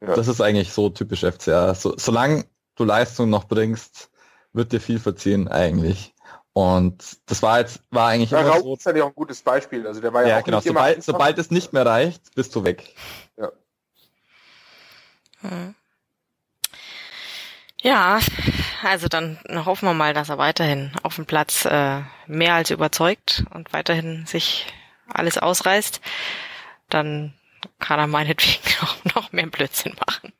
ja. 0.00 0.14
das 0.14 0.28
ist 0.28 0.40
eigentlich 0.40 0.72
so 0.72 0.90
typisch 0.90 1.24
FCA. 1.24 1.74
So, 1.74 1.94
solange 1.96 2.44
du 2.74 2.84
Leistung 2.84 3.30
noch 3.30 3.44
bringst, 3.44 4.10
wird 4.52 4.72
dir 4.72 4.80
viel 4.80 4.98
verziehen 4.98 5.48
eigentlich. 5.48 6.14
Und 6.52 7.18
das 7.26 7.42
war 7.42 7.60
jetzt, 7.60 7.80
war 7.90 8.08
eigentlich 8.08 8.32
ja, 8.32 8.40
immer 8.40 8.50
Raub 8.50 8.62
so. 8.62 8.74
ist 8.74 8.84
ja 8.84 9.04
auch 9.04 9.08
ein 9.08 9.14
gutes 9.14 9.40
Beispiel. 9.42 9.86
Also 9.86 10.00
der 10.00 10.12
war 10.12 10.22
ja, 10.22 10.28
ja 10.28 10.40
auch 10.40 10.44
genau. 10.44 10.60
Sobald, 10.60 11.02
sobald 11.02 11.38
es 11.38 11.50
nicht 11.50 11.72
mehr 11.72 11.86
reicht, 11.86 12.34
bist 12.34 12.54
du 12.56 12.64
weg. 12.64 12.92
Ja. 13.36 13.52
Hm. 15.42 15.74
Ja, 17.82 18.18
also 18.82 19.08
dann 19.08 19.38
hoffen 19.64 19.86
wir 19.86 19.94
mal, 19.94 20.12
dass 20.12 20.28
er 20.28 20.36
weiterhin 20.36 20.92
auf 21.02 21.16
dem 21.16 21.24
Platz 21.24 21.64
äh, 21.64 22.02
mehr 22.26 22.54
als 22.54 22.70
überzeugt 22.70 23.44
und 23.54 23.72
weiterhin 23.72 24.26
sich 24.26 24.66
alles 25.12 25.38
ausreißt. 25.38 26.00
Dann 26.88 27.34
kann 27.78 27.98
er 27.98 28.06
meinetwegen 28.06 28.74
auch 28.82 29.04
noch 29.14 29.32
mehr 29.32 29.46
Blödsinn 29.46 29.96
machen. 30.06 30.32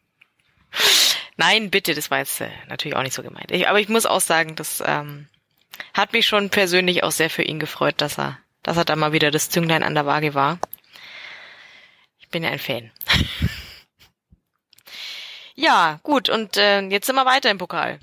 Nein, 1.37 1.71
bitte, 1.71 1.95
das 1.95 2.11
war 2.11 2.19
jetzt 2.19 2.41
äh, 2.41 2.51
natürlich 2.69 2.97
auch 2.97 3.03
nicht 3.03 3.15
so 3.15 3.23
gemeint. 3.23 3.51
Ich, 3.51 3.69
aber 3.69 3.81
ich 3.81 3.89
muss 3.89 4.07
auch 4.07 4.21
sagen, 4.21 4.57
das 4.57 4.83
ähm, 4.87 5.29
hat 5.95 6.13
mich 6.13 6.27
schon 6.27 6.51
persönlich 6.51 7.03
auch 7.03 7.13
sehr 7.13 7.31
für 7.31 7.43
ihn 7.43 7.59
gefreut, 7.59 7.95
dass 7.99 8.19
er, 8.19 8.39
dass 8.63 8.77
er 8.77 8.85
da 8.85 8.95
mal 8.95 9.13
wieder 9.13 9.31
das 9.31 9.49
Zünglein 9.49 9.83
an 9.83 9.95
der 9.95 10.07
Waage 10.07 10.35
war. 10.35 10.59
Ich 12.19 12.29
bin 12.29 12.43
ja 12.43 12.51
ein 12.51 12.59
Fan. 12.59 12.91
ja, 15.55 15.99
gut, 16.03 16.29
und 16.29 16.57
äh, 16.57 16.81
jetzt 16.83 17.07
sind 17.07 17.17
wir 17.17 17.27
weiter 17.27 17.51
im 17.51 17.59
Pokal. 17.59 17.99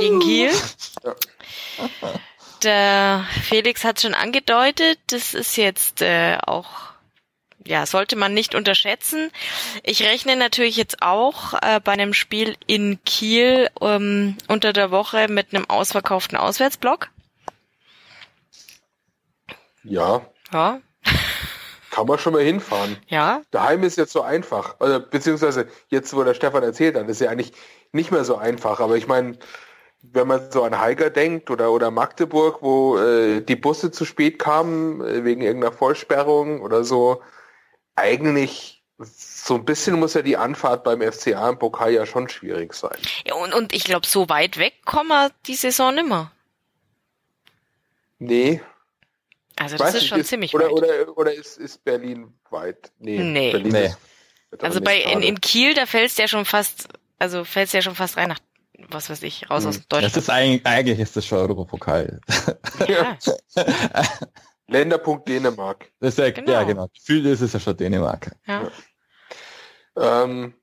Gegen 0.00 0.20
Kiel. 0.20 0.50
Der 2.62 3.24
Felix 3.42 3.84
hat 3.84 4.00
schon 4.00 4.14
angedeutet, 4.14 4.98
das 5.08 5.34
ist 5.34 5.56
jetzt 5.56 6.02
äh, 6.02 6.36
auch 6.46 6.90
ja, 7.66 7.84
sollte 7.84 8.16
man 8.16 8.32
nicht 8.32 8.54
unterschätzen. 8.54 9.30
Ich 9.82 10.02
rechne 10.02 10.36
natürlich 10.36 10.76
jetzt 10.76 11.02
auch 11.02 11.54
äh, 11.54 11.80
bei 11.82 11.92
einem 11.92 12.14
Spiel 12.14 12.56
in 12.66 12.98
Kiel 13.04 13.68
ähm, 13.80 14.36
unter 14.48 14.72
der 14.72 14.90
Woche 14.90 15.28
mit 15.28 15.54
einem 15.54 15.68
ausverkauften 15.68 16.38
Auswärtsblock. 16.38 17.10
Ja. 19.84 20.22
Ja. 20.52 20.80
Kann 21.90 22.06
man 22.06 22.18
schon 22.18 22.32
mal 22.32 22.42
hinfahren. 22.42 22.96
Ja. 23.08 23.42
Daheim 23.50 23.82
ist 23.82 23.98
jetzt 23.98 24.12
so 24.12 24.22
einfach. 24.22 24.76
Also, 24.78 25.00
beziehungsweise 25.00 25.68
jetzt, 25.88 26.14
wo 26.14 26.22
der 26.22 26.34
Stefan 26.34 26.62
erzählt 26.62 26.96
hat, 26.96 27.08
ist 27.08 27.20
ja 27.20 27.30
eigentlich 27.30 27.52
nicht 27.92 28.10
mehr 28.10 28.24
so 28.24 28.36
einfach. 28.36 28.80
Aber 28.80 28.96
ich 28.96 29.06
meine, 29.06 29.38
wenn 30.02 30.26
man 30.26 30.50
so 30.50 30.62
an 30.62 30.78
Heiger 30.78 31.10
denkt 31.10 31.50
oder, 31.50 31.72
oder 31.72 31.90
Magdeburg, 31.90 32.62
wo 32.62 32.98
äh, 32.98 33.42
die 33.42 33.56
Busse 33.56 33.90
zu 33.90 34.04
spät 34.04 34.38
kamen, 34.38 35.00
äh, 35.02 35.24
wegen 35.24 35.42
irgendeiner 35.42 35.72
Vollsperrung 35.72 36.62
oder 36.62 36.84
so, 36.84 37.22
eigentlich 37.96 38.82
so 38.98 39.54
ein 39.54 39.64
bisschen 39.64 39.98
muss 39.98 40.14
ja 40.14 40.22
die 40.22 40.36
Anfahrt 40.36 40.84
beim 40.84 41.00
FCA 41.00 41.48
im 41.48 41.58
Pokal 41.58 41.92
ja 41.92 42.06
schon 42.06 42.28
schwierig 42.28 42.74
sein. 42.74 42.98
Ja, 43.24 43.34
und, 43.34 43.54
und 43.54 43.74
ich 43.74 43.84
glaube, 43.84 44.06
so 44.06 44.28
weit 44.28 44.58
weg 44.58 44.74
kommen 44.84 45.08
wir 45.08 45.30
die 45.46 45.54
Saison 45.54 45.94
nimmer. 45.94 46.32
Nee. 48.18 48.60
Also 49.56 49.76
das 49.76 49.94
ist 49.94 50.06
schon 50.06 50.20
ist, 50.20 50.28
ziemlich 50.28 50.54
oder, 50.54 50.66
weit. 50.66 50.72
Oder, 50.72 51.18
oder 51.18 51.34
ist, 51.34 51.58
ist 51.58 51.84
Berlin 51.84 52.32
weit? 52.50 52.92
Nee. 52.98 53.18
nee. 53.18 53.52
Berlin 53.52 53.72
nee. 53.72 53.94
also 54.60 54.80
bei 54.80 54.98
in, 55.00 55.22
in 55.22 55.40
Kiel, 55.40 55.74
da 55.74 55.86
fällst 55.86 56.18
ja 56.18 56.28
schon 56.28 56.44
fast, 56.44 56.88
also 57.18 57.44
fällst 57.44 57.74
ja 57.74 57.82
schon 57.82 57.94
fast 57.94 58.16
rein 58.16 58.28
nach 58.28 58.38
was 58.88 59.10
weiß 59.10 59.22
ich, 59.22 59.50
raus 59.50 59.62
hm. 59.62 59.68
aus 59.68 59.88
Deutschland. 59.88 60.16
Das 60.16 60.22
ist 60.22 60.30
eigentlich, 60.30 60.66
eigentlich 60.66 60.98
ist 60.98 61.16
das 61.16 61.26
schon 61.26 61.38
Europapokal. 61.38 62.20
Ja. 62.86 63.18
Länderpunkt 64.66 65.28
Dänemark. 65.28 65.90
Das 66.00 66.10
ist 66.10 66.18
ja, 66.18 66.30
genau. 66.30 66.52
ja 66.52 66.62
genau. 66.62 66.88
Gefühlt 66.94 67.26
ist 67.26 67.40
es 67.40 67.52
ja 67.52 67.60
schon 67.60 67.76
Dänemark. 67.76 68.36
Ja. 68.46 68.70
Ja, 69.96 70.24
ähm, 70.24 70.54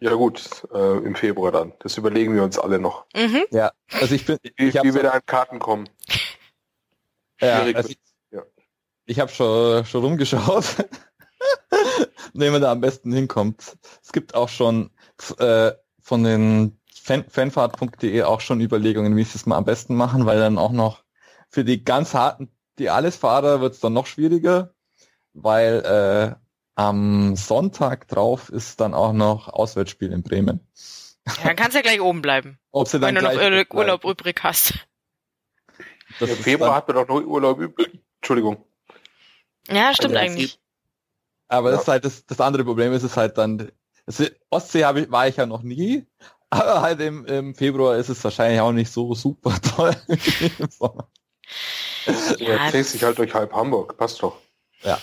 ja 0.00 0.14
gut, 0.14 0.66
äh, 0.72 0.98
im 0.98 1.14
Februar 1.14 1.52
dann. 1.52 1.72
Das 1.80 1.96
überlegen 1.96 2.34
wir 2.34 2.42
uns 2.42 2.58
alle 2.58 2.78
noch. 2.78 3.06
Mhm. 3.14 3.44
Ja, 3.50 3.72
also 3.92 4.14
ich 4.14 4.26
bin, 4.26 4.38
wie, 4.56 4.68
ich 4.68 4.74
wie 4.74 4.94
wir 4.94 5.02
da 5.02 5.10
an 5.10 5.22
Karten 5.26 5.58
kommen. 5.58 5.88
Ja, 7.40 7.62
also 7.62 7.90
ich, 7.90 7.98
ja. 8.30 8.42
ich 9.06 9.20
habe 9.20 9.30
schon 9.30 9.84
schon 9.84 10.04
rumgeschaut, 10.04 10.64
wenn 12.32 12.52
man 12.52 12.62
da 12.62 12.72
am 12.72 12.80
besten 12.80 13.12
hinkommt. 13.12 13.76
Es 14.02 14.12
gibt 14.12 14.34
auch 14.34 14.48
schon 14.48 14.90
äh, 15.38 15.72
von 16.00 16.24
den 16.24 16.77
Fan 17.08 17.24
fanfahrt.de 17.28 18.22
auch 18.22 18.40
schon 18.40 18.60
Überlegungen, 18.60 19.16
wie 19.16 19.24
sie 19.24 19.36
es 19.36 19.46
mal 19.46 19.56
am 19.56 19.64
besten 19.64 19.94
machen, 19.94 20.26
weil 20.26 20.38
dann 20.38 20.58
auch 20.58 20.72
noch 20.72 21.02
für 21.48 21.64
die 21.64 21.82
ganz 21.82 22.14
harten 22.14 22.50
die 22.78 22.90
Allesfahrer 22.90 23.60
wird 23.60 23.74
es 23.74 23.80
dann 23.80 23.92
noch 23.92 24.06
schwieriger, 24.06 24.74
weil 25.32 25.84
äh, 25.84 26.36
am 26.76 27.34
Sonntag 27.36 28.08
drauf 28.08 28.50
ist 28.50 28.80
dann 28.80 28.94
auch 28.94 29.12
noch 29.12 29.48
Auswärtsspiel 29.48 30.12
in 30.12 30.22
Bremen. 30.22 30.60
Ja, 31.26 31.44
dann 31.44 31.56
kannst 31.56 31.74
du 31.74 31.78
ja 31.78 31.82
gleich 31.82 32.00
oben 32.00 32.22
bleiben. 32.22 32.58
Ob 32.70 32.88
sie 32.88 33.00
dann 33.00 33.14
wenn 33.14 33.24
du 33.24 33.64
noch 33.64 33.74
Urlaub, 33.74 34.04
übrig 34.04 34.40
hast. 34.42 34.74
Das 36.20 36.30
Im 36.30 36.36
Februar 36.36 36.74
hat 36.74 36.88
man 36.88 36.96
doch 36.96 37.08
noch 37.08 37.26
Urlaub 37.26 37.58
übrig. 37.58 37.98
Entschuldigung. 38.20 38.64
Ja, 39.68 39.92
stimmt 39.92 40.16
also, 40.16 40.32
eigentlich. 40.32 40.60
Aber 41.48 41.70
ja. 41.70 41.72
das 41.72 41.82
ist 41.82 41.88
halt 41.88 42.04
das, 42.04 42.26
das 42.26 42.40
andere 42.40 42.64
Problem 42.64 42.92
ist 42.92 43.02
es 43.02 43.16
halt 43.16 43.38
dann, 43.38 43.72
das, 44.06 44.22
Ostsee 44.50 44.84
ich, 44.94 45.10
war 45.10 45.28
ich 45.28 45.36
ja 45.36 45.46
noch 45.46 45.62
nie, 45.62 46.06
aber 46.50 46.82
halt 46.82 47.00
im, 47.00 47.24
im 47.26 47.54
Februar 47.54 47.96
ist 47.96 48.08
es 48.08 48.22
wahrscheinlich 48.24 48.60
auch 48.60 48.72
nicht 48.72 48.92
so 48.92 49.14
super 49.14 49.54
toll. 49.60 49.96
Ja, 52.38 52.54
ja 52.54 52.70
zählst 52.70 52.94
dich 52.94 53.02
halt 53.02 53.18
durch 53.18 53.34
halb 53.34 53.52
Hamburg, 53.52 53.96
passt 53.96 54.22
doch. 54.22 54.38
Ja. 54.82 54.98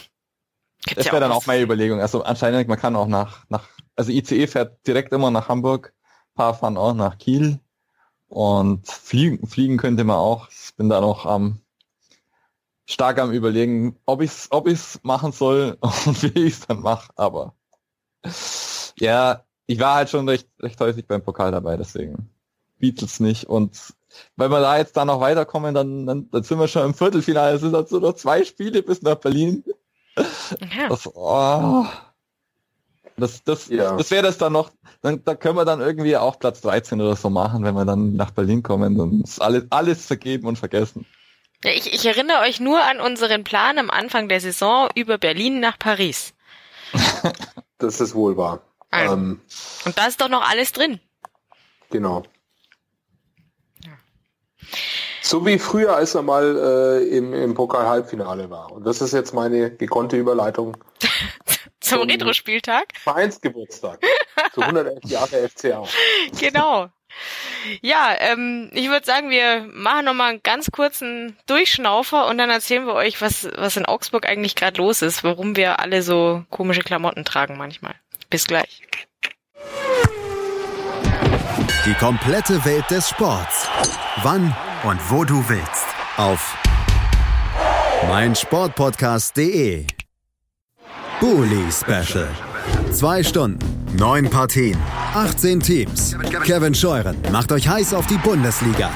Gibt's 0.86 0.96
das 0.96 1.06
wäre 1.06 1.16
ja 1.16 1.20
dann 1.22 1.32
auch 1.32 1.46
meine 1.46 1.64
Überlegung. 1.64 2.00
Also 2.00 2.24
anscheinend, 2.24 2.68
man 2.68 2.80
kann 2.80 2.96
auch 2.96 3.08
nach, 3.08 3.46
nach, 3.50 3.68
also 3.96 4.12
ICE 4.12 4.48
fährt 4.48 4.86
direkt 4.88 5.12
immer 5.14 5.32
nach 5.32 5.50
Hamburg, 5.50 5.94
ein 6.04 6.36
paar 6.36 6.54
fahren 6.54 6.78
auch 6.78 6.94
nach 6.94 7.18
Kiel 7.18 7.60
und 8.28 8.88
fliegen, 8.88 9.48
fliegen 9.48 9.78
könnte 9.78 10.04
man 10.04 10.18
auch. 10.18 10.50
Ich 10.50 10.76
bin 10.76 10.90
da 10.90 11.02
noch 11.02 11.26
am 11.26 11.62
stark 12.86 13.20
am 13.20 13.32
überlegen, 13.32 13.98
ob 14.06 14.22
ich's, 14.22 14.48
ob 14.52 14.68
ich's 14.68 15.00
machen 15.04 15.32
soll 15.32 15.78
und 16.06 16.22
wie 16.24 16.46
ich's 16.46 16.68
dann 16.68 16.82
mache, 16.82 17.12
aber 17.16 17.56
ja, 19.00 19.45
ich 19.68 19.80
war 19.80 19.96
halt 19.96 20.10
schon 20.10 20.28
recht, 20.28 20.48
recht 20.62 20.80
häufig 20.80 21.08
beim 21.08 21.24
Pokal 21.24 21.52
dabei, 21.52 21.78
deswegen 21.78 22.30
bietet's 22.78 23.20
nicht 23.20 23.46
und 23.46 23.94
wenn 24.38 24.52
wir 24.52 24.62
da 24.62 24.78
jetzt 24.78 24.96
da 24.98 25.06
noch 25.06 25.20
weiterkommen, 25.20 25.74
dann, 25.74 26.06
dann, 26.06 26.30
dann 26.30 26.44
sind 26.44 26.60
wir 26.60 26.68
schon 26.68 26.86
im 26.86 26.94
Viertelfinale. 26.94 27.56
Es 27.56 27.62
sind 27.62 27.74
dazu 27.74 28.00
noch 28.00 28.14
zwei 28.14 28.44
Spiele 28.44 28.82
bis 28.82 29.02
nach 29.02 29.16
Berlin. 29.16 29.64
Ja. 30.18 30.88
Das, 30.90 31.10
oh, 31.14 31.86
das, 33.18 33.44
das, 33.44 33.68
ja. 33.70 33.96
das 33.96 34.12
wäre 34.12 34.24
das 34.24 34.38
dann 34.38 34.54
noch, 34.54 34.72
dann, 35.02 35.24
da 35.24 35.36
können 35.36 35.58
wir 35.58 35.66
dann 35.66 35.82
irgendwie 35.82 36.18
auch 36.18 36.40
Platz 36.40 36.62
13 36.62 37.02
oder 37.02 37.16
so 37.16 37.30
machen, 37.30 37.64
wenn 37.64 37.76
wir 37.76 37.86
dann 37.86 38.16
nach 38.16 38.32
Berlin 38.32 38.64
kommen 38.64 39.00
und 39.00 39.24
ist 39.24 39.42
alles, 39.42 39.66
alles 39.70 40.06
vergeben 40.06 40.48
und 40.48 40.58
vergessen. 40.58 41.06
Ja, 41.64 41.72
ich, 41.72 41.94
ich 41.94 42.06
erinnere 42.06 42.42
euch 42.42 42.60
nur 42.60 42.82
an 42.82 43.00
unseren 43.00 43.44
Plan 43.44 43.78
am 43.78 43.90
Anfang 43.90 44.30
der 44.30 44.42
Saison 44.42 44.90
über 44.96 45.18
Berlin 45.18 45.60
nach 45.60 45.80
Paris. 45.80 46.34
das 47.78 48.02
ist 48.02 48.16
wohl 48.16 48.38
wahr. 48.38 48.62
Also. 48.92 49.14
Ähm, 49.14 49.42
und 49.86 49.98
da 49.98 50.08
ist 50.08 50.22
doch 50.22 50.30
noch 50.30 50.48
alles 50.48 50.72
drin. 50.72 51.00
Genau. 51.90 52.24
So 55.22 55.44
wie 55.46 55.58
früher, 55.58 55.96
als 55.96 56.14
er 56.14 56.22
mal 56.22 57.02
äh, 57.02 57.18
im, 57.18 57.34
im 57.34 57.56
Pokal-Halbfinale 57.56 58.50
war. 58.52 58.72
Und 58.72 58.86
das 58.86 59.02
ist 59.02 59.12
jetzt 59.12 59.34
meine 59.34 59.72
gekonnte 59.72 60.18
Überleitung. 60.18 60.78
zum, 61.80 62.00
zum 62.00 62.10
Retro-Spieltag? 62.10 62.86
Vereinsgeburtstag. 63.00 64.00
zu 64.54 64.62
111 64.62 65.04
Jahre 65.06 65.50
FCA. 65.50 65.84
Genau. 66.40 66.90
Ja, 67.82 68.16
ähm, 68.20 68.70
ich 68.74 68.90
würde 68.90 69.06
sagen, 69.06 69.30
wir 69.30 69.68
machen 69.72 70.06
nochmal 70.06 70.32
einen 70.32 70.44
ganz 70.44 70.70
kurzen 70.70 71.38
Durchschnaufer 71.48 72.28
und 72.28 72.38
dann 72.38 72.50
erzählen 72.50 72.86
wir 72.86 72.94
euch, 72.94 73.22
was, 73.22 73.50
was 73.56 73.78
in 73.78 73.86
Augsburg 73.86 74.28
eigentlich 74.28 74.56
gerade 74.56 74.78
los 74.78 75.02
ist, 75.02 75.24
warum 75.24 75.56
wir 75.56 75.80
alle 75.80 76.02
so 76.02 76.44
komische 76.50 76.82
Klamotten 76.82 77.26
tragen 77.26 77.58
manchmal. 77.58 77.96
Bis 78.36 78.48
gleich. 78.48 78.82
Die 81.86 81.94
komplette 81.94 82.66
Welt 82.66 82.84
des 82.92 83.08
Sports. 83.08 83.70
Wann 84.24 84.54
und 84.84 85.00
wo 85.10 85.24
du 85.24 85.42
willst. 85.48 85.86
Auf 86.18 86.54
meinsportpodcast.de. 88.10 89.88
Bully 91.22 91.72
Special. 91.72 92.28
Zwei 92.92 93.24
Stunden, 93.24 93.88
neun 93.96 94.30
Partien, 94.30 94.78
18 95.14 95.62
Teams. 95.62 96.18
Kevin 96.44 96.76
Scheuren 96.76 97.16
macht 97.32 97.54
euch 97.54 97.70
heiß 97.70 97.94
auf 97.94 98.06
die 98.08 98.18
Bundesliga. 98.18 98.92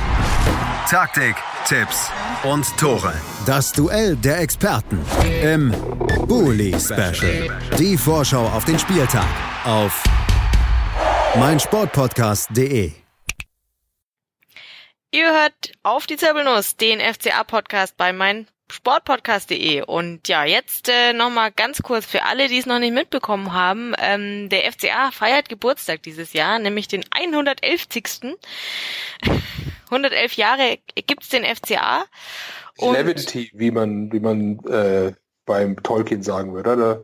Taktik, 0.90 1.36
Tipps 1.68 2.12
und 2.42 2.66
Tore. 2.76 3.14
Das 3.46 3.72
Duell 3.72 4.16
der 4.16 4.40
Experten 4.40 5.00
im 5.44 5.70
Bully 6.28 6.74
Special. 6.80 7.60
Die 7.78 7.96
Vorschau 7.96 8.48
auf 8.48 8.66
den 8.66 8.80
Spieltag 8.80 9.28
auf 9.66 10.04
meinsportpodcast.de. 11.36 12.92
Ihr 15.12 15.32
hört 15.32 15.74
auf 15.84 16.08
die 16.08 16.18
Zirbelnuss, 16.18 16.76
den 16.76 17.00
FCA-Podcast 17.00 17.96
bei 17.96 18.12
mein 18.12 18.48
sportpodcast.de. 18.72 19.84
Und 19.84 20.28
ja, 20.28 20.44
jetzt 20.44 20.90
äh, 20.90 21.14
nochmal 21.14 21.52
ganz 21.52 21.84
kurz 21.84 22.08
für 22.08 22.24
alle, 22.24 22.48
die 22.48 22.58
es 22.58 22.66
noch 22.66 22.80
nicht 22.80 22.96
mitbekommen 22.96 23.54
haben. 23.54 23.94
Ähm, 24.00 24.50
der 24.50 24.72
FCA 24.72 25.12
feiert 25.12 25.50
Geburtstag 25.50 26.02
dieses 26.02 26.34
Jahr, 26.34 26.58
nämlich 26.58 26.88
den 26.88 27.06
111. 27.12 27.88
111 29.90 30.34
Jahre 30.34 30.80
gibt's 30.96 31.30
den 31.30 31.44
FCA. 31.44 32.06
Levity, 32.80 33.52
wie 33.54 33.72
man, 33.72 34.12
wie 34.12 34.20
man 34.20 34.60
äh, 34.66 35.14
beim 35.46 35.82
Tolkien 35.84 36.24
sagen 36.24 36.54
würde. 36.54 36.78
Da 36.78 37.02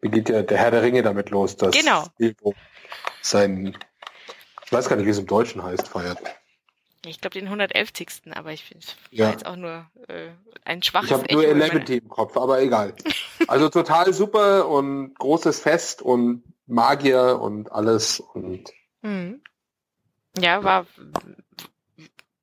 beginnt 0.00 0.28
ja 0.28 0.42
der 0.42 0.58
Herr 0.58 0.70
der 0.70 0.82
Ringe 0.82 1.02
damit 1.02 1.30
los, 1.30 1.56
dass 1.56 1.76
genau. 1.76 2.06
Bilbo 2.16 2.54
sein, 3.20 3.76
ich 4.64 4.72
weiß 4.72 4.88
gar 4.88 4.96
nicht, 4.96 5.06
wie 5.06 5.10
es 5.10 5.18
im 5.18 5.26
Deutschen 5.26 5.62
heißt, 5.62 5.88
feiert. 5.88 6.18
Ich 7.04 7.20
glaube 7.20 7.34
den 7.34 7.46
111. 7.46 7.90
Aber 8.34 8.52
ich 8.52 8.64
finde 8.64 8.86
ja. 9.10 9.30
jetzt 9.30 9.44
auch 9.44 9.56
nur 9.56 9.86
äh, 10.08 10.30
ein 10.64 10.82
schwaches 10.82 11.10
Ich 11.10 11.16
habe 11.16 11.32
nur 11.32 11.44
Eleventy 11.44 11.96
im 11.96 12.08
Kopf, 12.08 12.36
aber 12.36 12.60
egal. 12.60 12.94
Also 13.48 13.68
total 13.68 14.14
super 14.14 14.68
und 14.68 15.18
großes 15.18 15.58
Fest 15.58 16.00
und 16.00 16.44
Magier 16.66 17.40
und 17.40 17.72
alles 17.72 18.20
und 18.20 18.70
mhm. 19.02 19.42
ja 20.38 20.62
war 20.62 20.86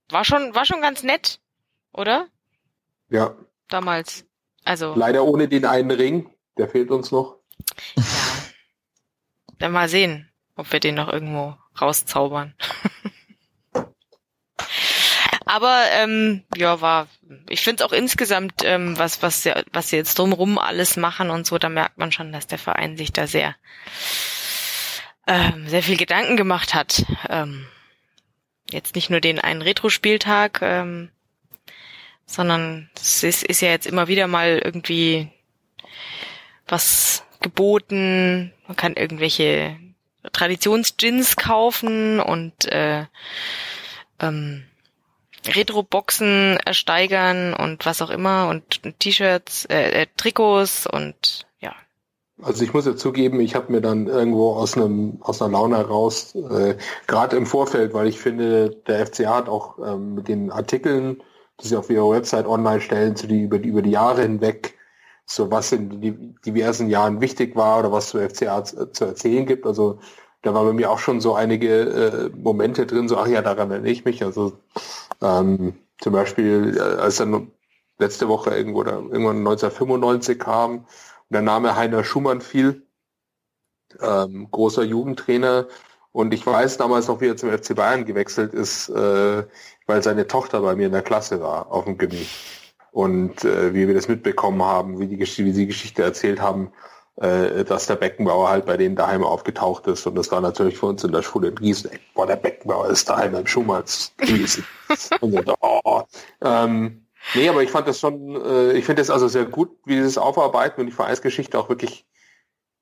war 0.09 0.25
schon 0.25 0.53
war 0.55 0.65
schon 0.65 0.81
ganz 0.81 1.03
nett, 1.03 1.39
oder? 1.93 2.27
Ja. 3.09 3.35
Damals. 3.69 4.25
Also 4.63 4.93
leider 4.95 5.23
ohne 5.23 5.47
den 5.47 5.65
einen 5.65 5.91
Ring, 5.91 6.29
der 6.57 6.67
fehlt 6.67 6.91
uns 6.91 7.11
noch. 7.11 7.37
Ja. 7.95 8.03
Dann 9.59 9.71
mal 9.73 9.89
sehen, 9.89 10.29
ob 10.55 10.71
wir 10.71 10.79
den 10.79 10.95
noch 10.95 11.11
irgendwo 11.11 11.55
rauszaubern. 11.79 12.55
Aber 15.45 15.83
ähm, 15.93 16.43
ja, 16.55 16.79
war. 16.79 17.07
Ich 17.49 17.61
finde 17.61 17.83
es 17.83 17.89
auch 17.89 17.93
insgesamt, 17.93 18.61
ähm, 18.63 18.97
was 18.97 19.23
was 19.23 19.43
sie, 19.43 19.51
was 19.73 19.89
sie 19.89 19.95
jetzt 19.97 20.19
drumrum 20.19 20.59
alles 20.59 20.95
machen 20.95 21.31
und 21.31 21.47
so, 21.47 21.57
da 21.57 21.69
merkt 21.69 21.97
man 21.97 22.11
schon, 22.11 22.31
dass 22.31 22.45
der 22.45 22.59
Verein 22.59 22.97
sich 22.97 23.11
da 23.11 23.25
sehr 23.25 23.55
ähm, 25.25 25.67
sehr 25.67 25.83
viel 25.83 25.97
Gedanken 25.97 26.37
gemacht 26.37 26.73
hat. 26.73 27.03
Ähm, 27.29 27.65
jetzt 28.71 28.95
nicht 28.95 29.09
nur 29.09 29.19
den 29.19 29.39
einen 29.39 29.61
Retro-Spieltag, 29.61 30.59
ähm, 30.61 31.09
sondern 32.25 32.89
es 32.95 33.23
ist, 33.23 33.43
ist 33.43 33.61
ja 33.61 33.69
jetzt 33.69 33.87
immer 33.87 34.07
wieder 34.07 34.27
mal 34.27 34.61
irgendwie 34.63 35.31
was 36.67 37.23
geboten. 37.41 38.53
Man 38.67 38.75
kann 38.75 38.93
irgendwelche 38.95 39.77
Traditionsgins 40.31 41.35
kaufen 41.35 42.19
und 42.19 42.65
äh, 42.65 43.05
ähm, 44.19 44.65
Retro-Boxen 45.47 46.57
ersteigern 46.57 47.53
und 47.53 47.85
was 47.85 48.01
auch 48.01 48.09
immer 48.09 48.49
und 48.49 48.99
T-Shirts, 48.99 49.65
äh, 49.65 50.01
äh, 50.01 50.07
Trikots 50.17 50.85
und. 50.85 51.45
Also 52.41 52.63
ich 52.63 52.73
muss 52.73 52.85
ja 52.85 52.95
zugeben, 52.95 53.39
ich 53.41 53.55
habe 53.55 53.71
mir 53.71 53.81
dann 53.81 54.07
irgendwo 54.07 54.53
aus 54.53 54.77
einem 54.77 55.17
aus 55.21 55.41
einer 55.41 55.51
Laune 55.51 55.77
heraus, 55.77 56.33
äh, 56.35 56.75
gerade 57.07 57.35
im 57.35 57.45
Vorfeld, 57.45 57.93
weil 57.93 58.07
ich 58.07 58.19
finde, 58.19 58.69
der 58.87 59.05
FCA 59.05 59.35
hat 59.35 59.49
auch 59.49 59.77
ähm, 59.79 60.15
mit 60.15 60.27
den 60.29 60.51
Artikeln, 60.51 61.21
die 61.61 61.67
sie 61.67 61.75
auf 61.75 61.89
ihrer 61.89 62.09
Website 62.09 62.47
online 62.47 62.79
stellen, 62.81 63.15
zu 63.15 63.27
die 63.27 63.41
über 63.43 63.59
die 63.59 63.69
über 63.69 63.81
die 63.81 63.91
Jahre 63.91 64.21
hinweg, 64.21 64.75
so 65.25 65.51
was 65.51 65.71
in 65.73 66.01
die 66.01 66.33
diversen 66.45 66.89
Jahren 66.89 67.19
wichtig 67.19 67.55
war 67.55 67.79
oder 67.79 67.91
was 67.91 68.09
zu 68.09 68.19
FCA 68.19 68.63
zu, 68.63 68.91
zu 68.91 69.05
erzählen 69.05 69.45
gibt. 69.45 69.65
Also 69.65 69.99
da 70.41 70.53
war 70.53 70.63
bei 70.63 70.73
mir 70.73 70.91
auch 70.91 70.99
schon 70.99 71.19
so 71.21 71.33
einige 71.35 71.81
äh, 71.81 72.29
Momente 72.37 72.85
drin, 72.85 73.09
so 73.09 73.17
ach 73.17 73.27
ja, 73.27 73.41
daran 73.41 73.71
erinnere 73.71 73.91
ich 73.91 74.05
mich. 74.05 74.23
Also 74.23 74.53
ähm, 75.21 75.73
zum 75.99 76.13
Beispiel, 76.13 76.77
äh, 76.77 77.01
als 77.01 77.17
dann 77.17 77.51
letzte 77.99 78.29
Woche 78.29 78.51
irgendwo 78.55 78.79
oder 78.79 78.93
irgendwann 78.93 79.39
1995 79.39 80.39
kam 80.39 80.85
der 81.29 81.41
Name 81.41 81.75
Heiner 81.75 82.03
Schumann 82.03 82.41
fiel, 82.41 82.85
ähm, 84.01 84.49
großer 84.51 84.83
Jugendtrainer. 84.83 85.67
Und 86.11 86.33
ich 86.33 86.45
weiß 86.45 86.77
damals 86.77 87.07
noch, 87.07 87.21
wie 87.21 87.27
er 87.27 87.37
zum 87.37 87.51
FC 87.51 87.75
Bayern 87.75 88.05
gewechselt 88.05 88.53
ist, 88.53 88.89
äh, 88.89 89.43
weil 89.85 90.03
seine 90.03 90.27
Tochter 90.27 90.61
bei 90.61 90.75
mir 90.75 90.87
in 90.87 90.91
der 90.91 91.03
Klasse 91.03 91.41
war, 91.41 91.71
auf 91.71 91.85
dem 91.85 91.97
Gimmi. 91.97 92.25
Und 92.91 93.45
äh, 93.45 93.73
wie 93.73 93.87
wir 93.87 93.93
das 93.93 94.07
mitbekommen 94.07 94.63
haben, 94.63 94.99
wie 94.99 95.07
die, 95.07 95.19
wie 95.19 95.25
sie 95.25 95.53
die 95.53 95.67
Geschichte 95.67 96.01
erzählt 96.01 96.41
haben, 96.41 96.71
äh, 97.17 97.63
dass 97.63 97.85
der 97.85 97.95
Beckenbauer 97.95 98.49
halt 98.49 98.65
bei 98.65 98.77
denen 98.77 98.95
daheim 98.95 99.23
aufgetaucht 99.23 99.85
ist. 99.87 100.07
Und 100.07 100.15
das 100.15 100.31
war 100.31 100.41
natürlich 100.41 100.77
für 100.77 100.87
uns 100.87 101.03
in 101.03 101.11
der 101.11 101.21
Schule 101.21 101.49
in 101.49 101.55
Gießen, 101.55 101.91
ey, 101.91 101.99
boah, 102.15 102.25
der 102.25 102.37
Beckenbauer 102.37 102.89
ist 102.89 103.07
daheim 103.09 103.33
beim 103.33 103.45
Schumanns 103.45 104.13
gewesen. 104.17 104.65
und 105.19 105.33
so, 105.33 105.55
oh. 105.61 106.01
ähm, 106.41 107.05
nee, 107.35 107.49
aber 107.49 107.63
ich 107.63 107.71
fand 107.71 107.87
das 107.87 107.99
schon, 107.99 108.35
äh, 108.35 108.73
ich 108.73 108.85
finde 108.85 109.01
das 109.01 109.09
also 109.09 109.27
sehr 109.27 109.45
gut, 109.45 109.71
wie 109.85 109.95
sie 109.95 110.03
das 110.03 110.17
aufarbeiten 110.17 110.81
und 110.81 110.87
die 110.87 110.93
Vereinsgeschichte 110.93 111.57
auch 111.57 111.69
wirklich, 111.69 112.05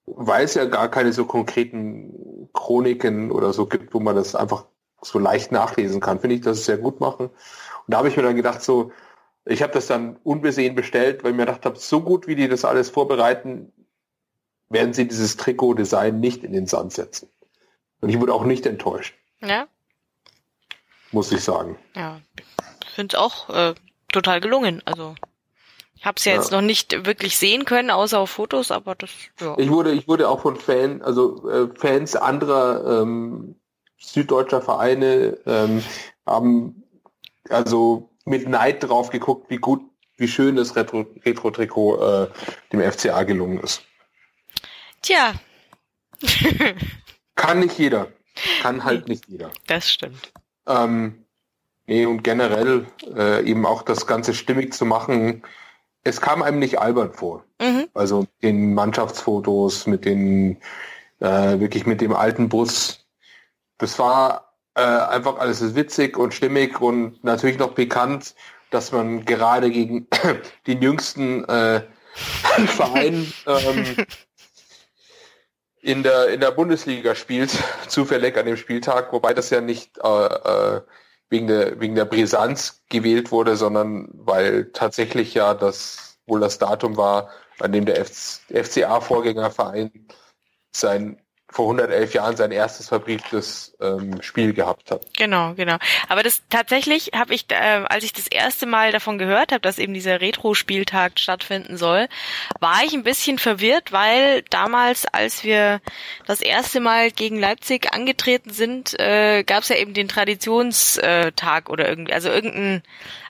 weil 0.05 0.45
es 0.45 0.53
ja 0.53 0.65
gar 0.65 0.89
keine 0.89 1.13
so 1.13 1.25
konkreten 1.25 2.49
Chroniken 2.53 3.31
oder 3.31 3.53
so 3.53 3.65
gibt, 3.65 3.93
wo 3.93 3.99
man 3.99 4.15
das 4.15 4.35
einfach 4.35 4.65
so 5.01 5.19
leicht 5.19 5.51
nachlesen 5.51 6.01
kann, 6.01 6.19
finde 6.19 6.35
ich, 6.35 6.41
dass 6.41 6.59
es 6.59 6.65
sehr 6.65 6.77
gut 6.77 6.99
machen. 6.99 7.27
Und 7.27 7.33
da 7.87 7.97
habe 7.97 8.07
ich 8.07 8.17
mir 8.17 8.23
dann 8.23 8.35
gedacht, 8.35 8.61
so, 8.61 8.91
ich 9.45 9.61
habe 9.61 9.73
das 9.73 9.87
dann 9.87 10.17
unbesehen 10.23 10.75
bestellt, 10.75 11.23
weil 11.23 11.31
ich 11.31 11.37
mir 11.37 11.45
gedacht 11.45 11.65
habe, 11.65 11.77
so 11.77 12.01
gut 12.01 12.27
wie 12.27 12.35
die 12.35 12.47
das 12.47 12.65
alles 12.65 12.89
vorbereiten, 12.89 13.71
werden 14.69 14.93
sie 14.93 15.07
dieses 15.07 15.37
Trikot-Design 15.37 16.19
nicht 16.19 16.43
in 16.43 16.51
den 16.51 16.67
Sand 16.67 16.93
setzen. 16.93 17.29
Und 18.01 18.09
ich 18.09 18.19
wurde 18.19 18.33
auch 18.33 18.43
nicht 18.43 18.65
enttäuscht. 18.65 19.15
Ja. 19.41 19.67
Muss 21.11 21.31
ich 21.31 21.43
sagen. 21.43 21.77
Ja, 21.95 22.19
ich 22.83 22.89
finde 22.89 23.15
es 23.15 23.21
auch 23.21 23.49
äh, 23.49 23.73
total 24.17 24.41
gelungen. 24.41 24.81
Also 24.85 25.15
ich 25.95 26.05
habe 26.05 26.17
es 26.17 26.25
ja, 26.25 26.33
ja, 26.33 26.39
jetzt 26.39 26.51
noch 26.51 26.61
nicht 26.61 27.05
wirklich 27.05 27.37
sehen 27.37 27.65
können, 27.65 27.89
außer 27.89 28.19
auf 28.19 28.29
Fotos, 28.29 28.71
aber 28.71 28.95
das. 28.95 29.09
Ja. 29.39 29.55
Ich 29.57 29.69
wurde, 29.69 29.91
ich 29.91 30.07
wurde 30.07 30.29
auch 30.29 30.41
von 30.41 30.55
Fan, 30.55 31.01
also 31.01 31.49
äh, 31.49 31.67
Fans 31.75 32.15
anderer 32.15 33.01
ähm, 33.01 33.55
süddeutscher 33.97 34.61
Vereine 34.61 35.37
ähm, 35.45 35.83
haben 36.25 36.83
also 37.49 38.09
mit 38.25 38.47
Neid 38.47 38.83
drauf 38.83 39.09
geguckt, 39.09 39.49
wie 39.49 39.57
gut, 39.57 39.81
wie 40.17 40.27
schön 40.27 40.55
das 40.55 40.75
Retro-Trikot 40.75 41.49
Retro 41.57 42.23
äh, 42.23 42.27
dem 42.71 42.91
FCA 42.91 43.23
gelungen 43.23 43.59
ist. 43.59 43.83
Tja. 45.01 45.33
Kann 47.35 47.59
nicht 47.59 47.77
jeder. 47.77 48.11
Kann 48.61 48.83
halt 48.83 49.07
nicht 49.07 49.27
jeder. 49.27 49.51
Das 49.67 49.91
stimmt. 49.91 50.31
Ähm, 50.67 51.25
nee, 51.87 52.05
und 52.05 52.23
generell 52.23 52.85
äh, 53.15 53.43
eben 53.43 53.65
auch 53.65 53.81
das 53.81 54.05
Ganze 54.05 54.33
stimmig 54.33 54.73
zu 54.73 54.85
machen, 54.85 55.43
es 56.03 56.21
kam 56.21 56.41
einem 56.41 56.59
nicht 56.59 56.79
albern 56.79 57.13
vor. 57.13 57.43
Mhm. 57.61 57.87
Also 57.93 58.27
in 58.39 58.73
Mannschaftsfotos, 58.73 59.87
mit 59.87 60.05
den, 60.05 60.57
äh, 61.19 61.59
wirklich 61.59 61.85
mit 61.85 62.01
dem 62.01 62.13
alten 62.13 62.49
Bus. 62.49 63.05
Das 63.77 63.99
war 63.99 64.53
äh, 64.75 64.81
einfach 64.81 65.37
alles 65.37 65.75
witzig 65.75 66.17
und 66.17 66.33
stimmig 66.33 66.79
und 66.79 67.23
natürlich 67.23 67.57
noch 67.57 67.71
bekannt, 67.71 68.35
dass 68.69 68.91
man 68.91 69.25
gerade 69.25 69.71
gegen 69.71 70.07
den 70.67 70.81
jüngsten 70.81 71.43
äh, 71.45 71.81
Verein 72.67 73.31
ähm, 73.45 74.05
in 75.81 76.03
der, 76.03 76.29
in 76.29 76.39
der 76.39 76.51
Bundesliga 76.51 77.15
spielt, 77.15 77.51
zufällig 77.87 78.37
an 78.37 78.45
dem 78.45 78.57
Spieltag, 78.57 79.13
wobei 79.13 79.33
das 79.33 79.49
ja 79.49 79.61
nicht 79.61 79.97
äh, 80.03 80.25
äh, 80.25 80.81
wegen, 81.29 81.47
der, 81.47 81.79
wegen 81.79 81.95
der 81.95 82.05
Brisanz 82.05 82.83
gewählt 82.89 83.31
wurde, 83.31 83.55
sondern 83.55 84.09
weil 84.13 84.71
tatsächlich 84.71 85.33
ja 85.33 85.53
das 85.53 86.19
wohl 86.25 86.39
das 86.39 86.57
Datum 86.57 86.97
war, 86.97 87.29
an 87.59 87.71
dem 87.71 87.85
der 87.85 88.03
FCA-Vorgängerverein 88.05 90.07
sein 90.75 91.21
vor 91.49 91.65
111 91.65 92.13
Jahren 92.13 92.35
sein 92.35 92.51
erstes 92.51 92.89
verbrieftes 92.89 93.75
ähm, 93.79 94.21
Spiel 94.21 94.53
gehabt 94.53 94.91
hat. 94.91 95.05
Genau, 95.15 95.53
genau. 95.53 95.77
Aber 96.09 96.21
das 96.21 96.43
tatsächlich 96.49 97.11
habe 97.15 97.33
ich, 97.33 97.45
äh, 97.49 97.55
als 97.55 98.03
ich 98.03 98.11
das 98.11 98.27
erste 98.27 98.65
Mal 98.65 98.91
davon 98.91 99.17
gehört 99.17 99.51
habe, 99.51 99.61
dass 99.61 99.79
eben 99.79 99.93
dieser 99.93 100.19
Retro-Spieltag 100.19 101.19
stattfinden 101.19 101.77
soll, 101.77 102.09
war 102.59 102.83
ich 102.83 102.93
ein 102.93 103.03
bisschen 103.03 103.39
verwirrt, 103.39 103.93
weil 103.93 104.43
damals, 104.49 105.05
als 105.05 105.43
wir 105.45 105.79
das 106.25 106.41
erste 106.41 106.81
Mal 106.81 107.11
gegen 107.11 107.39
Leipzig 107.39 107.93
angetreten 107.93 108.51
sind, 108.51 108.99
äh, 108.99 109.43
gab 109.43 109.63
es 109.63 109.69
ja 109.69 109.77
eben 109.77 109.93
den 109.93 110.09
Traditionstag 110.09 111.69
oder 111.69 111.87
irgendwie, 111.87 112.13
also 112.13 112.29
irgendein 112.29 112.83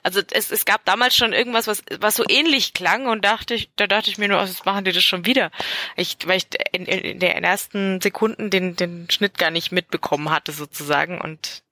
also 0.08 0.22
es, 0.30 0.50
es 0.50 0.64
gab 0.64 0.86
damals 0.86 1.14
schon 1.14 1.34
irgendwas, 1.34 1.66
was, 1.66 1.82
was 2.00 2.16
so 2.16 2.24
ähnlich 2.26 2.72
klang 2.72 3.08
und 3.08 3.26
dachte 3.26 3.54
ich, 3.54 3.68
da 3.76 3.86
dachte 3.86 4.10
ich 4.10 4.16
mir 4.16 4.28
nur, 4.28 4.38
was 4.38 4.64
machen 4.64 4.86
die 4.86 4.92
das 4.92 5.04
schon 5.04 5.26
wieder? 5.26 5.50
Ich, 5.96 6.16
weil 6.24 6.38
ich 6.38 6.46
in, 6.72 6.86
in 6.86 7.18
den 7.18 7.44
ersten 7.44 8.00
Sekunden 8.08 8.48
den, 8.48 8.74
den 8.74 9.10
Schnitt 9.10 9.36
gar 9.36 9.50
nicht 9.50 9.70
mitbekommen 9.70 10.30
hatte 10.30 10.52
sozusagen 10.52 11.20
und 11.20 11.62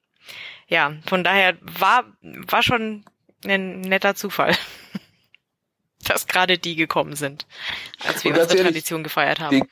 ja, 0.69 0.93
von 1.07 1.25
daher 1.25 1.57
war, 1.63 2.05
war 2.23 2.63
schon 2.63 3.05
ein 3.47 3.81
netter 3.81 4.15
Zufall. 4.15 4.55
dass 6.05 6.29
gerade 6.29 6.57
die 6.57 6.77
gekommen 6.77 7.17
sind, 7.17 7.47
als 8.07 8.23
wir 8.23 8.31
unsere 8.31 8.63
Tradition 8.63 9.03
gefeiert 9.03 9.41
haben. 9.41 9.51
Die 9.59 9.65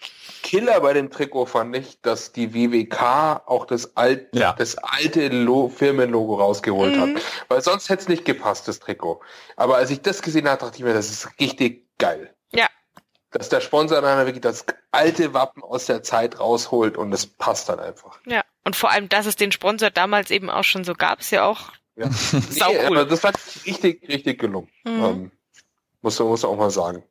Killer 0.43 0.81
bei 0.81 0.93
dem 0.93 1.11
Trikot 1.11 1.47
fand 1.47 1.77
ich, 1.77 2.01
dass 2.01 2.33
die 2.33 2.53
WWK 2.55 3.43
auch 3.47 3.67
das, 3.67 3.97
alt, 3.97 4.35
ja. 4.35 4.53
das 4.53 4.77
alte 4.79 5.29
Lo 5.29 5.69
Firmenlogo 5.69 6.35
rausgeholt 6.35 6.97
mhm. 6.97 7.01
hat. 7.01 7.23
Weil 7.47 7.61
sonst 7.61 7.89
hätte 7.89 8.03
es 8.03 8.09
nicht 8.09 8.25
gepasst, 8.25 8.67
das 8.67 8.81
Trikot. 8.81 9.21
Aber 9.55 9.77
als 9.77 9.91
ich 9.91 10.01
das 10.03 10.23
gesehen 10.23 10.49
habe, 10.49 10.61
dachte 10.61 10.77
ich 10.77 10.83
mir, 10.83 10.93
das 10.95 11.11
ist 11.11 11.29
richtig 11.39 11.87
geil. 11.99 12.34
Dass 13.35 13.49
der 13.49 13.61
Sponsor 13.61 14.01
dann 14.01 14.27
wirklich 14.27 14.43
das 14.43 14.65
alte 14.93 15.35
Wappen 15.35 15.65
aus 15.65 15.87
der 15.87 16.05
Zeit 16.05 16.39
rausholt 16.39 16.97
und 16.97 17.13
es 17.13 17.27
passt 17.27 17.69
dann 17.69 17.81
einfach. 17.81 18.21
Ja. 18.27 18.43
Und 18.63 18.77
vor 18.77 18.91
allem, 18.93 19.09
dass 19.09 19.27
es 19.27 19.35
den 19.35 19.51
Sponsor 19.51 19.91
damals 19.91 20.31
eben 20.31 20.49
auch 20.49 20.63
schon 20.63 20.85
so 20.85 20.95
gab, 20.95 21.21
ist 21.21 21.33
ja 21.33 21.45
auch 21.45 21.73
ja. 21.97 22.09
sau 22.51 22.73
cool. 22.89 23.05
das 23.05 23.25
hat 23.25 23.37
richtig, 23.67 24.09
richtig 24.09 24.39
gelungen. 24.39 24.71
Mhm. 24.85 25.05
Ähm, 25.05 25.31
muss 26.01 26.19
man 26.21 26.29
muss 26.29 26.45
auch 26.45 26.57
mal 26.57 26.71
sagen. 26.71 27.03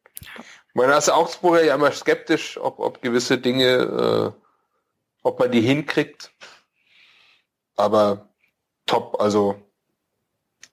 Man 0.74 0.90
ist 0.92 1.10
Augsburger 1.10 1.64
ja 1.64 1.76
immer 1.76 1.92
skeptisch, 1.92 2.58
ob, 2.58 2.80
ob 2.80 3.02
gewisse 3.02 3.38
Dinge, 3.38 4.34
äh, 4.34 4.42
ob 5.24 5.40
man 5.40 5.52
die 5.52 5.62
hinkriegt. 5.62 6.32
Aber 7.76 8.30
top, 8.86 9.20
also 9.20 9.62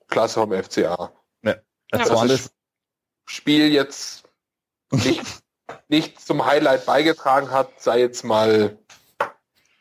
klasse 0.07 0.41
vom 0.41 0.53
FCA. 0.53 1.13
Ja. 1.43 1.57
Das, 1.91 2.09
ja. 2.09 2.25
das 2.25 2.53
Spiel 3.27 3.73
jetzt 3.73 4.30
nicht, 4.91 5.23
nicht 5.89 6.21
zum 6.21 6.45
Highlight 6.45 6.87
beigetragen 6.87 7.51
hat, 7.51 7.81
sei 7.81 8.01
jetzt 8.01 8.25
mal 8.25 8.79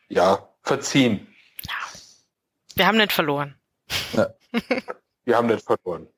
ja 0.08 0.48
verziehen. 0.62 1.26
Ja. 1.62 1.72
Wir 2.74 2.86
haben 2.86 2.98
nicht 2.98 3.12
verloren. 3.12 3.56
Ja. 4.12 4.34
Wir 5.24 5.36
haben 5.36 5.46
nicht 5.48 5.64
verloren. 5.64 6.08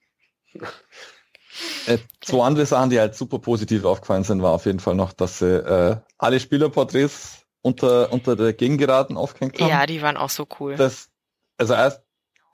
Äh, 1.86 1.98
zwei 2.20 2.44
andere 2.44 2.64
Sachen, 2.66 2.90
die 2.90 2.98
halt 2.98 3.14
super 3.14 3.39
positiv 3.39 3.85
aufgefallen 3.85 4.24
sind, 4.24 4.43
war 4.43 4.52
auf 4.52 4.64
jeden 4.64 4.81
Fall 4.81 4.94
noch, 4.94 5.12
dass 5.12 5.39
sie 5.39 5.55
äh, 5.55 5.97
alle 6.19 6.40
Spielerporträts 6.40 7.44
unter, 7.60 8.12
unter 8.12 8.36
der 8.36 8.52
Gegengeraden 8.52 9.16
aufgehängt 9.16 9.60
haben. 9.60 9.69
Ja, 9.69 9.86
die 9.86 10.01
waren 10.02 10.16
auch 10.16 10.31
so 10.31 10.47
cool. 10.60 10.77
Das, 10.77 11.10
also 11.59 11.74
erst, 11.74 12.02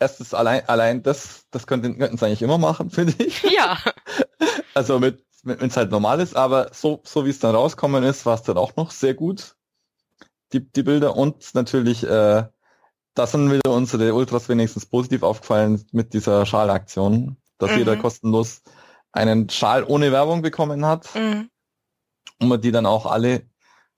erstes 0.00 0.34
allein, 0.34 0.68
allein 0.68 1.02
das, 1.02 1.46
das 1.50 1.66
könnten, 1.66 1.98
könnten 1.98 2.16
sie 2.16 2.26
eigentlich 2.26 2.42
immer 2.42 2.58
machen, 2.58 2.90
finde 2.90 3.14
ich. 3.22 3.42
Ja. 3.42 3.78
also 4.74 4.98
mit, 4.98 5.24
wenn 5.48 5.68
es 5.68 5.76
halt 5.76 5.90
normal 5.90 6.20
ist, 6.20 6.36
aber 6.36 6.70
so, 6.72 7.00
so 7.04 7.24
wie 7.24 7.30
es 7.30 7.38
dann 7.38 7.54
rauskommen 7.54 8.04
ist, 8.04 8.26
war 8.26 8.34
es 8.34 8.42
dann 8.42 8.58
auch 8.58 8.76
noch 8.76 8.90
sehr 8.90 9.14
gut. 9.14 9.56
Die, 10.52 10.60
die 10.60 10.82
Bilder 10.82 11.16
und 11.16 11.54
natürlich, 11.54 12.04
äh, 12.04 12.44
da 13.14 13.26
sind 13.26 13.50
wieder 13.50 13.70
unsere 13.70 14.14
Ultras 14.14 14.48
wenigstens 14.48 14.86
positiv 14.86 15.22
aufgefallen 15.22 15.84
mit 15.92 16.14
dieser 16.14 16.46
Schalaktion, 16.46 17.36
dass 17.58 17.72
mhm. 17.72 17.78
jeder 17.78 17.96
kostenlos 17.96 18.62
einen 19.12 19.48
Schal 19.48 19.84
ohne 19.84 20.12
Werbung 20.12 20.42
bekommen 20.42 20.86
hat 20.86 21.14
mhm. 21.14 21.50
und 22.40 22.48
wir 22.48 22.58
die 22.58 22.72
dann 22.72 22.86
auch 22.86 23.06
alle 23.06 23.42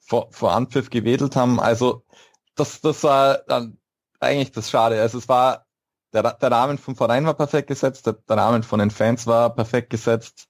vor, 0.01 0.29
vor 0.33 0.53
Anpfiff 0.53 0.91
gewedelt 0.91 1.37
haben. 1.37 1.61
Also 1.61 2.05
das, 2.57 2.81
das 2.81 3.05
war 3.05 3.39
dann 3.47 3.79
eigentlich 4.19 4.53
das 4.53 4.71
Schade. 4.71 5.01
Also 5.01 5.19
es 5.19 5.29
war, 5.29 5.67
der, 6.13 6.23
der 6.35 6.51
Rahmen 6.51 6.79
vom 6.79 6.97
Verein 6.97 7.25
war 7.27 7.35
perfekt 7.35 7.69
gesetzt, 7.69 8.07
der, 8.07 8.15
der 8.15 8.37
Rahmen 8.37 8.63
von 8.63 8.81
den 8.81 8.91
Fans 8.91 9.27
war 9.27 9.55
perfekt 9.55 9.91
gesetzt. 9.91 10.49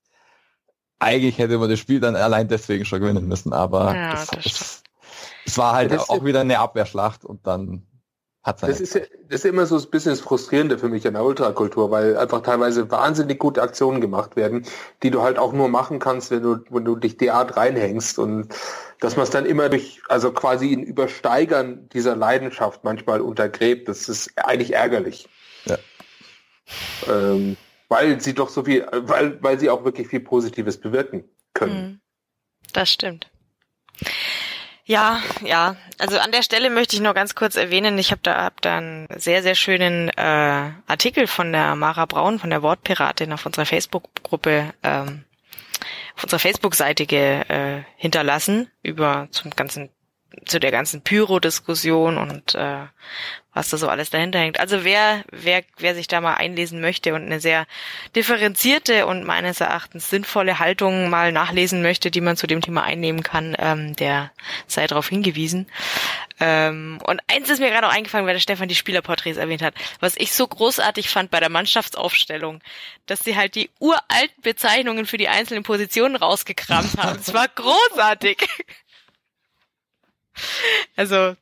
Eigentlich 1.00 1.38
hätte 1.38 1.58
man 1.58 1.68
das 1.68 1.78
Spiel 1.78 1.98
dann 1.98 2.14
allein 2.14 2.46
deswegen 2.46 2.84
schon 2.84 3.00
gewinnen 3.00 3.26
müssen, 3.26 3.52
aber 3.52 3.94
ja, 3.94 4.12
das, 4.12 4.26
das 4.28 4.82
es 5.46 5.58
war 5.58 5.74
halt 5.74 5.98
auch 5.98 6.24
wieder 6.24 6.40
eine 6.40 6.58
Abwehrschlacht 6.58 7.24
und 7.24 7.46
dann 7.46 7.86
hat 8.42 8.62
das 8.62 8.80
ist, 8.80 8.94
das 8.94 9.04
ist 9.28 9.44
immer 9.44 9.66
so 9.66 9.76
ein 9.76 9.90
bisschen 9.90 10.12
das 10.12 10.20
Frustrierende 10.20 10.78
für 10.78 10.88
mich 10.88 11.06
an 11.06 11.12
der 11.12 11.24
Ultrakultur, 11.24 11.90
weil 11.90 12.16
einfach 12.16 12.40
teilweise 12.40 12.90
wahnsinnig 12.90 13.38
gute 13.38 13.60
Aktionen 13.60 14.00
gemacht 14.00 14.34
werden, 14.34 14.64
die 15.02 15.10
du 15.10 15.22
halt 15.22 15.38
auch 15.38 15.52
nur 15.52 15.68
machen 15.68 15.98
kannst, 15.98 16.30
wenn 16.30 16.42
du, 16.42 16.58
wenn 16.70 16.84
du 16.84 16.96
dich 16.96 17.18
derart 17.18 17.58
reinhängst 17.58 18.18
und 18.18 18.48
dass 19.00 19.16
man 19.16 19.24
es 19.24 19.30
dann 19.30 19.44
immer 19.44 19.68
durch, 19.68 20.00
also 20.08 20.32
quasi 20.32 20.72
in 20.72 20.82
Übersteigern 20.82 21.88
dieser 21.90 22.16
Leidenschaft 22.16 22.82
manchmal 22.82 23.20
untergräbt, 23.20 23.88
das 23.88 24.08
ist 24.08 24.32
eigentlich 24.36 24.72
ärgerlich. 24.72 25.28
Ja. 25.66 25.76
Ähm, 27.08 27.58
weil 27.90 28.20
sie 28.20 28.32
doch 28.34 28.48
so 28.48 28.64
viel, 28.64 28.86
weil, 28.90 29.42
weil 29.42 29.58
sie 29.58 29.68
auch 29.68 29.84
wirklich 29.84 30.08
viel 30.08 30.20
Positives 30.20 30.80
bewirken 30.80 31.24
können. 31.52 31.82
Mhm. 31.82 32.00
Das 32.72 32.90
stimmt. 32.90 33.28
Ja, 34.84 35.20
ja. 35.44 35.76
Also 35.98 36.18
an 36.18 36.32
der 36.32 36.42
Stelle 36.42 36.70
möchte 36.70 36.96
ich 36.96 37.02
noch 37.02 37.14
ganz 37.14 37.34
kurz 37.34 37.56
erwähnen, 37.56 37.98
ich 37.98 38.12
habe 38.12 38.22
da, 38.22 38.42
hab 38.42 38.62
da 38.62 38.78
einen 38.78 39.08
sehr, 39.16 39.42
sehr 39.42 39.54
schönen 39.54 40.08
äh, 40.08 40.70
Artikel 40.86 41.26
von 41.26 41.52
der 41.52 41.76
Mara 41.76 42.06
Braun, 42.06 42.38
von 42.38 42.50
der 42.50 42.62
Wortpiratin 42.62 43.32
auf 43.32 43.44
unserer 43.44 43.66
Facebook-Gruppe, 43.66 44.72
ähm, 44.82 45.24
auf 46.16 46.24
unserer 46.24 46.40
Facebook-Seite 46.40 47.04
äh, 47.04 47.82
hinterlassen 47.96 48.70
über 48.82 49.28
zum 49.30 49.50
ganzen 49.50 49.90
zu 50.46 50.60
der 50.60 50.70
ganzen 50.70 51.02
Pyro-Diskussion 51.02 52.16
und 52.16 52.54
äh, 52.54 52.86
was 53.52 53.68
da 53.68 53.76
so 53.76 53.88
alles 53.88 54.10
dahinter 54.10 54.38
hängt. 54.38 54.60
Also 54.60 54.84
wer, 54.84 55.24
wer, 55.32 55.62
wer 55.78 55.94
sich 55.94 56.06
da 56.06 56.20
mal 56.20 56.34
einlesen 56.34 56.80
möchte 56.80 57.14
und 57.14 57.26
eine 57.26 57.40
sehr 57.40 57.66
differenzierte 58.14 59.06
und 59.06 59.24
meines 59.24 59.60
Erachtens 59.60 60.08
sinnvolle 60.08 60.58
Haltung 60.58 61.10
mal 61.10 61.32
nachlesen 61.32 61.82
möchte, 61.82 62.10
die 62.10 62.20
man 62.20 62.36
zu 62.36 62.46
dem 62.46 62.60
Thema 62.60 62.84
einnehmen 62.84 63.22
kann, 63.22 63.56
ähm, 63.58 63.96
der 63.96 64.30
sei 64.66 64.86
darauf 64.86 65.08
hingewiesen. 65.08 65.66
Ähm, 66.38 67.00
und 67.04 67.20
eins 67.26 67.50
ist 67.50 67.58
mir 67.58 67.70
gerade 67.70 67.88
auch 67.88 67.92
eingefallen, 67.92 68.26
weil 68.26 68.34
der 68.34 68.40
Stefan 68.40 68.68
die 68.68 68.74
Spielerporträts 68.74 69.36
erwähnt 69.36 69.62
hat, 69.62 69.74
was 69.98 70.14
ich 70.16 70.32
so 70.32 70.46
großartig 70.46 71.10
fand 71.10 71.30
bei 71.30 71.40
der 71.40 71.50
Mannschaftsaufstellung, 71.50 72.60
dass 73.06 73.20
sie 73.20 73.36
halt 73.36 73.56
die 73.56 73.68
uralten 73.80 74.42
Bezeichnungen 74.42 75.06
für 75.06 75.18
die 75.18 75.28
einzelnen 75.28 75.64
Positionen 75.64 76.16
rausgekramt 76.16 76.96
haben. 76.98 77.18
Es 77.18 77.34
war 77.34 77.48
großartig. 77.48 78.38
Also, 80.96 81.36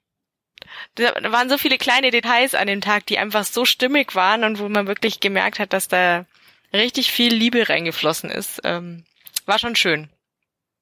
da 0.95 1.15
waren 1.33 1.49
so 1.49 1.59
viele 1.59 1.79
kleine 1.79 2.11
Details 2.11 2.55
an 2.55 2.67
dem 2.67 2.81
Tag, 2.81 3.07
die 3.07 3.19
einfach 3.19 3.45
so 3.45 3.65
stimmig 3.65 4.15
waren 4.15 4.45
und 4.45 4.59
wo 4.59 4.69
man 4.69 4.87
wirklich 4.87 5.21
gemerkt 5.21 5.59
hat, 5.59 5.73
dass 5.73 5.89
da 5.89 6.27
richtig 6.73 7.13
viel 7.13 7.33
Liebe 7.33 7.69
reingeflossen 7.69 8.31
ist. 8.31 8.61
Ähm, 8.65 9.05
war 9.47 9.59
schon 9.59 9.77
schön. 9.77 10.09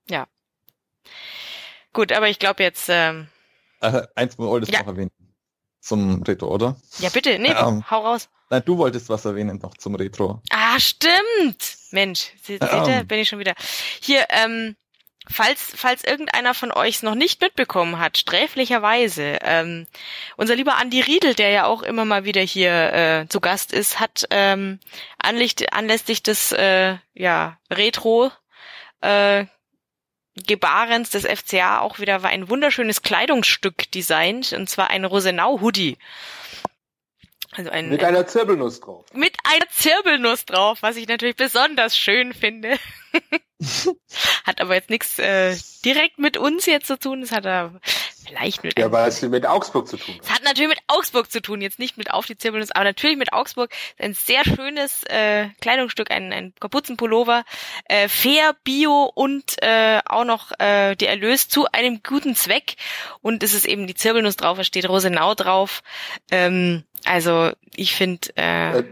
Ja. 0.09 0.27
Gut, 1.93 2.13
aber 2.13 2.29
ich 2.29 2.39
glaube 2.39 2.63
jetzt. 2.63 2.89
Ähm, 2.89 3.29
äh, 3.81 4.03
eins 4.15 4.39
wolltest 4.39 4.73
du 4.73 4.77
ja. 4.77 4.83
noch 4.83 4.89
erwähnen. 4.89 5.11
Zum 5.81 6.23
Retro, 6.25 6.53
oder? 6.53 6.77
Ja, 6.99 7.11
bitte. 7.11 7.39
Nee, 7.39 7.53
ähm, 7.53 7.89
hau 7.89 8.01
raus. 8.01 8.29
Nein, 8.51 8.63
du 8.65 8.77
wolltest 8.77 9.09
was 9.09 9.25
erwähnen 9.25 9.59
noch 9.63 9.77
zum 9.77 9.95
Retro. 9.95 10.43
Ah, 10.51 10.81
stimmt. 10.81 11.77
Mensch, 11.93 12.33
seht 12.43 12.63
ihr, 12.63 12.71
ähm. 12.73 13.07
bin 13.07 13.21
ich 13.21 13.29
schon 13.29 13.39
wieder. 13.39 13.55
Hier, 14.01 14.27
ähm, 14.31 14.77
Falls, 15.29 15.73
falls 15.75 16.05
irgendeiner 16.05 16.55
von 16.55 16.71
euch 16.71 16.97
es 16.97 17.03
noch 17.03 17.17
nicht 17.17 17.41
mitbekommen 17.41 17.99
hat, 17.99 18.17
sträflicherweise, 18.17 19.39
ähm, 19.43 19.87
unser 20.37 20.55
lieber 20.55 20.77
Andi 20.77 21.01
Riedel, 21.01 21.35
der 21.35 21.51
ja 21.51 21.65
auch 21.65 21.83
immer 21.83 22.05
mal 22.05 22.25
wieder 22.25 22.43
hier 22.43 22.93
äh, 22.93 23.29
zu 23.29 23.41
Gast 23.41 23.73
ist, 23.73 23.99
hat 23.99 24.27
ähm, 24.31 24.79
anlicht, 25.19 25.73
anlässlich 25.73 26.23
des 26.23 26.53
äh, 26.53 26.97
ja, 27.15 27.59
Retro 27.71 28.31
äh, 29.01 29.47
Gebarens 30.47 31.11
des 31.11 31.27
FCA 31.27 31.81
auch 31.81 31.99
wieder 31.99 32.23
ein 32.23 32.51
wunderschönes 32.51 33.03
Kleidungsstück 33.03 33.91
designt, 33.91 34.53
und 34.53 34.69
zwar 34.69 34.91
ein 34.91 35.05
Rosenau-Hoodie. 35.05 35.97
Also 37.57 37.71
ein, 37.71 37.89
mit 37.89 38.05
einer 38.05 38.27
Zirbelnuss 38.27 38.81
drauf. 38.81 39.07
Mit 39.15 39.35
einer 39.45 39.69
Zirbelnuss 39.71 40.45
drauf, 40.45 40.79
was 40.83 40.97
ich 40.97 41.09
natürlich 41.09 41.37
besonders 41.37 41.97
schön 41.97 42.35
finde. 42.35 42.77
hat 44.45 44.61
aber 44.61 44.75
jetzt 44.75 44.91
nichts 44.91 45.19
äh, 45.19 45.57
direkt 45.83 46.19
mit 46.19 46.37
uns 46.37 46.67
jetzt 46.67 46.87
zu 46.87 46.99
tun. 46.99 47.23
Das 47.23 47.33
hat 47.33 47.47
er 47.47 47.81
vielleicht 48.27 48.65
mit. 48.65 48.79
Ja, 48.79 48.91
weil 48.93 49.09
es 49.09 49.23
mit 49.23 49.47
Augsburg 49.47 49.89
zu 49.89 49.97
tun. 49.97 50.15
Es 50.23 50.31
hat 50.31 50.43
natürlich 50.45 50.69
mit 50.69 50.81
Augsburg 50.89 51.31
zu 51.31 51.41
tun, 51.41 51.61
jetzt 51.61 51.79
nicht 51.79 51.97
mit 51.97 52.13
auf 52.13 52.27
die 52.27 52.37
Zirbelnuss, 52.37 52.71
aber 52.73 52.85
natürlich 52.85 53.17
mit 53.17 53.33
Augsburg. 53.33 53.71
Ein 53.99 54.15
sehr 54.15 54.45
schönes 54.45 55.03
äh, 55.05 55.49
Kleidungsstück, 55.61 56.11
ein, 56.11 56.33
ein 56.33 56.55
Kapuzenpullover, 56.61 57.45
äh, 57.87 58.09
fair, 58.09 58.55
bio 58.65 59.11
und 59.15 59.63
äh, 59.63 60.01
auch 60.05 60.25
noch 60.25 60.53
äh, 60.59 60.95
der 60.97 61.11
Erlös 61.11 61.49
zu 61.49 61.67
einem 61.73 62.01
guten 62.03 62.35
Zweck. 62.35 62.77
Und 63.23 63.43
es 63.43 63.55
ist 63.55 63.67
eben 63.67 63.87
die 63.87 63.95
Zirbelnuss 63.95 64.37
drauf, 64.37 64.59
es 64.59 64.67
steht 64.67 64.89
Rosenau 64.89 65.35
drauf. 65.35 65.83
Ähm, 66.31 66.85
also 67.05 67.53
ich 67.75 67.95
finde. 67.95 68.29
Äh, 68.37 68.79
äh, 68.79 68.85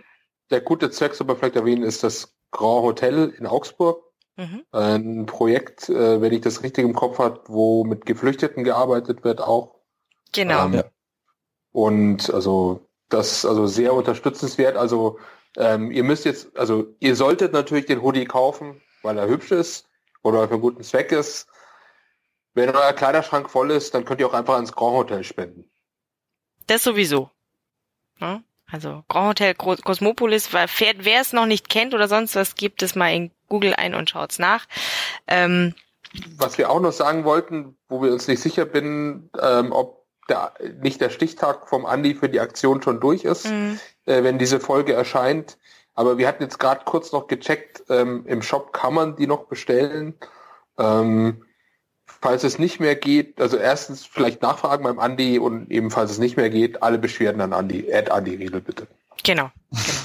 der 0.51 0.61
gute 0.61 0.91
Zweck, 0.91 1.15
soll 1.15 1.27
man 1.27 1.37
vielleicht 1.37 1.57
erwähnen, 1.57 1.83
ist 1.83 2.05
das 2.05 2.35
Grand 2.51 2.83
Hotel 2.83 3.35
in 3.39 3.47
Augsburg. 3.47 4.03
Mhm. 4.37 4.65
Ein 4.73 5.27
Projekt, 5.27 5.89
äh, 5.89 6.21
wenn 6.21 6.33
ich 6.33 6.41
das 6.41 6.63
richtig 6.63 6.85
im 6.85 6.95
Kopf 6.95 7.19
habe, 7.19 7.43
wo 7.47 7.85
mit 7.85 8.05
Geflüchteten 8.05 8.65
gearbeitet 8.65 9.23
wird 9.25 9.41
auch. 9.41 9.77
Genau. 10.33 10.67
Ähm, 10.67 10.83
und 11.73 12.33
also 12.33 12.89
das 13.09 13.45
also 13.45 13.67
sehr 13.67 13.95
unterstützenswert. 13.95 14.77
Also 14.77 15.19
ähm, 15.57 15.91
ihr 15.93 16.03
müsst 16.03 16.25
jetzt, 16.25 16.57
also 16.57 16.95
ihr 16.99 17.15
solltet 17.15 17.53
natürlich 17.53 17.87
den 17.87 18.03
Hoodie 18.03 18.25
kaufen, 18.25 18.81
weil 19.03 19.19
er 19.19 19.29
hübsch 19.29 19.53
ist 19.53 19.89
oder 20.23 20.49
für 20.49 20.55
einen 20.55 20.63
guten 20.63 20.83
Zweck 20.83 21.13
ist. 21.13 21.47
Wenn 22.55 22.71
euer 22.71 22.93
Kleiderschrank 22.93 23.51
voll 23.51 23.71
ist, 23.71 23.95
dann 23.95 24.05
könnt 24.05 24.21
ihr 24.21 24.29
auch 24.29 24.35
einfach 24.35 24.55
ans 24.55 24.73
Grand 24.73 24.97
Hotel 24.97 25.25
spenden. 25.25 25.71
Das 26.67 26.83
sowieso. 26.83 27.31
Ne? 28.21 28.43
Also 28.75 29.05
Grand 29.09 29.41
Hotel 29.41 29.55
Cosmopolis, 29.55 30.53
wer, 30.53 30.67
wer 30.99 31.21
es 31.21 31.33
noch 31.33 31.47
nicht 31.47 31.69
kennt 31.69 31.95
oder 31.95 32.09
sonst 32.09 32.35
was, 32.35 32.57
gibt 32.57 32.83
es 32.83 32.97
mal 32.97 33.15
in 33.15 33.31
Google 33.49 33.73
ein 33.73 33.95
und 33.95 34.11
schaut's 34.11 34.41
nach. 34.41 34.67
Ähm, 35.29 35.77
Was 36.39 36.59
wir 36.59 36.71
auch 36.71 36.81
noch 36.81 36.91
sagen 36.91 37.23
wollten, 37.23 37.77
wo 37.89 38.03
wir 38.03 38.13
uns 38.13 38.27
nicht 38.27 38.41
sicher 38.41 38.65
bin, 38.65 39.31
ähm, 39.41 39.71
ob 39.71 40.05
der, 40.29 40.55
nicht 40.83 41.01
der 41.01 41.11
Stichtag 41.11 41.69
vom 41.69 41.87
Andi 41.87 42.17
für 42.17 42.29
die 42.29 42.41
Aktion 42.41 42.83
schon 42.83 42.99
durch 42.99 43.23
ist, 43.23 43.47
mhm. 43.47 43.79
äh, 44.07 44.25
wenn 44.25 44.41
diese 44.41 44.59
Folge 44.59 44.93
erscheint. 44.93 45.57
Aber 45.95 46.19
wir 46.19 46.27
hatten 46.27 46.43
jetzt 46.43 46.59
gerade 46.59 46.85
kurz 46.85 47.13
noch 47.13 47.29
gecheckt, 47.29 47.85
ähm, 47.89 48.27
im 48.27 48.43
Shop 48.43 48.73
kann 48.73 48.93
man 48.93 49.15
die 49.15 49.29
noch 49.29 49.45
bestellen. 49.45 50.15
Ähm, 50.81 51.44
falls 52.25 52.43
es 52.43 52.59
nicht 52.59 52.81
mehr 52.81 52.97
geht, 52.97 53.39
also 53.39 53.59
erstens 53.59 54.07
vielleicht 54.07 54.41
nachfragen 54.41 54.83
beim 54.83 54.99
Andi 54.99 55.39
und 55.39 55.71
ebenfalls 55.71 56.11
es 56.11 56.19
nicht 56.19 56.39
mehr 56.39 56.49
geht, 56.49 56.83
alle 56.83 56.97
Beschwerden 56.97 57.43
an 57.43 57.53
Andi, 57.53 57.93
Ad 57.93 58.11
Andi 58.11 58.37
Riedel 58.37 58.63
bitte. 58.63 58.87
Genau, 59.23 59.51
genau. 59.71 60.01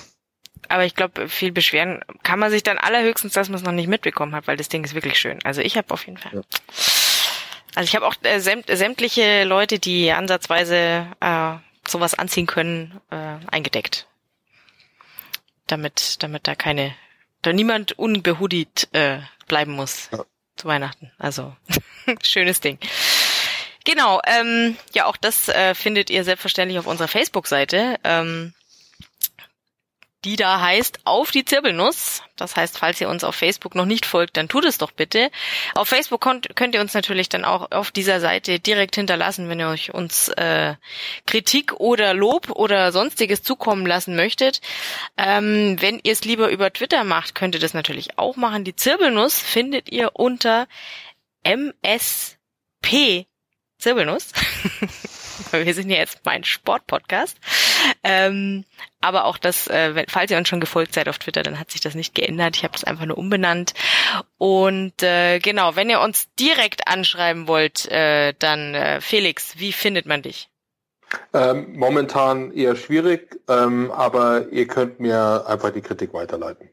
Aber 0.67 0.83
ich 0.83 0.95
glaube, 0.95 1.29
viel 1.29 1.53
beschweren 1.53 2.01
kann 2.23 2.39
man 2.39 2.51
sich 2.51 2.61
dann 2.61 2.77
allerhöchstens, 2.77 3.31
dass 3.31 3.47
man 3.47 3.55
es 3.55 3.63
noch 3.63 3.71
nicht 3.71 3.87
mitbekommen 3.87 4.35
hat, 4.35 4.47
weil 4.47 4.57
das 4.57 4.67
Ding 4.67 4.83
ist 4.83 4.95
wirklich 4.95 5.17
schön. 5.17 5.39
Also 5.45 5.61
ich 5.61 5.77
habe 5.77 5.93
auf 5.93 6.05
jeden 6.05 6.17
Fall. 6.17 6.33
Ja. 6.33 6.41
Also 7.75 7.87
ich 7.87 7.95
habe 7.95 8.05
auch 8.05 8.15
äh, 8.23 8.39
sämtliche 8.39 9.45
Leute, 9.45 9.79
die 9.79 10.11
ansatzweise 10.11 11.07
äh, 11.21 11.53
sowas 11.87 12.15
anziehen 12.15 12.47
können, 12.47 12.99
äh, 13.11 13.37
eingedeckt 13.49 14.09
damit, 15.67 16.21
damit 16.21 16.47
da 16.47 16.55
keine, 16.55 16.93
da 17.43 17.53
niemand 17.53 17.97
unbehudit 17.97 18.89
äh, 18.91 19.19
bleiben 19.47 19.71
muss 19.71 20.09
ja. 20.11 20.25
zu 20.57 20.67
Weihnachten. 20.67 21.11
Also 21.17 21.55
schönes 22.23 22.59
Ding. 22.61 22.77
Genau, 23.85 24.19
ähm, 24.25 24.77
ja, 24.93 25.05
auch 25.05 25.17
das 25.17 25.49
äh, 25.49 25.73
findet 25.73 26.09
ihr 26.09 26.23
selbstverständlich 26.23 26.79
auf 26.79 26.87
unserer 26.87 27.07
Facebook-Seite. 27.07 27.97
Ähm, 28.03 28.53
die 30.25 30.35
da 30.35 30.59
heißt 30.59 30.99
Auf 31.05 31.31
die 31.31 31.45
Zirbelnuss. 31.45 32.23
Das 32.35 32.55
heißt, 32.55 32.77
falls 32.77 32.99
ihr 32.99 33.09
uns 33.09 33.23
auf 33.23 33.35
Facebook 33.35 33.75
noch 33.75 33.85
nicht 33.85 34.05
folgt, 34.05 34.35
dann 34.35 34.49
tut 34.49 34.65
es 34.65 34.77
doch 34.77 34.91
bitte. 34.91 35.29
Auf 35.75 35.87
Facebook 35.87 36.21
könnt 36.21 36.75
ihr 36.75 36.81
uns 36.81 36.93
natürlich 36.93 37.29
dann 37.29 37.45
auch 37.45 37.71
auf 37.71 37.91
dieser 37.91 38.19
Seite 38.19 38.59
direkt 38.59 38.95
hinterlassen, 38.95 39.47
wenn 39.47 39.59
ihr 39.59 39.69
euch 39.69 39.93
uns 39.93 40.29
äh, 40.29 40.75
Kritik 41.25 41.73
oder 41.73 42.13
Lob 42.13 42.49
oder 42.51 42.91
sonstiges 42.91 43.43
zukommen 43.43 43.85
lassen 43.85 44.15
möchtet. 44.15 44.61
Ähm, 45.17 45.77
wenn 45.79 45.99
ihr 46.03 46.11
es 46.11 46.25
lieber 46.25 46.49
über 46.49 46.71
Twitter 46.71 47.03
macht, 47.05 47.35
könnt 47.35 47.55
ihr 47.55 47.61
das 47.61 47.73
natürlich 47.73 48.17
auch 48.17 48.35
machen. 48.35 48.65
Die 48.65 48.75
Zirbelnuss 48.75 49.39
findet 49.39 49.89
ihr 49.89 50.11
unter 50.15 50.67
MSP 51.49 53.25
Zirbelnuss. 53.79 54.31
wir 55.51 55.73
sind 55.73 55.89
ja 55.89 55.97
jetzt 55.97 56.19
mein 56.25 56.43
Sportpodcast. 56.43 57.37
Ähm, 58.03 58.65
aber 58.99 59.23
auch 59.23 59.37
das, 59.37 59.67
äh, 59.67 60.05
falls 60.09 60.29
ihr 60.31 60.37
uns 60.37 60.49
schon 60.49 60.59
gefolgt 60.59 60.93
seid 60.93 61.07
auf 61.07 61.17
Twitter, 61.17 61.43
dann 61.43 61.59
hat 61.59 61.71
sich 61.71 61.79
das 61.79 61.95
nicht 61.95 62.13
geändert. 62.13 62.57
Ich 62.57 62.63
habe 62.63 62.73
das 62.73 62.83
einfach 62.83 63.05
nur 63.05 63.17
umbenannt. 63.17 63.73
Und 64.37 65.01
äh, 65.01 65.39
genau, 65.39 65.77
wenn 65.77 65.89
ihr 65.89 66.01
uns 66.01 66.27
direkt 66.35 66.87
anschreiben 66.87 67.47
wollt, 67.47 67.89
äh, 67.89 68.33
dann 68.37 68.75
äh, 68.75 68.99
Felix, 68.99 69.57
wie 69.57 69.71
findet 69.71 70.05
man 70.05 70.21
dich? 70.21 70.49
Ähm, 71.33 71.75
momentan 71.75 72.51
eher 72.51 72.75
schwierig, 72.75 73.39
ähm, 73.47 73.91
aber 73.91 74.49
ihr 74.51 74.67
könnt 74.67 74.99
mir 74.99 75.45
einfach 75.47 75.71
die 75.71 75.81
Kritik 75.81 76.13
weiterleiten. 76.13 76.69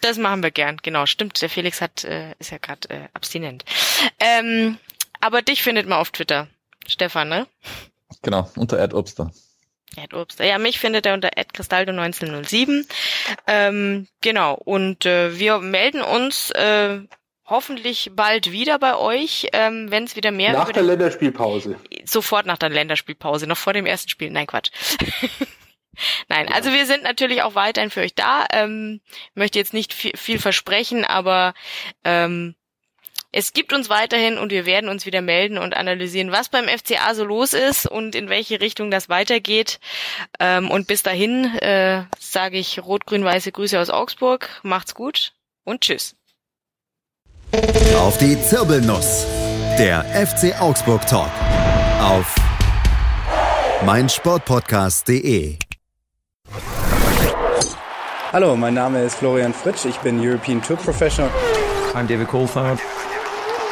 Das 0.00 0.16
machen 0.16 0.42
wir 0.42 0.50
gern, 0.50 0.78
genau. 0.82 1.06
Stimmt, 1.06 1.40
der 1.42 1.50
Felix 1.50 1.80
hat 1.80 2.04
äh, 2.04 2.34
ist 2.38 2.50
ja 2.50 2.58
gerade 2.58 2.88
äh, 2.90 3.08
abstinent. 3.14 3.64
Ähm, 4.20 4.78
aber 5.20 5.42
dich 5.42 5.62
findet 5.62 5.88
man 5.88 5.98
auf 5.98 6.10
Twitter, 6.10 6.48
Stefan, 6.86 7.28
ne? 7.28 7.46
Genau, 8.22 8.50
unter 8.56 8.78
Erdobster. 8.78 9.32
Erdobster. 9.96 10.44
Ja, 10.44 10.58
mich 10.58 10.78
findet 10.78 11.06
er 11.06 11.14
unter 11.14 11.30
@cristaldo1907. 11.30 12.86
Ähm, 13.46 14.06
genau. 14.20 14.54
Und 14.54 15.06
äh, 15.06 15.38
wir 15.38 15.58
melden 15.58 16.02
uns 16.02 16.50
äh, 16.52 17.00
hoffentlich 17.46 18.10
bald 18.14 18.52
wieder 18.52 18.78
bei 18.78 18.96
euch, 18.96 19.48
ähm, 19.52 19.90
wenn 19.90 20.04
es 20.04 20.16
wieder 20.16 20.30
mehr 20.30 20.52
nach 20.52 20.70
der 20.70 20.82
Länderspielpause. 20.82 21.76
Sofort 22.04 22.46
nach 22.46 22.58
der 22.58 22.68
Länderspielpause, 22.68 23.46
noch 23.46 23.56
vor 23.56 23.72
dem 23.72 23.86
ersten 23.86 24.08
Spiel. 24.08 24.30
Nein, 24.30 24.46
Quatsch. 24.46 24.70
Nein, 26.28 26.48
also 26.52 26.72
wir 26.72 26.86
sind 26.86 27.02
natürlich 27.02 27.42
auch 27.42 27.54
weiterhin 27.54 27.90
für 27.90 28.00
euch 28.00 28.14
da. 28.14 28.46
Ähm, 28.52 29.00
möchte 29.34 29.58
jetzt 29.58 29.74
nicht 29.74 29.92
viel, 29.92 30.16
viel 30.16 30.38
versprechen, 30.38 31.04
aber 31.04 31.54
ähm, 32.04 32.54
es 33.30 33.52
gibt 33.52 33.72
uns 33.72 33.90
weiterhin 33.90 34.38
und 34.38 34.50
wir 34.50 34.64
werden 34.64 34.88
uns 34.88 35.04
wieder 35.04 35.20
melden 35.20 35.58
und 35.58 35.76
analysieren, 35.76 36.32
was 36.32 36.48
beim 36.48 36.66
FCA 36.66 37.14
so 37.14 37.24
los 37.24 37.52
ist 37.52 37.86
und 37.86 38.14
in 38.14 38.30
welche 38.30 38.60
Richtung 38.60 38.90
das 38.90 39.08
weitergeht. 39.08 39.80
Ähm, 40.40 40.70
und 40.70 40.86
bis 40.86 41.02
dahin 41.02 41.44
äh, 41.58 42.04
sage 42.18 42.58
ich 42.58 42.82
rot-grün-weiße 42.82 43.52
Grüße 43.52 43.78
aus 43.78 43.90
Augsburg. 43.90 44.48
Macht's 44.62 44.94
gut 44.94 45.34
und 45.64 45.82
tschüss. 45.82 46.16
Auf 47.96 48.18
die 48.18 48.40
Zirbelnuss. 48.40 49.26
Der 49.78 50.04
FC 50.04 50.60
Augsburg 50.60 51.06
Talk. 51.06 51.30
Auf 52.00 52.34
meinsportpodcast.de. 53.84 55.58
Hallo, 58.32 58.56
mein 58.56 58.74
Name 58.74 59.02
ist 59.02 59.16
Florian 59.16 59.54
Fritsch. 59.54 59.86
Ich 59.86 59.96
bin 59.98 60.20
European 60.20 60.60
Tour 60.62 60.76
Professional. 60.76 61.30
I'm 61.94 62.06
David 62.06 62.28
Coulthard. 62.28 62.78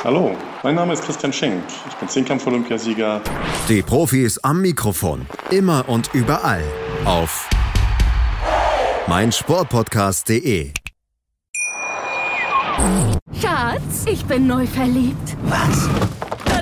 Hallo, 0.02 0.36
mein 0.62 0.74
Name 0.74 0.92
ist 0.94 1.04
Christian 1.04 1.32
Schenk. 1.32 1.62
Ich 1.88 1.94
bin 1.96 2.08
Zehnkampf-Olympiasieger. 2.08 3.20
Die 3.68 3.82
Profis 3.82 4.38
am 4.38 4.62
Mikrofon. 4.62 5.26
Immer 5.50 5.88
und 5.88 6.14
überall. 6.14 6.62
Auf 7.04 7.48
meinsportpodcast.de. 9.08 10.72
Schatz, 13.40 14.04
ich 14.06 14.24
bin 14.26 14.46
neu 14.46 14.66
verliebt. 14.66 15.36
Was? 15.44 15.88